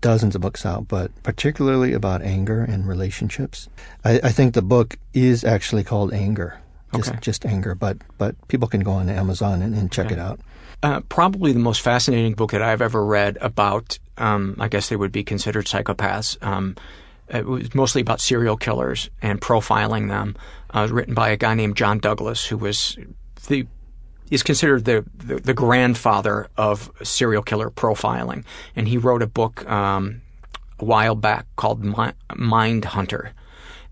dozens 0.00 0.34
of 0.34 0.40
books 0.40 0.64
out, 0.64 0.88
but 0.88 1.10
particularly 1.22 1.92
about 1.92 2.22
anger 2.22 2.62
and 2.62 2.86
relationships. 2.86 3.68
I, 4.04 4.20
I 4.24 4.30
think 4.30 4.54
the 4.54 4.62
book 4.62 4.96
is 5.12 5.44
actually 5.44 5.84
called 5.84 6.12
Anger, 6.14 6.60
just 6.94 7.10
Okay. 7.10 7.18
just 7.20 7.44
anger. 7.44 7.74
But 7.74 7.98
but 8.18 8.36
people 8.48 8.68
can 8.68 8.80
go 8.80 8.92
on 8.92 9.08
Amazon 9.10 9.62
and, 9.62 9.74
and 9.74 9.90
check 9.92 10.06
Okay. 10.06 10.14
it 10.14 10.18
out. 10.20 10.40
Uh, 10.82 11.00
probably 11.10 11.52
the 11.52 11.58
most 11.58 11.82
fascinating 11.82 12.32
book 12.32 12.52
that 12.52 12.62
I've 12.62 12.80
ever 12.80 13.04
read 13.04 13.36
about, 13.42 13.98
um, 14.20 14.56
I 14.58 14.68
guess 14.68 14.88
they 14.88 14.96
would 14.96 15.12
be 15.12 15.24
considered 15.24 15.66
psychopaths. 15.66 16.42
Um, 16.42 16.76
it 17.28 17.46
was 17.46 17.74
mostly 17.74 18.00
about 18.02 18.20
serial 18.20 18.56
killers 18.56 19.08
and 19.22 19.40
profiling 19.40 20.08
them. 20.08 20.36
Uh, 20.72 20.88
written 20.90 21.14
by 21.14 21.30
a 21.30 21.36
guy 21.36 21.54
named 21.54 21.76
John 21.76 21.98
Douglas, 21.98 22.46
who 22.46 22.56
was 22.56 22.96
the 23.48 23.66
is 24.30 24.42
considered 24.42 24.84
the, 24.84 25.04
the, 25.16 25.36
the 25.36 25.54
grandfather 25.54 26.48
of 26.56 26.90
serial 27.02 27.42
killer 27.42 27.70
profiling. 27.70 28.44
And 28.76 28.86
he 28.86 28.96
wrote 28.96 29.22
a 29.22 29.26
book 29.26 29.68
um, 29.68 30.22
a 30.78 30.84
while 30.84 31.16
back 31.16 31.46
called 31.56 31.84
Mi- 31.84 32.12
Mind 32.36 32.84
Hunter. 32.84 33.32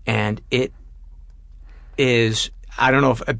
And 0.07 0.41
it 0.49 0.71
is, 1.97 2.51
I 2.77 2.91
don't 2.91 3.01
know 3.01 3.11
if 3.11 3.27
uh, 3.27 3.33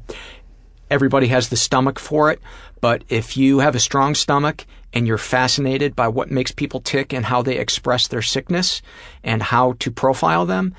everybody 0.90 1.28
has 1.28 1.48
the 1.48 1.56
stomach 1.56 1.98
for 1.98 2.30
it, 2.30 2.40
but 2.80 3.02
if 3.08 3.36
you 3.36 3.60
have 3.60 3.74
a 3.74 3.80
strong 3.80 4.14
stomach 4.14 4.66
and 4.92 5.06
you're 5.06 5.18
fascinated 5.18 5.94
by 5.94 6.08
what 6.08 6.30
makes 6.30 6.50
people 6.52 6.80
tick 6.80 7.12
and 7.12 7.24
how 7.26 7.42
they 7.42 7.56
express 7.58 8.08
their 8.08 8.22
sickness 8.22 8.82
and 9.22 9.42
how 9.42 9.72
to 9.78 9.90
profile 9.90 10.46
them, 10.46 10.74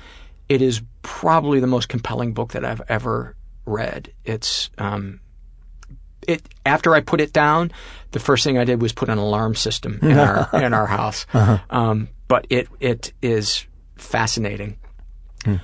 it 0.48 0.60
is 0.62 0.82
probably 1.02 1.60
the 1.60 1.66
most 1.66 1.88
compelling 1.88 2.32
book 2.34 2.52
that 2.52 2.64
I've 2.64 2.82
ever 2.88 3.36
read. 3.64 4.12
It's 4.24 4.70
um, 4.78 5.20
it 6.28 6.42
after 6.66 6.94
I 6.94 7.00
put 7.00 7.20
it 7.20 7.32
down, 7.32 7.72
the 8.12 8.20
first 8.20 8.44
thing 8.44 8.58
I 8.58 8.64
did 8.64 8.82
was 8.82 8.92
put 8.92 9.08
an 9.08 9.18
alarm 9.18 9.54
system 9.54 9.98
in 10.02 10.18
our 10.18 10.48
in 10.62 10.74
our 10.74 10.86
house. 10.86 11.26
Uh-huh. 11.32 11.58
Um, 11.70 12.08
but 12.28 12.46
it 12.50 12.68
it 12.80 13.12
is 13.22 13.66
fascinating. 13.96 14.78
Hmm. 15.44 15.56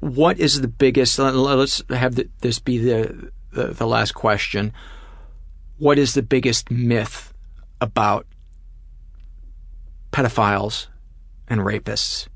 What 0.00 0.38
is 0.38 0.60
the 0.60 0.68
biggest? 0.68 1.18
let- 1.18 1.34
Let's 1.34 1.82
have 1.90 2.16
th- 2.16 2.30
this 2.40 2.58
be 2.58 2.78
the, 2.78 3.30
the 3.52 3.66
the 3.68 3.86
last 3.86 4.12
question. 4.14 4.72
What 5.78 5.96
is 5.96 6.14
the 6.14 6.22
biggest 6.22 6.72
myth 6.72 7.32
about 7.80 8.26
pedophiles 10.10 10.88
and 11.46 11.60
rapists? 11.60 12.26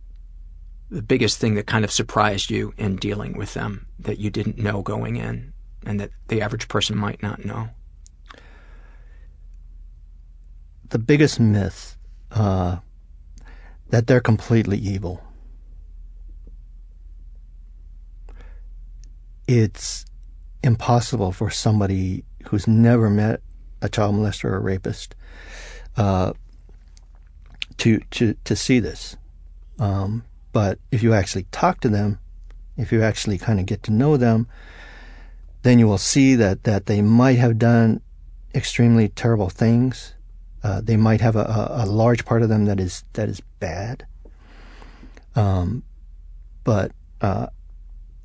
The 0.90 1.02
biggest 1.02 1.39
thing 1.39 1.56
that 1.56 1.66
kind 1.66 1.85
of 1.85 1.90
surprised 1.90 2.51
you 2.51 2.73
in 2.77 2.97
dealing 2.97 3.36
with 3.36 3.55
them 3.55 3.89
that 3.98 4.19
you 4.19 4.31
didn't 4.31 4.59
know 4.59 4.82
going 4.82 5.16
in, 5.16 5.55
and 5.85 5.98
that 5.98 6.10
the 6.28 6.40
average 6.40 6.69
person 6.69 6.97
might 6.97 7.20
not 7.20 7.44
know. 7.44 7.70
The 10.90 11.01
biggest 11.01 11.40
myth 11.40 11.97
uh, 12.31 12.77
that 13.89 14.06
they're 14.06 14.20
completely 14.20 14.78
evil. 14.78 15.20
It's 19.48 20.05
impossible 20.62 21.32
for 21.32 21.51
somebody 21.51 22.24
who's 22.44 22.66
never 22.66 23.10
met 23.10 23.40
a 23.81 23.89
child 23.89 24.14
molester 24.14 24.44
or 24.44 24.56
a 24.56 24.60
rapist 24.60 25.14
uh, 25.97 26.32
to 27.78 28.01
to 28.10 28.35
to 28.44 28.56
see 28.56 28.81
this. 28.81 29.16
Um, 29.78 30.24
but 30.52 30.78
if 30.90 31.02
you 31.02 31.14
actually 31.14 31.47
talk 31.51 31.81
to 31.81 31.89
them, 31.89 32.19
if 32.77 32.93
you 32.93 33.02
actually 33.02 33.39
kind 33.39 33.59
of 33.59 33.66
get 33.66 33.82
to 33.85 33.93
know 33.93 34.16
them, 34.16 34.47
then 35.62 35.78
you 35.78 35.86
will 35.86 35.98
see 35.98 36.35
that 36.36 36.64
that 36.64 36.86
they 36.86 37.02
might 37.02 37.39
have 37.39 37.59
done 37.59 38.01
extremely 38.55 39.09
terrible 39.09 39.48
things. 39.48 40.14
Uh, 40.62 40.81
they 40.81 40.97
might 40.97 41.20
have 41.20 41.35
a, 41.35 41.40
a, 41.40 41.85
a 41.85 41.86
large 41.86 42.24
part 42.24 42.43
of 42.43 42.48
them 42.48 42.66
that 42.66 42.78
is 42.78 43.05
that 43.14 43.28
is 43.28 43.40
bad. 43.59 44.06
Um, 45.35 45.82
but 46.64 46.93
uh, 47.20 47.47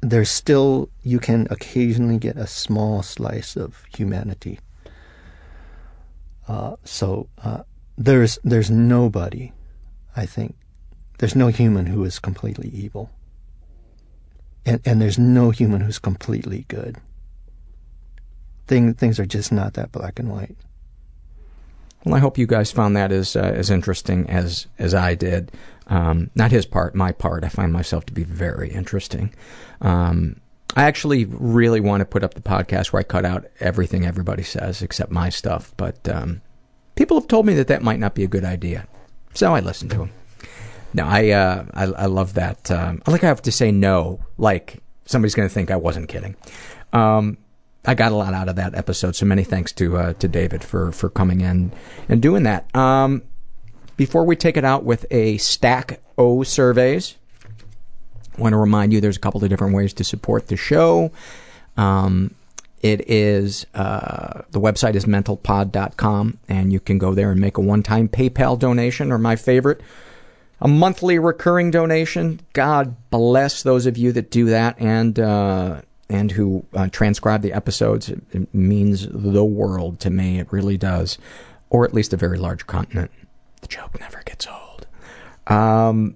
there's 0.01 0.29
still 0.29 0.89
you 1.03 1.19
can 1.19 1.47
occasionally 1.49 2.17
get 2.17 2.37
a 2.37 2.47
small 2.47 3.01
slice 3.03 3.55
of 3.55 3.83
humanity. 3.95 4.59
Uh, 6.47 6.75
so 6.83 7.27
uh, 7.43 7.63
there's 7.97 8.39
there's 8.43 8.71
nobody, 8.71 9.51
I 10.15 10.25
think, 10.25 10.55
there's 11.17 11.35
no 11.35 11.47
human 11.47 11.87
who 11.87 12.03
is 12.03 12.19
completely 12.19 12.69
evil, 12.69 13.09
and 14.65 14.79
and 14.85 15.01
there's 15.01 15.19
no 15.19 15.49
human 15.49 15.81
who's 15.81 15.99
completely 15.99 16.65
good. 16.67 16.97
Thing, 18.67 18.93
things 18.93 19.19
are 19.19 19.25
just 19.25 19.51
not 19.51 19.73
that 19.75 19.91
black 19.93 20.19
and 20.19 20.29
white. 20.29 20.57
Well, 22.03 22.15
I 22.15 22.19
hope 22.19 22.37
you 22.37 22.45
guys 22.45 22.71
found 22.71 22.95
that 22.95 23.11
as 23.11 23.35
uh, 23.35 23.39
as 23.39 23.69
interesting 23.69 24.29
as 24.29 24.67
as 24.77 24.93
I 24.93 25.15
did. 25.15 25.51
Um, 25.88 26.31
not 26.35 26.51
his 26.51 26.65
part, 26.65 26.95
my 26.95 27.11
part. 27.11 27.43
I 27.43 27.49
find 27.49 27.72
myself 27.72 28.05
to 28.07 28.14
be 28.14 28.23
very 28.23 28.69
interesting. 28.69 29.34
Um, 29.81 30.41
I 30.76 30.84
actually 30.84 31.26
really 31.26 31.80
want 31.80 32.01
to 32.01 32.05
put 32.05 32.23
up 32.23 32.34
the 32.34 32.41
podcast 32.41 32.91
where 32.91 32.99
I 32.99 33.03
cut 33.03 33.26
out 33.26 33.47
everything 33.59 34.05
everybody 34.05 34.43
says 34.43 34.81
except 34.81 35.11
my 35.11 35.30
stuff, 35.30 35.73
but 35.77 36.07
um, 36.09 36.41
people 36.95 37.19
have 37.19 37.27
told 37.27 37.45
me 37.45 37.53
that 37.55 37.68
that 37.68 37.81
might 37.81 37.99
not 37.99 38.15
be 38.15 38.23
a 38.23 38.27
good 38.27 38.43
idea. 38.43 38.88
So 39.34 39.55
I 39.55 39.61
listen 39.61 39.89
to 39.89 39.97
them. 39.97 40.11
No, 40.93 41.05
I, 41.05 41.30
uh, 41.30 41.65
I, 41.73 41.84
I 41.84 42.05
love 42.05 42.34
that. 42.35 42.69
Um, 42.69 43.01
I 43.05 43.11
like 43.11 43.23
I 43.23 43.27
have 43.27 43.41
to 43.43 43.51
say 43.51 43.72
no, 43.72 44.19
like 44.38 44.84
somebody's 45.05 45.35
going 45.35 45.47
to 45.47 45.53
think 45.53 45.72
I 45.72 45.76
wasn't 45.77 46.09
kidding. 46.09 46.35
Um, 46.93 47.38
I 47.85 47.93
got 47.93 48.11
a 48.11 48.15
lot 48.15 48.34
out 48.34 48.49
of 48.49 48.57
that 48.57 48.76
episode, 48.76 49.15
so 49.15 49.26
many 49.26 49.43
thanks 49.43 49.72
to 49.73 49.97
uh, 49.97 50.14
to 50.14 50.27
David 50.27 50.64
for 50.64 50.91
for 50.91 51.09
coming 51.09 51.41
in 51.41 51.72
and 52.09 52.22
doing 52.22 52.43
that. 52.43 52.73
Um, 52.76 53.23
before 53.97 54.23
we 54.23 54.35
take 54.35 54.55
it 54.55 54.63
out 54.63 54.83
with 54.83 55.05
a 55.11 55.37
stack 55.37 55.99
O 56.17 56.43
surveys, 56.43 57.15
I 58.37 58.41
want 58.41 58.53
to 58.53 58.57
remind 58.57 58.93
you 58.93 59.01
there's 59.01 59.17
a 59.17 59.19
couple 59.21 59.43
of 59.43 59.49
different 59.49 59.75
ways 59.75 59.93
to 59.95 60.03
support 60.03 60.47
the 60.47 60.55
show. 60.55 61.11
Um, 61.75 62.33
it 62.81 63.09
is 63.09 63.65
uh, 63.73 64.43
the 64.51 64.59
website 64.59 64.93
is 64.93 65.05
mentalpod.com, 65.05 66.37
and 66.47 66.71
you 66.71 66.79
can 66.79 66.99
go 66.99 67.15
there 67.15 67.31
and 67.31 67.41
make 67.41 67.57
a 67.57 67.61
one-time 67.61 68.07
PayPal 68.07 68.57
donation, 68.57 69.11
or 69.11 69.17
my 69.17 69.35
favorite, 69.35 69.81
a 70.61 70.67
monthly 70.67 71.17
recurring 71.17 71.71
donation. 71.71 72.39
God 72.53 72.95
bless 73.09 73.63
those 73.63 73.87
of 73.87 73.97
you 73.97 74.11
that 74.11 74.29
do 74.29 74.45
that, 74.45 74.79
and 74.79 75.19
uh, 75.19 75.81
and 76.07 76.31
who 76.31 76.65
uh, 76.75 76.87
transcribe 76.91 77.41
the 77.41 77.53
episodes. 77.53 78.09
It, 78.09 78.21
it 78.31 78.53
means 78.53 79.07
the 79.09 79.43
world 79.43 79.99
to 80.01 80.11
me. 80.11 80.39
It 80.39 80.53
really 80.53 80.77
does, 80.77 81.17
or 81.71 81.83
at 81.83 81.95
least 81.95 82.13
a 82.13 82.17
very 82.17 82.37
large 82.37 82.67
continent. 82.67 83.09
The 83.61 83.67
joke 83.67 83.99
never 83.99 84.21
gets 84.25 84.47
old. 84.47 84.88
Um, 85.47 86.15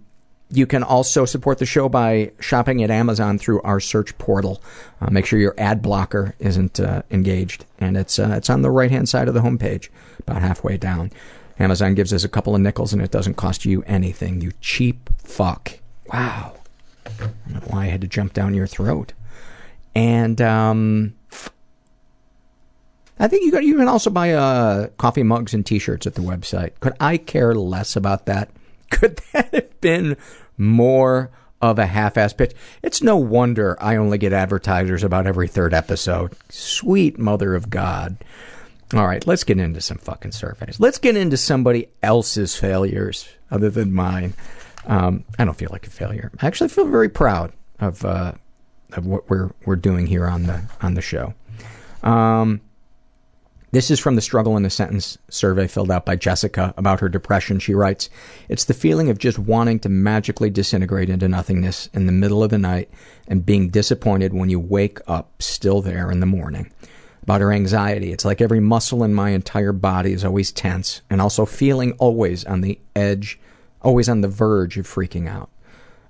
you 0.52 0.68
can 0.68 0.84
also 0.84 1.26
support 1.26 1.60
the 1.60 1.66
show 1.66 1.88
by 1.88 2.32
shopping 2.40 2.84
at 2.84 2.92
Amazon 2.92 3.38
through 3.40 3.62
our 3.62 3.80
search 3.80 4.18
portal. 4.18 4.62
Uh, 5.00 5.10
make 5.10 5.26
sure 5.26 5.40
your 5.40 5.56
ad 5.58 5.82
blocker 5.82 6.36
isn't 6.40 6.80
uh, 6.80 7.04
engaged, 7.10 7.66
and 7.80 7.96
it's 7.96 8.20
uh, 8.20 8.34
it's 8.36 8.50
on 8.50 8.62
the 8.62 8.72
right 8.72 8.92
hand 8.92 9.08
side 9.08 9.28
of 9.28 9.34
the 9.34 9.42
homepage, 9.42 9.90
about 10.20 10.42
halfway 10.42 10.78
down. 10.78 11.12
Amazon 11.58 11.96
gives 11.96 12.12
us 12.12 12.24
a 12.24 12.30
couple 12.30 12.54
of 12.54 12.62
nickels, 12.62 12.92
and 12.92 13.02
it 13.02 13.12
doesn't 13.12 13.36
cost 13.36 13.66
you 13.66 13.84
anything. 13.84 14.42
You 14.42 14.52
cheap 14.60 15.10
fuck! 15.20 15.80
Wow, 16.12 16.56
I 17.08 17.12
why 17.68 17.84
I 17.84 17.88
had 17.88 18.02
to 18.02 18.08
jump 18.08 18.34
down 18.34 18.54
your 18.54 18.68
throat. 18.68 19.14
And 19.96 20.42
um, 20.42 21.14
I 23.22 23.28
think 23.28 23.46
you 23.46 23.52
got 23.52 23.64
you 23.64 23.78
can 23.78 23.88
also 23.88 24.10
buy 24.10 24.34
uh, 24.34 24.88
coffee 24.98 25.22
mugs 25.22 25.54
and 25.54 25.64
T-shirts 25.64 26.08
at 26.08 26.16
the 26.16 26.24
website. 26.24 26.72
Could 26.80 26.94
I 27.00 27.18
care 27.18 27.54
less 27.54 27.96
about 27.96 28.26
that? 28.26 28.50
Could 28.90 29.22
that 29.32 29.54
have 29.54 29.80
been 29.80 30.18
more 30.58 31.30
of 31.62 31.78
a 31.78 31.86
half-ass 31.86 32.34
pitch? 32.34 32.54
It's 32.82 33.04
no 33.04 33.18
wonder 33.18 33.78
I 33.80 33.96
only 33.98 34.18
get 34.18 34.34
advertisers 34.34 35.04
about 35.04 35.28
every 35.28 35.48
third 35.48 35.72
episode. 35.72 36.34
Sweet 36.50 37.20
mother 37.20 37.54
of 37.54 37.70
God. 37.70 38.18
All 38.96 39.06
right, 39.06 39.26
let's 39.28 39.44
get 39.44 39.60
into 39.60 39.82
some 39.82 40.00
fucking 40.00 40.32
surveys. 40.32 40.80
Let's 40.80 40.98
get 40.98 41.16
into 41.16 41.38
somebody 41.38 41.90
else's 42.02 42.56
failures 42.56 43.30
other 43.52 43.70
than 43.70 43.94
mine. 43.94 44.34
Um, 44.88 45.26
I 45.38 45.46
don't 45.46 45.54
feel 45.54 45.70
like 45.72 45.86
a 45.86 45.92
failure. 45.92 46.32
I 46.42 46.48
actually 46.48 46.70
feel 46.70 46.88
very 46.88 47.08
proud 47.08 47.54
of 47.80 48.04
uh, 48.04 48.34
of 48.94 49.06
what 49.06 49.30
we're 49.30 49.52
we're 49.64 49.76
doing 49.76 50.08
here 50.08 50.26
on 50.26 50.48
the 50.48 50.64
on 50.82 50.96
the 50.96 51.04
show. 51.04 51.36
Um, 52.02 52.62
this 53.72 53.90
is 53.90 54.00
from 54.00 54.16
the 54.16 54.22
Struggle 54.22 54.58
in 54.58 54.66
a 54.66 54.70
Sentence 54.70 55.18
survey 55.30 55.66
filled 55.66 55.92
out 55.92 56.06
by 56.06 56.18
Jessica 56.18 56.74
about 56.76 57.00
her 57.00 57.08
depression. 57.08 57.58
She 57.58 57.74
writes, 57.74 58.10
It's 58.50 58.66
the 58.66 58.74
feeling 58.74 59.10
of 59.10 59.18
just 59.18 59.40
wanting 59.40 59.80
to 59.80 59.90
magically 59.90 60.50
disintegrate 60.50 61.10
into 61.10 61.30
nothingness 61.30 61.88
in 61.94 62.06
the 62.06 62.12
middle 62.12 62.44
of 62.44 62.50
the 62.50 62.58
night 62.58 62.90
and 63.30 63.46
being 63.46 63.70
disappointed 63.70 64.34
when 64.34 64.50
you 64.50 64.60
wake 64.60 65.00
up 65.08 65.42
still 65.42 65.82
there 65.82 66.12
in 66.12 66.20
the 66.20 66.26
morning. 66.26 66.72
About 67.24 67.40
her 67.40 67.54
anxiety, 67.54 68.12
it's 68.12 68.26
like 68.26 68.42
every 68.42 68.60
muscle 68.60 69.04
in 69.06 69.14
my 69.14 69.30
entire 69.30 69.72
body 69.72 70.12
is 70.12 70.26
always 70.26 70.52
tense 70.52 71.02
and 71.10 71.22
also 71.22 71.46
feeling 71.46 71.94
always 71.94 72.44
on 72.44 72.62
the 72.62 72.78
edge, 72.94 73.40
always 73.82 74.10
on 74.10 74.20
the 74.20 74.28
verge 74.28 74.78
of 74.78 74.86
freaking 74.86 75.30
out. 75.30 75.50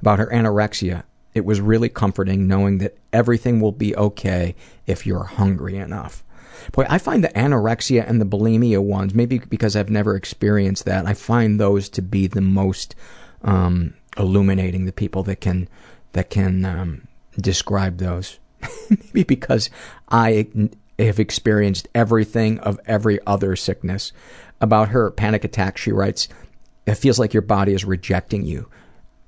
About 0.02 0.18
her 0.18 0.28
anorexia, 0.28 1.04
it 1.36 1.46
was 1.46 1.62
really 1.62 1.90
comforting 1.90 2.48
knowing 2.48 2.80
that 2.80 2.98
everything 3.14 3.60
will 3.60 3.72
be 3.72 3.96
okay 3.96 4.56
if 4.88 5.06
you're 5.06 5.26
hungry 5.26 5.78
enough. 5.78 6.24
Boy, 6.72 6.86
I 6.90 6.98
find 6.98 7.24
the 7.24 7.30
anorexia 7.30 8.08
and 8.08 8.22
the 8.22 8.26
bulimia 8.26 8.82
ones, 8.82 9.14
maybe 9.14 9.40
because 9.40 9.76
I've 9.76 9.90
never 9.90 10.16
experienced 10.16 10.86
that, 10.86 11.06
I 11.06 11.14
find 11.14 11.60
those 11.60 11.90
to 11.90 12.02
be 12.02 12.28
the 12.28 12.42
most 12.42 12.96
um, 13.44 13.94
illuminating. 14.18 14.86
The 14.86 14.92
people 14.92 15.24
that 15.24 15.42
can 15.42 15.68
that 16.14 16.30
can 16.30 16.66
um, 16.66 17.08
describe 17.40 17.98
those, 17.98 18.40
maybe 19.14 19.24
because 19.24 19.70
I 20.10 20.48
have 21.00 21.20
experienced 21.20 21.88
everything 21.96 22.60
of 22.60 22.80
every 22.86 23.20
other 23.26 23.56
sickness. 23.56 24.12
About 24.60 24.90
her 24.90 25.10
panic 25.10 25.44
attack, 25.44 25.78
she 25.78 25.92
writes, 25.92 26.28
"It 26.86 26.96
feels 26.96 27.18
like 27.20 27.34
your 27.34 27.42
body 27.42 27.74
is 27.74 27.86
rejecting 27.86 28.46
you, 28.46 28.68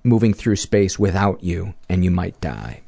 moving 0.03 0.33
through 0.33 0.57
space 0.57 0.99
without 0.99 1.43
you, 1.43 1.73
and 1.89 2.03
you 2.03 2.11
might 2.11 2.39
die." 2.39 2.81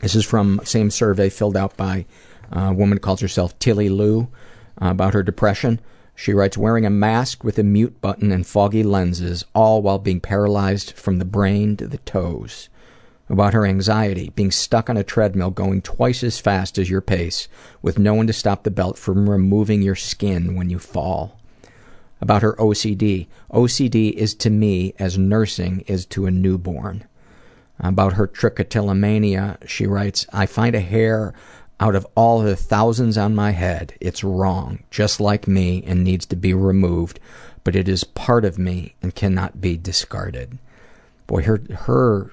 This 0.00 0.14
is 0.14 0.24
from 0.24 0.60
same 0.64 0.90
survey 0.90 1.30
filled 1.30 1.56
out 1.56 1.76
by 1.76 2.06
a 2.50 2.72
woman 2.72 2.98
calls 2.98 3.20
herself 3.20 3.58
Tilly 3.58 3.88
Lou 3.88 4.28
uh, 4.80 4.90
about 4.90 5.14
her 5.14 5.22
depression. 5.22 5.80
She 6.14 6.32
writes, 6.32 6.56
wearing 6.56 6.86
a 6.86 6.90
mask 6.90 7.44
with 7.44 7.58
a 7.58 7.62
mute 7.62 8.00
button 8.00 8.32
and 8.32 8.46
foggy 8.46 8.82
lenses, 8.82 9.44
all 9.54 9.82
while 9.82 9.98
being 9.98 10.20
paralyzed 10.20 10.92
from 10.92 11.18
the 11.18 11.24
brain 11.24 11.76
to 11.76 11.86
the 11.86 11.98
toes. 11.98 12.68
About 13.28 13.54
her 13.54 13.66
anxiety, 13.66 14.30
being 14.36 14.50
stuck 14.50 14.88
on 14.88 14.96
a 14.96 15.02
treadmill 15.02 15.50
going 15.50 15.82
twice 15.82 16.22
as 16.22 16.38
fast 16.38 16.78
as 16.78 16.88
your 16.88 17.00
pace, 17.00 17.48
with 17.82 17.98
no 17.98 18.14
one 18.14 18.26
to 18.28 18.32
stop 18.32 18.62
the 18.62 18.70
belt 18.70 18.96
from 18.96 19.28
removing 19.28 19.82
your 19.82 19.96
skin 19.96 20.54
when 20.54 20.70
you 20.70 20.78
fall. 20.78 21.38
About 22.20 22.42
her 22.42 22.54
OCD. 22.54 23.26
OCD 23.50 24.12
is 24.12 24.34
to 24.36 24.48
me 24.48 24.94
as 24.98 25.18
nursing 25.18 25.80
is 25.86 26.06
to 26.06 26.26
a 26.26 26.30
newborn. 26.30 27.04
About 27.78 28.14
her 28.14 28.26
trichotillomania, 28.26 29.58
she 29.68 29.86
writes, 29.86 30.26
I 30.32 30.46
find 30.46 30.74
a 30.74 30.80
hair 30.80 31.34
out 31.78 31.94
of 31.94 32.06
all 32.14 32.40
the 32.40 32.56
thousands 32.56 33.18
on 33.18 33.34
my 33.34 33.50
head, 33.50 33.94
it's 34.00 34.24
wrong, 34.24 34.82
just 34.90 35.20
like 35.20 35.46
me, 35.46 35.82
and 35.86 36.02
needs 36.02 36.24
to 36.26 36.36
be 36.36 36.54
removed, 36.54 37.20
but 37.64 37.76
it 37.76 37.88
is 37.88 38.04
part 38.04 38.44
of 38.44 38.58
me 38.58 38.94
and 39.02 39.14
cannot 39.14 39.60
be 39.60 39.76
discarded. 39.76 40.58
Boy, 41.26 41.42
her 41.42 41.60
her 41.80 42.30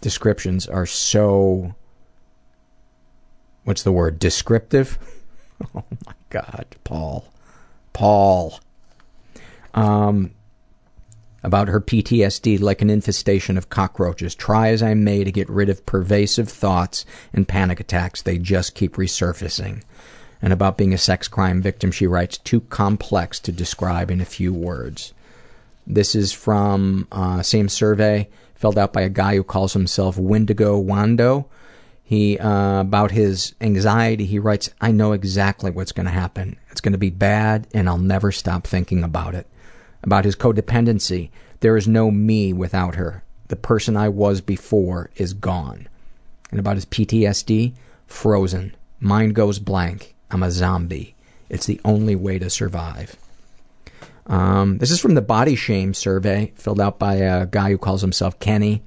descriptions 0.00 0.66
are 0.66 0.86
so 0.86 1.74
what's 3.64 3.82
the 3.82 3.92
word? 3.92 4.18
Descriptive? 4.18 4.98
Oh 5.74 5.84
my 6.06 6.14
god, 6.30 6.64
Paul. 6.84 7.26
Paul. 7.92 8.60
Um 9.74 10.30
about 11.42 11.68
her 11.68 11.80
PTSD 11.80 12.60
like 12.60 12.82
an 12.82 12.90
infestation 12.90 13.56
of 13.56 13.70
cockroaches. 13.70 14.34
Try 14.34 14.68
as 14.68 14.82
I 14.82 14.94
may 14.94 15.24
to 15.24 15.32
get 15.32 15.48
rid 15.48 15.68
of 15.68 15.86
pervasive 15.86 16.48
thoughts 16.48 17.04
and 17.32 17.48
panic 17.48 17.80
attacks, 17.80 18.22
they 18.22 18.38
just 18.38 18.74
keep 18.74 18.96
resurfacing. 18.96 19.82
And 20.42 20.52
about 20.52 20.78
being 20.78 20.94
a 20.94 20.98
sex 20.98 21.28
crime 21.28 21.60
victim, 21.60 21.92
she 21.92 22.06
writes, 22.06 22.38
too 22.38 22.60
complex 22.62 23.38
to 23.40 23.52
describe 23.52 24.10
in 24.10 24.20
a 24.20 24.26
few 24.26 24.52
words. 24.54 25.12
This 25.86 26.14
is 26.14 26.32
from 26.32 27.08
uh, 27.12 27.42
same 27.42 27.68
survey 27.68 28.28
filled 28.54 28.78
out 28.78 28.92
by 28.92 29.00
a 29.00 29.08
guy 29.08 29.36
who 29.36 29.42
calls 29.42 29.72
himself 29.72 30.18
Wendigo 30.18 30.80
Wando. 30.80 31.46
He 32.04 32.38
uh, 32.38 32.80
about 32.80 33.12
his 33.12 33.54
anxiety. 33.60 34.26
He 34.26 34.38
writes, 34.38 34.70
"I 34.80 34.90
know 34.90 35.12
exactly 35.12 35.70
what's 35.70 35.92
going 35.92 36.06
to 36.06 36.12
happen. 36.12 36.56
It's 36.70 36.80
going 36.80 36.92
to 36.92 36.98
be 36.98 37.10
bad, 37.10 37.66
and 37.72 37.88
I'll 37.88 37.98
never 37.98 38.32
stop 38.32 38.66
thinking 38.66 39.02
about 39.02 39.34
it." 39.34 39.46
About 40.02 40.24
his 40.24 40.36
codependency, 40.36 41.30
there 41.60 41.76
is 41.76 41.86
no 41.86 42.10
me 42.10 42.52
without 42.52 42.94
her. 42.94 43.22
The 43.48 43.56
person 43.56 43.96
I 43.96 44.08
was 44.08 44.40
before 44.40 45.10
is 45.16 45.32
gone. 45.32 45.88
And 46.50 46.58
about 46.58 46.76
his 46.76 46.86
PTSD, 46.86 47.74
frozen. 48.06 48.74
Mind 48.98 49.34
goes 49.34 49.58
blank. 49.58 50.14
I'm 50.30 50.42
a 50.42 50.50
zombie. 50.50 51.14
It's 51.48 51.66
the 51.66 51.80
only 51.84 52.14
way 52.14 52.38
to 52.38 52.48
survive. 52.48 53.16
Um, 54.26 54.78
this 54.78 54.90
is 54.90 55.00
from 55.00 55.14
the 55.14 55.22
body 55.22 55.56
shame 55.56 55.92
survey 55.92 56.52
filled 56.54 56.80
out 56.80 56.98
by 56.98 57.16
a 57.16 57.46
guy 57.46 57.70
who 57.70 57.78
calls 57.78 58.00
himself 58.00 58.38
Kenny. 58.38 58.82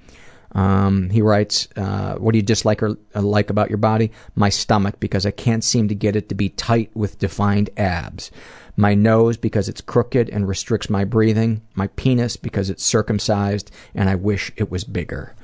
Um, 0.53 1.10
he 1.10 1.22
writes, 1.22 1.68
uh, 1.76 2.15
"What 2.15 2.31
do 2.31 2.38
you 2.38 2.44
dislike 2.44 2.81
or 2.81 2.98
uh, 3.15 3.22
like 3.22 3.49
about 3.49 3.69
your 3.69 3.80
body? 3.80 4.11
My 4.35 4.49
stomach 4.49 4.99
because 4.99 5.26
I 5.26 5.31
can't 5.31 5.64
seem 5.64 5.88
to 5.90 5.95
get 5.95 6.15
it 6.15 6.30
to 6.30 6.35
be 6.35 6.49
tight 6.49 6.91
with 6.95 7.19
defined 7.19 7.72
abs. 7.76 8.31
My 8.76 8.95
nose 8.95 9.38
because 9.38 9.70
it's 9.70 9.82
crooked 9.82 10.30
and 10.30 10.48
restricts 10.48 10.90
my 10.90 11.04
breathing. 11.04 11.62
My 11.76 11.88
penis 11.88 12.38
because 12.38 12.70
it's 12.70 12.84
circumcised 12.84 13.72
and 13.94 14.10
I 14.10 14.16
wish 14.16 14.52
it 14.56 14.72
was 14.72 14.84
bigger." 14.84 15.36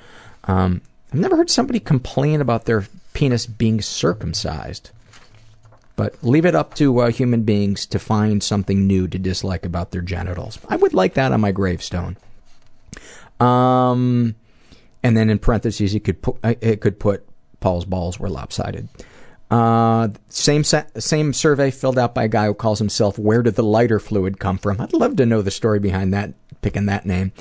Um, 0.46 0.82
I've 1.12 1.20
never 1.20 1.38
heard 1.38 1.50
somebody 1.50 1.80
complain 1.80 2.42
about 2.42 2.66
their 2.66 2.86
penis 3.14 3.46
being 3.46 3.82
circumcised. 3.82 4.92
But 5.96 6.16
leave 6.24 6.46
it 6.46 6.56
up 6.56 6.76
to 6.76 7.00
uh, 7.00 7.12
human 7.12 7.44
beings 7.44 7.86
to 7.88 8.00
find 8.00 8.42
something 8.42 8.88
new 8.88 9.08
to 9.10 9.20
dislike 9.20 9.66
about 9.66 9.92
their 9.92 10.02
genitals. 10.02 10.58
I 10.70 10.78
would 10.78 10.94
like 10.94 11.16
that 11.16 11.34
on 11.34 11.42
my 11.42 11.52
gravestone. 11.52 12.16
Um, 13.40 14.36
and 15.04 15.18
then 15.18 15.30
in 15.30 15.40
parentheses, 15.40 15.94
it 15.94 16.06
could 16.06 16.22
put, 16.22 16.38
it 16.44 16.80
could 16.80 17.00
put 17.00 17.28
Paul's 17.60 17.86
balls 17.86 18.20
were 18.20 18.30
lopsided. 18.30 18.88
Uh, 19.50 20.10
same 20.28 20.64
sa- 20.64 20.84
same 20.98 21.34
survey 21.34 21.72
filled 21.72 21.98
out 21.98 22.14
by 22.14 22.26
a 22.26 22.28
guy 22.28 22.46
who 22.46 22.54
calls 22.54 22.80
himself 22.80 23.18
"Where 23.18 23.42
did 23.42 23.56
the 23.56 23.64
lighter 23.64 24.00
fluid 24.00 24.40
come 24.40 24.58
from?" 24.58 24.80
I'd 24.80 24.94
love 24.94 25.16
to 25.16 25.26
know 25.26 25.42
the 25.42 25.50
story 25.50 25.80
behind 25.80 26.14
that, 26.14 26.34
picking 26.62 26.86
that 26.86 27.06
name, 27.06 27.32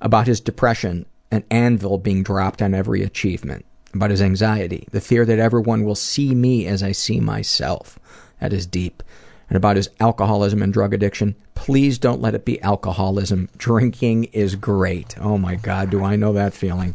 about 0.00 0.26
his 0.26 0.40
depression, 0.40 1.06
an 1.30 1.44
anvil 1.50 1.96
being 1.96 2.22
dropped 2.22 2.60
on 2.60 2.74
every 2.74 3.02
achievement, 3.02 3.64
about 3.94 4.10
his 4.10 4.20
anxiety, 4.20 4.86
the 4.90 5.00
fear 5.00 5.24
that 5.24 5.38
everyone 5.38 5.84
will 5.84 5.94
see 5.94 6.34
me 6.34 6.66
as 6.66 6.82
I 6.82 6.92
see 6.92 7.18
myself. 7.18 7.98
That 8.40 8.52
is 8.52 8.66
deep. 8.66 9.02
And 9.48 9.56
about 9.56 9.76
his 9.76 9.90
alcoholism 10.00 10.62
and 10.62 10.72
drug 10.72 10.94
addiction. 10.94 11.36
Please 11.54 11.98
don't 11.98 12.20
let 12.20 12.34
it 12.34 12.44
be 12.44 12.60
alcoholism. 12.62 13.48
Drinking 13.58 14.24
is 14.24 14.56
great. 14.56 15.16
Oh 15.20 15.38
my 15.38 15.54
God, 15.54 15.90
do 15.90 16.02
I 16.02 16.16
know 16.16 16.32
that 16.32 16.54
feeling? 16.54 16.94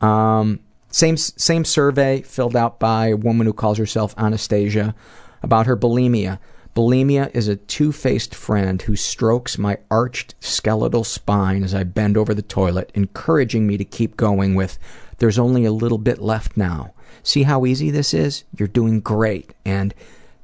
Um, 0.00 0.60
same 0.90 1.16
same 1.16 1.64
survey 1.64 2.22
filled 2.22 2.56
out 2.56 2.78
by 2.78 3.08
a 3.08 3.16
woman 3.16 3.46
who 3.46 3.52
calls 3.52 3.78
herself 3.78 4.14
Anastasia 4.18 4.94
about 5.42 5.66
her 5.66 5.76
bulimia. 5.76 6.38
Bulimia 6.74 7.34
is 7.34 7.48
a 7.48 7.56
two-faced 7.56 8.34
friend 8.34 8.82
who 8.82 8.94
strokes 8.94 9.58
my 9.58 9.78
arched 9.90 10.34
skeletal 10.38 11.02
spine 11.02 11.64
as 11.64 11.74
I 11.74 11.82
bend 11.82 12.16
over 12.16 12.32
the 12.32 12.42
toilet, 12.42 12.92
encouraging 12.94 13.66
me 13.66 13.76
to 13.76 13.84
keep 13.84 14.16
going 14.16 14.54
with, 14.54 14.78
"There's 15.18 15.38
only 15.38 15.64
a 15.64 15.72
little 15.72 15.98
bit 15.98 16.22
left 16.22 16.56
now. 16.56 16.92
See 17.22 17.42
how 17.42 17.66
easy 17.66 17.90
this 17.90 18.14
is? 18.14 18.44
You're 18.56 18.68
doing 18.68 19.00
great." 19.00 19.52
And 19.64 19.92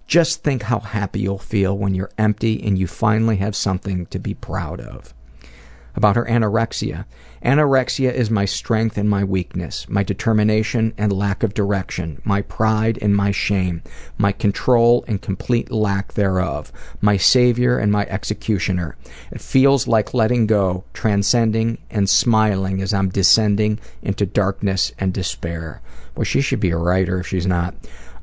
just 0.09 0.43
think 0.43 0.63
how 0.63 0.81
happy 0.81 1.21
you'll 1.21 1.39
feel 1.39 1.77
when 1.79 1.95
you're 1.95 2.11
empty 2.19 2.63
and 2.63 2.79
you 2.79 2.87
finally 2.87 3.37
have 3.37 3.57
something 3.57 4.07
to 4.07 4.19
be 4.19 4.35
proud 4.35 4.81
of. 4.81 5.15
About 5.97 6.17
her 6.17 6.27
anorexia. 6.27 7.07
Anorexia 7.43 8.13
is 8.13 8.31
my 8.31 8.45
strength 8.45 8.99
and 8.99 9.09
my 9.09 9.25
weakness, 9.25 9.89
my 9.89 10.03
determination 10.03 10.93
and 10.99 11.11
lack 11.11 11.43
of 11.43 11.55
direction, 11.55 12.21
my 12.23 12.43
pride 12.43 12.99
and 13.01 13.17
my 13.17 13.31
shame, 13.31 13.83
my 14.19 14.31
control 14.31 15.05
and 15.09 15.23
complete 15.23 15.71
lack 15.71 16.13
thereof, 16.13 16.71
my 17.01 17.17
savior 17.17 17.79
and 17.79 17.91
my 17.91 18.05
executioner. 18.07 18.97
It 19.33 19.41
feels 19.41 19.89
like 19.89 20.13
letting 20.13 20.47
go, 20.47 20.85
transcending, 20.93 21.79
and 21.91 22.11
smiling 22.11 22.83
as 22.83 22.93
I'm 22.93 23.09
descending 23.09 23.81
into 24.03 24.27
darkness 24.27 24.93
and 24.99 25.15
despair. 25.15 25.81
Well, 26.15 26.25
she 26.25 26.43
should 26.43 26.61
be 26.61 26.71
a 26.71 26.77
writer 26.77 27.21
if 27.21 27.29
she's 27.29 27.47
not. 27.47 27.75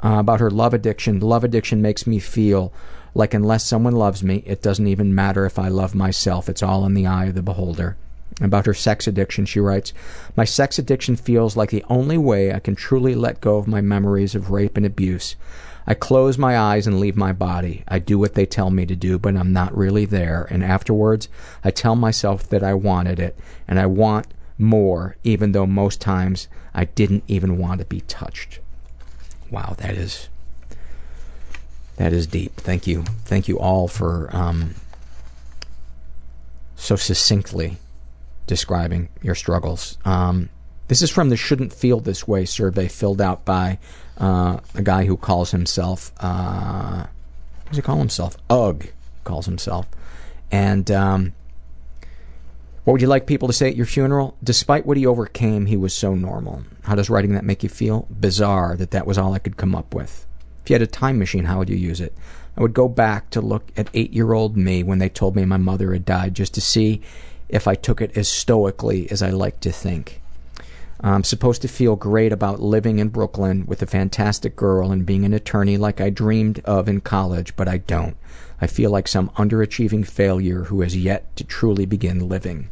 Uh, 0.03 0.19
about 0.19 0.41
her 0.41 0.51
love 0.51 0.73
addiction. 0.73 1.21
Love 1.21 1.43
addiction 1.43 1.81
makes 1.81 2.05
me 2.05 2.19
feel 2.19 2.73
like 3.15 3.33
unless 3.33 3.63
someone 3.63 3.95
loves 3.95 4.23
me, 4.23 4.43
it 4.45 4.61
doesn't 4.61 4.87
even 4.87 5.13
matter 5.13 5.45
if 5.45 5.59
I 5.59 5.67
love 5.67 5.93
myself. 5.93 6.49
It's 6.49 6.63
all 6.63 6.85
in 6.85 6.93
the 6.93 7.07
eye 7.07 7.25
of 7.25 7.35
the 7.35 7.41
beholder. 7.41 7.95
About 8.41 8.65
her 8.65 8.73
sex 8.73 9.07
addiction, 9.07 9.45
she 9.45 9.59
writes, 9.59 9.93
My 10.35 10.45
sex 10.45 10.79
addiction 10.79 11.15
feels 11.15 11.55
like 11.55 11.69
the 11.69 11.85
only 11.89 12.17
way 12.17 12.51
I 12.51 12.59
can 12.59 12.75
truly 12.75 13.13
let 13.13 13.41
go 13.41 13.57
of 13.57 13.67
my 13.67 13.81
memories 13.81 14.33
of 14.33 14.49
rape 14.49 14.75
and 14.75 14.85
abuse. 14.85 15.35
I 15.85 15.93
close 15.93 16.37
my 16.37 16.57
eyes 16.57 16.87
and 16.87 16.99
leave 16.99 17.15
my 17.15 17.33
body. 17.33 17.83
I 17.87 17.99
do 17.99 18.17
what 18.17 18.33
they 18.33 18.45
tell 18.45 18.71
me 18.71 18.85
to 18.85 18.95
do, 18.95 19.19
but 19.19 19.35
I'm 19.35 19.53
not 19.53 19.77
really 19.77 20.05
there. 20.05 20.47
And 20.49 20.63
afterwards, 20.63 21.27
I 21.63 21.71
tell 21.71 21.95
myself 21.95 22.47
that 22.49 22.63
I 22.63 22.73
wanted 22.73 23.19
it, 23.19 23.37
and 23.67 23.79
I 23.79 23.85
want 23.85 24.27
more, 24.57 25.17
even 25.23 25.51
though 25.51 25.67
most 25.67 25.99
times 26.01 26.47
I 26.73 26.85
didn't 26.85 27.25
even 27.27 27.57
want 27.57 27.79
to 27.79 27.85
be 27.85 28.01
touched. 28.01 28.59
Wow, 29.51 29.75
that 29.77 29.95
is 29.95 30.29
that 31.97 32.13
is 32.13 32.27
deep. 32.27 32.55
Thank 32.55 32.87
you, 32.87 33.03
thank 33.25 33.47
you 33.47 33.59
all 33.59 33.87
for 33.87 34.29
um, 34.33 34.75
so 36.75 36.95
succinctly 36.95 37.77
describing 38.47 39.09
your 39.21 39.35
struggles. 39.35 39.97
Um, 40.05 40.49
this 40.87 41.01
is 41.01 41.09
from 41.09 41.29
the 41.29 41.37
Shouldn't 41.37 41.73
Feel 41.73 41.99
This 41.99 42.27
Way 42.27 42.45
survey 42.45 42.87
filled 42.87 43.21
out 43.21 43.45
by 43.45 43.79
uh, 44.17 44.59
a 44.75 44.81
guy 44.81 45.05
who 45.05 45.17
calls 45.17 45.51
himself, 45.51 46.11
uh, 46.19 47.05
what 47.61 47.69
does 47.69 47.77
he 47.77 47.81
call 47.81 47.97
himself? 47.97 48.37
Ugh, 48.49 48.87
calls 49.23 49.45
himself. 49.45 49.87
And 50.51 50.91
um, 50.91 51.33
what 52.83 52.93
would 52.93 53.01
you 53.01 53.07
like 53.07 53.25
people 53.25 53.47
to 53.47 53.53
say 53.53 53.69
at 53.69 53.75
your 53.75 53.85
funeral? 53.85 54.35
Despite 54.43 54.85
what 54.85 54.97
he 54.97 55.05
overcame, 55.05 55.67
he 55.67 55.77
was 55.77 55.95
so 55.95 56.15
normal. 56.15 56.63
How 56.83 56.95
does 56.95 57.09
writing 57.09 57.33
that 57.33 57.45
make 57.45 57.63
you 57.63 57.69
feel? 57.69 58.07
Bizarre 58.19 58.75
that 58.75 58.91
that 58.91 59.07
was 59.07 59.17
all 59.17 59.33
I 59.33 59.39
could 59.39 59.57
come 59.57 59.73
up 59.73 59.95
with. 59.95 60.27
If 60.63 60.69
you 60.69 60.75
had 60.75 60.81
a 60.81 60.87
time 60.87 61.19
machine, 61.19 61.45
how 61.45 61.59
would 61.59 61.69
you 61.69 61.75
use 61.75 61.99
it? 61.99 62.13
I 62.55 62.61
would 62.61 62.73
go 62.73 62.87
back 62.87 63.29
to 63.31 63.41
look 63.41 63.71
at 63.75 63.89
eight 63.93 64.13
year 64.13 64.31
old 64.31 64.55
me 64.55 64.81
when 64.81 64.99
they 64.99 65.09
told 65.09 65.35
me 65.35 65.43
my 65.43 65.57
mother 65.57 65.91
had 65.91 66.05
died 66.05 66.35
just 66.35 66.53
to 66.53 66.61
see 66.61 67.01
if 67.49 67.67
I 67.67 67.75
took 67.75 67.99
it 67.99 68.15
as 68.15 68.29
stoically 68.29 69.09
as 69.11 69.21
I 69.21 69.29
like 69.29 69.59
to 69.61 69.71
think. 69.71 70.21
I'm 71.01 71.25
supposed 71.25 71.61
to 71.63 71.67
feel 71.67 71.97
great 71.97 72.31
about 72.31 72.61
living 72.61 72.99
in 72.99 73.09
Brooklyn 73.09 73.65
with 73.65 73.81
a 73.81 73.85
fantastic 73.85 74.55
girl 74.55 74.89
and 74.89 75.05
being 75.05 75.25
an 75.25 75.33
attorney 75.33 75.75
like 75.75 75.99
I 75.99 76.09
dreamed 76.09 76.61
of 76.63 76.87
in 76.87 77.01
college, 77.01 77.57
but 77.57 77.67
I 77.67 77.79
don't. 77.79 78.15
I 78.61 78.67
feel 78.67 78.89
like 78.89 79.09
some 79.09 79.29
underachieving 79.31 80.07
failure 80.07 80.63
who 80.63 80.79
has 80.79 80.95
yet 80.95 81.35
to 81.35 81.43
truly 81.43 81.85
begin 81.85 82.29
living. 82.29 82.69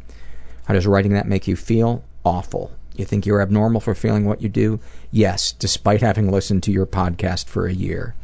How 0.66 0.76
does 0.76 0.88
writing 0.88 1.12
that 1.14 1.28
make 1.28 1.46
you 1.46 1.58
feel? 1.58 2.06
Awful. 2.24 2.72
You 2.96 3.06
think 3.06 3.26
you're 3.26 3.42
abnormal 3.42 3.82
for 3.82 3.96
feeling 3.96 4.26
what 4.26 4.42
you 4.42 4.50
do? 4.50 4.80
Yes, 5.12 5.52
despite 5.52 6.02
having 6.02 6.32
listened 6.32 6.64
to 6.64 6.72
your 6.72 6.86
podcast 6.86 7.46
for 7.46 7.66
a 7.66 7.74
year. 7.74 8.16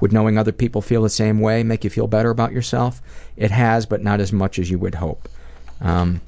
Would 0.00 0.12
knowing 0.12 0.36
other 0.36 0.52
people 0.52 0.82
feel 0.82 1.02
the 1.02 1.08
same 1.08 1.40
way 1.40 1.62
make 1.62 1.84
you 1.84 1.90
feel 1.90 2.06
better 2.06 2.30
about 2.30 2.52
yourself? 2.52 3.00
It 3.36 3.50
has, 3.50 3.86
but 3.86 4.02
not 4.02 4.20
as 4.20 4.32
much 4.32 4.58
as 4.58 4.70
you 4.70 4.78
would 4.78 4.96
hope. 4.96 5.28
Um, 5.80 6.20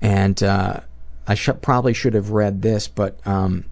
and 0.00 0.42
uh, 0.42 0.80
I 1.26 1.34
sh- 1.34 1.50
probably 1.60 1.94
should 1.94 2.14
have 2.14 2.30
read 2.30 2.62
this, 2.62 2.88
but 2.88 3.24
um, 3.26 3.64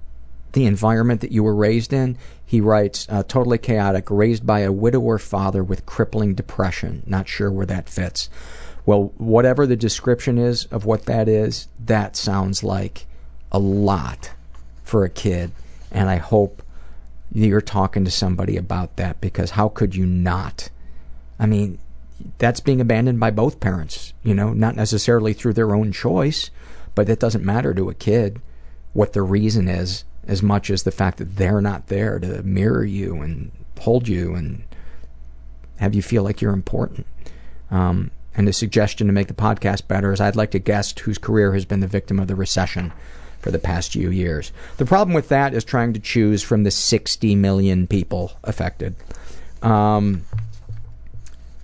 the 0.53 0.67
environment 0.67 1.21
that 1.21 1.33
you 1.33 1.43
were 1.43 1.55
raised 1.55 1.93
in, 1.93 2.17
he 2.45 2.61
writes, 2.61 3.07
uh, 3.09 3.23
totally 3.25 3.59
chaotic, 3.59 4.11
raised 4.11 4.47
by 4.47 4.61
a 4.61 4.73
widower 4.73 5.19
father 5.19 5.63
with 5.63 5.87
crippling 5.87 6.35
depression. 6.35 7.03
Not 7.07 7.29
sure 7.29 7.51
where 7.51 7.67
that 7.67 7.89
fits. 7.89 8.29
Well, 8.91 9.13
whatever 9.19 9.69
the 9.69 9.77
description 9.77 10.37
is 10.37 10.65
of 10.65 10.85
what 10.85 11.05
that 11.05 11.29
is, 11.29 11.69
that 11.79 12.17
sounds 12.17 12.65
like 12.65 13.07
a 13.53 13.59
lot 13.61 14.33
for 14.83 15.05
a 15.05 15.09
kid. 15.09 15.53
And 15.93 16.11
I 16.11 16.17
hope 16.17 16.61
you're 17.33 17.61
talking 17.61 18.05
to 18.05 18.11
somebody 18.11 18.57
about 18.57 18.97
that 18.97 19.21
because 19.21 19.53
how 19.53 19.69
could 19.69 19.95
you 19.95 20.07
not? 20.07 20.71
I 21.39 21.47
mean, 21.47 21.79
that's 22.39 22.59
being 22.59 22.81
abandoned 22.81 23.21
by 23.21 23.31
both 23.31 23.61
parents, 23.61 24.13
you 24.25 24.35
know, 24.35 24.53
not 24.53 24.75
necessarily 24.75 25.35
through 25.35 25.53
their 25.53 25.73
own 25.73 25.93
choice, 25.93 26.51
but 26.97 27.09
it 27.09 27.21
doesn't 27.21 27.45
matter 27.45 27.73
to 27.73 27.91
a 27.91 27.95
kid 27.95 28.41
what 28.93 29.13
the 29.13 29.23
reason 29.23 29.69
is 29.69 30.03
as 30.27 30.43
much 30.43 30.69
as 30.69 30.83
the 30.83 30.91
fact 30.91 31.19
that 31.19 31.37
they're 31.37 31.61
not 31.61 31.87
there 31.87 32.19
to 32.19 32.43
mirror 32.43 32.85
you 32.85 33.23
and 33.23 33.53
hold 33.79 34.09
you 34.09 34.35
and 34.35 34.65
have 35.77 35.95
you 35.95 36.03
feel 36.03 36.25
like 36.25 36.41
you're 36.41 36.53
important. 36.53 37.07
Um, 37.71 38.11
and 38.41 38.49
the 38.49 38.55
suggestion 38.55 39.07
to 39.07 39.13
make 39.13 39.29
the 39.29 39.35
podcast 39.35 39.87
better 39.87 40.15
is 40.15 40.19
I'd 40.19 40.35
like 40.35 40.53
to 40.53 40.59
guest 40.59 41.01
whose 41.01 41.19
career 41.19 41.53
has 41.53 41.67
been 41.67 41.81
the 41.81 41.87
victim 41.87 42.19
of 42.19 42.27
the 42.27 42.35
recession 42.35 42.91
for 43.39 43.51
the 43.51 43.59
past 43.59 43.93
few 43.93 44.09
years. 44.09 44.51
The 44.79 44.87
problem 44.87 45.13
with 45.13 45.29
that 45.29 45.53
is 45.53 45.63
trying 45.63 45.93
to 45.93 46.01
choose 46.01 46.43
from 46.43 46.65
the 46.65 46.71
60 46.71 47.35
million 47.35 47.87
people 47.87 48.33
affected. 48.43 48.97
Um, 49.61 50.25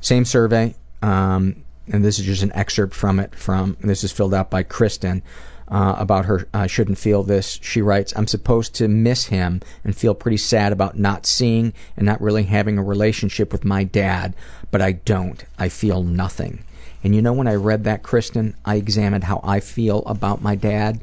same 0.02 0.26
survey, 0.26 0.74
um, 1.00 1.64
and 1.90 2.04
this 2.04 2.18
is 2.18 2.26
just 2.26 2.42
an 2.42 2.52
excerpt 2.52 2.94
from 2.94 3.20
it. 3.20 3.34
From 3.34 3.78
this 3.80 4.04
is 4.04 4.12
filled 4.12 4.34
out 4.34 4.50
by 4.50 4.62
Kristen 4.62 5.22
about 5.68 6.26
her. 6.26 6.46
I 6.54 6.64
uh, 6.64 6.66
shouldn't 6.66 6.98
feel 6.98 7.22
this. 7.22 7.58
She 7.62 7.82
writes, 7.82 8.12
"I'm 8.16 8.26
supposed 8.26 8.74
to 8.76 8.88
miss 8.88 9.26
him 9.26 9.60
and 9.84 9.96
feel 9.96 10.14
pretty 10.14 10.36
sad 10.36 10.72
about 10.72 10.98
not 10.98 11.26
seeing 11.26 11.72
and 11.96 12.06
not 12.06 12.20
really 12.20 12.44
having 12.44 12.78
a 12.78 12.82
relationship 12.82 13.52
with 13.52 13.64
my 13.64 13.84
dad, 13.84 14.34
but 14.70 14.80
I 14.80 14.92
don't. 14.92 15.44
I 15.58 15.68
feel 15.68 16.02
nothing." 16.02 16.64
And 17.02 17.14
you 17.14 17.22
know, 17.22 17.32
when 17.32 17.48
I 17.48 17.54
read 17.54 17.84
that, 17.84 18.02
Kristen, 18.02 18.54
I 18.64 18.76
examined 18.76 19.24
how 19.24 19.40
I 19.44 19.60
feel 19.60 20.02
about 20.06 20.42
my 20.42 20.54
dad 20.54 21.00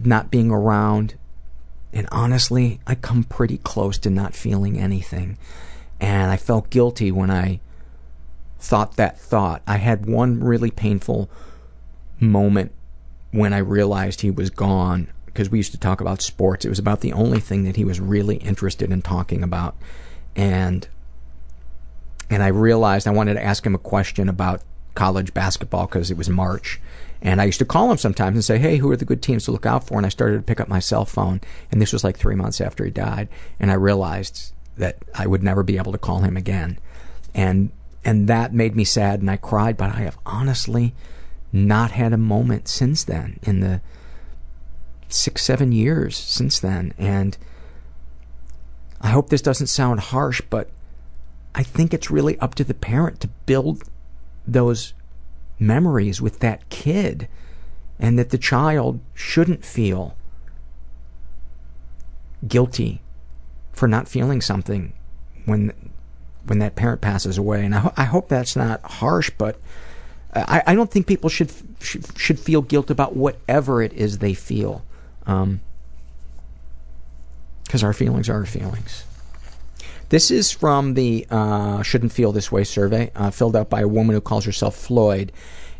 not 0.00 0.30
being 0.30 0.50
around. 0.50 1.14
And 1.92 2.08
honestly, 2.10 2.80
I 2.86 2.94
come 2.94 3.24
pretty 3.24 3.58
close 3.58 3.98
to 3.98 4.10
not 4.10 4.34
feeling 4.34 4.78
anything. 4.78 5.38
And 6.00 6.30
I 6.30 6.36
felt 6.36 6.70
guilty 6.70 7.12
when 7.12 7.30
I 7.30 7.60
thought 8.58 8.96
that 8.96 9.20
thought. 9.20 9.62
I 9.66 9.76
had 9.76 10.06
one 10.06 10.42
really 10.42 10.70
painful 10.70 11.30
moment 12.18 12.72
when 13.34 13.52
I 13.52 13.58
realized 13.58 14.20
he 14.20 14.30
was 14.30 14.48
gone 14.48 15.08
because 15.26 15.50
we 15.50 15.58
used 15.58 15.72
to 15.72 15.78
talk 15.78 16.00
about 16.00 16.22
sports. 16.22 16.64
It 16.64 16.68
was 16.68 16.78
about 16.78 17.00
the 17.00 17.12
only 17.12 17.40
thing 17.40 17.64
that 17.64 17.74
he 17.74 17.84
was 17.84 17.98
really 17.98 18.36
interested 18.36 18.92
in 18.92 19.02
talking 19.02 19.42
about. 19.42 19.74
And 20.36 20.86
and 22.30 22.44
I 22.44 22.48
realized 22.48 23.08
I 23.08 23.10
wanted 23.10 23.34
to 23.34 23.44
ask 23.44 23.66
him 23.66 23.74
a 23.74 23.78
question 23.78 24.28
about 24.28 24.62
college 24.94 25.34
basketball 25.34 25.86
because 25.86 26.12
it 26.12 26.16
was 26.16 26.30
March. 26.30 26.80
And 27.20 27.40
I 27.40 27.44
used 27.44 27.58
to 27.58 27.64
call 27.64 27.90
him 27.90 27.98
sometimes 27.98 28.36
and 28.36 28.44
say, 28.44 28.58
hey, 28.58 28.76
who 28.76 28.90
are 28.92 28.96
the 28.96 29.04
good 29.04 29.22
teams 29.22 29.44
to 29.46 29.50
look 29.50 29.66
out 29.66 29.84
for? 29.84 29.96
And 29.96 30.06
I 30.06 30.10
started 30.10 30.36
to 30.36 30.42
pick 30.42 30.60
up 30.60 30.68
my 30.68 30.78
cell 30.78 31.04
phone. 31.04 31.40
And 31.72 31.82
this 31.82 31.92
was 31.92 32.04
like 32.04 32.16
three 32.16 32.36
months 32.36 32.60
after 32.60 32.84
he 32.84 32.90
died. 32.92 33.28
And 33.58 33.70
I 33.70 33.74
realized 33.74 34.52
that 34.76 34.98
I 35.12 35.26
would 35.26 35.42
never 35.42 35.64
be 35.64 35.76
able 35.76 35.92
to 35.92 35.98
call 35.98 36.20
him 36.20 36.36
again. 36.36 36.78
And 37.34 37.72
and 38.04 38.28
that 38.28 38.54
made 38.54 38.76
me 38.76 38.84
sad 38.84 39.20
and 39.20 39.30
I 39.30 39.38
cried, 39.38 39.76
but 39.76 39.90
I 39.90 40.00
have 40.02 40.18
honestly 40.24 40.94
not 41.54 41.92
had 41.92 42.12
a 42.12 42.18
moment 42.18 42.66
since 42.66 43.04
then 43.04 43.38
in 43.44 43.60
the 43.60 43.80
six, 45.08 45.42
seven 45.42 45.70
years 45.70 46.16
since 46.16 46.58
then. 46.58 46.92
And 46.98 47.38
I 49.00 49.10
hope 49.10 49.28
this 49.28 49.40
doesn't 49.40 49.68
sound 49.68 50.00
harsh, 50.00 50.40
but 50.50 50.68
I 51.54 51.62
think 51.62 51.94
it's 51.94 52.10
really 52.10 52.36
up 52.40 52.56
to 52.56 52.64
the 52.64 52.74
parent 52.74 53.20
to 53.20 53.28
build 53.46 53.84
those 54.44 54.94
memories 55.60 56.20
with 56.20 56.40
that 56.40 56.68
kid 56.70 57.28
and 58.00 58.18
that 58.18 58.30
the 58.30 58.38
child 58.38 58.98
shouldn't 59.14 59.64
feel 59.64 60.16
guilty 62.48 63.00
for 63.72 63.86
not 63.86 64.08
feeling 64.08 64.40
something 64.40 64.92
when 65.44 65.72
when 66.44 66.58
that 66.58 66.74
parent 66.74 67.00
passes 67.00 67.38
away. 67.38 67.64
And 67.64 67.74
I, 67.74 67.78
ho- 67.78 67.92
I 67.96 68.04
hope 68.04 68.28
that's 68.28 68.56
not 68.56 68.82
harsh, 68.82 69.30
but 69.38 69.56
I, 70.34 70.62
I 70.66 70.74
don't 70.74 70.90
think 70.90 71.06
people 71.06 71.30
should, 71.30 71.52
should 71.80 72.18
should 72.18 72.38
feel 72.38 72.62
guilt 72.62 72.90
about 72.90 73.14
whatever 73.14 73.82
it 73.82 73.92
is 73.92 74.18
they 74.18 74.34
feel, 74.34 74.84
because 75.20 75.42
um, 75.42 75.60
our 77.82 77.92
feelings 77.92 78.28
are 78.28 78.34
our 78.34 78.46
feelings. 78.46 79.04
This 80.08 80.30
is 80.30 80.50
from 80.50 80.94
the 80.94 81.26
uh, 81.30 81.82
Shouldn't 81.82 82.12
Feel 82.12 82.32
This 82.32 82.52
Way 82.52 82.64
survey, 82.64 83.10
uh, 83.14 83.30
filled 83.30 83.56
out 83.56 83.70
by 83.70 83.80
a 83.80 83.88
woman 83.88 84.14
who 84.14 84.20
calls 84.20 84.44
herself 84.44 84.76
Floyd. 84.76 85.32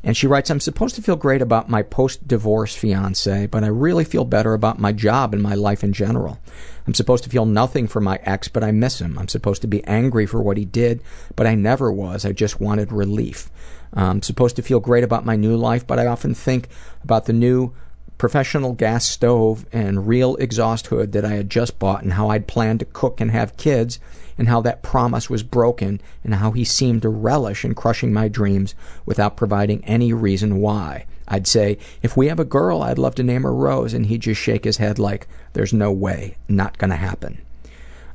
And 0.03 0.15
she 0.15 0.27
writes, 0.27 0.51
I'm 0.51 0.61
supposed 0.61 0.97
to 0.97 1.03
feel 1.03 1.17
great 1.17 1.41
about 1.41 1.71
my 1.71 1.83
post 1.83 2.29
divorce 2.29 2.77
fiance, 2.77 3.47
but 3.47 3.65
I 3.65 3.69
really 3.69 4.05
feel 4.05 4.27
better 4.27 4.53
about 4.53 4.79
my 4.79 4.93
job 4.93 5.33
and 5.33 5.43
my 5.43 5.55
life 5.55 5.83
in 5.83 5.95
general. 5.95 6.39
I'm 6.87 6.93
supposed 6.93 7.25
to 7.25 7.31
feel 7.31 7.47
nothing 7.47 7.89
for 7.89 8.03
my 8.03 8.19
ex, 8.23 8.49
but 8.49 8.63
I 8.63 8.71
miss 8.71 9.01
him. 9.01 9.19
I'm 9.19 9.29
supposed 9.29 9.63
to 9.63 9.69
be 9.69 9.83
angry 9.85 10.27
for 10.27 10.43
what 10.43 10.59
he 10.59 10.67
did, 10.67 11.03
but 11.37 11.47
I 11.47 11.55
never 11.55 11.91
was. 11.91 12.27
I 12.27 12.33
just 12.33 12.61
wanted 12.61 12.93
relief. 12.93 13.51
I'm 13.95 14.23
supposed 14.23 14.57
to 14.57 14.63
feel 14.63 14.81
great 14.81 15.05
about 15.05 15.25
my 15.25 15.37
new 15.37 15.57
life, 15.57 15.87
but 15.87 15.99
I 15.99 16.07
often 16.07 16.35
think 16.35 16.69
about 17.03 17.27
the 17.27 17.33
new 17.33 17.73
professional 18.19 18.73
gas 18.73 19.05
stove 19.05 19.67
and 19.73 20.07
real 20.07 20.37
exhaust 20.37 20.89
hood 20.89 21.13
that 21.13 21.25
I 21.25 21.33
had 21.33 21.51
just 21.51 21.79
bought 21.79 22.03
and 22.03 22.13
how 22.13 22.29
I'd 22.29 22.47
planned 22.47 22.81
to 22.81 22.87
cook 22.87 23.21
and 23.21 23.31
have 23.31 23.57
kids 23.57 23.99
and 24.39 24.49
how 24.49 24.61
that 24.63 24.83
promise 24.83 25.31
was 25.31 25.43
broken 25.43 26.01
and 26.23 26.35
how 26.35 26.53
he 26.53 26.65
seemed 26.65 27.03
to 27.03 27.09
relish 27.09 27.65
in 27.65 27.75
crushing 27.75 28.13
my 28.13 28.29
dreams 28.29 28.75
without 29.07 29.37
providing 29.37 29.85
any 29.85 30.13
reason 30.13 30.59
why. 30.59 31.07
I'd 31.27 31.47
say, 31.47 31.79
if 32.03 32.17
we 32.17 32.29
have 32.29 32.41
a 32.41 32.45
girl, 32.45 32.83
I'd 32.83 32.99
love 32.99 33.15
to 33.17 33.23
name 33.23 33.45
her 33.45 33.55
Rose, 33.55 33.95
and 33.95 34.07
he'd 34.07 34.23
just 34.23 34.41
shake 34.41 34.65
his 34.65 34.77
head 34.77 34.99
like, 34.99 35.27
there's 35.55 35.73
no 35.73 35.91
way, 35.91 36.37
not 36.49 36.79
gonna 36.79 36.97
happen. 36.97 37.41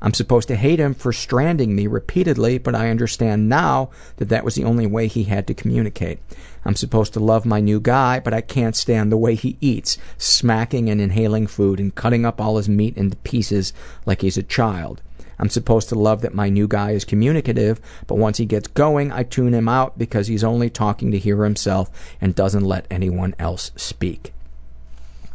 I'm 0.01 0.13
supposed 0.13 0.47
to 0.47 0.55
hate 0.55 0.79
him 0.79 0.93
for 0.93 1.11
stranding 1.11 1.75
me 1.75 1.87
repeatedly, 1.87 2.57
but 2.57 2.75
I 2.75 2.89
understand 2.89 3.49
now 3.49 3.89
that 4.17 4.29
that 4.29 4.45
was 4.45 4.55
the 4.55 4.63
only 4.63 4.87
way 4.87 5.07
he 5.07 5.23
had 5.23 5.45
to 5.47 5.53
communicate. 5.53 6.19
I'm 6.63 6.75
supposed 6.75 7.13
to 7.13 7.19
love 7.19 7.45
my 7.45 7.59
new 7.59 7.79
guy, 7.79 8.19
but 8.19 8.33
I 8.33 8.41
can't 8.41 8.75
stand 8.75 9.11
the 9.11 9.17
way 9.17 9.35
he 9.35 9.57
eats, 9.59 9.97
smacking 10.17 10.89
and 10.89 11.01
inhaling 11.01 11.47
food 11.47 11.79
and 11.79 11.93
cutting 11.93 12.25
up 12.25 12.39
all 12.39 12.57
his 12.57 12.69
meat 12.69 12.95
into 12.97 13.17
pieces 13.17 13.73
like 14.05 14.21
he's 14.21 14.37
a 14.37 14.43
child. 14.43 15.01
I'm 15.39 15.49
supposed 15.49 15.87
to 15.89 15.95
love 15.95 16.21
that 16.21 16.33
my 16.33 16.49
new 16.49 16.67
guy 16.67 16.91
is 16.91 17.05
communicative, 17.05 17.79
but 18.07 18.17
once 18.17 18.37
he 18.37 18.45
gets 18.45 18.67
going, 18.67 19.11
I 19.11 19.23
tune 19.23 19.53
him 19.53 19.69
out 19.69 19.97
because 19.97 20.27
he's 20.27 20.43
only 20.43 20.69
talking 20.69 21.11
to 21.11 21.17
hear 21.17 21.43
himself 21.43 21.89
and 22.19 22.35
doesn't 22.35 22.65
let 22.65 22.85
anyone 22.91 23.35
else 23.39 23.71
speak. 23.77 24.33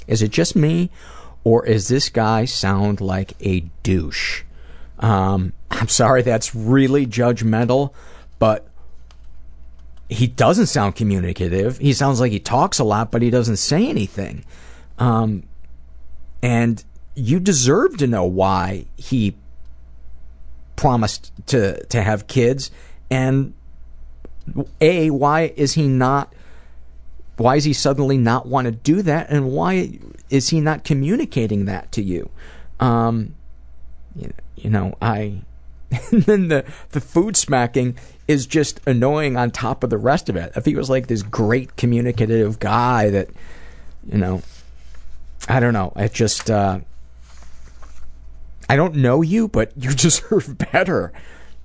Is 0.06 0.20
it 0.20 0.30
just 0.30 0.54
me, 0.54 0.90
or 1.42 1.64
is 1.64 1.88
this 1.88 2.10
guy 2.10 2.44
sound 2.44 3.00
like 3.00 3.32
a 3.40 3.60
douche? 3.82 4.43
Um, 5.04 5.52
I'm 5.70 5.88
sorry, 5.88 6.22
that's 6.22 6.54
really 6.54 7.06
judgmental, 7.06 7.92
but 8.38 8.66
he 10.08 10.26
doesn't 10.26 10.66
sound 10.66 10.96
communicative. 10.96 11.76
He 11.76 11.92
sounds 11.92 12.20
like 12.20 12.32
he 12.32 12.40
talks 12.40 12.78
a 12.78 12.84
lot, 12.84 13.10
but 13.10 13.20
he 13.20 13.28
doesn't 13.28 13.58
say 13.58 13.86
anything. 13.86 14.46
Um, 14.98 15.42
and 16.42 16.82
you 17.14 17.38
deserve 17.38 17.98
to 17.98 18.06
know 18.06 18.24
why 18.24 18.86
he 18.96 19.36
promised 20.74 21.32
to 21.48 21.84
to 21.86 22.02
have 22.02 22.26
kids, 22.26 22.70
and 23.10 23.52
a 24.80 25.10
why 25.10 25.52
is 25.54 25.74
he 25.74 25.86
not? 25.86 26.32
Why 27.36 27.56
is 27.56 27.64
he 27.64 27.74
suddenly 27.74 28.16
not 28.16 28.46
want 28.46 28.64
to 28.64 28.70
do 28.70 29.02
that, 29.02 29.28
and 29.28 29.52
why 29.52 29.98
is 30.30 30.48
he 30.48 30.62
not 30.62 30.82
communicating 30.82 31.66
that 31.66 31.92
to 31.92 32.02
you? 32.02 32.30
Um, 32.80 33.34
you, 34.16 34.32
you 34.64 34.70
know, 34.70 34.96
I. 35.00 35.42
and 36.10 36.22
then 36.22 36.48
the 36.48 36.64
the 36.90 37.00
food 37.00 37.36
smacking 37.36 37.96
is 38.26 38.46
just 38.46 38.80
annoying 38.86 39.36
on 39.36 39.50
top 39.50 39.84
of 39.84 39.90
the 39.90 39.98
rest 39.98 40.28
of 40.28 40.36
it. 40.36 40.52
If 40.56 40.64
he 40.64 40.74
was 40.74 40.88
like 40.88 41.06
this 41.06 41.22
great 41.22 41.76
communicative 41.76 42.58
guy 42.58 43.10
that, 43.10 43.28
you 44.10 44.18
know, 44.18 44.42
I 45.46 45.60
don't 45.60 45.74
know. 45.74 45.92
It 45.94 46.14
just, 46.14 46.50
uh, 46.50 46.80
I 48.68 48.76
don't 48.76 48.96
know 48.96 49.20
you, 49.20 49.46
but 49.46 49.72
you 49.76 49.90
deserve 49.94 50.56
better. 50.72 51.12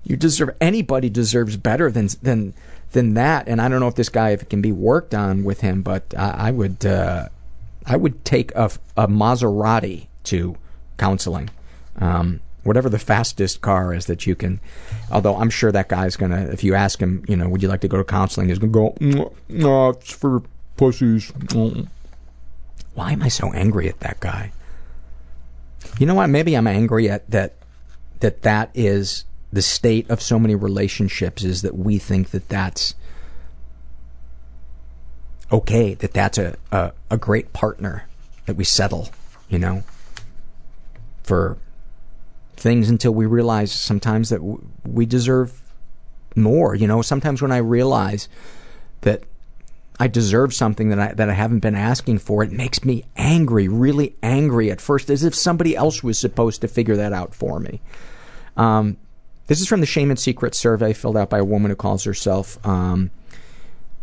You 0.04 0.18
deserve 0.18 0.50
anybody 0.60 1.10
deserves 1.10 1.56
better 1.58 1.90
than 1.90 2.10
than 2.22 2.54
than 2.92 3.14
that. 3.14 3.48
And 3.48 3.62
I 3.62 3.70
don't 3.70 3.80
know 3.80 3.88
if 3.88 3.96
this 3.96 4.10
guy 4.10 4.32
if 4.32 4.42
it 4.42 4.50
can 4.50 4.62
be 4.62 4.72
worked 4.72 5.16
on 5.16 5.44
with 5.44 5.62
him, 5.62 5.82
but 5.82 6.14
I, 6.18 6.48
I 6.48 6.52
would 6.52 6.86
uh, 6.86 7.30
I 7.86 7.96
would 7.96 8.26
take 8.26 8.54
a, 8.56 8.70
a 8.98 9.08
Maserati 9.08 10.08
to 10.26 10.58
counseling. 10.98 11.50
Um, 11.98 12.42
whatever 12.70 12.88
the 12.88 13.00
fastest 13.00 13.62
car 13.62 13.96
is 13.96 14.06
that 14.06 14.28
you 14.28 14.36
can. 14.36 14.60
Although 15.12 15.38
I'm 15.38 15.50
sure 15.50 15.72
that 15.72 15.90
guy's 15.90 16.16
gonna, 16.16 16.50
if 16.52 16.64
you 16.64 16.76
ask 16.76 17.00
him, 17.00 17.26
you 17.28 17.36
know, 17.36 17.50
would 17.50 17.64
you 17.64 17.68
like 17.68 17.82
to 17.82 17.88
go 17.88 17.98
to 17.98 18.04
counseling? 18.04 18.48
He's 18.50 18.60
gonna 18.60 18.72
go, 18.72 18.92
"Mm, 19.00 19.34
no, 19.50 19.90
it's 19.90 20.14
for 20.14 20.44
pussies. 20.78 21.32
Mm." 21.32 21.88
Why 22.94 23.14
am 23.14 23.24
I 23.24 23.28
so 23.28 23.52
angry 23.54 23.90
at 23.90 24.02
that 24.02 24.20
guy? 24.20 24.52
You 25.98 26.06
know 26.06 26.14
what? 26.14 26.28
Maybe 26.28 26.54
I'm 26.54 26.68
angry 26.68 27.10
at 27.10 27.28
that. 27.32 27.56
That 28.20 28.44
that 28.44 28.70
is 28.76 29.26
the 29.52 29.64
state 29.64 30.08
of 30.12 30.22
so 30.22 30.38
many 30.38 30.54
relationships 30.54 31.44
is 31.44 31.64
that 31.64 31.76
we 31.76 31.98
think 31.98 32.30
that 32.30 32.50
that's 32.50 32.94
okay. 35.52 35.96
That 35.96 36.14
that's 36.14 36.38
a 36.38 36.56
a, 36.72 36.92
a 37.10 37.18
great 37.18 37.52
partner 37.52 38.08
that 38.46 38.58
we 38.58 38.64
settle. 38.64 39.10
You 39.50 39.58
know, 39.58 39.84
for 41.24 41.58
things 42.60 42.90
until 42.90 43.14
we 43.14 43.26
realize 43.26 43.72
sometimes 43.72 44.30
that 44.30 44.42
we 44.86 45.06
deserve 45.06 45.62
more. 46.36 46.76
You 46.76 46.88
know, 46.88 47.02
sometimes 47.02 47.42
when 47.42 47.52
I 47.52 47.58
realize 47.58 48.28
that 49.02 49.24
I 50.00 50.08
deserve 50.08 50.54
something 50.54 50.90
that 50.90 51.00
I 51.00 51.14
that 51.14 51.30
I 51.30 51.34
haven't 51.34 51.60
been 51.60 51.76
asking 51.76 52.20
for, 52.20 52.44
it 52.44 52.52
makes 52.52 52.86
me 52.86 53.04
angry, 53.16 53.68
really 53.68 54.16
angry 54.24 54.72
at 54.72 54.80
first, 54.82 55.10
as 55.10 55.24
if 55.24 55.36
somebody 55.36 55.76
else 55.76 56.04
was 56.04 56.18
supposed 56.18 56.62
to 56.62 56.68
figure 56.68 56.96
that 56.96 57.14
out 57.14 57.34
for 57.34 57.60
me. 57.60 57.82
Um, 58.56 58.98
this 59.48 59.60
is 59.60 59.68
from 59.68 59.80
the 59.80 59.88
Shame 59.88 60.12
and 60.12 60.20
Secret 60.20 60.54
survey 60.54 60.94
filled 60.94 61.18
out 61.18 61.30
by 61.30 61.40
a 61.40 61.44
woman 61.44 61.72
who 61.72 61.76
calls 61.76 62.04
herself 62.04 62.64
um, 62.66 63.10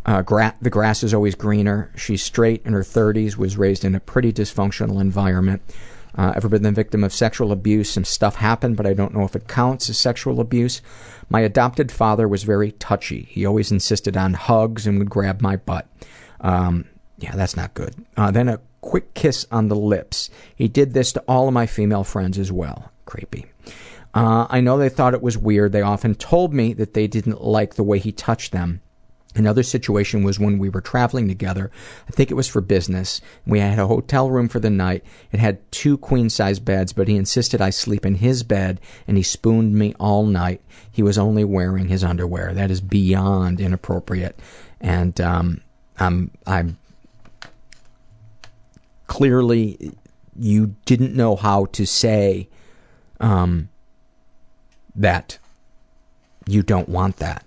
uh, 0.04 0.22
gra- 0.22 0.56
The 0.60 0.70
Grass 0.70 1.02
is 1.02 1.14
Always 1.14 1.34
Greener. 1.34 1.92
She's 1.96 2.22
straight, 2.22 2.62
in 2.64 2.72
her 2.72 2.82
30s, 2.82 3.36
was 3.36 3.56
raised 3.56 3.84
in 3.84 3.94
a 3.94 4.00
pretty 4.00 4.32
dysfunctional 4.32 5.00
environment. 5.00 5.62
Uh, 6.16 6.32
ever 6.34 6.48
been 6.48 6.62
the 6.62 6.72
victim 6.72 7.04
of 7.04 7.12
sexual 7.12 7.52
abuse? 7.52 7.90
Some 7.90 8.04
stuff 8.04 8.36
happened, 8.36 8.76
but 8.76 8.86
I 8.86 8.94
don't 8.94 9.14
know 9.14 9.24
if 9.24 9.36
it 9.36 9.48
counts 9.48 9.90
as 9.90 9.98
sexual 9.98 10.40
abuse. 10.40 10.80
My 11.28 11.40
adopted 11.40 11.92
father 11.92 12.26
was 12.26 12.44
very 12.44 12.72
touchy. 12.72 13.26
He 13.30 13.44
always 13.44 13.70
insisted 13.70 14.16
on 14.16 14.34
hugs 14.34 14.86
and 14.86 14.98
would 14.98 15.10
grab 15.10 15.40
my 15.40 15.56
butt. 15.56 15.86
Um, 16.40 16.86
yeah, 17.18 17.34
that's 17.34 17.56
not 17.56 17.74
good. 17.74 17.94
Uh, 18.16 18.30
then 18.30 18.48
a 18.48 18.60
quick 18.80 19.14
kiss 19.14 19.46
on 19.50 19.68
the 19.68 19.76
lips. 19.76 20.30
He 20.54 20.68
did 20.68 20.94
this 20.94 21.12
to 21.12 21.24
all 21.26 21.48
of 21.48 21.54
my 21.54 21.66
female 21.66 22.04
friends 22.04 22.38
as 22.38 22.52
well. 22.52 22.90
Creepy. 23.04 23.46
Uh, 24.14 24.46
I 24.48 24.60
know 24.60 24.78
they 24.78 24.88
thought 24.88 25.14
it 25.14 25.22
was 25.22 25.36
weird. 25.36 25.72
They 25.72 25.82
often 25.82 26.14
told 26.14 26.54
me 26.54 26.72
that 26.74 26.94
they 26.94 27.06
didn't 27.06 27.42
like 27.42 27.74
the 27.74 27.82
way 27.82 27.98
he 27.98 28.12
touched 28.12 28.52
them. 28.52 28.80
Another 29.36 29.62
situation 29.62 30.22
was 30.22 30.40
when 30.40 30.58
we 30.58 30.70
were 30.70 30.80
traveling 30.80 31.28
together. 31.28 31.70
I 32.08 32.10
think 32.10 32.30
it 32.30 32.34
was 32.34 32.48
for 32.48 32.62
business. 32.62 33.20
We 33.46 33.60
had 33.60 33.78
a 33.78 33.86
hotel 33.86 34.30
room 34.30 34.48
for 34.48 34.60
the 34.60 34.70
night. 34.70 35.04
It 35.30 35.40
had 35.40 35.70
two 35.70 35.98
queen 35.98 36.30
size 36.30 36.58
beds, 36.58 36.94
but 36.94 37.06
he 37.06 37.16
insisted 37.16 37.60
I 37.60 37.68
sleep 37.68 38.06
in 38.06 38.14
his 38.14 38.42
bed 38.42 38.80
and 39.06 39.18
he 39.18 39.22
spooned 39.22 39.74
me 39.74 39.94
all 40.00 40.24
night. 40.24 40.62
He 40.90 41.02
was 41.02 41.18
only 41.18 41.44
wearing 41.44 41.88
his 41.88 42.02
underwear. 42.02 42.54
That 42.54 42.70
is 42.70 42.80
beyond 42.80 43.60
inappropriate. 43.60 44.40
And 44.80 45.20
um, 45.20 45.60
I'm, 45.98 46.30
I'm 46.46 46.78
clearly, 49.06 49.92
you 50.34 50.74
didn't 50.86 51.14
know 51.14 51.36
how 51.36 51.66
to 51.66 51.84
say 51.84 52.48
um, 53.20 53.68
that 54.94 55.38
you 56.46 56.62
don't 56.62 56.88
want 56.88 57.18
that. 57.18 57.44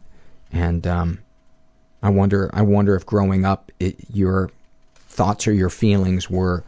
And, 0.52 0.86
um, 0.86 1.20
I 2.02 2.10
wonder. 2.10 2.50
I 2.54 2.62
wonder 2.62 2.96
if 2.96 3.06
growing 3.06 3.46
up, 3.46 3.72
it, 3.80 3.96
your 4.12 4.52
thoughts 4.96 5.48
or 5.48 5.54
your 5.54 5.70
feelings 5.70 6.30
were 6.30 6.64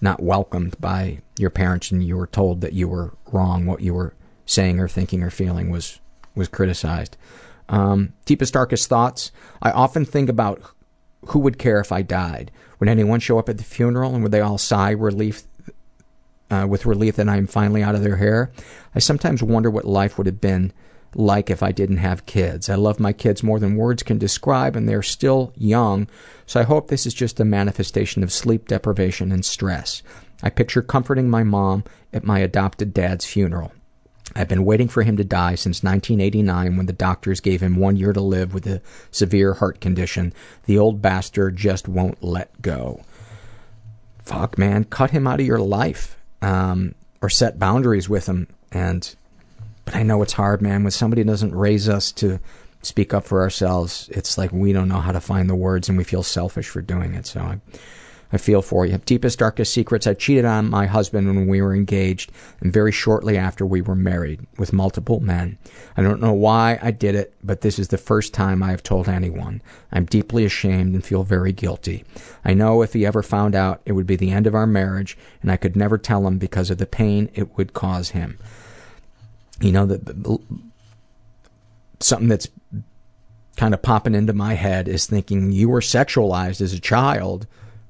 not 0.00 0.22
welcomed 0.22 0.80
by 0.80 1.20
your 1.38 1.50
parents, 1.50 1.90
and 1.90 2.02
you 2.04 2.16
were 2.16 2.26
told 2.26 2.60
that 2.60 2.72
you 2.72 2.88
were 2.88 3.14
wrong. 3.32 3.66
What 3.66 3.80
you 3.80 3.94
were 3.94 4.14
saying 4.46 4.78
or 4.78 4.88
thinking 4.88 5.22
or 5.22 5.30
feeling 5.30 5.70
was 5.70 6.00
was 6.34 6.48
criticized. 6.48 7.16
Um, 7.68 8.12
deepest 8.26 8.52
darkest 8.52 8.88
thoughts. 8.88 9.32
I 9.62 9.70
often 9.70 10.04
think 10.04 10.28
about 10.28 10.60
who 11.28 11.38
would 11.38 11.58
care 11.58 11.80
if 11.80 11.90
I 11.90 12.02
died. 12.02 12.50
Would 12.78 12.88
anyone 12.88 13.20
show 13.20 13.38
up 13.38 13.48
at 13.48 13.56
the 13.56 13.64
funeral, 13.64 14.14
and 14.14 14.22
would 14.22 14.32
they 14.32 14.40
all 14.40 14.58
sigh 14.58 14.90
relief 14.90 15.44
uh, 16.50 16.66
with 16.68 16.86
relief 16.86 17.16
that 17.16 17.28
I 17.28 17.36
am 17.36 17.46
finally 17.46 17.82
out 17.82 17.94
of 17.94 18.02
their 18.02 18.16
hair. 18.16 18.50
I 18.94 18.98
sometimes 18.98 19.42
wonder 19.42 19.70
what 19.70 19.84
life 19.84 20.18
would 20.18 20.26
have 20.26 20.40
been 20.40 20.72
like 21.16 21.50
if 21.50 21.62
I 21.62 21.72
didn't 21.72 21.98
have 21.98 22.26
kids. 22.26 22.68
I 22.68 22.74
love 22.74 23.00
my 23.00 23.12
kids 23.12 23.42
more 23.42 23.58
than 23.58 23.76
words 23.76 24.02
can 24.02 24.18
describe, 24.18 24.76
and 24.76 24.88
they're 24.88 25.02
still 25.02 25.52
young, 25.56 26.08
so 26.46 26.60
I 26.60 26.64
hope 26.64 26.88
this 26.88 27.06
is 27.06 27.14
just 27.14 27.40
a 27.40 27.44
manifestation 27.44 28.22
of 28.22 28.32
sleep 28.32 28.68
deprivation 28.68 29.32
and 29.32 29.44
stress. 29.44 30.02
I 30.42 30.50
picture 30.50 30.82
comforting 30.82 31.30
my 31.30 31.42
mom 31.42 31.84
at 32.12 32.24
my 32.24 32.38
adopted 32.40 32.92
dad's 32.92 33.24
funeral. 33.24 33.72
I've 34.34 34.48
been 34.48 34.64
waiting 34.64 34.88
for 34.88 35.02
him 35.02 35.16
to 35.18 35.24
die 35.24 35.54
since 35.54 35.82
1989 35.82 36.76
when 36.76 36.86
the 36.86 36.92
doctors 36.92 37.40
gave 37.40 37.62
him 37.62 37.76
one 37.76 37.96
year 37.96 38.12
to 38.12 38.20
live 38.20 38.54
with 38.54 38.66
a 38.66 38.82
severe 39.10 39.54
heart 39.54 39.80
condition. 39.80 40.32
The 40.64 40.78
old 40.78 41.02
bastard 41.02 41.56
just 41.56 41.88
won't 41.88 42.22
let 42.22 42.60
go. 42.60 43.02
Fuck, 44.22 44.56
man, 44.56 44.84
cut 44.84 45.10
him 45.10 45.26
out 45.26 45.40
of 45.40 45.46
your 45.46 45.58
life 45.58 46.16
um, 46.40 46.94
or 47.20 47.28
set 47.28 47.58
boundaries 47.58 48.08
with 48.08 48.26
him. 48.26 48.48
And 48.72 49.14
but 49.84 49.96
I 49.96 50.02
know 50.02 50.22
it's 50.22 50.32
hard, 50.32 50.62
man. 50.62 50.82
When 50.82 50.90
somebody 50.90 51.24
doesn't 51.24 51.54
raise 51.54 51.88
us 51.88 52.12
to 52.12 52.40
speak 52.82 53.14
up 53.14 53.24
for 53.24 53.40
ourselves, 53.40 54.08
it's 54.12 54.38
like 54.38 54.52
we 54.52 54.72
don't 54.72 54.88
know 54.88 55.00
how 55.00 55.12
to 55.12 55.20
find 55.20 55.48
the 55.48 55.54
words 55.54 55.88
and 55.88 55.98
we 55.98 56.04
feel 56.04 56.22
selfish 56.22 56.68
for 56.68 56.82
doing 56.82 57.14
it. 57.14 57.26
So 57.26 57.40
I, 57.40 57.60
I 58.32 58.36
feel 58.36 58.62
for 58.62 58.84
you. 58.84 58.98
Deepest, 58.98 59.38
darkest 59.38 59.72
secrets. 59.72 60.06
I 60.06 60.14
cheated 60.14 60.44
on 60.44 60.68
my 60.68 60.86
husband 60.86 61.28
when 61.28 61.46
we 61.46 61.62
were 61.62 61.74
engaged 61.74 62.32
and 62.60 62.72
very 62.72 62.92
shortly 62.92 63.38
after 63.38 63.64
we 63.64 63.80
were 63.80 63.94
married 63.94 64.46
with 64.58 64.72
multiple 64.72 65.20
men. 65.20 65.58
I 65.96 66.02
don't 66.02 66.20
know 66.20 66.32
why 66.32 66.78
I 66.82 66.90
did 66.90 67.14
it, 67.14 67.32
but 67.42 67.60
this 67.60 67.78
is 67.78 67.88
the 67.88 67.98
first 67.98 68.34
time 68.34 68.62
I 68.62 68.70
have 68.70 68.82
told 68.82 69.08
anyone. 69.08 69.62
I'm 69.92 70.04
deeply 70.04 70.44
ashamed 70.44 70.94
and 70.94 71.04
feel 71.04 71.22
very 71.22 71.52
guilty. 71.52 72.04
I 72.44 72.54
know 72.54 72.82
if 72.82 72.92
he 72.92 73.06
ever 73.06 73.22
found 73.22 73.54
out, 73.54 73.80
it 73.84 73.92
would 73.92 74.06
be 74.06 74.16
the 74.16 74.32
end 74.32 74.46
of 74.46 74.54
our 74.54 74.66
marriage 74.66 75.16
and 75.40 75.50
I 75.50 75.56
could 75.56 75.76
never 75.76 75.96
tell 75.96 76.26
him 76.26 76.38
because 76.38 76.70
of 76.70 76.78
the 76.78 76.86
pain 76.86 77.30
it 77.34 77.56
would 77.56 77.72
cause 77.72 78.10
him. 78.10 78.38
You 79.60 79.72
know, 79.72 79.86
that 79.86 80.40
something 82.00 82.28
that's 82.28 82.48
kind 83.56 83.72
of 83.72 83.82
popping 83.82 84.14
into 84.14 84.32
my 84.32 84.54
head 84.54 84.88
is 84.88 85.06
thinking 85.06 85.52
you 85.52 85.68
were 85.68 85.80
sexualized 85.80 86.60
as 86.60 86.72
a 86.72 86.80
child 86.80 87.46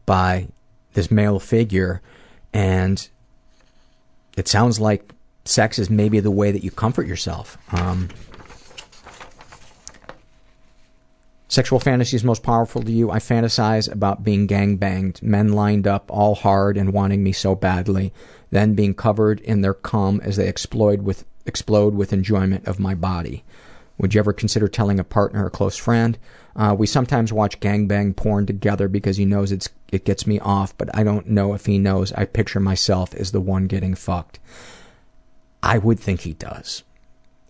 by 0.07 0.49
this 0.93 1.11
male 1.11 1.41
figure 1.41 2.03
and 2.53 3.09
it 4.37 4.47
sounds 4.47 4.79
like 4.79 5.13
sex 5.45 5.79
is 5.79 5.89
maybe 5.89 6.21
the 6.21 6.31
way 6.31 6.53
that 6.53 6.65
you 6.65 6.71
comfort 6.71 7.07
yourself. 7.07 7.57
Um, 7.73 8.09
sexual 11.49 11.81
fantasies 11.81 12.25
most 12.25 12.43
powerful 12.43 12.83
to 12.83 12.93
you. 12.93 13.11
I 13.11 13.19
fantasize 13.19 13.91
about 13.91 14.25
being 14.25 14.47
gang 14.47 14.77
banged 14.77 15.23
men 15.23 15.53
lined 15.53 15.87
up 15.87 16.11
all 16.11 16.35
hard 16.35 16.77
and 16.77 16.93
wanting 16.93 17.23
me 17.23 17.33
so 17.33 17.55
badly 17.55 18.13
then 18.51 18.75
being 18.75 18.95
covered 18.95 19.41
in 19.41 19.63
their 19.63 19.75
cum 19.75 20.21
as 20.23 20.37
they 20.37 20.49
explode 20.49 21.03
with 21.03 21.25
explode 21.47 21.95
with 21.95 22.13
enjoyment 22.13 22.67
of 22.67 22.79
my 22.79 22.95
body 22.95 23.45
would 23.99 24.15
you 24.15 24.19
ever 24.19 24.33
consider 24.33 24.69
telling 24.69 24.99
a 24.99 25.05
partner 25.05 25.47
or 25.47 25.51
close 25.51 25.77
friend? 25.77 26.19
Uh, 26.57 26.75
we 26.77 26.87
sometimes 26.87 27.33
watch 27.33 27.61
gangbang 27.61 28.17
porn 28.17 28.47
together 28.47 28.89
because 28.89 29.17
he 29.17 29.25
knows 29.25 29.53
it's 29.53 29.69
it 29.93 30.05
gets 30.05 30.27
me 30.27 30.41
off, 30.41 30.77
but 30.77 30.95
I 30.97 31.05
don't 31.05 31.29
know 31.29 31.55
if 31.55 31.67
he 31.67 31.79
knows 31.79 32.13
I 32.13 32.25
picture 32.25 32.61
myself 32.61 33.15
as 33.15 33.31
the 33.33 33.41
one 33.41 33.67
getting 33.67 33.95
fucked. 33.95 34.41
I 35.63 35.79
would 35.79 36.01
think 36.01 36.23
he 36.23 36.33
does. 36.33 36.83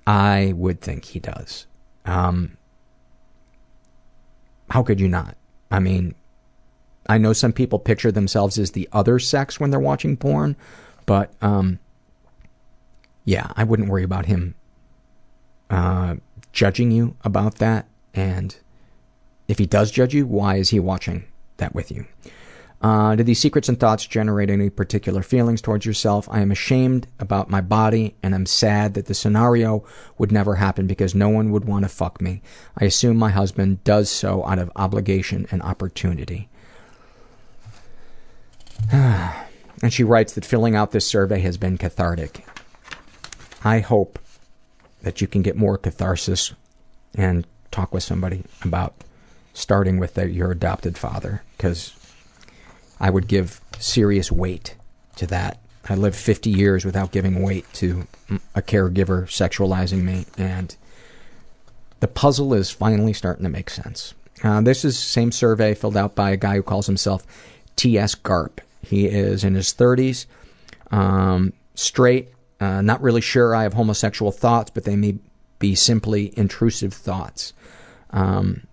I 0.07 0.53
would 0.55 0.81
think 0.81 1.07
he 1.07 1.19
does. 1.19 1.67
Um, 2.05 2.59
how 4.71 4.83
could 4.83 5.01
you 5.01 5.09
not? 5.09 5.37
I 5.71 5.81
mean, 5.81 6.15
I 7.07 7.17
know 7.17 7.33
some 7.33 7.53
people 7.53 7.79
picture 7.79 8.13
themselves 8.13 8.59
as 8.59 8.73
the 8.73 8.89
other 8.93 9.19
sex 9.19 9.59
when 9.59 9.71
they're 9.71 9.81
watching 9.81 10.17
porn, 10.19 10.57
but 11.07 11.33
um, 11.41 11.79
yeah, 13.25 13.51
I 13.57 13.65
wouldn't 13.65 13.89
worry 13.89 14.05
about 14.05 14.27
him 14.27 14.55
uh, 15.71 16.17
judging 16.53 16.91
you 16.91 17.17
about 17.25 17.57
that. 17.57 17.87
And 18.13 18.57
if 19.49 19.59
he 19.59 19.67
does 19.67 19.91
judge 19.91 20.15
you, 20.15 20.27
why 20.27 20.57
is 20.57 20.71
he 20.71 20.81
watching 20.81 21.25
that 21.57 21.75
with 21.75 21.91
you? 21.91 22.07
Uh, 22.81 23.15
do 23.17 23.23
these 23.23 23.41
secrets 23.41 23.69
and 23.69 23.81
thoughts 23.81 24.07
generate 24.07 24.51
any 24.51 24.69
particular 24.69 25.23
feelings 25.23 25.63
towards 25.63 25.87
yourself? 25.87 26.29
I 26.31 26.41
am 26.41 26.51
ashamed 26.51 27.07
about 27.19 27.49
my 27.49 27.63
body 27.63 28.15
and 28.23 28.35
I'm 28.35 28.45
sad 28.45 28.93
that 28.95 29.07
the 29.07 29.15
scenario 29.15 29.85
would 30.19 30.31
never 30.31 30.57
happen 30.57 30.87
because 30.87 31.15
no 31.15 31.31
one 31.31 31.51
would 31.51 31.65
want 31.65 31.87
to 31.87 31.89
fuck 31.89 32.21
me. 32.21 32.43
I 32.79 32.85
assume 32.85 33.17
my 33.17 33.31
husband 33.31 33.83
does 33.85 34.11
so 34.11 34.45
out 34.47 34.59
of 34.59 34.71
obligation 34.77 35.47
and 35.51 35.63
opportunity. 35.63 36.51
and 38.93 39.33
she 39.91 40.05
writes 40.05 40.35
that 40.35 40.45
filling 40.45 40.77
out 40.77 40.91
this 40.91 41.07
survey 41.07 41.41
has 41.41 41.57
been 41.57 41.79
cathartic. 41.79 42.45
I 43.65 43.81
hope 43.81 44.19
that 45.03 45.21
you 45.21 45.27
can 45.27 45.43
get 45.43 45.57
more 45.57 45.79
catharsis 45.79 46.53
and 47.15 47.47
talk 47.71 47.93
with 47.93 48.03
somebody 48.03 48.45
about 48.63 48.95
starting 49.55 49.99
with 49.99 50.15
the, 50.15 50.31
your 50.31 50.51
adopted 50.51 50.99
father 50.99 51.43
because 51.57 51.95
I 53.01 53.11
would 53.11 53.27
give 53.27 53.61
serious 53.79 54.31
weight 54.31 54.77
to 55.17 55.27
that. 55.29 55.59
I 55.89 55.95
lived 55.95 56.17
50 56.17 56.51
years 56.51 56.85
without 56.85 57.13
giving 57.13 57.43
weight 57.43 57.67
to 57.75 58.07
a 58.55 58.63
caregiver 58.63 59.27
sexualizing 59.27 60.03
me, 60.03 60.25
and 60.39 60.75
the 62.01 62.09
puzzle 62.09 62.55
is 62.55 62.71
finally 62.71 63.13
starting 63.13 63.45
to 63.45 63.51
make 63.51 63.69
sense. 63.69 64.15
Uh, 64.43 64.61
this 64.63 64.85
is 64.85 64.99
same 64.99 65.31
survey 65.31 65.75
filled 65.75 65.97
out 65.97 66.15
by 66.15 66.31
a 66.31 66.37
guy 66.37 66.57
who 66.57 66.63
calls 66.63 66.87
himself 66.87 67.27
T.S. 67.77 68.15
Garp. 68.15 68.61
He 68.83 69.07
is 69.07 69.45
in 69.45 69.55
his 69.55 69.75
30s, 69.75 70.27
um, 70.91 71.53
straight, 71.75 72.34
uh, 72.61 72.81
not 72.83 73.03
really 73.03 73.21
sure 73.21 73.55
I 73.55 73.65
have 73.65 73.75
homosexual 73.75 74.33
thoughts, 74.33 74.71
but 74.71 74.85
they 74.85 74.97
may 74.97 75.17
be 75.59 75.75
simply 75.75 76.33
intrusive 76.37 76.95
thoughts. 76.95 77.53
Um, 78.11 78.67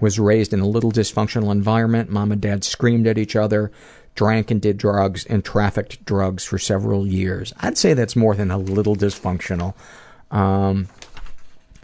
was 0.00 0.18
raised 0.18 0.52
in 0.52 0.60
a 0.60 0.66
little 0.66 0.90
dysfunctional 0.90 1.52
environment. 1.52 2.10
Mom 2.10 2.32
and 2.32 2.40
dad 2.40 2.64
screamed 2.64 3.06
at 3.06 3.18
each 3.18 3.36
other, 3.36 3.70
drank 4.14 4.50
and 4.50 4.60
did 4.60 4.78
drugs, 4.78 5.26
and 5.26 5.44
trafficked 5.44 6.04
drugs 6.04 6.44
for 6.44 6.58
several 6.58 7.06
years. 7.06 7.52
I'd 7.60 7.78
say 7.78 7.94
that's 7.94 8.16
more 8.16 8.34
than 8.34 8.50
a 8.50 8.58
little 8.58 8.96
dysfunctional. 8.96 9.74
Um, 10.30 10.88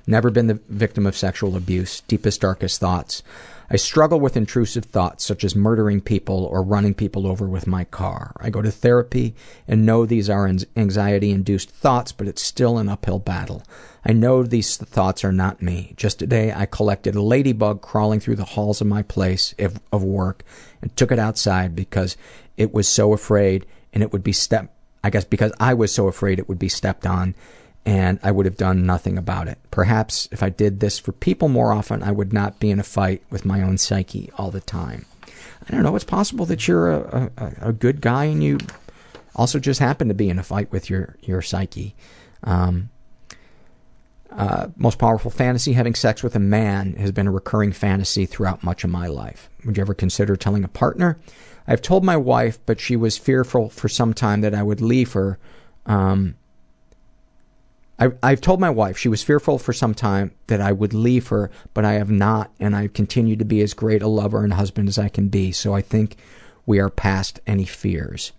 never 0.06 0.31
been 0.31 0.47
the 0.47 0.60
victim 0.68 1.06
of 1.06 1.16
sexual 1.16 1.56
abuse. 1.56 2.01
Deepest, 2.02 2.40
darkest 2.40 2.81
thoughts. 2.81 3.23
I 3.68 3.76
struggle 3.76 4.20
with 4.20 4.36
intrusive 4.36 4.84
thoughts 4.84 5.24
such 5.24 5.43
as 5.43 5.56
murdering 5.56 6.01
people 6.01 6.44
or 6.44 6.62
running 6.62 6.94
people 6.94 7.26
over 7.26 7.48
with 7.48 7.66
my 7.66 7.84
car. 7.84 8.32
I 8.38 8.51
go 8.51 8.62
to 8.62 8.70
therapy 8.70 9.34
and 9.66 9.84
know 9.84 10.06
these 10.06 10.30
are 10.30 10.48
anxiety 10.76 11.32
induced 11.32 11.70
thoughts, 11.70 12.12
but 12.12 12.28
it's 12.28 12.43
still 12.43 12.78
an 12.78 12.88
uphill 12.88 13.18
battle. 13.18 13.64
I 14.05 14.12
know 14.12 14.44
these 14.44 14.76
thoughts 14.76 15.24
are 15.24 15.32
not 15.32 15.62
me. 15.62 15.94
Just 15.97 16.20
today 16.20 16.52
I 16.52 16.66
collected 16.66 17.16
a 17.16 17.22
ladybug 17.22 17.82
crawling 17.82 18.20
through 18.20 18.36
the 18.36 18.44
halls 18.44 18.80
of 18.80 18.86
my 18.86 19.02
place 19.02 19.55
of, 19.59 19.80
work 19.93 20.44
and 20.80 20.94
took 20.97 21.10
it 21.10 21.18
outside 21.18 21.74
because 21.74 22.16
it 22.56 22.72
was 22.72 22.88
so 22.88 23.12
afraid 23.12 23.66
and 23.93 24.02
it 24.02 24.12
would 24.12 24.22
be 24.22 24.32
step 24.32 24.72
I 25.02 25.10
guess 25.10 25.24
because 25.24 25.52
I 25.60 25.74
was 25.74 25.93
so 25.93 26.09
afraid 26.09 26.38
it 26.38 26.48
would 26.48 26.59
be 26.59 26.68
stepped 26.68 27.06
on 27.06 27.34
and 27.86 28.18
I 28.22 28.32
would 28.32 28.46
have 28.46 28.56
done 28.56 28.84
nothing 28.84 29.16
about 29.16 29.46
it. 29.46 29.58
Perhaps 29.70 30.28
if 30.32 30.42
I 30.42 30.50
did 30.50 30.80
this 30.80 30.98
for 30.98 31.12
people 31.12 31.48
more 31.48 31.72
often, 31.72 32.02
I 32.02 32.10
would 32.10 32.32
not 32.32 32.58
be 32.58 32.70
in 32.70 32.80
a 32.80 32.82
fight 32.84 33.22
with 33.30 33.44
my 33.44 33.62
own 33.62 33.78
psyche 33.78 34.28
all 34.36 34.50
the 34.50 34.60
time. 34.60 35.06
I 35.66 35.72
don't 35.72 35.84
know. 35.84 35.94
It's 35.94 36.04
possible 36.04 36.44
that 36.46 36.66
you're 36.66 36.90
a, 36.90 37.30
a, 37.36 37.68
a 37.68 37.72
good 37.72 38.00
guy 38.00 38.24
and 38.24 38.42
you 38.42 38.58
also 39.36 39.60
just 39.60 39.78
happen 39.78 40.08
to 40.08 40.14
be 40.14 40.28
in 40.28 40.38
a 40.38 40.42
fight 40.42 40.72
with 40.72 40.90
your 40.90 41.16
your 41.22 41.42
psyche. 41.42 41.94
Um, 42.42 42.90
uh, 44.30 44.68
most 44.76 44.98
powerful 44.98 45.30
fantasy: 45.30 45.72
having 45.72 45.94
sex 45.94 46.22
with 46.22 46.34
a 46.34 46.40
man 46.40 46.94
has 46.94 47.12
been 47.12 47.28
a 47.28 47.32
recurring 47.32 47.72
fantasy 47.72 48.26
throughout 48.26 48.64
much 48.64 48.82
of 48.82 48.90
my 48.90 49.06
life. 49.06 49.48
Would 49.64 49.76
you 49.76 49.80
ever 49.80 49.94
consider 49.94 50.36
telling 50.36 50.64
a 50.64 50.68
partner? 50.68 51.18
I've 51.68 51.82
told 51.82 52.04
my 52.04 52.16
wife, 52.16 52.58
but 52.66 52.80
she 52.80 52.96
was 52.96 53.16
fearful 53.16 53.68
for 53.70 53.88
some 53.88 54.12
time 54.12 54.40
that 54.40 54.54
I 54.54 54.62
would 54.62 54.80
leave 54.80 55.12
her. 55.12 55.38
Um, 55.84 56.36
I, 57.98 58.10
I've 58.23 58.40
told 58.40 58.60
my 58.60 58.70
wife 58.70 58.98
she 58.98 59.09
was 59.09 59.23
fearful 59.23 59.59
for 59.59 59.73
some 59.73 59.94
time 59.94 60.32
that 60.48 60.60
I 60.60 60.73
would 60.73 60.93
leave 60.93 61.28
her, 61.28 61.51
but 61.73 61.85
I 61.85 61.94
have 61.94 62.10
not, 62.10 62.51
and 62.60 62.77
I've 62.77 62.93
continued 62.93 63.39
to 63.39 63.44
be 63.44 63.62
as 63.62 63.74
great 63.74 64.02
a 64.02 64.09
lover 64.09 64.44
and 64.44 64.52
husband 64.52 64.89
as 64.89 64.98
I 64.98 65.09
can 65.09 65.28
be. 65.28 65.52
So 65.52 65.74
I 65.74 65.81
think 65.81 66.16
we 66.66 66.78
are 66.78 66.90
past 66.90 67.40
any 67.47 67.64
fears. 67.64 68.32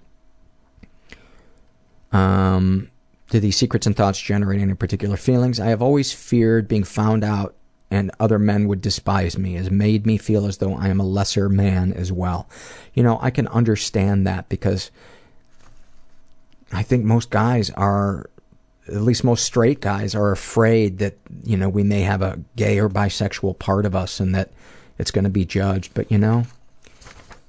Um, 2.11 2.89
do 3.29 3.39
these 3.39 3.57
secrets 3.57 3.87
and 3.87 3.95
thoughts 3.95 4.21
generate 4.21 4.61
any 4.61 4.75
particular 4.75 5.17
feelings? 5.17 5.59
I 5.59 5.67
have 5.67 5.81
always 5.81 6.13
feared 6.13 6.67
being 6.67 6.83
found 6.83 7.23
out 7.23 7.55
and 7.89 8.11
other 8.19 8.37
men 8.37 8.67
would 8.67 8.81
despise 8.81 9.37
me. 9.37 9.53
Has 9.53 9.71
made 9.71 10.05
me 10.05 10.17
feel 10.17 10.45
as 10.45 10.57
though 10.57 10.75
I 10.75 10.89
am 10.89 10.99
a 10.99 11.05
lesser 11.05 11.49
man 11.49 11.93
as 11.93 12.11
well. 12.11 12.49
You 12.93 13.03
know, 13.03 13.17
I 13.21 13.31
can 13.31 13.47
understand 13.47 14.27
that 14.27 14.49
because 14.49 14.91
I 16.71 16.83
think 16.83 17.05
most 17.05 17.29
guys 17.29 17.69
are 17.71 18.29
at 18.87 19.01
least 19.01 19.23
most 19.23 19.43
straight 19.43 19.81
guys 19.81 20.15
are 20.15 20.31
afraid 20.31 20.99
that 20.99 21.17
you 21.43 21.57
know 21.57 21.69
we 21.69 21.83
may 21.83 22.01
have 22.01 22.21
a 22.21 22.39
gay 22.55 22.79
or 22.79 22.89
bisexual 22.89 23.57
part 23.59 23.85
of 23.85 23.95
us 23.95 24.19
and 24.19 24.33
that 24.33 24.49
it's 24.97 25.11
going 25.11 25.23
to 25.23 25.29
be 25.29 25.45
judged 25.45 25.93
but 25.93 26.11
you 26.11 26.17
know 26.17 26.43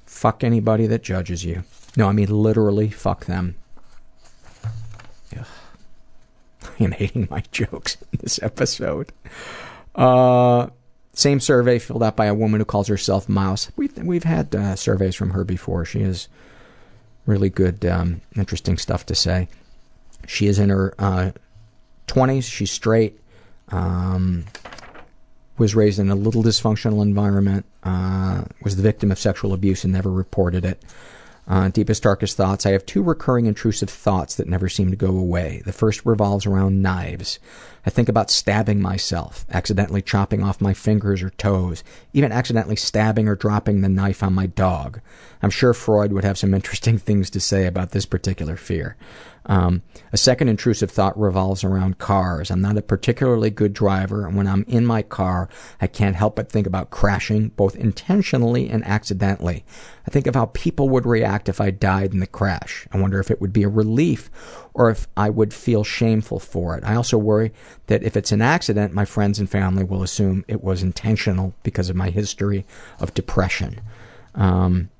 fuck 0.06 0.42
anybody 0.42 0.86
that 0.86 1.02
judges 1.02 1.44
you 1.44 1.62
no 1.96 2.08
i 2.08 2.12
mean 2.12 2.28
literally 2.28 2.90
fuck 2.90 3.26
them 3.26 3.54
I 6.80 6.84
am 6.84 6.92
hating 6.92 7.28
my 7.30 7.42
jokes 7.52 7.96
in 8.12 8.20
this 8.20 8.42
episode. 8.42 9.12
Uh, 9.94 10.68
same 11.12 11.40
survey 11.40 11.78
filled 11.78 12.02
out 12.02 12.16
by 12.16 12.26
a 12.26 12.34
woman 12.34 12.60
who 12.60 12.64
calls 12.64 12.88
herself 12.88 13.28
Mouse. 13.28 13.70
We've 13.76 13.96
we've 13.98 14.24
had 14.24 14.54
uh, 14.54 14.76
surveys 14.76 15.16
from 15.16 15.30
her 15.30 15.44
before. 15.44 15.84
She 15.84 16.02
has 16.02 16.28
really 17.26 17.50
good, 17.50 17.84
um, 17.84 18.20
interesting 18.36 18.78
stuff 18.78 19.04
to 19.06 19.14
say. 19.14 19.48
She 20.28 20.46
is 20.46 20.58
in 20.58 20.68
her 20.68 20.94
uh, 20.98 21.30
20s. 22.06 22.44
She's 22.44 22.70
straight. 22.70 23.18
Um, 23.70 24.44
was 25.56 25.74
raised 25.74 25.98
in 25.98 26.10
a 26.10 26.14
little 26.14 26.42
dysfunctional 26.42 27.02
environment. 27.02 27.64
Uh, 27.82 28.44
was 28.62 28.76
the 28.76 28.82
victim 28.82 29.10
of 29.10 29.18
sexual 29.18 29.52
abuse 29.52 29.84
and 29.84 29.92
never 29.92 30.10
reported 30.10 30.64
it. 30.64 30.82
Uh, 31.48 31.68
deepest, 31.68 32.02
darkest 32.02 32.36
thoughts. 32.36 32.66
I 32.66 32.72
have 32.72 32.84
two 32.84 33.02
recurring 33.02 33.46
intrusive 33.46 33.88
thoughts 33.88 34.34
that 34.34 34.46
never 34.46 34.68
seem 34.68 34.90
to 34.90 34.96
go 34.96 35.16
away. 35.16 35.62
The 35.64 35.72
first 35.72 36.04
revolves 36.04 36.44
around 36.44 36.82
knives. 36.82 37.38
I 37.88 37.90
think 37.90 38.10
about 38.10 38.30
stabbing 38.30 38.82
myself, 38.82 39.46
accidentally 39.50 40.02
chopping 40.02 40.42
off 40.42 40.60
my 40.60 40.74
fingers 40.74 41.22
or 41.22 41.30
toes, 41.30 41.82
even 42.12 42.32
accidentally 42.32 42.76
stabbing 42.76 43.26
or 43.28 43.34
dropping 43.34 43.80
the 43.80 43.88
knife 43.88 44.22
on 44.22 44.34
my 44.34 44.44
dog. 44.44 45.00
I'm 45.40 45.48
sure 45.48 45.72
Freud 45.72 46.12
would 46.12 46.22
have 46.22 46.36
some 46.36 46.52
interesting 46.52 46.98
things 46.98 47.30
to 47.30 47.40
say 47.40 47.64
about 47.64 47.92
this 47.92 48.04
particular 48.04 48.56
fear. 48.56 48.98
Um, 49.46 49.80
a 50.12 50.18
second 50.18 50.48
intrusive 50.48 50.90
thought 50.90 51.18
revolves 51.18 51.64
around 51.64 51.96
cars. 51.96 52.50
I'm 52.50 52.60
not 52.60 52.76
a 52.76 52.82
particularly 52.82 53.48
good 53.48 53.72
driver, 53.72 54.26
and 54.26 54.36
when 54.36 54.46
I'm 54.46 54.64
in 54.68 54.84
my 54.84 55.00
car, 55.00 55.48
I 55.80 55.86
can't 55.86 56.16
help 56.16 56.36
but 56.36 56.52
think 56.52 56.66
about 56.66 56.90
crashing, 56.90 57.48
both 57.56 57.74
intentionally 57.74 58.68
and 58.68 58.84
accidentally. 58.84 59.64
I 60.06 60.10
think 60.10 60.26
of 60.26 60.34
how 60.34 60.46
people 60.46 60.90
would 60.90 61.06
react 61.06 61.48
if 61.48 61.62
I 61.62 61.70
died 61.70 62.12
in 62.12 62.20
the 62.20 62.26
crash. 62.26 62.86
I 62.92 63.00
wonder 63.00 63.20
if 63.20 63.30
it 63.30 63.40
would 63.40 63.52
be 63.52 63.62
a 63.62 63.68
relief 63.68 64.30
or 64.74 64.90
if 64.90 65.08
I 65.16 65.30
would 65.30 65.54
feel 65.54 65.82
shameful 65.82 66.38
for 66.38 66.76
it. 66.76 66.84
I 66.84 66.94
also 66.94 67.16
worry 67.16 67.52
that 67.86 68.02
if 68.02 68.16
it's 68.16 68.32
an 68.32 68.42
accident, 68.42 68.92
my 68.92 69.04
friends 69.04 69.38
and 69.38 69.48
family 69.48 69.84
will 69.84 70.02
assume 70.02 70.44
it 70.48 70.62
was 70.62 70.82
intentional 70.82 71.54
because 71.62 71.88
of 71.88 71.96
my 71.96 72.10
history 72.10 72.66
of 73.00 73.14
depression. 73.14 73.80
Um, 74.34 74.90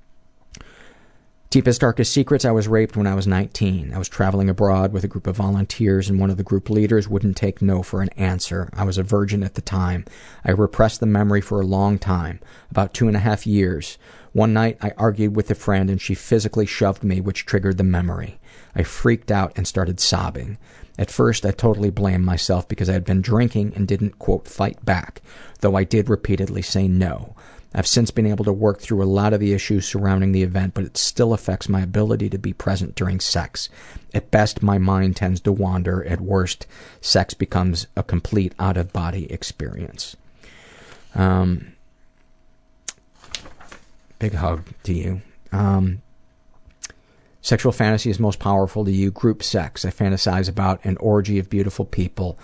Deepest, 1.50 1.80
darkest 1.80 2.12
secrets. 2.12 2.44
I 2.44 2.50
was 2.50 2.68
raped 2.68 2.94
when 2.94 3.06
I 3.06 3.14
was 3.14 3.26
19. 3.26 3.94
I 3.94 3.98
was 3.98 4.10
traveling 4.10 4.50
abroad 4.50 4.92
with 4.92 5.02
a 5.02 5.08
group 5.08 5.26
of 5.26 5.36
volunteers, 5.36 6.10
and 6.10 6.20
one 6.20 6.28
of 6.28 6.36
the 6.36 6.42
group 6.42 6.68
leaders 6.68 7.08
wouldn't 7.08 7.38
take 7.38 7.62
no 7.62 7.82
for 7.82 8.02
an 8.02 8.10
answer. 8.18 8.68
I 8.74 8.84
was 8.84 8.98
a 8.98 9.02
virgin 9.02 9.42
at 9.42 9.54
the 9.54 9.62
time. 9.62 10.04
I 10.44 10.50
repressed 10.50 11.00
the 11.00 11.06
memory 11.06 11.40
for 11.40 11.58
a 11.58 11.66
long 11.66 11.98
time, 11.98 12.40
about 12.70 12.92
two 12.92 13.08
and 13.08 13.16
a 13.16 13.20
half 13.20 13.46
years. 13.46 13.96
One 14.34 14.52
night, 14.52 14.76
I 14.82 14.92
argued 14.98 15.34
with 15.36 15.50
a 15.50 15.54
friend, 15.54 15.88
and 15.88 15.98
she 15.98 16.14
physically 16.14 16.66
shoved 16.66 17.02
me, 17.02 17.18
which 17.22 17.46
triggered 17.46 17.78
the 17.78 17.82
memory. 17.82 18.38
I 18.74 18.82
freaked 18.82 19.30
out 19.30 19.54
and 19.56 19.66
started 19.66 20.00
sobbing. 20.00 20.58
At 20.98 21.10
first, 21.10 21.46
I 21.46 21.52
totally 21.52 21.90
blamed 21.90 22.24
myself 22.24 22.66
because 22.66 22.90
I 22.90 22.94
had 22.94 23.04
been 23.04 23.22
drinking 23.22 23.72
and 23.76 23.86
didn't, 23.86 24.18
quote, 24.18 24.48
fight 24.48 24.84
back, 24.84 25.22
though 25.60 25.76
I 25.76 25.84
did 25.84 26.08
repeatedly 26.08 26.62
say 26.62 26.88
no. 26.88 27.36
I've 27.74 27.86
since 27.86 28.10
been 28.10 28.26
able 28.26 28.44
to 28.46 28.52
work 28.52 28.80
through 28.80 29.02
a 29.02 29.04
lot 29.04 29.32
of 29.32 29.40
the 29.40 29.52
issues 29.52 29.86
surrounding 29.86 30.32
the 30.32 30.42
event, 30.42 30.74
but 30.74 30.84
it 30.84 30.96
still 30.96 31.34
affects 31.34 31.68
my 31.68 31.82
ability 31.82 32.30
to 32.30 32.38
be 32.38 32.52
present 32.52 32.94
during 32.94 33.20
sex. 33.20 33.68
At 34.14 34.30
best, 34.30 34.62
my 34.62 34.78
mind 34.78 35.16
tends 35.16 35.40
to 35.42 35.52
wander. 35.52 36.02
At 36.04 36.20
worst, 36.20 36.66
sex 37.00 37.34
becomes 37.34 37.86
a 37.94 38.02
complete 38.02 38.54
out 38.58 38.78
of 38.78 38.92
body 38.92 39.30
experience. 39.30 40.16
Um, 41.14 41.74
big 44.18 44.34
hug 44.34 44.64
to 44.84 44.94
you. 44.94 45.22
Um, 45.52 46.02
sexual 47.40 47.72
fantasy 47.72 48.10
is 48.10 48.18
most 48.18 48.38
powerful 48.38 48.84
to 48.84 48.92
you. 48.92 49.10
Group 49.10 49.42
sex. 49.42 49.84
I 49.84 49.90
fantasize 49.90 50.48
about 50.48 50.84
an 50.84 50.96
orgy 50.98 51.38
of 51.38 51.50
beautiful 51.50 51.84
people 51.84 52.38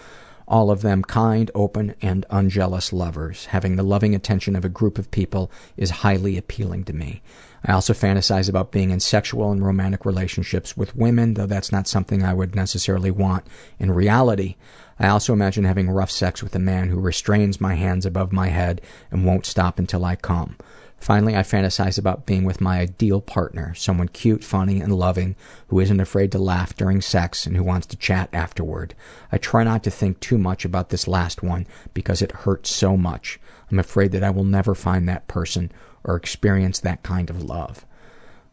all 0.46 0.70
of 0.70 0.82
them 0.82 1.02
kind, 1.02 1.50
open, 1.54 1.94
and 2.02 2.26
unjealous 2.30 2.92
lovers. 2.92 3.46
Having 3.46 3.76
the 3.76 3.82
loving 3.82 4.14
attention 4.14 4.56
of 4.56 4.64
a 4.64 4.68
group 4.68 4.98
of 4.98 5.10
people 5.10 5.50
is 5.76 5.90
highly 5.90 6.36
appealing 6.36 6.84
to 6.84 6.92
me. 6.92 7.22
I 7.64 7.72
also 7.72 7.94
fantasize 7.94 8.48
about 8.48 8.72
being 8.72 8.90
in 8.90 9.00
sexual 9.00 9.50
and 9.50 9.64
romantic 9.64 10.04
relationships 10.04 10.76
with 10.76 10.96
women, 10.96 11.34
though 11.34 11.46
that's 11.46 11.72
not 11.72 11.88
something 11.88 12.22
I 12.22 12.34
would 12.34 12.54
necessarily 12.54 13.10
want 13.10 13.46
in 13.78 13.90
reality. 13.90 14.56
I 14.98 15.08
also 15.08 15.32
imagine 15.32 15.64
having 15.64 15.90
rough 15.90 16.10
sex 16.10 16.42
with 16.42 16.54
a 16.54 16.58
man 16.58 16.90
who 16.90 17.00
restrains 17.00 17.60
my 17.60 17.74
hands 17.74 18.04
above 18.04 18.32
my 18.32 18.48
head 18.48 18.82
and 19.10 19.24
won't 19.24 19.46
stop 19.46 19.78
until 19.78 20.04
I 20.04 20.14
come. 20.14 20.56
Finally, 21.04 21.36
I 21.36 21.40
fantasize 21.40 21.98
about 21.98 22.24
being 22.24 22.44
with 22.44 22.62
my 22.62 22.80
ideal 22.80 23.20
partner, 23.20 23.74
someone 23.74 24.08
cute, 24.08 24.42
funny, 24.42 24.80
and 24.80 24.90
loving, 24.90 25.36
who 25.68 25.78
isn't 25.78 26.00
afraid 26.00 26.32
to 26.32 26.38
laugh 26.38 26.74
during 26.74 27.02
sex 27.02 27.44
and 27.44 27.54
who 27.54 27.62
wants 27.62 27.86
to 27.88 27.96
chat 27.98 28.30
afterward. 28.32 28.94
I 29.30 29.36
try 29.36 29.64
not 29.64 29.84
to 29.84 29.90
think 29.90 30.18
too 30.18 30.38
much 30.38 30.64
about 30.64 30.88
this 30.88 31.06
last 31.06 31.42
one 31.42 31.66
because 31.92 32.22
it 32.22 32.32
hurts 32.32 32.70
so 32.70 32.96
much. 32.96 33.38
I'm 33.70 33.78
afraid 33.78 34.12
that 34.12 34.24
I 34.24 34.30
will 34.30 34.44
never 34.44 34.74
find 34.74 35.06
that 35.06 35.28
person 35.28 35.70
or 36.04 36.16
experience 36.16 36.80
that 36.80 37.02
kind 37.02 37.28
of 37.28 37.44
love. 37.44 37.84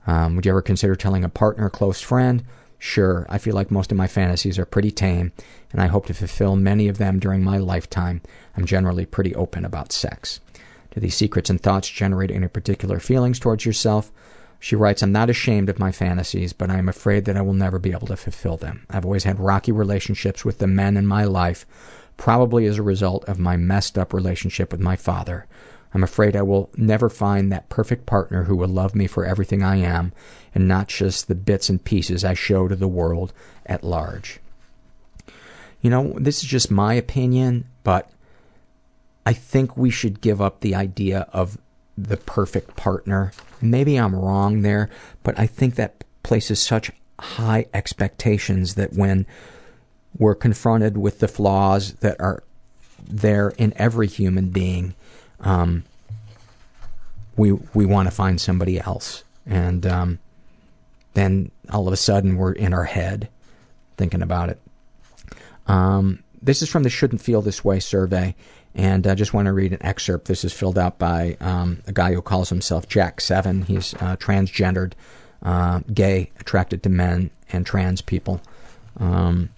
Um, 0.05 0.35
would 0.35 0.45
you 0.45 0.51
ever 0.51 0.61
consider 0.61 0.97
telling 0.97 1.23
a 1.23 1.29
partner 1.29 1.67
or 1.67 1.69
close 1.69 2.01
friend? 2.01 2.43
Sure, 2.77 3.25
I 3.29 3.37
feel 3.37 3.55
like 3.55 3.71
most 3.71 3.93
of 3.93 3.97
my 3.97 4.07
fantasies 4.07 4.59
are 4.59 4.65
pretty 4.65 4.91
tame, 4.91 5.31
and 5.71 5.81
I 5.81 5.87
hope 5.87 6.05
to 6.07 6.13
fulfill 6.13 6.57
many 6.57 6.89
of 6.89 6.97
them 6.97 7.17
during 7.17 7.45
my 7.45 7.59
lifetime. 7.59 8.21
I'm 8.57 8.65
generally 8.65 9.05
pretty 9.05 9.33
open 9.35 9.63
about 9.63 9.93
sex. 9.93 10.41
Do 10.91 10.99
these 10.99 11.15
secrets 11.15 11.49
and 11.49 11.59
thoughts 11.59 11.89
generate 11.89 12.31
any 12.31 12.47
particular 12.47 12.99
feelings 12.99 13.39
towards 13.39 13.65
yourself? 13.65 14.11
She 14.59 14.75
writes, 14.75 15.01
I'm 15.01 15.11
not 15.11 15.29
ashamed 15.29 15.69
of 15.69 15.79
my 15.79 15.91
fantasies, 15.91 16.53
but 16.53 16.69
I 16.69 16.77
am 16.77 16.87
afraid 16.87 17.25
that 17.25 17.35
I 17.35 17.41
will 17.41 17.53
never 17.53 17.79
be 17.79 17.91
able 17.91 18.07
to 18.07 18.15
fulfill 18.15 18.57
them. 18.57 18.85
I've 18.89 19.05
always 19.05 19.23
had 19.23 19.39
rocky 19.39 19.71
relationships 19.71 20.45
with 20.45 20.59
the 20.59 20.67
men 20.67 20.97
in 20.97 21.07
my 21.07 21.23
life, 21.23 21.65
probably 22.15 22.67
as 22.67 22.77
a 22.77 22.83
result 22.83 23.25
of 23.25 23.39
my 23.39 23.57
messed 23.57 23.97
up 23.97 24.13
relationship 24.13 24.71
with 24.71 24.79
my 24.79 24.95
father. 24.95 25.47
I'm 25.93 26.03
afraid 26.03 26.35
I 26.35 26.43
will 26.43 26.69
never 26.77 27.09
find 27.09 27.51
that 27.51 27.69
perfect 27.69 28.05
partner 28.05 28.43
who 28.43 28.55
will 28.55 28.69
love 28.69 28.93
me 28.93 29.07
for 29.07 29.25
everything 29.25 29.63
I 29.63 29.77
am 29.77 30.13
and 30.53 30.67
not 30.67 30.87
just 30.87 31.27
the 31.27 31.35
bits 31.35 31.69
and 31.69 31.83
pieces 31.83 32.23
I 32.23 32.33
show 32.33 32.67
to 32.67 32.75
the 32.75 32.87
world 32.87 33.33
at 33.65 33.83
large. 33.83 34.39
You 35.81 35.89
know, 35.89 36.13
this 36.19 36.43
is 36.43 36.49
just 36.49 36.69
my 36.69 36.93
opinion, 36.93 37.65
but 37.83 38.11
I 39.25 39.33
think 39.33 39.77
we 39.77 39.89
should 39.89 40.21
give 40.21 40.41
up 40.41 40.61
the 40.61 40.75
idea 40.75 41.27
of 41.31 41.57
the 41.97 42.17
perfect 42.17 42.75
partner. 42.75 43.31
Maybe 43.61 43.97
I'm 43.97 44.15
wrong 44.15 44.61
there, 44.61 44.89
but 45.23 45.37
I 45.39 45.45
think 45.45 45.75
that 45.75 46.03
places 46.23 46.61
such 46.61 46.91
high 47.19 47.65
expectations 47.73 48.75
that 48.75 48.93
when 48.93 49.25
we're 50.17 50.35
confronted 50.35 50.97
with 50.97 51.19
the 51.19 51.27
flaws 51.27 51.93
that 51.95 52.19
are 52.19 52.43
there 53.07 53.49
in 53.57 53.73
every 53.75 54.07
human 54.07 54.49
being, 54.49 54.95
um, 55.39 55.83
we 57.37 57.51
we 57.51 57.85
want 57.85 58.07
to 58.07 58.15
find 58.15 58.39
somebody 58.41 58.79
else, 58.79 59.23
and 59.45 59.85
um, 59.85 60.19
then 61.13 61.51
all 61.71 61.87
of 61.87 61.93
a 61.93 61.97
sudden 61.97 62.35
we're 62.37 62.51
in 62.51 62.73
our 62.73 62.83
head 62.83 63.29
thinking 63.97 64.21
about 64.21 64.49
it. 64.49 64.59
Um, 65.67 66.23
this 66.41 66.61
is 66.61 66.69
from 66.69 66.83
the 66.83 66.89
Shouldn't 66.89 67.21
Feel 67.21 67.41
This 67.41 67.63
Way 67.63 67.79
survey, 67.79 68.35
and 68.75 69.05
I 69.05 69.15
just 69.15 69.33
want 69.33 69.47
to 69.47 69.53
read 69.53 69.73
an 69.73 69.83
excerpt. 69.83 70.27
This 70.27 70.43
is 70.43 70.53
filled 70.53 70.77
out 70.77 70.97
by 70.97 71.37
um, 71.39 71.81
a 71.87 71.91
guy 71.91 72.13
who 72.13 72.21
calls 72.21 72.49
himself 72.49 72.87
Jack 72.87 73.21
Seven. 73.21 73.63
He's 73.63 73.93
uh, 73.95 74.15
transgendered, 74.17 74.93
uh, 75.43 75.81
gay, 75.93 76.31
attracted 76.39 76.83
to 76.83 76.89
men 76.89 77.31
and 77.51 77.65
trans 77.65 78.01
people. 78.01 78.41
Um, 78.99 79.49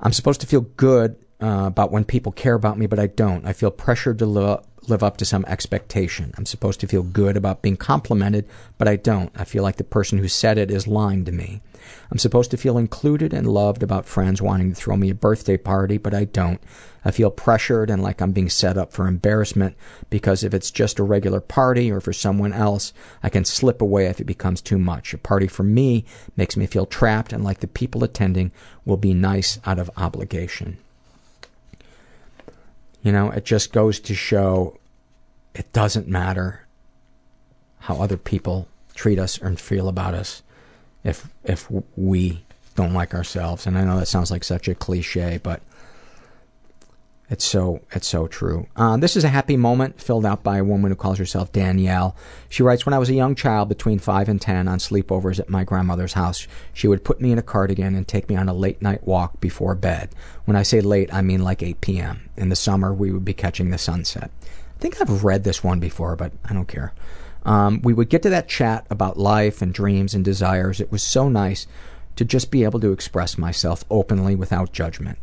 I'm 0.00 0.12
supposed 0.12 0.40
to 0.40 0.46
feel 0.46 0.62
good 0.62 1.16
uh, 1.40 1.64
about 1.66 1.92
when 1.92 2.04
people 2.04 2.32
care 2.32 2.54
about 2.54 2.78
me, 2.78 2.86
but 2.86 2.98
I 2.98 3.06
don't. 3.06 3.46
I 3.46 3.52
feel 3.52 3.70
pressured 3.70 4.18
to 4.18 4.26
live, 4.26 4.64
live 4.88 5.02
up 5.02 5.16
to 5.18 5.24
some 5.24 5.44
expectation. 5.46 6.34
I'm 6.36 6.46
supposed 6.46 6.80
to 6.80 6.86
feel 6.86 7.02
good 7.02 7.36
about 7.36 7.62
being 7.62 7.76
complimented, 7.76 8.48
but 8.78 8.88
I 8.88 8.96
don't. 8.96 9.30
I 9.36 9.44
feel 9.44 9.62
like 9.62 9.76
the 9.76 9.84
person 9.84 10.18
who 10.18 10.28
said 10.28 10.58
it 10.58 10.70
is 10.70 10.86
lying 10.86 11.24
to 11.26 11.32
me. 11.32 11.60
I'm 12.10 12.18
supposed 12.18 12.50
to 12.52 12.56
feel 12.56 12.78
included 12.78 13.32
and 13.32 13.46
loved 13.46 13.82
about 13.82 14.06
friends 14.06 14.40
wanting 14.42 14.70
to 14.70 14.74
throw 14.74 14.96
me 14.96 15.10
a 15.10 15.14
birthday 15.14 15.56
party, 15.56 15.98
but 15.98 16.14
I 16.14 16.24
don't. 16.24 16.60
I 17.04 17.10
feel 17.12 17.30
pressured 17.30 17.88
and 17.88 18.02
like 18.02 18.20
I'm 18.20 18.32
being 18.32 18.50
set 18.50 18.76
up 18.76 18.92
for 18.92 19.06
embarrassment 19.06 19.76
because 20.10 20.42
if 20.42 20.52
it's 20.52 20.70
just 20.70 20.98
a 20.98 21.04
regular 21.04 21.40
party 21.40 21.90
or 21.90 22.00
for 22.00 22.12
someone 22.12 22.52
else, 22.52 22.92
I 23.22 23.28
can 23.28 23.44
slip 23.44 23.80
away 23.80 24.06
if 24.06 24.20
it 24.20 24.24
becomes 24.24 24.60
too 24.60 24.78
much. 24.78 25.14
A 25.14 25.18
party 25.18 25.46
for 25.46 25.62
me 25.62 26.04
makes 26.36 26.56
me 26.56 26.66
feel 26.66 26.84
trapped 26.84 27.32
and 27.32 27.44
like 27.44 27.60
the 27.60 27.68
people 27.68 28.02
attending 28.02 28.50
will 28.84 28.96
be 28.96 29.14
nice 29.14 29.60
out 29.64 29.78
of 29.78 29.90
obligation. 29.96 30.78
You 33.02 33.12
know, 33.12 33.30
it 33.30 33.44
just 33.44 33.72
goes 33.72 34.00
to 34.00 34.14
show 34.14 34.78
it 35.54 35.72
doesn't 35.72 36.08
matter 36.08 36.66
how 37.80 38.00
other 38.02 38.16
people 38.16 38.66
treat 38.96 39.18
us 39.18 39.38
and 39.38 39.60
feel 39.60 39.88
about 39.88 40.12
us 40.12 40.42
if 41.06 41.28
if 41.44 41.70
we 41.96 42.44
don't 42.74 42.92
like 42.92 43.14
ourselves. 43.14 43.66
And 43.66 43.78
I 43.78 43.84
know 43.84 43.98
that 43.98 44.06
sounds 44.06 44.30
like 44.30 44.44
such 44.44 44.68
a 44.68 44.74
cliche, 44.74 45.38
but 45.42 45.62
It's 47.28 47.44
so 47.44 47.80
it's 47.90 48.06
so 48.06 48.28
true. 48.28 48.68
Uh, 48.76 48.96
this 48.98 49.16
is 49.16 49.24
a 49.24 49.28
happy 49.28 49.56
moment 49.56 50.00
filled 50.00 50.24
out 50.24 50.44
by 50.44 50.58
a 50.58 50.64
woman 50.64 50.92
who 50.92 50.96
calls 50.96 51.18
herself 51.18 51.50
Danielle. 51.50 52.14
She 52.48 52.62
writes, 52.62 52.86
"When 52.86 52.94
I 52.94 53.00
was 53.00 53.08
a 53.10 53.14
young 53.14 53.34
child, 53.34 53.68
between 53.68 53.98
five 53.98 54.28
and 54.28 54.40
ten, 54.40 54.68
on 54.68 54.78
sleepovers 54.78 55.40
at 55.40 55.50
my 55.50 55.64
grandmother's 55.64 56.12
house, 56.12 56.46
she 56.72 56.86
would 56.86 57.02
put 57.02 57.20
me 57.20 57.32
in 57.32 57.38
a 57.38 57.42
cardigan 57.42 57.96
and 57.96 58.06
take 58.06 58.28
me 58.28 58.36
on 58.36 58.48
a 58.48 58.54
late 58.54 58.80
night 58.80 59.04
walk 59.08 59.40
before 59.40 59.74
bed. 59.74 60.10
When 60.44 60.56
I 60.56 60.62
say 60.62 60.80
late, 60.80 61.12
I 61.12 61.20
mean 61.22 61.42
like 61.42 61.64
8 61.64 61.80
p.m. 61.80 62.30
In 62.36 62.48
the 62.48 62.54
summer, 62.56 62.94
we 62.94 63.10
would 63.10 63.24
be 63.24 63.34
catching 63.34 63.70
the 63.70 63.78
sunset. 63.78 64.30
I 64.44 64.78
think 64.78 65.00
I've 65.00 65.24
read 65.24 65.42
this 65.42 65.64
one 65.64 65.80
before, 65.80 66.14
but 66.14 66.30
I 66.44 66.52
don't 66.52 66.68
care. 66.68 66.92
Um, 67.46 67.80
we 67.82 67.94
would 67.94 68.10
get 68.10 68.22
to 68.22 68.30
that 68.30 68.48
chat 68.48 68.86
about 68.90 69.18
life 69.18 69.62
and 69.62 69.72
dreams 69.72 70.14
and 70.14 70.24
desires. 70.24 70.80
It 70.80 70.92
was 70.92 71.02
so 71.02 71.28
nice 71.28 71.66
to 72.16 72.24
just 72.24 72.50
be 72.50 72.64
able 72.64 72.80
to 72.80 72.92
express 72.92 73.38
myself 73.38 73.84
openly 73.88 74.34
without 74.34 74.72
judgment. 74.72 75.18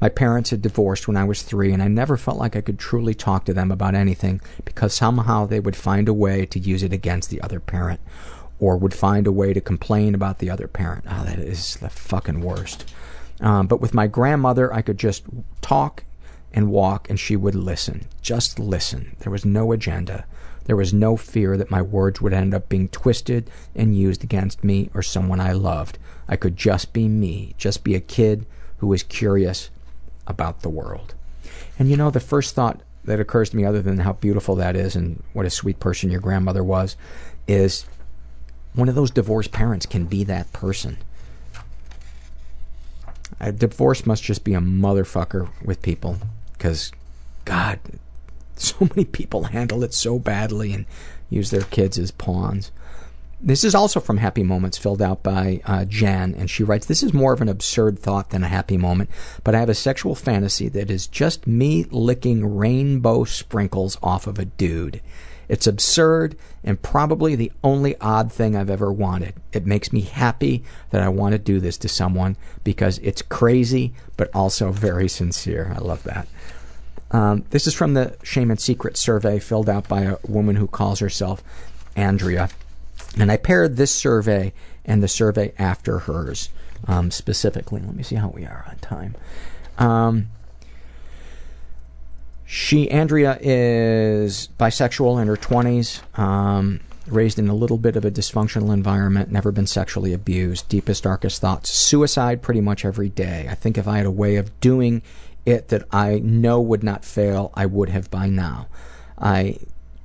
My 0.00 0.08
parents 0.08 0.50
had 0.50 0.62
divorced 0.62 1.06
when 1.06 1.16
I 1.16 1.24
was 1.24 1.42
three, 1.42 1.72
and 1.72 1.82
I 1.82 1.88
never 1.88 2.16
felt 2.16 2.38
like 2.38 2.56
I 2.56 2.60
could 2.60 2.78
truly 2.78 3.14
talk 3.14 3.44
to 3.44 3.54
them 3.54 3.70
about 3.70 3.94
anything 3.94 4.40
because 4.64 4.94
somehow 4.94 5.46
they 5.46 5.60
would 5.60 5.76
find 5.76 6.08
a 6.08 6.14
way 6.14 6.44
to 6.46 6.58
use 6.58 6.82
it 6.82 6.92
against 6.92 7.30
the 7.30 7.40
other 7.40 7.60
parent 7.60 8.00
or 8.58 8.76
would 8.76 8.94
find 8.94 9.26
a 9.26 9.32
way 9.32 9.52
to 9.52 9.60
complain 9.60 10.14
about 10.14 10.38
the 10.38 10.50
other 10.50 10.66
parent. 10.66 11.04
Oh, 11.08 11.24
that 11.24 11.38
is 11.38 11.76
the 11.76 11.90
fucking 11.90 12.40
worst. 12.40 12.92
Um, 13.40 13.66
but 13.66 13.80
with 13.80 13.94
my 13.94 14.06
grandmother, 14.06 14.72
I 14.72 14.82
could 14.82 14.98
just 14.98 15.24
talk 15.60 16.04
and 16.52 16.70
walk, 16.70 17.08
and 17.08 17.20
she 17.20 17.36
would 17.36 17.54
listen. 17.54 18.06
Just 18.22 18.58
listen. 18.58 19.16
There 19.20 19.30
was 19.30 19.44
no 19.44 19.70
agenda. 19.72 20.24
There 20.70 20.76
was 20.76 20.94
no 20.94 21.16
fear 21.16 21.56
that 21.56 21.72
my 21.72 21.82
words 21.82 22.20
would 22.20 22.32
end 22.32 22.54
up 22.54 22.68
being 22.68 22.88
twisted 22.90 23.50
and 23.74 23.98
used 23.98 24.22
against 24.22 24.62
me 24.62 24.88
or 24.94 25.02
someone 25.02 25.40
I 25.40 25.50
loved. 25.50 25.98
I 26.28 26.36
could 26.36 26.56
just 26.56 26.92
be 26.92 27.08
me, 27.08 27.56
just 27.58 27.82
be 27.82 27.96
a 27.96 28.00
kid 28.00 28.46
who 28.76 28.86
was 28.86 29.02
curious 29.02 29.70
about 30.28 30.62
the 30.62 30.68
world. 30.68 31.14
And 31.76 31.90
you 31.90 31.96
know, 31.96 32.08
the 32.08 32.20
first 32.20 32.54
thought 32.54 32.82
that 33.02 33.18
occurs 33.18 33.50
to 33.50 33.56
me, 33.56 33.64
other 33.64 33.82
than 33.82 33.98
how 33.98 34.12
beautiful 34.12 34.54
that 34.54 34.76
is 34.76 34.94
and 34.94 35.24
what 35.32 35.44
a 35.44 35.50
sweet 35.50 35.80
person 35.80 36.08
your 36.08 36.20
grandmother 36.20 36.62
was, 36.62 36.94
is 37.48 37.84
one 38.72 38.88
of 38.88 38.94
those 38.94 39.10
divorced 39.10 39.50
parents 39.50 39.86
can 39.86 40.04
be 40.04 40.22
that 40.22 40.52
person. 40.52 40.98
A 43.40 43.50
divorce 43.50 44.06
must 44.06 44.22
just 44.22 44.44
be 44.44 44.54
a 44.54 44.60
motherfucker 44.60 45.50
with 45.64 45.82
people 45.82 46.18
because, 46.52 46.92
God, 47.44 47.80
so 48.60 48.76
many 48.96 49.04
people 49.04 49.44
handle 49.44 49.82
it 49.82 49.94
so 49.94 50.18
badly 50.18 50.72
and 50.72 50.86
use 51.28 51.50
their 51.50 51.62
kids 51.62 51.98
as 51.98 52.10
pawns. 52.10 52.72
This 53.42 53.64
is 53.64 53.74
also 53.74 54.00
from 54.00 54.18
Happy 54.18 54.42
Moments, 54.42 54.76
filled 54.76 55.00
out 55.00 55.22
by 55.22 55.62
uh, 55.64 55.86
Jan, 55.86 56.34
and 56.34 56.50
she 56.50 56.62
writes, 56.62 56.84
This 56.84 57.02
is 57.02 57.14
more 57.14 57.32
of 57.32 57.40
an 57.40 57.48
absurd 57.48 57.98
thought 57.98 58.30
than 58.30 58.44
a 58.44 58.48
happy 58.48 58.76
moment, 58.76 59.08
but 59.44 59.54
I 59.54 59.60
have 59.60 59.70
a 59.70 59.74
sexual 59.74 60.14
fantasy 60.14 60.68
that 60.68 60.90
is 60.90 61.06
just 61.06 61.46
me 61.46 61.86
licking 61.90 62.56
rainbow 62.56 63.24
sprinkles 63.24 63.96
off 64.02 64.26
of 64.26 64.38
a 64.38 64.44
dude. 64.44 65.00
It's 65.48 65.66
absurd 65.66 66.36
and 66.62 66.80
probably 66.80 67.34
the 67.34 67.50
only 67.64 67.98
odd 68.00 68.30
thing 68.30 68.54
I've 68.54 68.70
ever 68.70 68.92
wanted. 68.92 69.34
It 69.52 69.66
makes 69.66 69.92
me 69.92 70.02
happy 70.02 70.62
that 70.90 71.02
I 71.02 71.08
want 71.08 71.32
to 71.32 71.38
do 71.38 71.58
this 71.58 71.76
to 71.78 71.88
someone 71.88 72.36
because 72.62 72.98
it's 72.98 73.22
crazy, 73.22 73.94
but 74.16 74.30
also 74.34 74.70
very 74.70 75.08
sincere. 75.08 75.72
I 75.74 75.78
love 75.78 76.02
that. 76.04 76.28
Um, 77.10 77.44
this 77.50 77.66
is 77.66 77.74
from 77.74 77.94
the 77.94 78.16
Shame 78.22 78.50
and 78.50 78.60
Secret 78.60 78.96
survey 78.96 79.38
filled 79.38 79.68
out 79.68 79.88
by 79.88 80.02
a 80.02 80.16
woman 80.26 80.56
who 80.56 80.66
calls 80.66 81.00
herself 81.00 81.42
Andrea. 81.96 82.48
And 83.18 83.32
I 83.32 83.36
paired 83.36 83.76
this 83.76 83.92
survey 83.92 84.52
and 84.84 85.02
the 85.02 85.08
survey 85.08 85.52
after 85.58 86.00
hers 86.00 86.50
um, 86.86 87.10
specifically. 87.10 87.80
Let 87.80 87.94
me 87.94 88.02
see 88.02 88.16
how 88.16 88.28
we 88.28 88.44
are 88.44 88.64
on 88.68 88.78
time. 88.78 89.16
Um, 89.78 90.28
she, 92.46 92.90
Andrea, 92.90 93.38
is 93.40 94.48
bisexual 94.58 95.20
in 95.22 95.28
her 95.28 95.36
20s, 95.36 96.18
um, 96.18 96.80
raised 97.06 97.38
in 97.38 97.48
a 97.48 97.54
little 97.54 97.78
bit 97.78 97.96
of 97.96 98.04
a 98.04 98.10
dysfunctional 98.10 98.72
environment, 98.72 99.30
never 99.30 99.52
been 99.52 99.66
sexually 99.66 100.12
abused, 100.12 100.68
deepest, 100.68 101.04
darkest 101.04 101.40
thoughts, 101.40 101.70
suicide 101.70 102.42
pretty 102.42 102.60
much 102.60 102.84
every 102.84 103.08
day. 103.08 103.46
I 103.48 103.54
think 103.54 103.78
if 103.78 103.86
I 103.86 103.98
had 103.98 104.06
a 104.06 104.10
way 104.10 104.36
of 104.36 104.58
doing 104.60 105.02
it 105.50 105.68
that 105.68 105.86
I 105.92 106.20
know 106.20 106.60
would 106.60 106.82
not 106.82 107.04
fail, 107.04 107.52
I 107.54 107.66
would 107.66 107.90
have 107.90 108.10
by 108.10 108.28
now. 108.28 108.68
I 109.18 109.58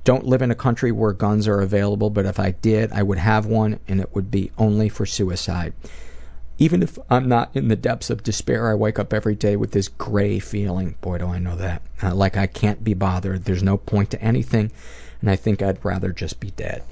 don't 0.04 0.26
live 0.26 0.42
in 0.42 0.50
a 0.50 0.54
country 0.54 0.92
where 0.92 1.12
guns 1.12 1.48
are 1.48 1.60
available, 1.60 2.10
but 2.10 2.26
if 2.26 2.38
I 2.38 2.52
did, 2.52 2.92
I 2.92 3.02
would 3.02 3.18
have 3.18 3.46
one 3.46 3.80
and 3.88 4.00
it 4.00 4.14
would 4.14 4.30
be 4.30 4.52
only 4.58 4.88
for 4.88 5.06
suicide. 5.06 5.72
Even 6.58 6.82
if 6.82 6.98
I'm 7.10 7.28
not 7.28 7.50
in 7.54 7.68
the 7.68 7.76
depths 7.76 8.08
of 8.08 8.22
despair, 8.22 8.70
I 8.70 8.74
wake 8.74 8.98
up 8.98 9.12
every 9.12 9.34
day 9.34 9.56
with 9.56 9.72
this 9.72 9.88
gray 9.88 10.38
feeling. 10.38 10.96
Boy, 11.00 11.18
do 11.18 11.26
I 11.26 11.38
know 11.38 11.56
that. 11.56 11.82
Uh, 12.02 12.14
like 12.14 12.36
I 12.36 12.46
can't 12.46 12.84
be 12.84 12.94
bothered. 12.94 13.44
There's 13.44 13.62
no 13.62 13.76
point 13.76 14.10
to 14.12 14.22
anything, 14.22 14.70
and 15.20 15.28
I 15.28 15.36
think 15.36 15.60
I'd 15.60 15.84
rather 15.84 16.12
just 16.12 16.40
be 16.40 16.52
dead. 16.52 16.82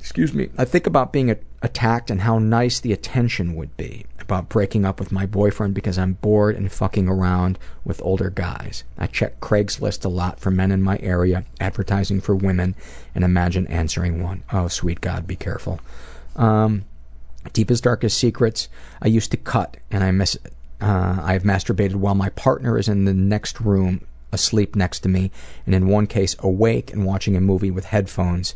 Excuse 0.00 0.34
me. 0.34 0.48
I 0.58 0.64
think 0.64 0.86
about 0.86 1.12
being 1.12 1.30
a- 1.30 1.38
attacked 1.62 2.10
and 2.10 2.22
how 2.22 2.38
nice 2.38 2.80
the 2.80 2.92
attention 2.92 3.54
would 3.54 3.76
be. 3.76 4.06
About 4.24 4.48
breaking 4.48 4.86
up 4.86 4.98
with 4.98 5.12
my 5.12 5.26
boyfriend 5.26 5.74
because 5.74 5.98
I'm 5.98 6.14
bored 6.14 6.56
and 6.56 6.72
fucking 6.72 7.08
around 7.08 7.58
with 7.84 8.00
older 8.02 8.30
guys. 8.30 8.82
I 8.96 9.06
check 9.06 9.38
Craigslist 9.38 10.02
a 10.04 10.08
lot 10.08 10.40
for 10.40 10.50
men 10.50 10.72
in 10.72 10.82
my 10.82 10.98
area, 11.02 11.44
advertising 11.60 12.22
for 12.22 12.34
women, 12.34 12.74
and 13.14 13.22
imagine 13.22 13.66
answering 13.66 14.22
one. 14.22 14.42
Oh, 14.50 14.68
sweet 14.68 15.02
God, 15.02 15.26
be 15.26 15.36
careful. 15.36 15.78
Um, 16.36 16.84
deepest, 17.52 17.84
darkest 17.84 18.16
secrets. 18.16 18.68
I 19.02 19.08
used 19.08 19.30
to 19.32 19.36
cut, 19.36 19.76
and 19.90 20.02
I 20.02 20.10
miss. 20.10 20.38
Uh, 20.80 21.20
I've 21.22 21.42
masturbated 21.42 21.96
while 21.96 22.14
my 22.14 22.30
partner 22.30 22.78
is 22.78 22.88
in 22.88 23.04
the 23.04 23.14
next 23.14 23.60
room, 23.60 24.06
asleep 24.32 24.74
next 24.74 25.00
to 25.00 25.08
me, 25.08 25.30
and 25.66 25.74
in 25.74 25.86
one 25.86 26.06
case, 26.06 26.34
awake 26.38 26.92
and 26.92 27.04
watching 27.04 27.36
a 27.36 27.42
movie 27.42 27.70
with 27.70 27.84
headphones 27.86 28.54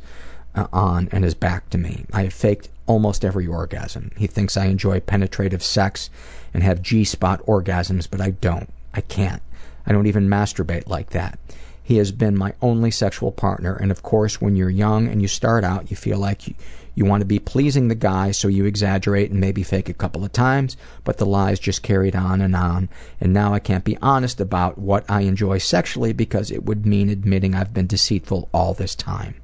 uh, 0.54 0.66
on 0.72 1.08
and 1.12 1.24
his 1.24 1.34
back 1.34 1.68
to 1.70 1.78
me. 1.78 2.06
I 2.12 2.24
have 2.24 2.32
faked 2.32 2.70
almost 2.88 3.24
every 3.24 3.46
orgasm. 3.46 4.10
He 4.16 4.26
thinks 4.26 4.56
I 4.56 4.66
enjoy 4.66 4.98
penetrative 4.98 5.62
sex 5.62 6.10
and 6.52 6.64
have 6.64 6.82
G 6.82 7.04
spot 7.04 7.44
orgasms, 7.46 8.08
but 8.10 8.20
I 8.20 8.30
don't. 8.30 8.68
I 8.92 9.02
can't. 9.02 9.42
I 9.86 9.92
don't 9.92 10.06
even 10.06 10.28
masturbate 10.28 10.88
like 10.88 11.10
that. 11.10 11.38
He 11.82 11.98
has 11.98 12.12
been 12.12 12.36
my 12.36 12.52
only 12.60 12.90
sexual 12.90 13.32
partner, 13.32 13.74
and 13.74 13.90
of 13.90 14.02
course, 14.02 14.40
when 14.40 14.56
you're 14.56 14.68
young 14.68 15.08
and 15.08 15.22
you 15.22 15.28
start 15.28 15.64
out, 15.64 15.90
you 15.90 15.96
feel 15.96 16.18
like 16.18 16.46
you, 16.46 16.54
you 16.94 17.04
want 17.04 17.20
to 17.20 17.26
be 17.26 17.38
pleasing 17.38 17.88
the 17.88 17.94
guy, 17.94 18.32
so 18.32 18.48
you 18.48 18.66
exaggerate 18.66 19.30
and 19.30 19.40
maybe 19.40 19.62
fake 19.62 19.88
a 19.88 19.94
couple 19.94 20.24
of 20.24 20.32
times, 20.32 20.76
but 21.04 21.16
the 21.16 21.24
lies 21.24 21.58
just 21.58 21.82
carried 21.82 22.16
on 22.16 22.42
and 22.42 22.56
on. 22.56 22.88
And 23.20 23.32
now 23.32 23.54
I 23.54 23.60
can't 23.60 23.84
be 23.84 23.96
honest 24.02 24.40
about 24.40 24.76
what 24.76 25.08
I 25.08 25.22
enjoy 25.22 25.58
sexually 25.58 26.12
because 26.12 26.50
it 26.50 26.64
would 26.64 26.84
mean 26.84 27.08
admitting 27.08 27.54
I've 27.54 27.72
been 27.72 27.86
deceitful 27.86 28.50
all 28.52 28.74
this 28.74 28.94
time. 28.94 29.36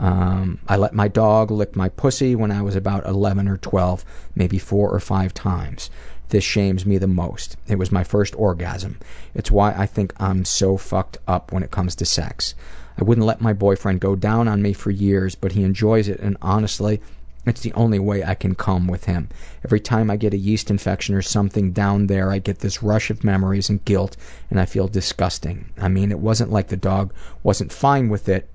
Um, 0.00 0.58
I 0.66 0.76
let 0.76 0.94
my 0.94 1.08
dog 1.08 1.50
lick 1.50 1.76
my 1.76 1.90
pussy 1.90 2.34
when 2.34 2.50
I 2.50 2.62
was 2.62 2.74
about 2.74 3.06
11 3.06 3.46
or 3.46 3.58
12, 3.58 4.02
maybe 4.34 4.58
four 4.58 4.90
or 4.90 4.98
five 4.98 5.34
times. 5.34 5.90
This 6.30 6.42
shames 6.42 6.86
me 6.86 6.96
the 6.96 7.06
most. 7.06 7.58
It 7.68 7.76
was 7.76 7.92
my 7.92 8.02
first 8.02 8.34
orgasm. 8.36 8.98
It's 9.34 9.50
why 9.50 9.74
I 9.76 9.84
think 9.84 10.14
I'm 10.18 10.46
so 10.46 10.78
fucked 10.78 11.18
up 11.28 11.52
when 11.52 11.62
it 11.62 11.70
comes 11.70 11.94
to 11.96 12.06
sex. 12.06 12.54
I 12.98 13.04
wouldn't 13.04 13.26
let 13.26 13.42
my 13.42 13.52
boyfriend 13.52 14.00
go 14.00 14.16
down 14.16 14.48
on 14.48 14.62
me 14.62 14.72
for 14.72 14.90
years, 14.90 15.34
but 15.34 15.52
he 15.52 15.64
enjoys 15.64 16.08
it, 16.08 16.18
and 16.20 16.38
honestly, 16.40 17.02
it's 17.44 17.60
the 17.60 17.72
only 17.74 17.98
way 17.98 18.24
I 18.24 18.34
can 18.34 18.54
come 18.54 18.86
with 18.86 19.04
him. 19.04 19.28
Every 19.64 19.80
time 19.80 20.10
I 20.10 20.16
get 20.16 20.32
a 20.32 20.38
yeast 20.38 20.70
infection 20.70 21.14
or 21.14 21.22
something 21.22 21.72
down 21.72 22.06
there, 22.06 22.30
I 22.30 22.38
get 22.38 22.60
this 22.60 22.82
rush 22.82 23.10
of 23.10 23.24
memories 23.24 23.68
and 23.68 23.84
guilt, 23.84 24.16
and 24.48 24.58
I 24.58 24.64
feel 24.64 24.88
disgusting. 24.88 25.70
I 25.78 25.88
mean, 25.88 26.10
it 26.10 26.20
wasn't 26.20 26.52
like 26.52 26.68
the 26.68 26.76
dog 26.76 27.12
wasn't 27.42 27.72
fine 27.72 28.08
with 28.08 28.28
it, 28.28 28.48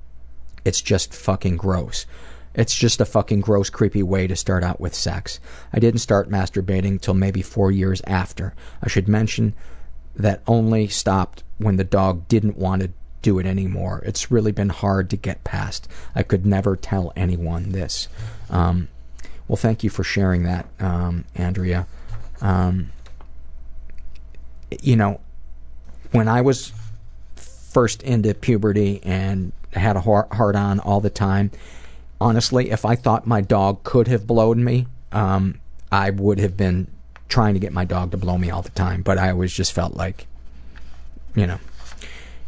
it's 0.66 0.82
just 0.82 1.14
fucking 1.14 1.58
gross. 1.58 2.06
It's 2.56 2.76
just 2.76 3.02
a 3.02 3.06
fucking 3.06 3.42
gross, 3.42 3.70
creepy 3.70 4.02
way 4.02 4.28
to 4.28 4.36
start 4.36 4.64
out 4.64 4.80
with 4.80 4.96
sex. 4.96 5.40
I 5.74 5.80
didn't 5.80 6.00
start 6.00 6.30
masturbating 6.30 7.00
till 7.00 7.14
maybe 7.14 7.42
four 7.42 7.72
years 7.72 8.02
after. 8.08 8.54
I 8.82 8.88
should 8.88 9.08
mention 9.08 9.54
that 10.16 10.42
only 10.48 10.88
stopped 10.88 11.44
when 11.58 11.76
the 11.76 11.84
dog 11.84 12.28
didn't 12.28 12.58
want 12.58 12.82
to 12.82 12.92
do 13.22 13.40
it 13.40 13.46
anymore. 13.46 14.02
It's 14.06 14.32
really 14.32 14.52
been 14.52 14.70
hard 14.70 15.10
to 15.10 15.18
get 15.18 15.44
past. 15.44 15.88
I 16.16 16.24
could 16.24 16.46
never 16.46 16.76
tell 16.76 17.12
anyone 17.16 17.72
this. 17.72 18.08
Um, 18.50 18.88
well, 19.48 19.58
thank 19.58 19.84
you 19.84 19.90
for 19.90 20.04
sharing 20.04 20.44
that, 20.44 20.66
um, 20.80 21.26
Andrea. 21.36 21.88
Um, 22.42 22.92
you 24.82 24.96
know, 24.96 25.20
when 26.12 26.28
I 26.28 26.42
was 26.42 26.72
first 27.36 28.02
into 28.04 28.34
puberty 28.34 29.02
and 29.04 29.52
had 29.76 29.96
a 29.96 30.02
heart 30.02 30.34
hard 30.34 30.56
on 30.56 30.80
all 30.80 31.02
the 31.02 31.10
time. 31.10 31.52
Honestly, 32.20 32.72
if 32.72 32.86
I 32.86 32.96
thought 32.96 33.28
my 33.28 33.42
dog 33.42 33.84
could 33.84 34.08
have 34.08 34.26
blown 34.26 34.64
me, 34.64 34.88
um, 35.12 35.60
I 35.92 36.10
would 36.10 36.40
have 36.40 36.56
been 36.56 36.88
trying 37.28 37.54
to 37.54 37.60
get 37.60 37.74
my 37.74 37.86
dog 37.86 38.12
to 38.12 38.18
blow 38.18 38.38
me 38.38 38.50
all 38.50 38.62
the 38.62 38.70
time. 38.70 39.02
But 39.02 39.18
I 39.18 39.32
always 39.32 39.54
just 39.54 39.74
felt 39.74 39.96
like, 39.96 40.28
you 41.36 41.46
know. 41.46 41.60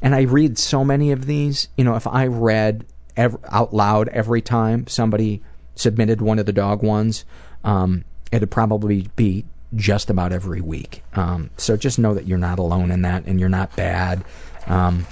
And 0.01 0.13
I 0.15 0.21
read 0.21 0.57
so 0.57 0.85
many 0.85 1.11
of 1.11 1.25
these. 1.25 1.67
You 1.75 1.83
know, 1.83 1.95
if 1.95 2.07
I 2.07 2.27
read 2.27 2.85
out 3.17 3.73
loud 3.73 4.09
every 4.09 4.41
time 4.41 4.87
somebody 4.87 5.41
submitted 5.75 6.21
one 6.21 6.39
of 6.39 6.45
the 6.45 6.53
dog 6.53 6.83
ones, 6.83 7.25
um, 7.63 8.05
it'd 8.31 8.51
probably 8.51 9.09
be 9.15 9.45
just 9.75 10.09
about 10.09 10.31
every 10.31 10.61
week. 10.61 11.03
Um, 11.13 11.49
so 11.57 11.75
just 11.75 11.99
know 11.99 12.13
that 12.13 12.27
you're 12.27 12.37
not 12.37 12.59
alone 12.59 12.91
in 12.91 13.01
that 13.01 13.25
and 13.25 13.39
you're 13.39 13.49
not 13.49 13.75
bad. 13.75 14.23
Um, 14.65 15.05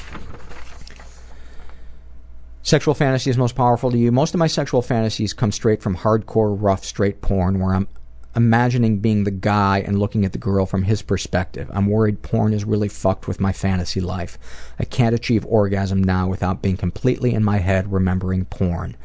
sexual 2.66 2.96
fantasies 2.96 3.38
most 3.38 3.56
powerful 3.56 3.92
to 3.92 3.98
you. 3.98 4.12
Most 4.12 4.34
of 4.34 4.40
my 4.40 4.48
sexual 4.48 4.82
fantasies 4.82 5.34
come 5.34 5.52
straight 5.52 5.84
from 5.84 5.98
hardcore, 5.98 6.58
rough, 6.60 6.84
straight 6.84 7.22
porn 7.22 7.60
where 7.60 7.76
I'm 7.76 7.88
imagining 8.36 9.00
being 9.00 9.24
the 9.24 9.32
guy 9.32 9.84
and 9.86 10.00
looking 10.00 10.26
at 10.26 10.32
the 10.32 10.40
girl 10.40 10.66
from 10.66 10.84
his 10.84 11.04
perspective. 11.04 11.70
I'm 11.72 11.86
worried 11.86 12.24
porn 12.24 12.54
is 12.54 12.66
really 12.66 12.90
fucked 12.90 13.28
with 13.28 13.40
my 13.40 13.54
fantasy 13.54 14.02
life. 14.02 14.40
I 14.80 14.84
can't 14.84 15.16
achieve 15.16 15.46
orgasm 15.46 16.04
now 16.04 16.28
without 16.28 16.64
being 16.64 16.76
completely 16.76 17.36
in 17.36 17.44
my 17.44 17.60
head 17.60 17.94
remembering 17.94 18.46
porn. 18.46 18.98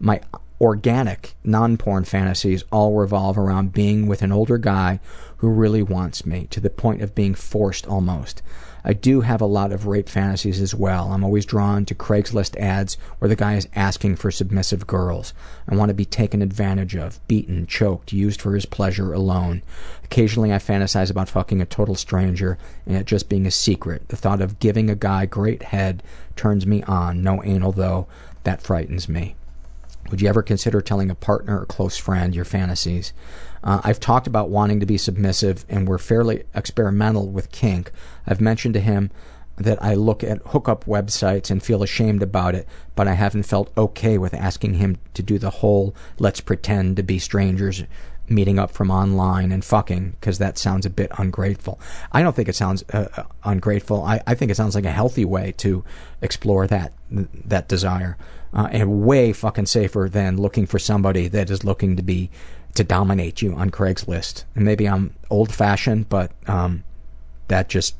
My 0.00 0.20
organic, 0.60 1.36
non 1.44 1.76
porn 1.76 2.04
fantasies 2.04 2.64
all 2.72 2.94
revolve 2.94 3.38
around 3.38 3.72
being 3.72 4.08
with 4.08 4.22
an 4.22 4.32
older 4.32 4.58
guy 4.58 4.98
who 5.36 5.48
really 5.50 5.82
wants 5.84 6.26
me, 6.26 6.48
to 6.50 6.60
the 6.60 6.68
point 6.68 7.00
of 7.00 7.14
being 7.14 7.34
forced 7.34 7.86
almost. 7.86 8.42
I 8.84 8.92
do 8.92 9.22
have 9.22 9.40
a 9.40 9.46
lot 9.46 9.72
of 9.72 9.86
rape 9.86 10.10
fantasies 10.10 10.60
as 10.60 10.74
well. 10.74 11.12
I'm 11.12 11.24
always 11.24 11.46
drawn 11.46 11.86
to 11.86 11.94
Craigslist 11.94 12.54
ads 12.58 12.98
where 13.18 13.28
the 13.30 13.36
guy 13.36 13.54
is 13.54 13.66
asking 13.74 14.16
for 14.16 14.30
submissive 14.30 14.86
girls. 14.86 15.32
I 15.66 15.74
want 15.74 15.88
to 15.88 15.94
be 15.94 16.04
taken 16.04 16.42
advantage 16.42 16.94
of, 16.94 17.26
beaten, 17.26 17.66
choked, 17.66 18.12
used 18.12 18.42
for 18.42 18.54
his 18.54 18.66
pleasure 18.66 19.14
alone. 19.14 19.62
Occasionally 20.04 20.52
I 20.52 20.58
fantasize 20.58 21.10
about 21.10 21.30
fucking 21.30 21.62
a 21.62 21.66
total 21.66 21.94
stranger 21.94 22.58
and 22.84 22.94
it 22.94 23.06
just 23.06 23.30
being 23.30 23.46
a 23.46 23.50
secret. 23.50 24.08
The 24.08 24.16
thought 24.16 24.42
of 24.42 24.58
giving 24.58 24.90
a 24.90 24.94
guy 24.94 25.24
great 25.24 25.62
head 25.62 26.02
turns 26.36 26.66
me 26.66 26.82
on. 26.82 27.22
No 27.22 27.42
anal 27.42 27.72
though. 27.72 28.06
That 28.42 28.60
frightens 28.60 29.08
me. 29.08 29.34
Would 30.10 30.20
you 30.20 30.28
ever 30.28 30.42
consider 30.42 30.82
telling 30.82 31.10
a 31.10 31.14
partner 31.14 31.60
or 31.60 31.64
close 31.64 31.96
friend 31.96 32.34
your 32.34 32.44
fantasies? 32.44 33.14
Uh, 33.64 33.80
I've 33.82 33.98
talked 33.98 34.26
about 34.26 34.50
wanting 34.50 34.78
to 34.80 34.86
be 34.86 34.98
submissive, 34.98 35.64
and 35.68 35.88
we're 35.88 35.98
fairly 35.98 36.44
experimental 36.54 37.28
with 37.28 37.50
kink. 37.50 37.90
I've 38.26 38.40
mentioned 38.40 38.74
to 38.74 38.80
him 38.80 39.10
that 39.56 39.82
I 39.82 39.94
look 39.94 40.22
at 40.22 40.42
hookup 40.46 40.84
websites 40.84 41.50
and 41.50 41.62
feel 41.62 41.82
ashamed 41.82 42.22
about 42.22 42.54
it, 42.54 42.68
but 42.94 43.08
I 43.08 43.14
haven't 43.14 43.44
felt 43.44 43.72
okay 43.76 44.18
with 44.18 44.34
asking 44.34 44.74
him 44.74 44.98
to 45.14 45.22
do 45.22 45.38
the 45.38 45.50
whole 45.50 45.94
let's 46.18 46.40
pretend 46.40 46.96
to 46.96 47.02
be 47.02 47.18
strangers 47.18 47.84
meeting 48.28 48.58
up 48.58 48.70
from 48.70 48.90
online 48.90 49.52
and 49.52 49.64
fucking 49.64 50.16
because 50.18 50.38
that 50.38 50.56
sounds 50.58 50.86
a 50.86 50.90
bit 50.90 51.10
ungrateful. 51.18 51.78
I 52.10 52.22
don't 52.22 52.34
think 52.34 52.48
it 52.48 52.56
sounds 52.56 52.82
uh, 52.92 53.08
uh 53.16 53.22
ungrateful. 53.44 54.02
I, 54.02 54.20
I 54.26 54.34
think 54.34 54.50
it 54.50 54.56
sounds 54.56 54.74
like 54.74 54.86
a 54.86 54.90
healthy 54.90 55.24
way 55.24 55.52
to 55.58 55.84
explore 56.20 56.66
that 56.66 56.92
that 57.10 57.68
desire, 57.68 58.16
uh, 58.52 58.68
and 58.72 59.02
way 59.02 59.32
fucking 59.32 59.66
safer 59.66 60.08
than 60.10 60.36
looking 60.36 60.66
for 60.66 60.78
somebody 60.78 61.28
that 61.28 61.50
is 61.50 61.64
looking 61.64 61.96
to 61.96 62.02
be 62.02 62.30
to 62.74 62.84
dominate 62.84 63.40
you 63.40 63.54
on 63.54 63.70
Craigslist. 63.70 64.44
And 64.54 64.64
maybe 64.64 64.88
I'm 64.88 65.14
old 65.30 65.52
fashioned, 65.52 66.08
but 66.08 66.32
um, 66.48 66.84
that 67.48 67.68
just 67.68 67.96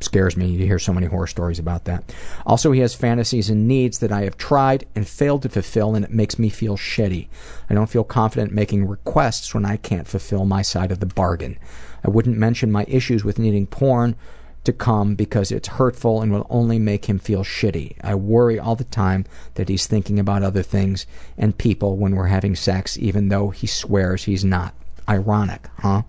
scares 0.00 0.36
me. 0.36 0.48
You 0.48 0.66
hear 0.66 0.78
so 0.78 0.92
many 0.92 1.06
horror 1.06 1.26
stories 1.26 1.58
about 1.58 1.84
that. 1.84 2.14
Also, 2.46 2.72
he 2.72 2.80
has 2.80 2.94
fantasies 2.94 3.50
and 3.50 3.68
needs 3.68 3.98
that 3.98 4.12
I 4.12 4.22
have 4.22 4.36
tried 4.36 4.86
and 4.94 5.06
failed 5.06 5.42
to 5.42 5.48
fulfill, 5.48 5.94
and 5.94 6.04
it 6.04 6.10
makes 6.10 6.38
me 6.38 6.48
feel 6.48 6.76
shitty. 6.76 7.28
I 7.68 7.74
don't 7.74 7.90
feel 7.90 8.04
confident 8.04 8.52
making 8.52 8.86
requests 8.86 9.54
when 9.54 9.64
I 9.64 9.76
can't 9.76 10.08
fulfill 10.08 10.44
my 10.44 10.62
side 10.62 10.90
of 10.90 11.00
the 11.00 11.06
bargain. 11.06 11.58
I 12.04 12.08
wouldn't 12.08 12.38
mention 12.38 12.72
my 12.72 12.84
issues 12.88 13.24
with 13.24 13.38
needing 13.38 13.66
porn 13.66 14.16
to 14.64 14.72
come 14.72 15.14
because 15.14 15.50
it's 15.50 15.68
hurtful 15.68 16.20
and 16.20 16.32
will 16.32 16.46
only 16.50 16.78
make 16.78 17.06
him 17.06 17.18
feel 17.18 17.42
shitty. 17.42 17.96
I 18.02 18.14
worry 18.14 18.58
all 18.58 18.76
the 18.76 18.84
time 18.84 19.24
that 19.54 19.68
he's 19.68 19.86
thinking 19.86 20.18
about 20.18 20.42
other 20.42 20.62
things 20.62 21.06
and 21.38 21.56
people 21.56 21.96
when 21.96 22.14
we're 22.14 22.26
having 22.26 22.54
sex, 22.54 22.98
even 22.98 23.28
though 23.28 23.50
he 23.50 23.66
swears 23.66 24.24
he's 24.24 24.44
not. 24.44 24.74
Ironic, 25.08 25.68
huh? 25.78 26.02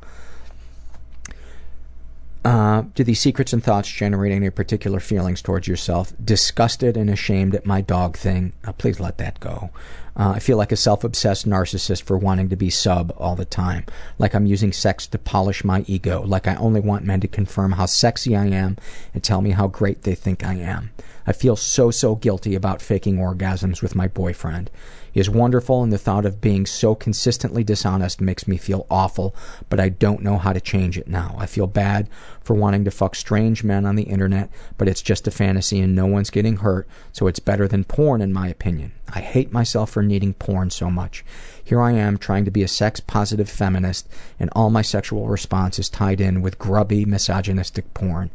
Uh, 2.44 2.84
do 2.96 3.04
these 3.04 3.20
secrets 3.20 3.54
and 3.54 3.64
thoughts 3.64 3.90
generate 3.90 4.32
any 4.32 4.50
particular 4.50 5.00
feelings 5.00 5.42
towards 5.42 5.68
yourself? 5.68 6.14
Disgusted 6.24 6.98
and 6.98 7.10
ashamed 7.10 7.54
at 7.54 7.66
my 7.66 7.82
dog 7.82 8.18
thing. 8.18 8.54
Please 8.78 9.00
let 9.00 9.18
that 9.20 9.40
go. 9.40 9.70
Uh, 10.16 10.34
I 10.36 10.40
feel 10.40 10.58
like 10.58 10.72
a 10.72 10.78
self-obsessed 10.78 11.48
narcissist 11.48 12.04
for 12.04 12.18
wanting 12.18 12.50
to 12.50 12.56
be 12.56 12.70
sub 12.70 13.14
all 13.18 13.36
the 13.36 13.46
time. 13.46 13.86
Like 14.20 14.34
I'm 14.34 14.46
using 14.46 14.74
sex 14.74 15.08
to 15.08 15.18
polish 15.18 15.64
my 15.64 15.84
ego. 15.88 16.22
Like 16.24 16.48
I 16.48 16.56
only 16.56 16.82
want 16.82 17.06
men 17.06 17.22
to 17.22 17.28
confirm 17.28 17.74
how 17.74 17.86
sexy 17.86 18.36
I 18.36 18.46
am 18.48 18.78
and 19.14 19.24
tell 19.24 19.42
me 19.42 19.52
how 19.52 19.68
great 19.68 20.04
they 20.04 20.16
think 20.16 20.44
I 20.44 20.56
am. 20.56 20.92
I 21.26 21.34
feel 21.34 21.56
so, 21.56 21.92
so 21.92 22.16
guilty 22.16 22.56
about 22.56 22.82
faking 22.82 23.18
orgasms 23.18 23.82
with 23.82 23.96
my 23.96 24.08
boyfriend. 24.08 24.70
He 25.12 25.20
is 25.20 25.30
wonderful, 25.30 25.84
and 25.84 25.92
the 25.92 25.98
thought 25.98 26.26
of 26.26 26.40
being 26.40 26.66
so 26.66 26.96
consistently 26.96 27.64
dishonest 27.64 28.22
makes 28.22 28.48
me 28.48 28.58
feel 28.58 28.86
awful, 28.90 29.36
but 29.70 29.80
I 29.80 29.90
don't 29.90 30.24
know 30.24 30.38
how 30.38 30.54
to 30.54 30.62
change 30.62 30.98
it 30.98 31.08
now. 31.08 31.36
I 31.38 31.46
feel 31.46 31.68
bad 31.68 32.10
for 32.42 32.54
wanting 32.54 32.86
to 32.86 32.92
fuck 32.92 33.16
strange 33.16 33.64
men 33.64 33.86
on 33.86 33.96
the 33.96 34.04
internet, 34.04 34.50
but 34.78 34.88
it's 34.88 35.02
just 35.02 35.28
a 35.28 35.32
fantasy 35.32 35.80
and 35.80 35.94
no 35.94 36.06
one's 36.06 36.30
getting 36.30 36.58
hurt, 36.58 36.88
so 37.12 37.28
it's 37.28 37.40
better 37.40 37.68
than 37.68 37.84
porn 37.84 38.22
in 38.22 38.32
my 38.32 38.48
opinion. 38.48 38.94
I 39.14 39.20
hate 39.20 39.52
myself 39.52 39.92
for 39.92 40.02
needing 40.02 40.34
porn 40.34 40.70
so 40.70 40.90
much. 40.90 41.26
Here 41.62 41.82
I 41.82 41.92
am 41.92 42.18
trying 42.18 42.46
to 42.46 42.52
be 42.52 42.64
a 42.64 42.68
sex 42.68 43.02
positive 43.02 43.50
feminist, 43.50 44.08
and 44.40 44.50
all 44.54 44.70
my 44.70 44.82
sexual 44.82 45.28
response 45.28 45.78
is 45.78 45.90
tied 45.90 46.22
in 46.22 46.42
with 46.42 46.58
grubby, 46.58 47.04
misogynistic 47.04 47.94
porn. 47.94 48.30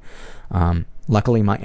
Um, 0.51 0.85
luckily, 1.09 1.43
my 1.43 1.57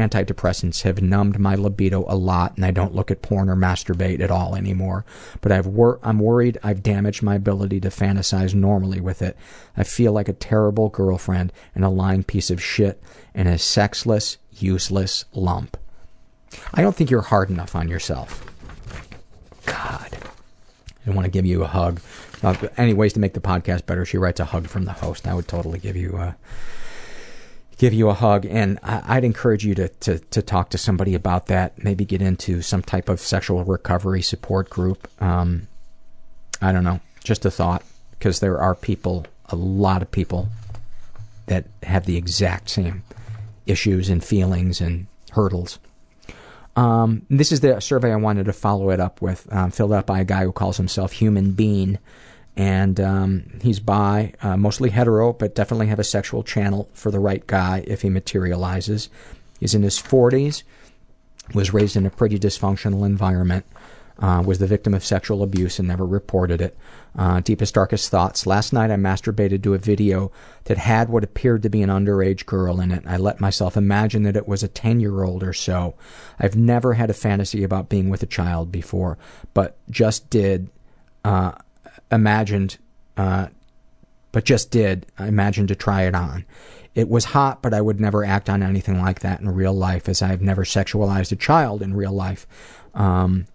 antidepressants 0.00 0.82
have 0.82 1.00
numbed 1.00 1.38
my 1.38 1.54
libido 1.54 2.04
a 2.08 2.16
lot 2.16 2.56
and 2.56 2.64
I 2.64 2.70
don't 2.70 2.94
look 2.94 3.10
at 3.10 3.22
porn 3.22 3.48
or 3.48 3.56
masturbate 3.56 4.20
at 4.20 4.30
all 4.30 4.56
anymore. 4.56 5.04
But 5.40 5.52
I've 5.52 5.66
wor- 5.66 6.00
I'm 6.02 6.18
worried 6.18 6.58
I've 6.62 6.82
damaged 6.82 7.22
my 7.22 7.34
ability 7.34 7.80
to 7.80 7.88
fantasize 7.88 8.54
normally 8.54 9.00
with 9.00 9.22
it. 9.22 9.36
I 9.76 9.84
feel 9.84 10.12
like 10.12 10.28
a 10.28 10.32
terrible 10.32 10.88
girlfriend 10.88 11.52
and 11.74 11.84
a 11.84 11.88
lying 11.88 12.24
piece 12.24 12.50
of 12.50 12.62
shit 12.62 13.02
and 13.34 13.48
a 13.48 13.58
sexless, 13.58 14.38
useless 14.50 15.24
lump. 15.32 15.76
I 16.74 16.82
don't 16.82 16.96
think 16.96 17.10
you're 17.10 17.22
hard 17.22 17.50
enough 17.50 17.76
on 17.76 17.88
yourself. 17.88 18.44
God. 19.66 20.16
I 21.06 21.10
want 21.10 21.24
to 21.24 21.30
give 21.30 21.46
you 21.46 21.62
a 21.62 21.66
hug. 21.66 22.00
Uh, 22.42 22.54
any 22.76 22.94
ways 22.94 23.12
to 23.14 23.20
make 23.20 23.34
the 23.34 23.40
podcast 23.40 23.86
better, 23.86 24.04
she 24.04 24.18
writes 24.18 24.40
a 24.40 24.44
hug 24.46 24.66
from 24.66 24.84
the 24.84 24.92
host. 24.92 25.26
I 25.26 25.34
would 25.34 25.48
totally 25.48 25.78
give 25.78 25.96
you 25.96 26.16
a 26.16 26.36
give 27.80 27.94
you 27.94 28.10
a 28.10 28.14
hug. 28.14 28.44
And 28.44 28.78
I, 28.82 29.14
would 29.14 29.24
encourage 29.24 29.64
you 29.64 29.74
to, 29.76 29.88
to, 29.88 30.18
to 30.18 30.42
talk 30.42 30.68
to 30.70 30.78
somebody 30.78 31.14
about 31.14 31.46
that. 31.46 31.82
Maybe 31.82 32.04
get 32.04 32.20
into 32.20 32.60
some 32.60 32.82
type 32.82 33.08
of 33.08 33.20
sexual 33.20 33.64
recovery 33.64 34.20
support 34.20 34.68
group. 34.68 35.08
Um, 35.22 35.66
I 36.60 36.72
don't 36.72 36.84
know. 36.84 37.00
Just 37.24 37.46
a 37.46 37.50
thought. 37.50 37.82
Because 38.10 38.40
there 38.40 38.60
are 38.60 38.74
people, 38.74 39.24
a 39.48 39.56
lot 39.56 40.02
of 40.02 40.10
people, 40.10 40.50
that 41.46 41.64
have 41.82 42.04
the 42.04 42.18
exact 42.18 42.68
same 42.68 43.02
issues 43.64 44.10
and 44.10 44.22
feelings 44.22 44.82
and 44.82 45.06
hurdles. 45.30 45.78
Um, 46.76 47.24
this 47.30 47.50
is 47.50 47.60
the 47.60 47.80
survey 47.80 48.12
I 48.12 48.16
wanted 48.16 48.44
to 48.44 48.52
follow 48.52 48.90
it 48.90 49.00
up 49.00 49.22
with, 49.22 49.50
um, 49.50 49.70
filled 49.70 49.94
out 49.94 50.04
by 50.04 50.20
a 50.20 50.24
guy 50.24 50.44
who 50.44 50.52
calls 50.52 50.76
himself 50.76 51.12
Human 51.12 51.52
Bean 51.52 51.98
and 52.60 53.00
um, 53.00 53.58
he's 53.62 53.80
bi, 53.80 54.34
uh, 54.42 54.54
mostly 54.54 54.90
hetero, 54.90 55.32
but 55.32 55.54
definitely 55.54 55.86
have 55.86 55.98
a 55.98 56.04
sexual 56.04 56.42
channel 56.42 56.90
for 56.92 57.10
the 57.10 57.18
right 57.18 57.46
guy 57.46 57.82
if 57.86 58.02
he 58.02 58.10
materializes. 58.10 59.08
He's 59.58 59.74
in 59.74 59.82
his 59.82 59.98
40s, 59.98 60.62
was 61.54 61.72
raised 61.72 61.96
in 61.96 62.04
a 62.04 62.10
pretty 62.10 62.38
dysfunctional 62.38 63.06
environment, 63.06 63.64
uh, 64.18 64.42
was 64.44 64.58
the 64.58 64.66
victim 64.66 64.92
of 64.92 65.02
sexual 65.02 65.42
abuse 65.42 65.78
and 65.78 65.88
never 65.88 66.04
reported 66.04 66.60
it. 66.60 66.76
Uh, 67.16 67.40
deepest, 67.40 67.72
darkest 67.72 68.10
thoughts. 68.10 68.46
Last 68.46 68.74
night 68.74 68.90
I 68.90 68.96
masturbated 68.96 69.62
to 69.62 69.72
a 69.72 69.78
video 69.78 70.30
that 70.64 70.76
had 70.76 71.08
what 71.08 71.24
appeared 71.24 71.62
to 71.62 71.70
be 71.70 71.80
an 71.80 71.88
underage 71.88 72.44
girl 72.44 72.78
in 72.78 72.92
it. 72.92 73.04
I 73.06 73.16
let 73.16 73.40
myself 73.40 73.74
imagine 73.74 74.24
that 74.24 74.36
it 74.36 74.46
was 74.46 74.62
a 74.62 74.68
10 74.68 75.00
year 75.00 75.22
old 75.22 75.42
or 75.42 75.54
so. 75.54 75.94
I've 76.38 76.56
never 76.56 76.92
had 76.92 77.08
a 77.08 77.14
fantasy 77.14 77.64
about 77.64 77.88
being 77.88 78.10
with 78.10 78.22
a 78.22 78.26
child 78.26 78.70
before, 78.70 79.16
but 79.54 79.78
just 79.88 80.28
did. 80.28 80.68
Uh, 81.24 81.52
imagined, 82.10 82.78
uh, 83.16 83.48
but 84.32 84.44
just 84.44 84.70
did, 84.70 85.06
I 85.18 85.28
imagined 85.28 85.68
to 85.68 85.74
try 85.74 86.02
it 86.02 86.14
on. 86.14 86.44
It 86.94 87.08
was 87.08 87.26
hot, 87.26 87.62
but 87.62 87.72
I 87.72 87.80
would 87.80 88.00
never 88.00 88.24
act 88.24 88.50
on 88.50 88.62
anything 88.62 89.00
like 89.00 89.20
that 89.20 89.40
in 89.40 89.48
real 89.48 89.72
life, 89.72 90.08
as 90.08 90.22
I've 90.22 90.42
never 90.42 90.64
sexualized 90.64 91.32
a 91.32 91.36
child 91.36 91.82
in 91.82 91.94
real 91.94 92.12
life 92.12 92.46
um, 92.94 93.46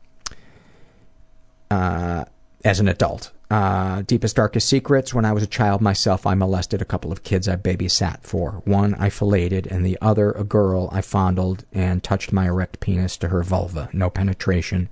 uh, 1.69 2.25
as 2.63 2.79
an 2.79 2.87
adult. 2.87 3.31
Uh, 3.49 4.01
deepest, 4.01 4.35
darkest 4.35 4.67
secrets. 4.67 5.13
When 5.13 5.23
I 5.23 5.31
was 5.31 5.43
a 5.43 5.47
child 5.47 5.79
myself, 5.79 6.25
I 6.25 6.33
molested 6.33 6.81
a 6.81 6.85
couple 6.85 7.11
of 7.11 7.23
kids 7.23 7.47
I 7.47 7.55
babysat 7.55 8.23
for. 8.23 8.63
One 8.65 8.95
I 8.95 9.09
filleted, 9.09 9.67
and 9.67 9.85
the 9.85 9.99
other 10.01 10.31
a 10.31 10.43
girl 10.43 10.89
I 10.91 11.01
fondled 11.01 11.63
and 11.71 12.01
touched 12.01 12.33
my 12.33 12.47
erect 12.47 12.79
penis 12.79 13.17
to 13.17 13.27
her 13.27 13.43
vulva. 13.43 13.89
No 13.93 14.09
penetration. 14.09 14.89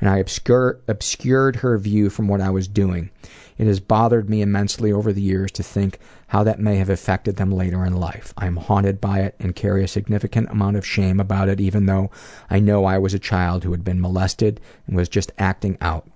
And 0.00 0.08
I 0.08 0.18
obscure, 0.18 0.78
obscured 0.86 1.56
her 1.56 1.76
view 1.78 2.08
from 2.08 2.28
what 2.28 2.40
I 2.40 2.50
was 2.50 2.68
doing. 2.68 3.10
It 3.58 3.66
has 3.66 3.80
bothered 3.80 4.30
me 4.30 4.40
immensely 4.42 4.92
over 4.92 5.12
the 5.12 5.22
years 5.22 5.50
to 5.52 5.62
think 5.62 5.98
how 6.28 6.44
that 6.44 6.60
may 6.60 6.76
have 6.76 6.90
affected 6.90 7.36
them 7.36 7.50
later 7.50 7.84
in 7.84 7.96
life. 7.96 8.32
I 8.36 8.46
am 8.46 8.56
haunted 8.56 9.00
by 9.00 9.20
it 9.20 9.34
and 9.40 9.56
carry 9.56 9.82
a 9.82 9.88
significant 9.88 10.50
amount 10.50 10.76
of 10.76 10.86
shame 10.86 11.18
about 11.18 11.48
it, 11.48 11.60
even 11.60 11.86
though 11.86 12.10
I 12.50 12.60
know 12.60 12.84
I 12.84 12.98
was 12.98 13.14
a 13.14 13.18
child 13.18 13.64
who 13.64 13.72
had 13.72 13.82
been 13.82 14.00
molested 14.00 14.60
and 14.86 14.94
was 14.94 15.08
just 15.08 15.32
acting 15.38 15.76
out. 15.80 16.06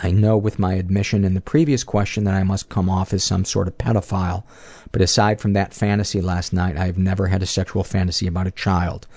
I 0.00 0.12
know 0.12 0.36
with 0.36 0.60
my 0.60 0.74
admission 0.74 1.24
in 1.24 1.34
the 1.34 1.40
previous 1.40 1.82
question 1.82 2.22
that 2.24 2.34
I 2.34 2.44
must 2.44 2.68
come 2.68 2.88
off 2.88 3.12
as 3.12 3.24
some 3.24 3.44
sort 3.44 3.66
of 3.66 3.78
pedophile, 3.78 4.44
but 4.92 5.02
aside 5.02 5.40
from 5.40 5.54
that 5.54 5.74
fantasy 5.74 6.20
last 6.20 6.52
night, 6.52 6.76
I 6.76 6.86
have 6.86 6.98
never 6.98 7.26
had 7.26 7.42
a 7.42 7.46
sexual 7.46 7.82
fantasy 7.82 8.28
about 8.28 8.46
a 8.46 8.52
child. 8.52 9.08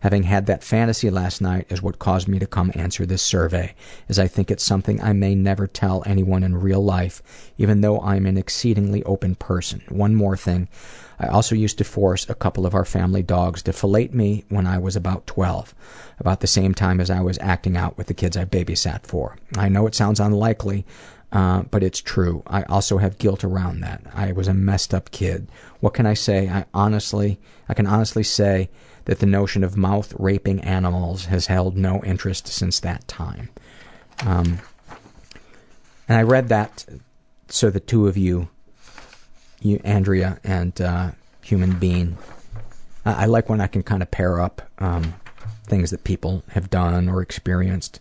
Having 0.00 0.22
had 0.22 0.46
that 0.46 0.64
fantasy 0.64 1.10
last 1.10 1.42
night 1.42 1.66
is 1.68 1.82
what 1.82 1.98
caused 1.98 2.26
me 2.26 2.38
to 2.38 2.46
come 2.46 2.72
answer 2.74 3.04
this 3.04 3.22
survey, 3.22 3.74
as 4.08 4.18
I 4.18 4.28
think 4.28 4.50
it's 4.50 4.64
something 4.64 5.00
I 5.00 5.12
may 5.12 5.34
never 5.34 5.66
tell 5.66 6.02
anyone 6.06 6.42
in 6.42 6.56
real 6.56 6.82
life, 6.82 7.22
even 7.58 7.82
though 7.82 8.00
I'm 8.00 8.24
an 8.24 8.38
exceedingly 8.38 9.02
open 9.04 9.34
person. 9.34 9.82
One 9.90 10.14
more 10.14 10.38
thing. 10.38 10.68
I 11.18 11.26
also 11.26 11.54
used 11.54 11.76
to 11.78 11.84
force 11.84 12.26
a 12.28 12.34
couple 12.34 12.64
of 12.64 12.74
our 12.74 12.86
family 12.86 13.22
dogs 13.22 13.62
to 13.64 13.74
fillet 13.74 14.08
me 14.08 14.44
when 14.48 14.66
I 14.66 14.78
was 14.78 14.96
about 14.96 15.26
12, 15.26 15.74
about 16.18 16.40
the 16.40 16.46
same 16.46 16.72
time 16.72 16.98
as 16.98 17.10
I 17.10 17.20
was 17.20 17.38
acting 17.42 17.76
out 17.76 17.98
with 17.98 18.06
the 18.06 18.14
kids 18.14 18.38
I 18.38 18.46
babysat 18.46 19.06
for. 19.06 19.36
I 19.58 19.68
know 19.68 19.86
it 19.86 19.94
sounds 19.94 20.18
unlikely, 20.18 20.86
uh, 21.30 21.64
but 21.64 21.82
it's 21.82 22.00
true. 22.00 22.42
I 22.46 22.62
also 22.62 22.96
have 22.96 23.18
guilt 23.18 23.44
around 23.44 23.80
that. 23.80 24.02
I 24.14 24.32
was 24.32 24.48
a 24.48 24.54
messed 24.54 24.94
up 24.94 25.10
kid. 25.10 25.48
What 25.80 25.92
can 25.92 26.06
I 26.06 26.14
say? 26.14 26.48
I 26.48 26.64
honestly, 26.72 27.38
I 27.68 27.74
can 27.74 27.86
honestly 27.86 28.22
say 28.22 28.70
that 29.10 29.18
the 29.18 29.26
notion 29.26 29.64
of 29.64 29.76
mouth 29.76 30.14
raping 30.20 30.60
animals 30.60 31.24
has 31.24 31.48
held 31.48 31.76
no 31.76 32.00
interest 32.04 32.46
since 32.46 32.78
that 32.78 33.08
time. 33.08 33.48
Um, 34.24 34.60
and 36.08 36.16
I 36.16 36.22
read 36.22 36.48
that 36.50 36.86
so 37.48 37.70
the 37.70 37.80
two 37.80 38.06
of 38.06 38.16
you 38.16 38.48
you, 39.60 39.80
Andrea 39.82 40.38
and 40.44 40.80
uh, 40.80 41.10
Human 41.42 41.76
Being. 41.76 42.18
I, 43.04 43.24
I 43.24 43.26
like 43.26 43.48
when 43.48 43.60
I 43.60 43.66
can 43.66 43.82
kind 43.82 44.00
of 44.00 44.12
pair 44.12 44.40
up 44.40 44.62
um, 44.78 45.14
things 45.64 45.90
that 45.90 46.04
people 46.04 46.44
have 46.50 46.70
done 46.70 47.08
or 47.08 47.20
experienced, 47.20 47.98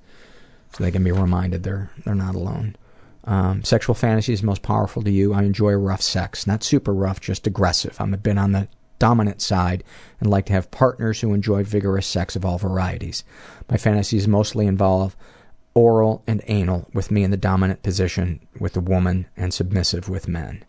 so 0.74 0.84
they 0.84 0.92
can 0.92 1.04
be 1.04 1.12
reminded 1.12 1.64
they're 1.64 1.90
they're 2.06 2.14
not 2.14 2.36
alone. 2.36 2.76
Um, 3.24 3.64
sexual 3.64 3.96
fantasies 3.96 4.44
most 4.44 4.62
powerful 4.62 5.02
to 5.02 5.10
you. 5.10 5.34
I 5.34 5.42
enjoy 5.42 5.72
rough 5.74 6.04
sex, 6.04 6.46
not 6.46 6.64
super 6.64 6.94
rough, 6.94 7.20
just 7.20 7.48
aggressive. 7.48 8.00
I'm 8.00 8.14
a 8.14 8.18
bit 8.18 8.38
on 8.38 8.52
the 8.52 8.68
dominant 9.00 9.42
side 9.42 9.84
and 10.20 10.30
like 10.30 10.46
to 10.48 10.54
have 10.54 10.72
partners 10.72 11.22
who 11.22 11.34
enjoy 11.34 11.64
vigorous 11.64 12.06
sex 12.06 12.36
of 12.36 12.46
all 12.46 12.58
varieties. 12.58 13.24
My 13.70 13.78
fantasies 13.78 14.28
mostly 14.28 14.68
involve 14.68 15.16
oral 15.74 16.24
and 16.28 16.42
anal, 16.48 16.90
with 16.94 17.10
me 17.10 17.24
in 17.24 17.32
the 17.32 17.38
dominant 17.38 17.84
position 17.84 18.40
with 18.60 18.76
a 18.76 18.82
woman 18.82 19.28
and 19.38 19.54
submissive 19.54 20.10
with 20.10 20.28
men. 20.28 20.64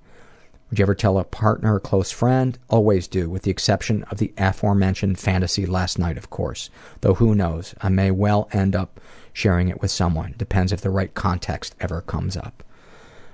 Would 0.70 0.78
you 0.78 0.85
ever 0.85 0.94
tell 0.94 1.19
a 1.19 1.24
partner 1.24 1.74
or 1.74 1.81
close 1.81 2.12
friend? 2.12 2.57
Always 2.69 3.09
do, 3.09 3.28
with 3.28 3.43
the 3.43 3.51
exception 3.51 4.05
of 4.05 4.19
the 4.19 4.32
aforementioned 4.39 5.19
fantasy 5.19 5.66
last 5.66 5.98
night, 5.98 6.16
of 6.16 6.31
course. 6.31 6.70
Though 7.01 7.15
who 7.15 7.35
knows, 7.35 7.74
I 7.81 7.89
may 7.89 8.12
well 8.12 8.48
end 8.52 8.77
up 8.77 9.01
sharing 9.32 9.69
it 9.69 9.82
with 9.82 9.90
someone. 9.90 10.35
Depends 10.39 10.73
if 10.73 10.81
the 10.81 10.90
right 10.90 11.12
context 11.12 11.74
ever 11.81 12.01
comes 12.02 12.36
up. 12.36 12.62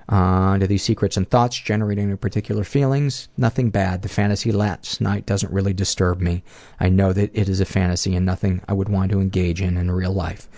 Uh, 0.09 0.57
do 0.57 0.67
these 0.69 0.85
secrets 0.85 1.17
and 1.17 1.29
thoughts 1.29 1.57
generate 1.59 1.99
any 1.99 2.15
particular 2.17 2.63
feelings? 2.63 3.29
Nothing 3.37 3.71
bad. 3.71 4.03
The 4.03 4.09
fantasy 4.09 4.53
last 4.53 5.01
night 5.01 5.27
doesn't 5.27 5.53
really 5.53 5.73
disturb 5.73 6.21
me. 6.21 6.45
I 6.79 6.89
know 6.89 7.13
that 7.13 7.31
it 7.35 7.49
is 7.49 7.61
a 7.61 7.65
fantasy 7.65 8.15
and 8.15 8.25
nothing 8.25 8.63
I 8.69 8.73
would 8.73 8.89
want 8.89 9.11
to 9.11 9.21
engage 9.21 9.61
in 9.61 9.77
in 9.77 9.91
real 9.91 10.13
life. 10.13 10.49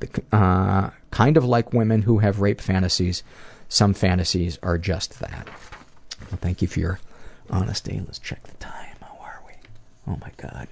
The, 0.00 0.22
Uh, 0.36 0.90
kind 1.12 1.36
of 1.36 1.44
like 1.44 1.72
women 1.72 2.02
who 2.02 2.18
have 2.18 2.40
rape 2.40 2.60
fantasies, 2.60 3.22
some 3.68 3.94
fantasies 3.94 4.58
are 4.62 4.76
just 4.76 5.20
that. 5.20 5.46
Well, 6.30 6.38
thank 6.40 6.60
you 6.60 6.66
for 6.68 6.80
your 6.80 6.98
honesty. 7.48 8.00
Let's 8.04 8.18
check 8.18 8.42
the 8.42 8.54
time. 8.56 8.96
How 9.00 9.16
are 9.22 9.40
we? 9.46 9.52
Oh 10.12 10.18
my 10.20 10.30
god. 10.36 10.66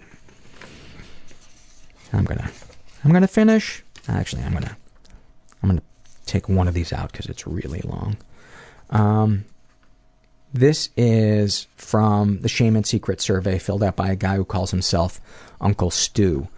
I'm 2.12 2.24
gonna, 2.24 2.50
I'm 3.04 3.12
gonna 3.12 3.28
finish. 3.28 3.82
Actually, 4.08 4.42
I'm 4.42 4.52
gonna, 4.52 4.76
I'm 5.62 5.68
gonna 5.68 5.82
take 6.26 6.48
one 6.48 6.68
of 6.68 6.74
these 6.74 6.92
out 6.92 7.12
because 7.12 7.26
it's 7.26 7.46
really 7.46 7.80
long. 7.80 8.16
Um, 8.90 9.44
this 10.52 10.90
is 10.96 11.66
from 11.76 12.40
the 12.40 12.48
Shame 12.48 12.76
and 12.76 12.86
Secret 12.86 13.20
survey 13.20 13.58
filled 13.58 13.82
out 13.82 13.96
by 13.96 14.10
a 14.10 14.16
guy 14.16 14.36
who 14.36 14.44
calls 14.44 14.70
himself 14.70 15.20
Uncle 15.60 15.90
Stu. 15.90 16.48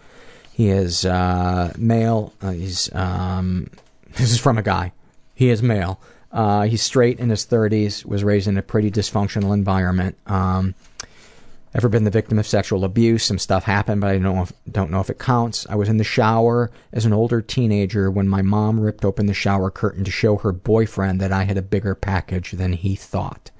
He 0.53 0.69
is 0.69 1.05
uh, 1.05 1.73
male. 1.77 2.33
Uh, 2.41 2.51
he's 2.51 2.93
um, 2.93 3.69
this 4.15 4.31
is 4.31 4.39
from 4.39 4.57
a 4.57 4.63
guy. 4.63 4.93
He 5.33 5.49
is 5.49 5.61
male. 5.61 5.99
Uh, 6.31 6.63
he's 6.63 6.81
straight 6.81 7.19
in 7.19 7.29
his 7.29 7.45
30s, 7.45 8.05
was 8.05 8.23
raised 8.23 8.47
in 8.47 8.57
a 8.57 8.61
pretty 8.61 8.91
dysfunctional 8.91 9.53
environment. 9.53 10.17
Um, 10.27 10.75
ever 11.77 11.89
been 11.89 12.05
the 12.05 12.09
victim 12.09 12.39
of 12.39 12.47
sexual 12.47 12.83
abuse? 12.83 13.23
Some 13.23 13.37
stuff 13.37 13.63
happened, 13.63 14.01
but 14.01 14.09
I 14.09 14.13
don't 14.13 14.23
know, 14.23 14.41
if, 14.41 14.51
don't 14.69 14.89
know 14.89 14.99
if 14.99 15.11
it 15.11 15.19
counts. 15.19 15.67
I 15.69 15.75
was 15.75 15.89
in 15.89 15.97
the 15.97 16.03
shower 16.03 16.71
as 16.91 17.05
an 17.05 17.13
older 17.13 17.39
teenager 17.39 18.09
when 18.09 18.27
my 18.27 18.41
mom 18.41 18.79
ripped 18.79 19.05
open 19.05 19.27
the 19.27 19.33
shower 19.35 19.69
curtain 19.69 20.03
to 20.03 20.09
show 20.09 20.37
her 20.37 20.51
boyfriend 20.51 21.21
that 21.21 21.31
I 21.31 21.43
had 21.43 21.55
a 21.55 21.61
bigger 21.61 21.93
package 21.93 22.53
than 22.53 22.73
he 22.73 22.95
thought. 22.95 23.51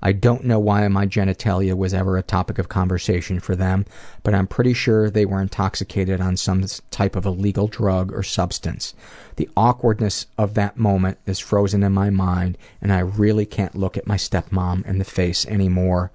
I 0.00 0.12
don't 0.12 0.44
know 0.44 0.60
why 0.60 0.86
my 0.88 1.06
genitalia 1.06 1.76
was 1.76 1.92
ever 1.92 2.16
a 2.16 2.22
topic 2.22 2.58
of 2.58 2.68
conversation 2.68 3.40
for 3.40 3.56
them, 3.56 3.84
but 4.22 4.32
I'm 4.32 4.46
pretty 4.46 4.72
sure 4.72 5.10
they 5.10 5.26
were 5.26 5.42
intoxicated 5.42 6.20
on 6.20 6.36
some 6.36 6.64
type 6.90 7.16
of 7.16 7.26
illegal 7.26 7.66
drug 7.66 8.12
or 8.12 8.22
substance. 8.22 8.94
The 9.36 9.50
awkwardness 9.56 10.26
of 10.38 10.54
that 10.54 10.78
moment 10.78 11.18
is 11.26 11.40
frozen 11.40 11.82
in 11.82 11.92
my 11.92 12.10
mind, 12.10 12.56
and 12.80 12.92
I 12.92 13.00
really 13.00 13.44
can't 13.44 13.74
look 13.74 13.96
at 13.96 14.06
my 14.06 14.16
stepmom 14.16 14.86
in 14.86 14.98
the 14.98 15.04
face 15.04 15.44
anymore, 15.46 16.12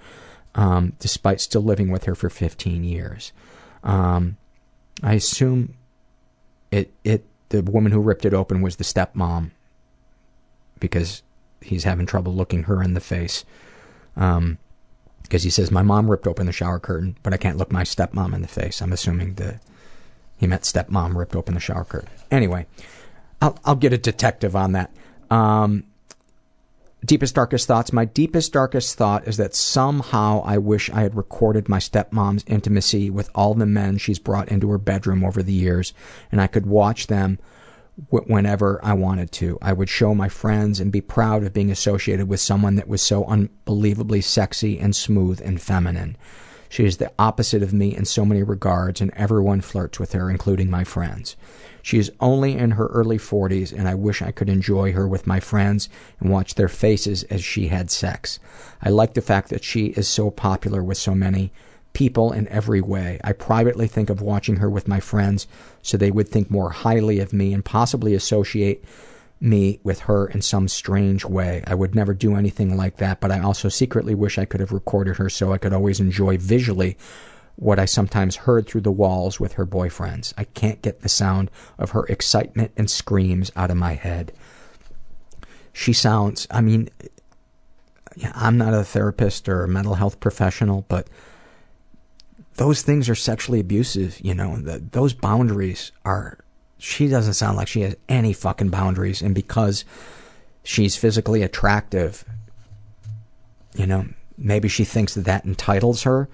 um, 0.56 0.94
despite 0.99 1.41
still 1.41 1.61
living 1.61 1.91
with 1.91 2.06
her 2.06 2.15
for 2.15 2.30
15 2.30 2.84
years. 2.84 3.32
Um, 3.84 4.38
I 5.03 5.14
assume 5.14 5.76
it 6.72 6.91
it 7.03 7.26
the 7.49 7.61
woman 7.61 7.91
who 7.91 7.99
ripped 7.99 8.26
it 8.26 8.34
open 8.34 8.61
was 8.61 8.77
the 8.77 8.84
stepmom 8.84 9.52
because 10.80 11.22
he's 11.61 11.84
having 11.84 12.06
trouble 12.06 12.34
looking 12.34 12.64
her 12.64 12.82
in 12.82 12.94
the 12.94 12.99
face. 12.99 13.45
Um, 14.15 14.57
because 15.23 15.44
he 15.44 15.49
says 15.49 15.72
my 15.72 15.82
mom 15.82 16.10
ripped 16.10 16.27
open 16.27 16.45
the 16.45 16.52
shower 16.52 16.80
curtain, 16.80 17.18
but 17.23 17.34
I 17.34 17.38
can't 17.38 17.57
look 17.57 17.72
my 17.72 17.84
stepmom 17.84 18.34
in 18.34 18.41
the 18.41 18.48
face. 18.48 18.82
I'm 18.82 18.94
assuming 18.94 19.36
the 19.36 19.60
he 20.38 20.48
meant 20.48 20.64
stepmom 20.64 21.15
ripped 21.15 21.36
open 21.36 21.53
the 21.53 21.60
shower 21.60 21.84
curtain. 21.84 22.10
Anyway, 22.32 22.68
I'll 23.41 23.57
I'll 23.65 23.76
get 23.76 23.94
a 23.94 23.98
detective 23.98 24.56
on 24.56 24.73
that. 24.73 24.91
Um, 25.30 25.86
deepest 27.06 27.36
darkest 27.36 27.68
thoughts. 27.68 27.94
My 27.94 28.06
deepest 28.06 28.53
darkest 28.53 28.95
thought 28.95 29.27
is 29.27 29.38
that 29.38 29.56
somehow 29.56 30.41
I 30.44 30.57
wish 30.57 30.90
I 30.90 31.02
had 31.02 31.15
recorded 31.15 31.69
my 31.69 31.80
stepmom's 31.80 32.44
intimacy 32.48 33.10
with 33.10 33.30
all 33.36 33.53
the 33.53 33.65
men 33.65 33.98
she's 33.98 34.19
brought 34.19 34.49
into 34.49 34.69
her 34.69 34.77
bedroom 34.77 35.23
over 35.23 35.44
the 35.44 35.53
years, 35.53 35.94
and 36.32 36.41
I 36.41 36.48
could 36.48 36.65
watch 36.65 37.07
them 37.07 37.40
whenever 38.10 38.84
I 38.84 38.94
wanted 38.94 39.32
to. 39.34 39.57
I 39.61 39.73
would 39.73 39.90
show 39.90 40.14
my 40.14 40.30
friends 40.30 40.80
and 40.80 40.91
be 40.91 41.02
proud 41.02 41.44
of 41.44 41.53
being 41.53 41.72
associated 41.72 42.27
with 42.27 42.40
someone 42.40 42.76
that 42.76 42.88
was 42.88 43.02
so 43.02 43.26
unbelievably 43.26 44.22
sexy 44.22 44.80
and 44.80 44.95
smooth 44.95 45.41
and 45.44 45.61
feminine. 45.61 46.18
She 46.69 46.85
is 46.85 46.97
the 46.97 47.11
opposite 47.17 47.63
of 47.63 47.73
me 47.73 47.95
in 47.95 48.05
so 48.05 48.25
many 48.25 48.43
regards, 48.43 49.01
and 49.01 49.11
everyone 49.11 49.61
flirts 49.61 49.99
with 49.99 50.13
her, 50.13 50.29
including 50.29 50.69
my 50.69 50.83
friends. 50.83 51.35
She 51.81 51.99
is 51.99 52.11
only 52.19 52.57
in 52.57 52.71
her 52.71 52.87
early 52.87 53.19
40s, 53.19 53.71
and 53.71 53.87
I 53.87 53.93
wish 53.93 54.21
I 54.21 54.31
could 54.31 54.49
enjoy 54.49 54.93
her 54.93 55.07
with 55.07 55.27
my 55.27 55.39
friends 55.39 55.87
and 56.19 56.31
watch 56.31 56.55
their 56.55 56.67
faces 56.67 57.23
as 57.25 57.43
she 57.43 57.67
had 57.67 57.91
sex. 57.91 58.39
I 58.81 58.89
like 58.89 59.13
the 59.13 59.21
fact 59.21 59.49
that 59.49 59.63
she 59.63 59.87
is 59.87 60.07
so 60.07 60.31
popular 60.31 60.83
with 60.83 60.97
so 60.97 61.13
many 61.13 61.51
people 61.93 62.31
in 62.31 62.47
every 62.49 62.81
way. 62.81 63.19
I 63.23 63.31
privately 63.31 63.87
think 63.87 64.09
of 64.09 64.21
watching 64.21 64.57
her 64.57 64.69
with 64.69 64.87
my 64.87 64.99
friends 64.99 65.47
so 65.81 65.95
they 65.95 66.11
would 66.11 66.27
think 66.27 66.51
more 66.51 66.71
highly 66.71 67.19
of 67.19 67.33
me 67.33 67.53
and 67.53 67.63
possibly 67.63 68.13
associate 68.13 68.83
me 69.40 69.80
with 69.84 70.02
her 70.02 70.28
in 70.28 70.41
some 70.41 70.68
strange 70.68 71.26
way. 71.26 71.64
I 71.68 71.76
would 71.76 71.94
never 71.94 72.14
do 72.14 72.36
anything 72.36 72.76
like 72.78 72.98
that, 72.98 73.20
but 73.20 73.32
I 73.32 73.40
also 73.40 73.70
secretly 73.70 74.16
wish 74.16 74.38
I 74.38 74.45
could 74.45 74.60
have 74.60 74.72
recorded 74.72 75.18
her 75.18 75.30
so 75.30 75.52
I 75.53 75.57
could 75.57 75.74
always 75.74 75.99
enjoy 75.99 76.38
visually 76.38 76.98
what 77.57 77.80
I 77.80 77.86
sometimes 77.86 78.36
heard 78.36 78.68
through 78.68 78.82
the 78.82 78.91
walls 78.91 79.40
with 79.40 79.53
her 79.53 79.66
boyfriends. 79.66 80.34
I 80.38 80.44
can't 80.44 80.82
get 80.82 81.02
the 81.02 81.10
sound 81.10 81.49
of 81.78 81.91
her 81.91 82.06
excitement 82.07 82.72
and 82.76 82.90
screams 82.90 83.52
out 83.56 83.72
of 83.72 83.78
my 83.78 83.94
head. 83.94 84.34
She 85.72 85.94
sounds, 85.94 86.48
I 86.52 86.62
mean, 86.62 86.90
I'm 88.34 88.57
not 88.57 88.74
a 88.74 88.84
therapist 88.84 89.48
or 89.49 89.64
a 89.64 89.68
mental 89.68 89.95
health 89.95 90.20
professional, 90.20 90.86
but 90.88 91.10
those 92.56 92.82
things 92.82 93.10
are 93.10 93.16
sexually 93.16 93.60
abusive, 93.60 94.20
you 94.22 94.34
know, 94.34 94.57
the, 94.57 94.80
those 94.80 95.14
boundaries 95.14 95.91
are, 96.06 96.40
she 96.86 97.07
doesn't 97.07 97.34
sound 97.34 97.57
like 97.57 97.68
she 97.68 97.82
has 97.82 97.95
any 98.07 98.32
fucking 98.32 98.70
boundaries. 98.70 99.20
And 99.20 99.34
because 99.34 99.86
she's 100.64 100.95
physically 100.95 101.41
attractive, 101.41 102.24
you 103.74 103.88
know, 103.88 104.06
maybe 104.38 104.68
she 104.68 104.86
thinks 104.86 105.16
that 105.16 105.26
that 105.26 105.45
entitles 105.45 106.03
her 106.03 106.30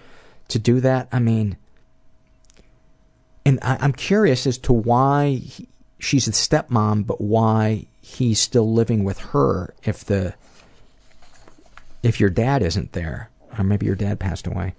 to 0.49 0.59
do 0.59 0.81
that. 0.81 1.07
I 1.09 1.19
mean, 1.19 1.55
and 3.45 3.59
I, 3.61 3.77
I'm 3.79 3.93
curious 3.93 4.45
as 4.45 4.57
to 4.59 4.73
why 4.73 5.35
he, 5.35 5.69
she's 5.99 6.27
a 6.27 6.31
stepmom, 6.31 7.07
but 7.07 7.21
why 7.21 7.85
he's 8.01 8.41
still 8.41 8.73
living 8.73 9.05
with 9.05 9.19
her 9.19 9.73
if 9.83 10.03
the, 10.03 10.33
if 12.03 12.19
your 12.19 12.29
dad 12.29 12.61
isn't 12.61 12.91
there. 12.91 13.29
Or 13.57 13.63
maybe 13.63 13.85
your 13.85 13.95
dad 13.95 14.19
passed 14.19 14.47
away. 14.47 14.75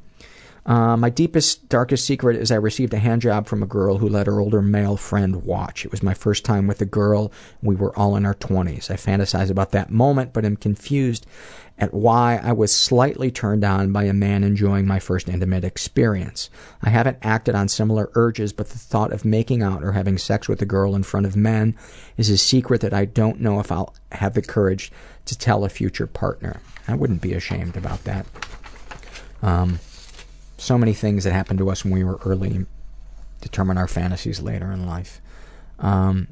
Uh, 0.64 0.97
my 0.97 1.10
deepest, 1.10 1.68
darkest 1.68 2.06
secret 2.06 2.36
is 2.36 2.52
I 2.52 2.56
received 2.56 2.94
a 2.94 2.98
hand 2.98 3.22
job 3.22 3.48
from 3.48 3.62
a 3.62 3.66
girl 3.66 3.98
who 3.98 4.09
let 4.09 4.28
her 4.28 4.39
older 4.39 4.62
male 4.62 4.97
friend 4.97 5.44
watch. 5.44 5.84
It 5.84 5.90
was 5.90 6.05
my 6.05 6.14
first 6.14 6.44
time 6.44 6.68
with 6.68 6.80
a 6.80 6.86
girl. 6.86 7.32
We 7.62 7.74
were 7.74 7.97
all 7.98 8.14
in 8.14 8.24
our 8.24 8.34
20s. 8.34 8.89
I 8.89 8.94
fantasize 8.94 9.51
about 9.51 9.72
that 9.72 9.90
moment, 9.90 10.32
but 10.32 10.44
am 10.44 10.56
confused 10.56 11.26
at 11.78 11.93
why 11.93 12.36
I 12.40 12.52
was 12.52 12.72
slightly 12.72 13.32
turned 13.32 13.64
on 13.64 13.93
by 13.93 14.05
a 14.05 14.12
man 14.12 14.44
enjoying 14.44 14.86
my 14.86 15.01
first 15.01 15.28
intimate 15.28 15.64
experience. 15.64 16.48
I 16.80 16.90
haven't 16.90 17.18
acted 17.22 17.56
on 17.56 17.66
similar 17.66 18.10
urges, 18.14 18.52
but 18.52 18.68
the 18.68 18.78
thought 18.78 19.12
of 19.12 19.24
making 19.24 19.62
out 19.62 19.82
or 19.82 19.93
having 19.93 20.16
sex 20.16 20.48
with 20.48 20.62
a 20.62 20.66
girl 20.66 20.94
in 20.94 21.02
front 21.02 21.26
of 21.26 21.34
men 21.34 21.76
is 22.16 22.30
a 22.30 22.39
secret 22.39 22.82
that 22.82 22.94
I 22.94 23.05
don't 23.05 23.40
know 23.40 23.59
if 23.59 23.72
I'll 23.72 23.94
have 24.12 24.34
the 24.34 24.43
courage 24.43 24.93
to 25.24 25.36
tell 25.36 25.64
a 25.64 25.68
future 25.68 26.06
partner. 26.06 26.60
I 26.86 26.94
wouldn't 26.94 27.20
be 27.20 27.34
ashamed 27.34 27.76
about 27.76 28.05
that. 28.05 28.26
Um, 29.43 29.80
so 30.62 30.78
many 30.78 30.94
things 30.94 31.24
that 31.24 31.32
happened 31.32 31.59
to 31.59 31.70
us 31.70 31.84
when 31.84 31.93
we 31.93 32.05
were 32.05 32.20
early 32.24 32.64
determine 33.40 33.76
our 33.76 33.89
fantasies 33.89 34.40
later 34.40 34.70
in 34.70 34.86
life. 34.86 35.20
Um, 35.80 36.28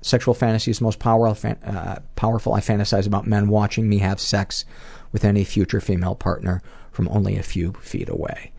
sexual 0.00 0.32
fantasies 0.32 0.80
most 0.80 0.98
powerful, 0.98 1.54
uh, 1.62 1.96
powerful. 2.16 2.54
I 2.54 2.60
fantasize 2.60 3.06
about 3.06 3.26
men 3.26 3.48
watching 3.48 3.86
me 3.88 3.98
have 3.98 4.18
sex 4.18 4.64
with 5.12 5.24
any 5.24 5.44
future 5.44 5.80
female 5.80 6.14
partner 6.14 6.62
from 6.90 7.06
only 7.08 7.36
a 7.36 7.42
few 7.42 7.72
feet 7.74 8.08
away. 8.08 8.50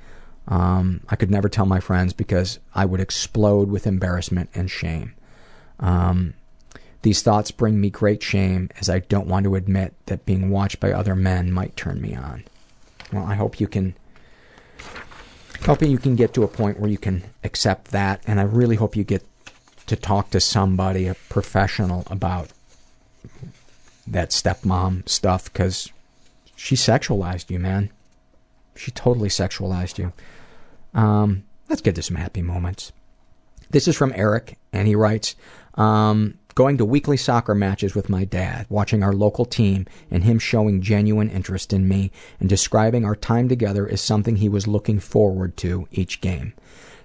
Um, 0.48 1.02
I 1.10 1.16
could 1.16 1.32
never 1.32 1.50
tell 1.50 1.66
my 1.66 1.80
friends 1.80 2.14
because 2.14 2.60
I 2.76 2.86
would 2.86 3.00
explode 3.00 3.70
with 3.70 3.88
embarrassment 3.88 4.52
and 4.54 4.70
shame. 4.70 5.16
Um, 5.80 6.36
these 7.02 7.24
thoughts 7.24 7.50
bring 7.50 7.82
me 7.82 7.90
great 7.90 8.22
shame 8.22 8.70
as 8.80 8.88
I 8.88 9.00
don't 9.00 9.28
want 9.28 9.46
to 9.46 9.56
admit 9.56 9.96
that 10.06 10.26
being 10.26 10.52
watched 10.52 10.80
by 10.80 10.92
other 10.92 11.16
men 11.16 11.52
might 11.52 11.76
turn 11.76 12.02
me 12.02 12.16
on. 12.16 12.44
Well, 13.12 13.26
I 13.26 13.34
hope 13.34 13.60
you 13.60 13.68
can 13.68 13.96
hoping 15.66 15.92
you 15.92 15.98
can 15.98 16.16
get 16.16 16.34
to 16.34 16.44
a 16.44 16.48
point 16.48 16.80
where 16.80 16.90
you 16.90 16.98
can 16.98 17.24
accept 17.44 17.92
that 17.92 18.22
and 18.28 18.40
i 18.40 18.44
really 18.44 18.76
hope 18.76 18.96
you 18.96 19.04
get 19.04 19.24
to 19.86 19.96
talk 19.96 20.30
to 20.32 20.40
somebody 20.40 21.08
a 21.08 21.16
professional 21.30 22.04
about 22.10 22.50
that 24.08 24.30
stepmom 24.30 25.08
stuff 25.08 25.46
because 25.46 25.92
she 26.56 26.76
sexualized 26.76 27.50
you 27.50 27.60
man. 27.60 27.90
She 28.76 28.92
totally 28.92 29.30
sexualized 29.30 29.98
you. 29.98 30.12
Um, 30.94 31.44
let's 31.70 31.82
get 31.82 31.96
to 31.96 32.02
some 32.02 32.18
happy 32.18 32.42
moments. 32.42 32.92
This 33.70 33.88
is 33.88 33.96
from 33.96 34.14
eric 34.16 34.58
and 34.72 34.88
he 34.88 34.96
writes 34.96 35.36
um, 35.76 36.38
going 36.56 36.78
to 36.78 36.86
weekly 36.86 37.18
soccer 37.18 37.54
matches 37.54 37.94
with 37.94 38.10
my 38.10 38.24
dad, 38.24 38.66
watching 38.70 39.04
our 39.04 39.12
local 39.12 39.44
team, 39.44 39.86
and 40.10 40.24
him 40.24 40.40
showing 40.40 40.82
genuine 40.82 41.30
interest 41.30 41.74
in 41.74 41.86
me 41.86 42.12
and 42.40 42.48
describing 42.48 43.04
our 43.04 43.16
time 43.16 43.50
together 43.50 43.88
as 43.90 44.00
something 44.00 44.38
he 44.38 44.48
was 44.48 44.66
looking 44.66 44.98
forward 44.98 45.58
to 45.58 45.86
each 45.92 46.22
game. 46.22 46.54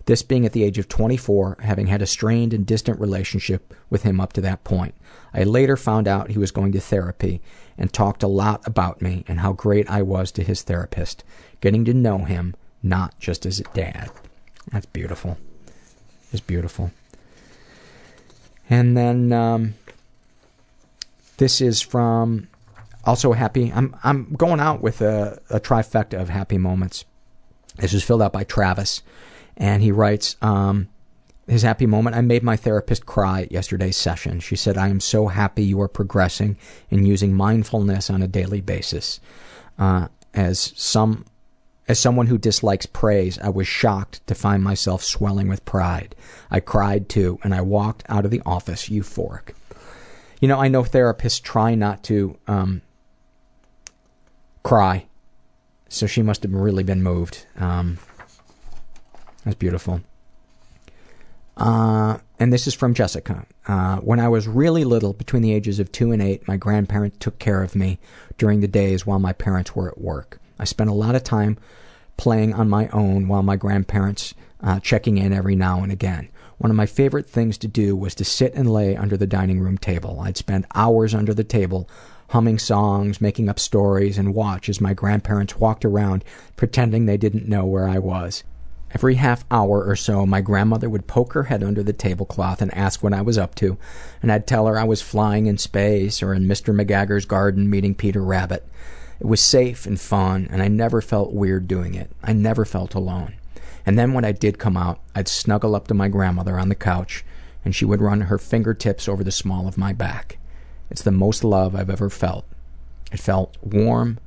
This 0.06 0.22
being 0.22 0.47
at 0.47 0.52
the 0.52 0.62
age 0.62 0.78
of 0.78 0.89
24, 0.89 1.59
having 1.62 1.89
had 1.89 2.01
a 2.01 2.06
strained 2.06 2.55
and 2.55 2.64
distant 2.64 3.01
relationship 3.01 3.74
with 3.90 4.05
him 4.05 4.20
up 4.20 4.32
to 4.35 4.40
that 4.40 4.62
point. 4.62 4.94
I 5.35 5.43
later 5.43 5.77
found 5.77 6.06
out 6.06 6.31
he 6.31 6.39
was 6.39 6.52
going 6.52 6.70
to 6.72 6.81
therapy 6.81 7.40
and 7.77 7.93
talked 7.93 8.22
a 8.22 8.28
lot 8.28 8.66
about 8.66 9.02
me 9.02 9.24
and 9.27 9.40
how 9.40 9.52
great 9.52 9.90
I 9.90 10.02
was 10.02 10.31
to 10.32 10.44
his 10.44 10.62
therapist, 10.62 11.24
getting 11.60 11.85
to 11.86 11.94
know 11.94 12.18
him 12.18 12.55
not 12.85 13.18
just 13.18 13.44
as 13.44 13.59
a 13.59 13.64
dad. 13.74 14.10
That's 14.70 14.86
beautiful. 14.86 15.39
It's 16.32 16.40
beautiful. 16.40 16.93
And 18.70 18.97
then 18.97 19.32
um, 19.32 19.74
this 21.38 21.60
is 21.60 21.82
from 21.82 22.48
also 23.05 23.32
happy. 23.32 23.72
I'm 23.74 23.97
I'm 24.05 24.32
going 24.34 24.60
out 24.60 24.80
with 24.80 25.01
a, 25.02 25.42
a 25.51 25.59
trifecta 25.59 26.20
of 26.20 26.28
happy 26.28 26.56
moments. 26.56 27.05
This 27.76 27.92
is 27.92 28.05
filled 28.05 28.22
out 28.22 28.32
by 28.32 28.44
Travis, 28.44 29.02
and 29.56 29.82
he 29.82 29.90
writes 29.90 30.36
um, 30.40 30.88
his 31.48 31.62
happy 31.62 31.86
moment. 31.86 32.14
I 32.14 32.20
made 32.20 32.44
my 32.44 32.56
therapist 32.56 33.06
cry 33.06 33.42
at 33.42 33.52
yesterday's 33.52 33.97
session. 33.97 34.38
She 34.38 34.55
said, 34.55 34.78
"I 34.78 34.88
am 34.88 35.01
so 35.01 35.26
happy 35.26 35.64
you 35.64 35.80
are 35.80 35.88
progressing 35.88 36.56
and 36.92 37.09
using 37.09 37.34
mindfulness 37.34 38.09
on 38.09 38.22
a 38.22 38.28
daily 38.28 38.60
basis." 38.60 39.18
Uh, 39.78 40.09
as 40.32 40.72
some 40.76 41.24
as 41.91 41.99
someone 41.99 42.29
who 42.29 42.39
dislikes 42.39 42.87
praise, 42.87 43.37
I 43.41 43.49
was 43.49 43.67
shocked 43.67 44.25
to 44.29 44.35
find 44.37 44.62
myself 44.62 45.03
swelling 45.03 45.49
with 45.49 45.65
pride. 45.65 46.15
I 46.49 46.61
cried 46.61 47.09
too, 47.09 47.41
and 47.43 47.53
I 47.53 47.62
walked 47.62 48.05
out 48.09 48.25
of 48.25 48.31
the 48.31 48.43
office 48.47 48.89
euphoric. 48.89 49.55
You 50.41 50.47
know, 50.47 50.61
I 50.61 50.69
know 50.69 50.85
therapists 50.85 51.43
try 51.43 51.75
not 51.75 52.05
to 52.05 52.39
um, 52.47 52.83
cry, 54.62 55.07
so 55.89 56.07
she 56.07 56.23
must 56.23 56.45
have 56.45 56.55
really 56.55 56.85
been 56.85 57.03
moved. 57.03 57.45
Um, 57.59 57.99
that's 59.45 59.57
beautiful. 59.57 60.01
Uh, 61.57 62.19
and 62.39 62.53
this 62.53 62.69
is 62.69 62.75
from 62.75 62.95
Jessica. 62.95 63.47
Uh, 63.67 63.97
when 63.97 64.21
I 64.21 64.29
was 64.29 64.47
really 64.47 64.85
little, 64.85 65.12
between 65.12 65.43
the 65.43 65.53
ages 65.53 65.81
of 65.81 65.91
two 65.91 66.12
and 66.12 66.23
eight, 66.23 66.47
my 66.47 66.57
grandparents 66.57 67.17
took 67.19 67.41
care 67.41 67.65
of 67.65 67.75
me 67.75 67.99
during 68.39 68.61
the 68.61 68.69
days 68.69 69.05
while 69.05 69.19
my 69.19 69.33
parents 69.33 69.75
were 69.75 69.89
at 69.89 70.01
work. 70.01 70.40
I 70.61 70.65
spent 70.65 70.91
a 70.91 70.95
lot 70.95 71.15
of 71.15 71.24
time 71.24 71.59
playing 72.16 72.53
on 72.53 72.69
my 72.69 72.89
own 72.89 73.27
while 73.28 73.43
my 73.43 73.57
grandparents 73.57 74.35
uh, 74.62 74.78
checking 74.81 75.16
in 75.16 75.32
every 75.32 75.57
now 75.57 75.82
and 75.82 75.91
again. 75.91 76.28
One 76.59 76.70
of 76.70 76.77
my 76.77 76.85
favorite 76.85 77.27
things 77.27 77.57
to 77.59 77.69
do 77.69 77.97
was 77.97 78.15
to 78.16 78.24
sit 78.24 78.53
and 78.55 78.70
lay 78.70 78.95
under 78.95 79.16
the 79.16 79.27
dining 79.27 79.61
room 79.61 79.78
table. 79.78 80.20
I'd 80.20 80.37
spend 80.37 80.66
hours 80.74 81.15
under 81.15 81.32
the 81.32 81.45
table 81.45 81.89
humming 82.28 82.59
songs, 82.59 83.20
making 83.20 83.49
up 83.49 83.59
stories, 83.59 84.19
and 84.19 84.35
watch 84.35 84.69
as 84.69 84.81
my 84.81 84.93
grandparents 84.93 85.57
walked 85.57 85.85
around 85.85 86.24
pretending 86.57 87.07
they 87.07 87.16
didn't 87.16 87.49
know 87.49 87.65
where 87.65 87.89
I 87.89 87.99
was. 87.99 88.45
Every 88.93 89.15
half 89.15 89.45
hour 89.51 89.85
or 89.85 89.97
so, 89.97 90.27
my 90.27 90.41
grandmother 90.41 90.91
would 90.91 91.07
poke 91.07 91.32
her 91.32 91.45
head 91.45 91.62
under 91.62 91.82
the 91.82 91.93
tablecloth 91.93 92.61
and 92.61 92.74
ask 92.74 93.03
what 93.03 93.15
I 93.15 93.23
was 93.23 93.39
up 93.39 93.55
to, 93.57 93.78
and 94.20 94.31
I'd 94.31 94.47
tell 94.47 94.66
her 94.66 94.78
I 94.78 94.85
was 94.85 95.01
flying 95.01 95.47
in 95.47 95.59
space 95.59 96.23
or 96.23 96.35
in 96.35 96.47
Mr. 96.47 96.74
McGregor's 96.74 97.24
garden 97.24 97.70
meeting 97.70 97.95
Peter 97.95 98.23
Rabbit. 98.23 98.66
It 99.20 99.26
was 99.26 99.42
safe 99.42 99.84
and 99.84 100.01
fun, 100.01 100.48
and 100.51 100.62
I 100.62 100.68
never 100.68 101.02
felt 101.02 101.32
weird 101.32 101.68
doing 101.68 101.94
it. 101.94 102.10
I 102.22 102.32
never 102.32 102.64
felt 102.64 102.94
alone. 102.94 103.34
And 103.84 103.98
then 103.98 104.14
when 104.14 104.24
I 104.24 104.32
did 104.32 104.59
come 104.59 104.78
out, 104.78 105.01
I'd 105.14 105.28
snuggle 105.28 105.74
up 105.74 105.88
to 105.88 105.94
my 105.94 106.09
grandmother 106.09 106.59
on 106.59 106.70
the 106.70 106.74
couch, 106.74 107.24
and 107.62 107.74
she 107.74 107.84
would 107.84 108.01
run 108.01 108.22
her 108.22 108.38
fingertips 108.38 109.09
over 109.09 109.22
the 109.22 109.30
small 109.30 109.68
of 109.68 109.76
my 109.76 109.92
back. 109.92 110.38
It's 110.90 111.02
the 111.02 111.10
most 111.10 111.44
love 111.44 111.76
I've 111.76 111.90
ever 111.90 112.09
felt. 112.09 112.47
It 113.12 113.20
felt 113.20 113.56
warm 113.62 114.18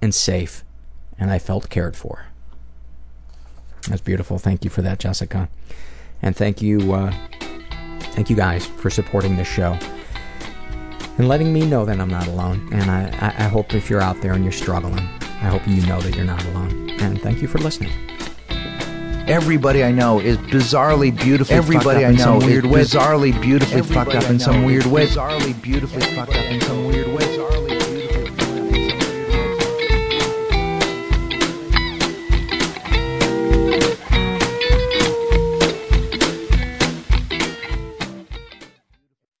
and 0.00 0.14
safe, 0.14 0.62
and 1.18 1.30
I 1.30 1.40
felt 1.40 1.68
cared 1.68 1.96
for. 1.96 2.26
That's 3.88 4.00
beautiful. 4.00 4.38
Thank 4.38 4.62
you 4.62 4.70
for 4.70 4.82
that, 4.82 5.00
Jessica. 5.00 5.48
And 6.20 6.36
thank 6.36 6.62
you, 6.62 6.92
uh, 6.92 7.12
thank 8.12 8.30
you 8.30 8.36
guys 8.36 8.66
for 8.66 8.88
supporting 8.88 9.36
this 9.36 9.48
show 9.48 9.76
and 11.18 11.28
letting 11.28 11.52
me 11.52 11.66
know 11.66 11.84
that 11.84 12.00
I'm 12.00 12.08
not 12.08 12.26
alone. 12.26 12.68
And 12.72 12.90
I, 12.90 13.04
I, 13.20 13.44
I 13.44 13.48
hope 13.48 13.74
if 13.74 13.88
you're 13.90 14.00
out 14.00 14.20
there 14.20 14.32
and 14.32 14.44
you're 14.44 14.52
struggling, 14.52 14.98
I 15.20 15.48
hope 15.48 15.66
you 15.66 15.84
know 15.86 16.00
that 16.00 16.14
you're 16.14 16.24
not 16.24 16.44
alone. 16.46 16.90
And 17.00 17.20
thank 17.20 17.42
you 17.42 17.48
for 17.48 17.58
listening. 17.58 17.92
Everybody 19.28 19.84
I 19.84 19.92
know 19.92 20.18
is 20.18 20.36
bizarrely 20.36 21.16
beautifully 21.16 21.54
Everybody 21.56 21.84
fucked 21.84 21.96
up 21.98 22.04
I 22.04 22.10
in 22.10 22.18
some 22.18 22.38
know 22.40 22.46
weird 22.46 22.64
is 22.64 22.70
way. 22.70 22.82
bizarrely 22.82 23.40
beautifully 23.40 23.78
Everybody 23.78 24.10
fucked 24.12 24.24
up 24.24 24.30
in 24.30 24.40
some 24.40 24.64
weird 24.64 24.86
way. 24.86 25.06
Bizarrely 25.06 25.62
beautifully 25.62 26.02
fucked 26.14 26.34
up 26.34 26.44
in 26.44 26.60
some 26.60 26.86
weird 26.88 27.06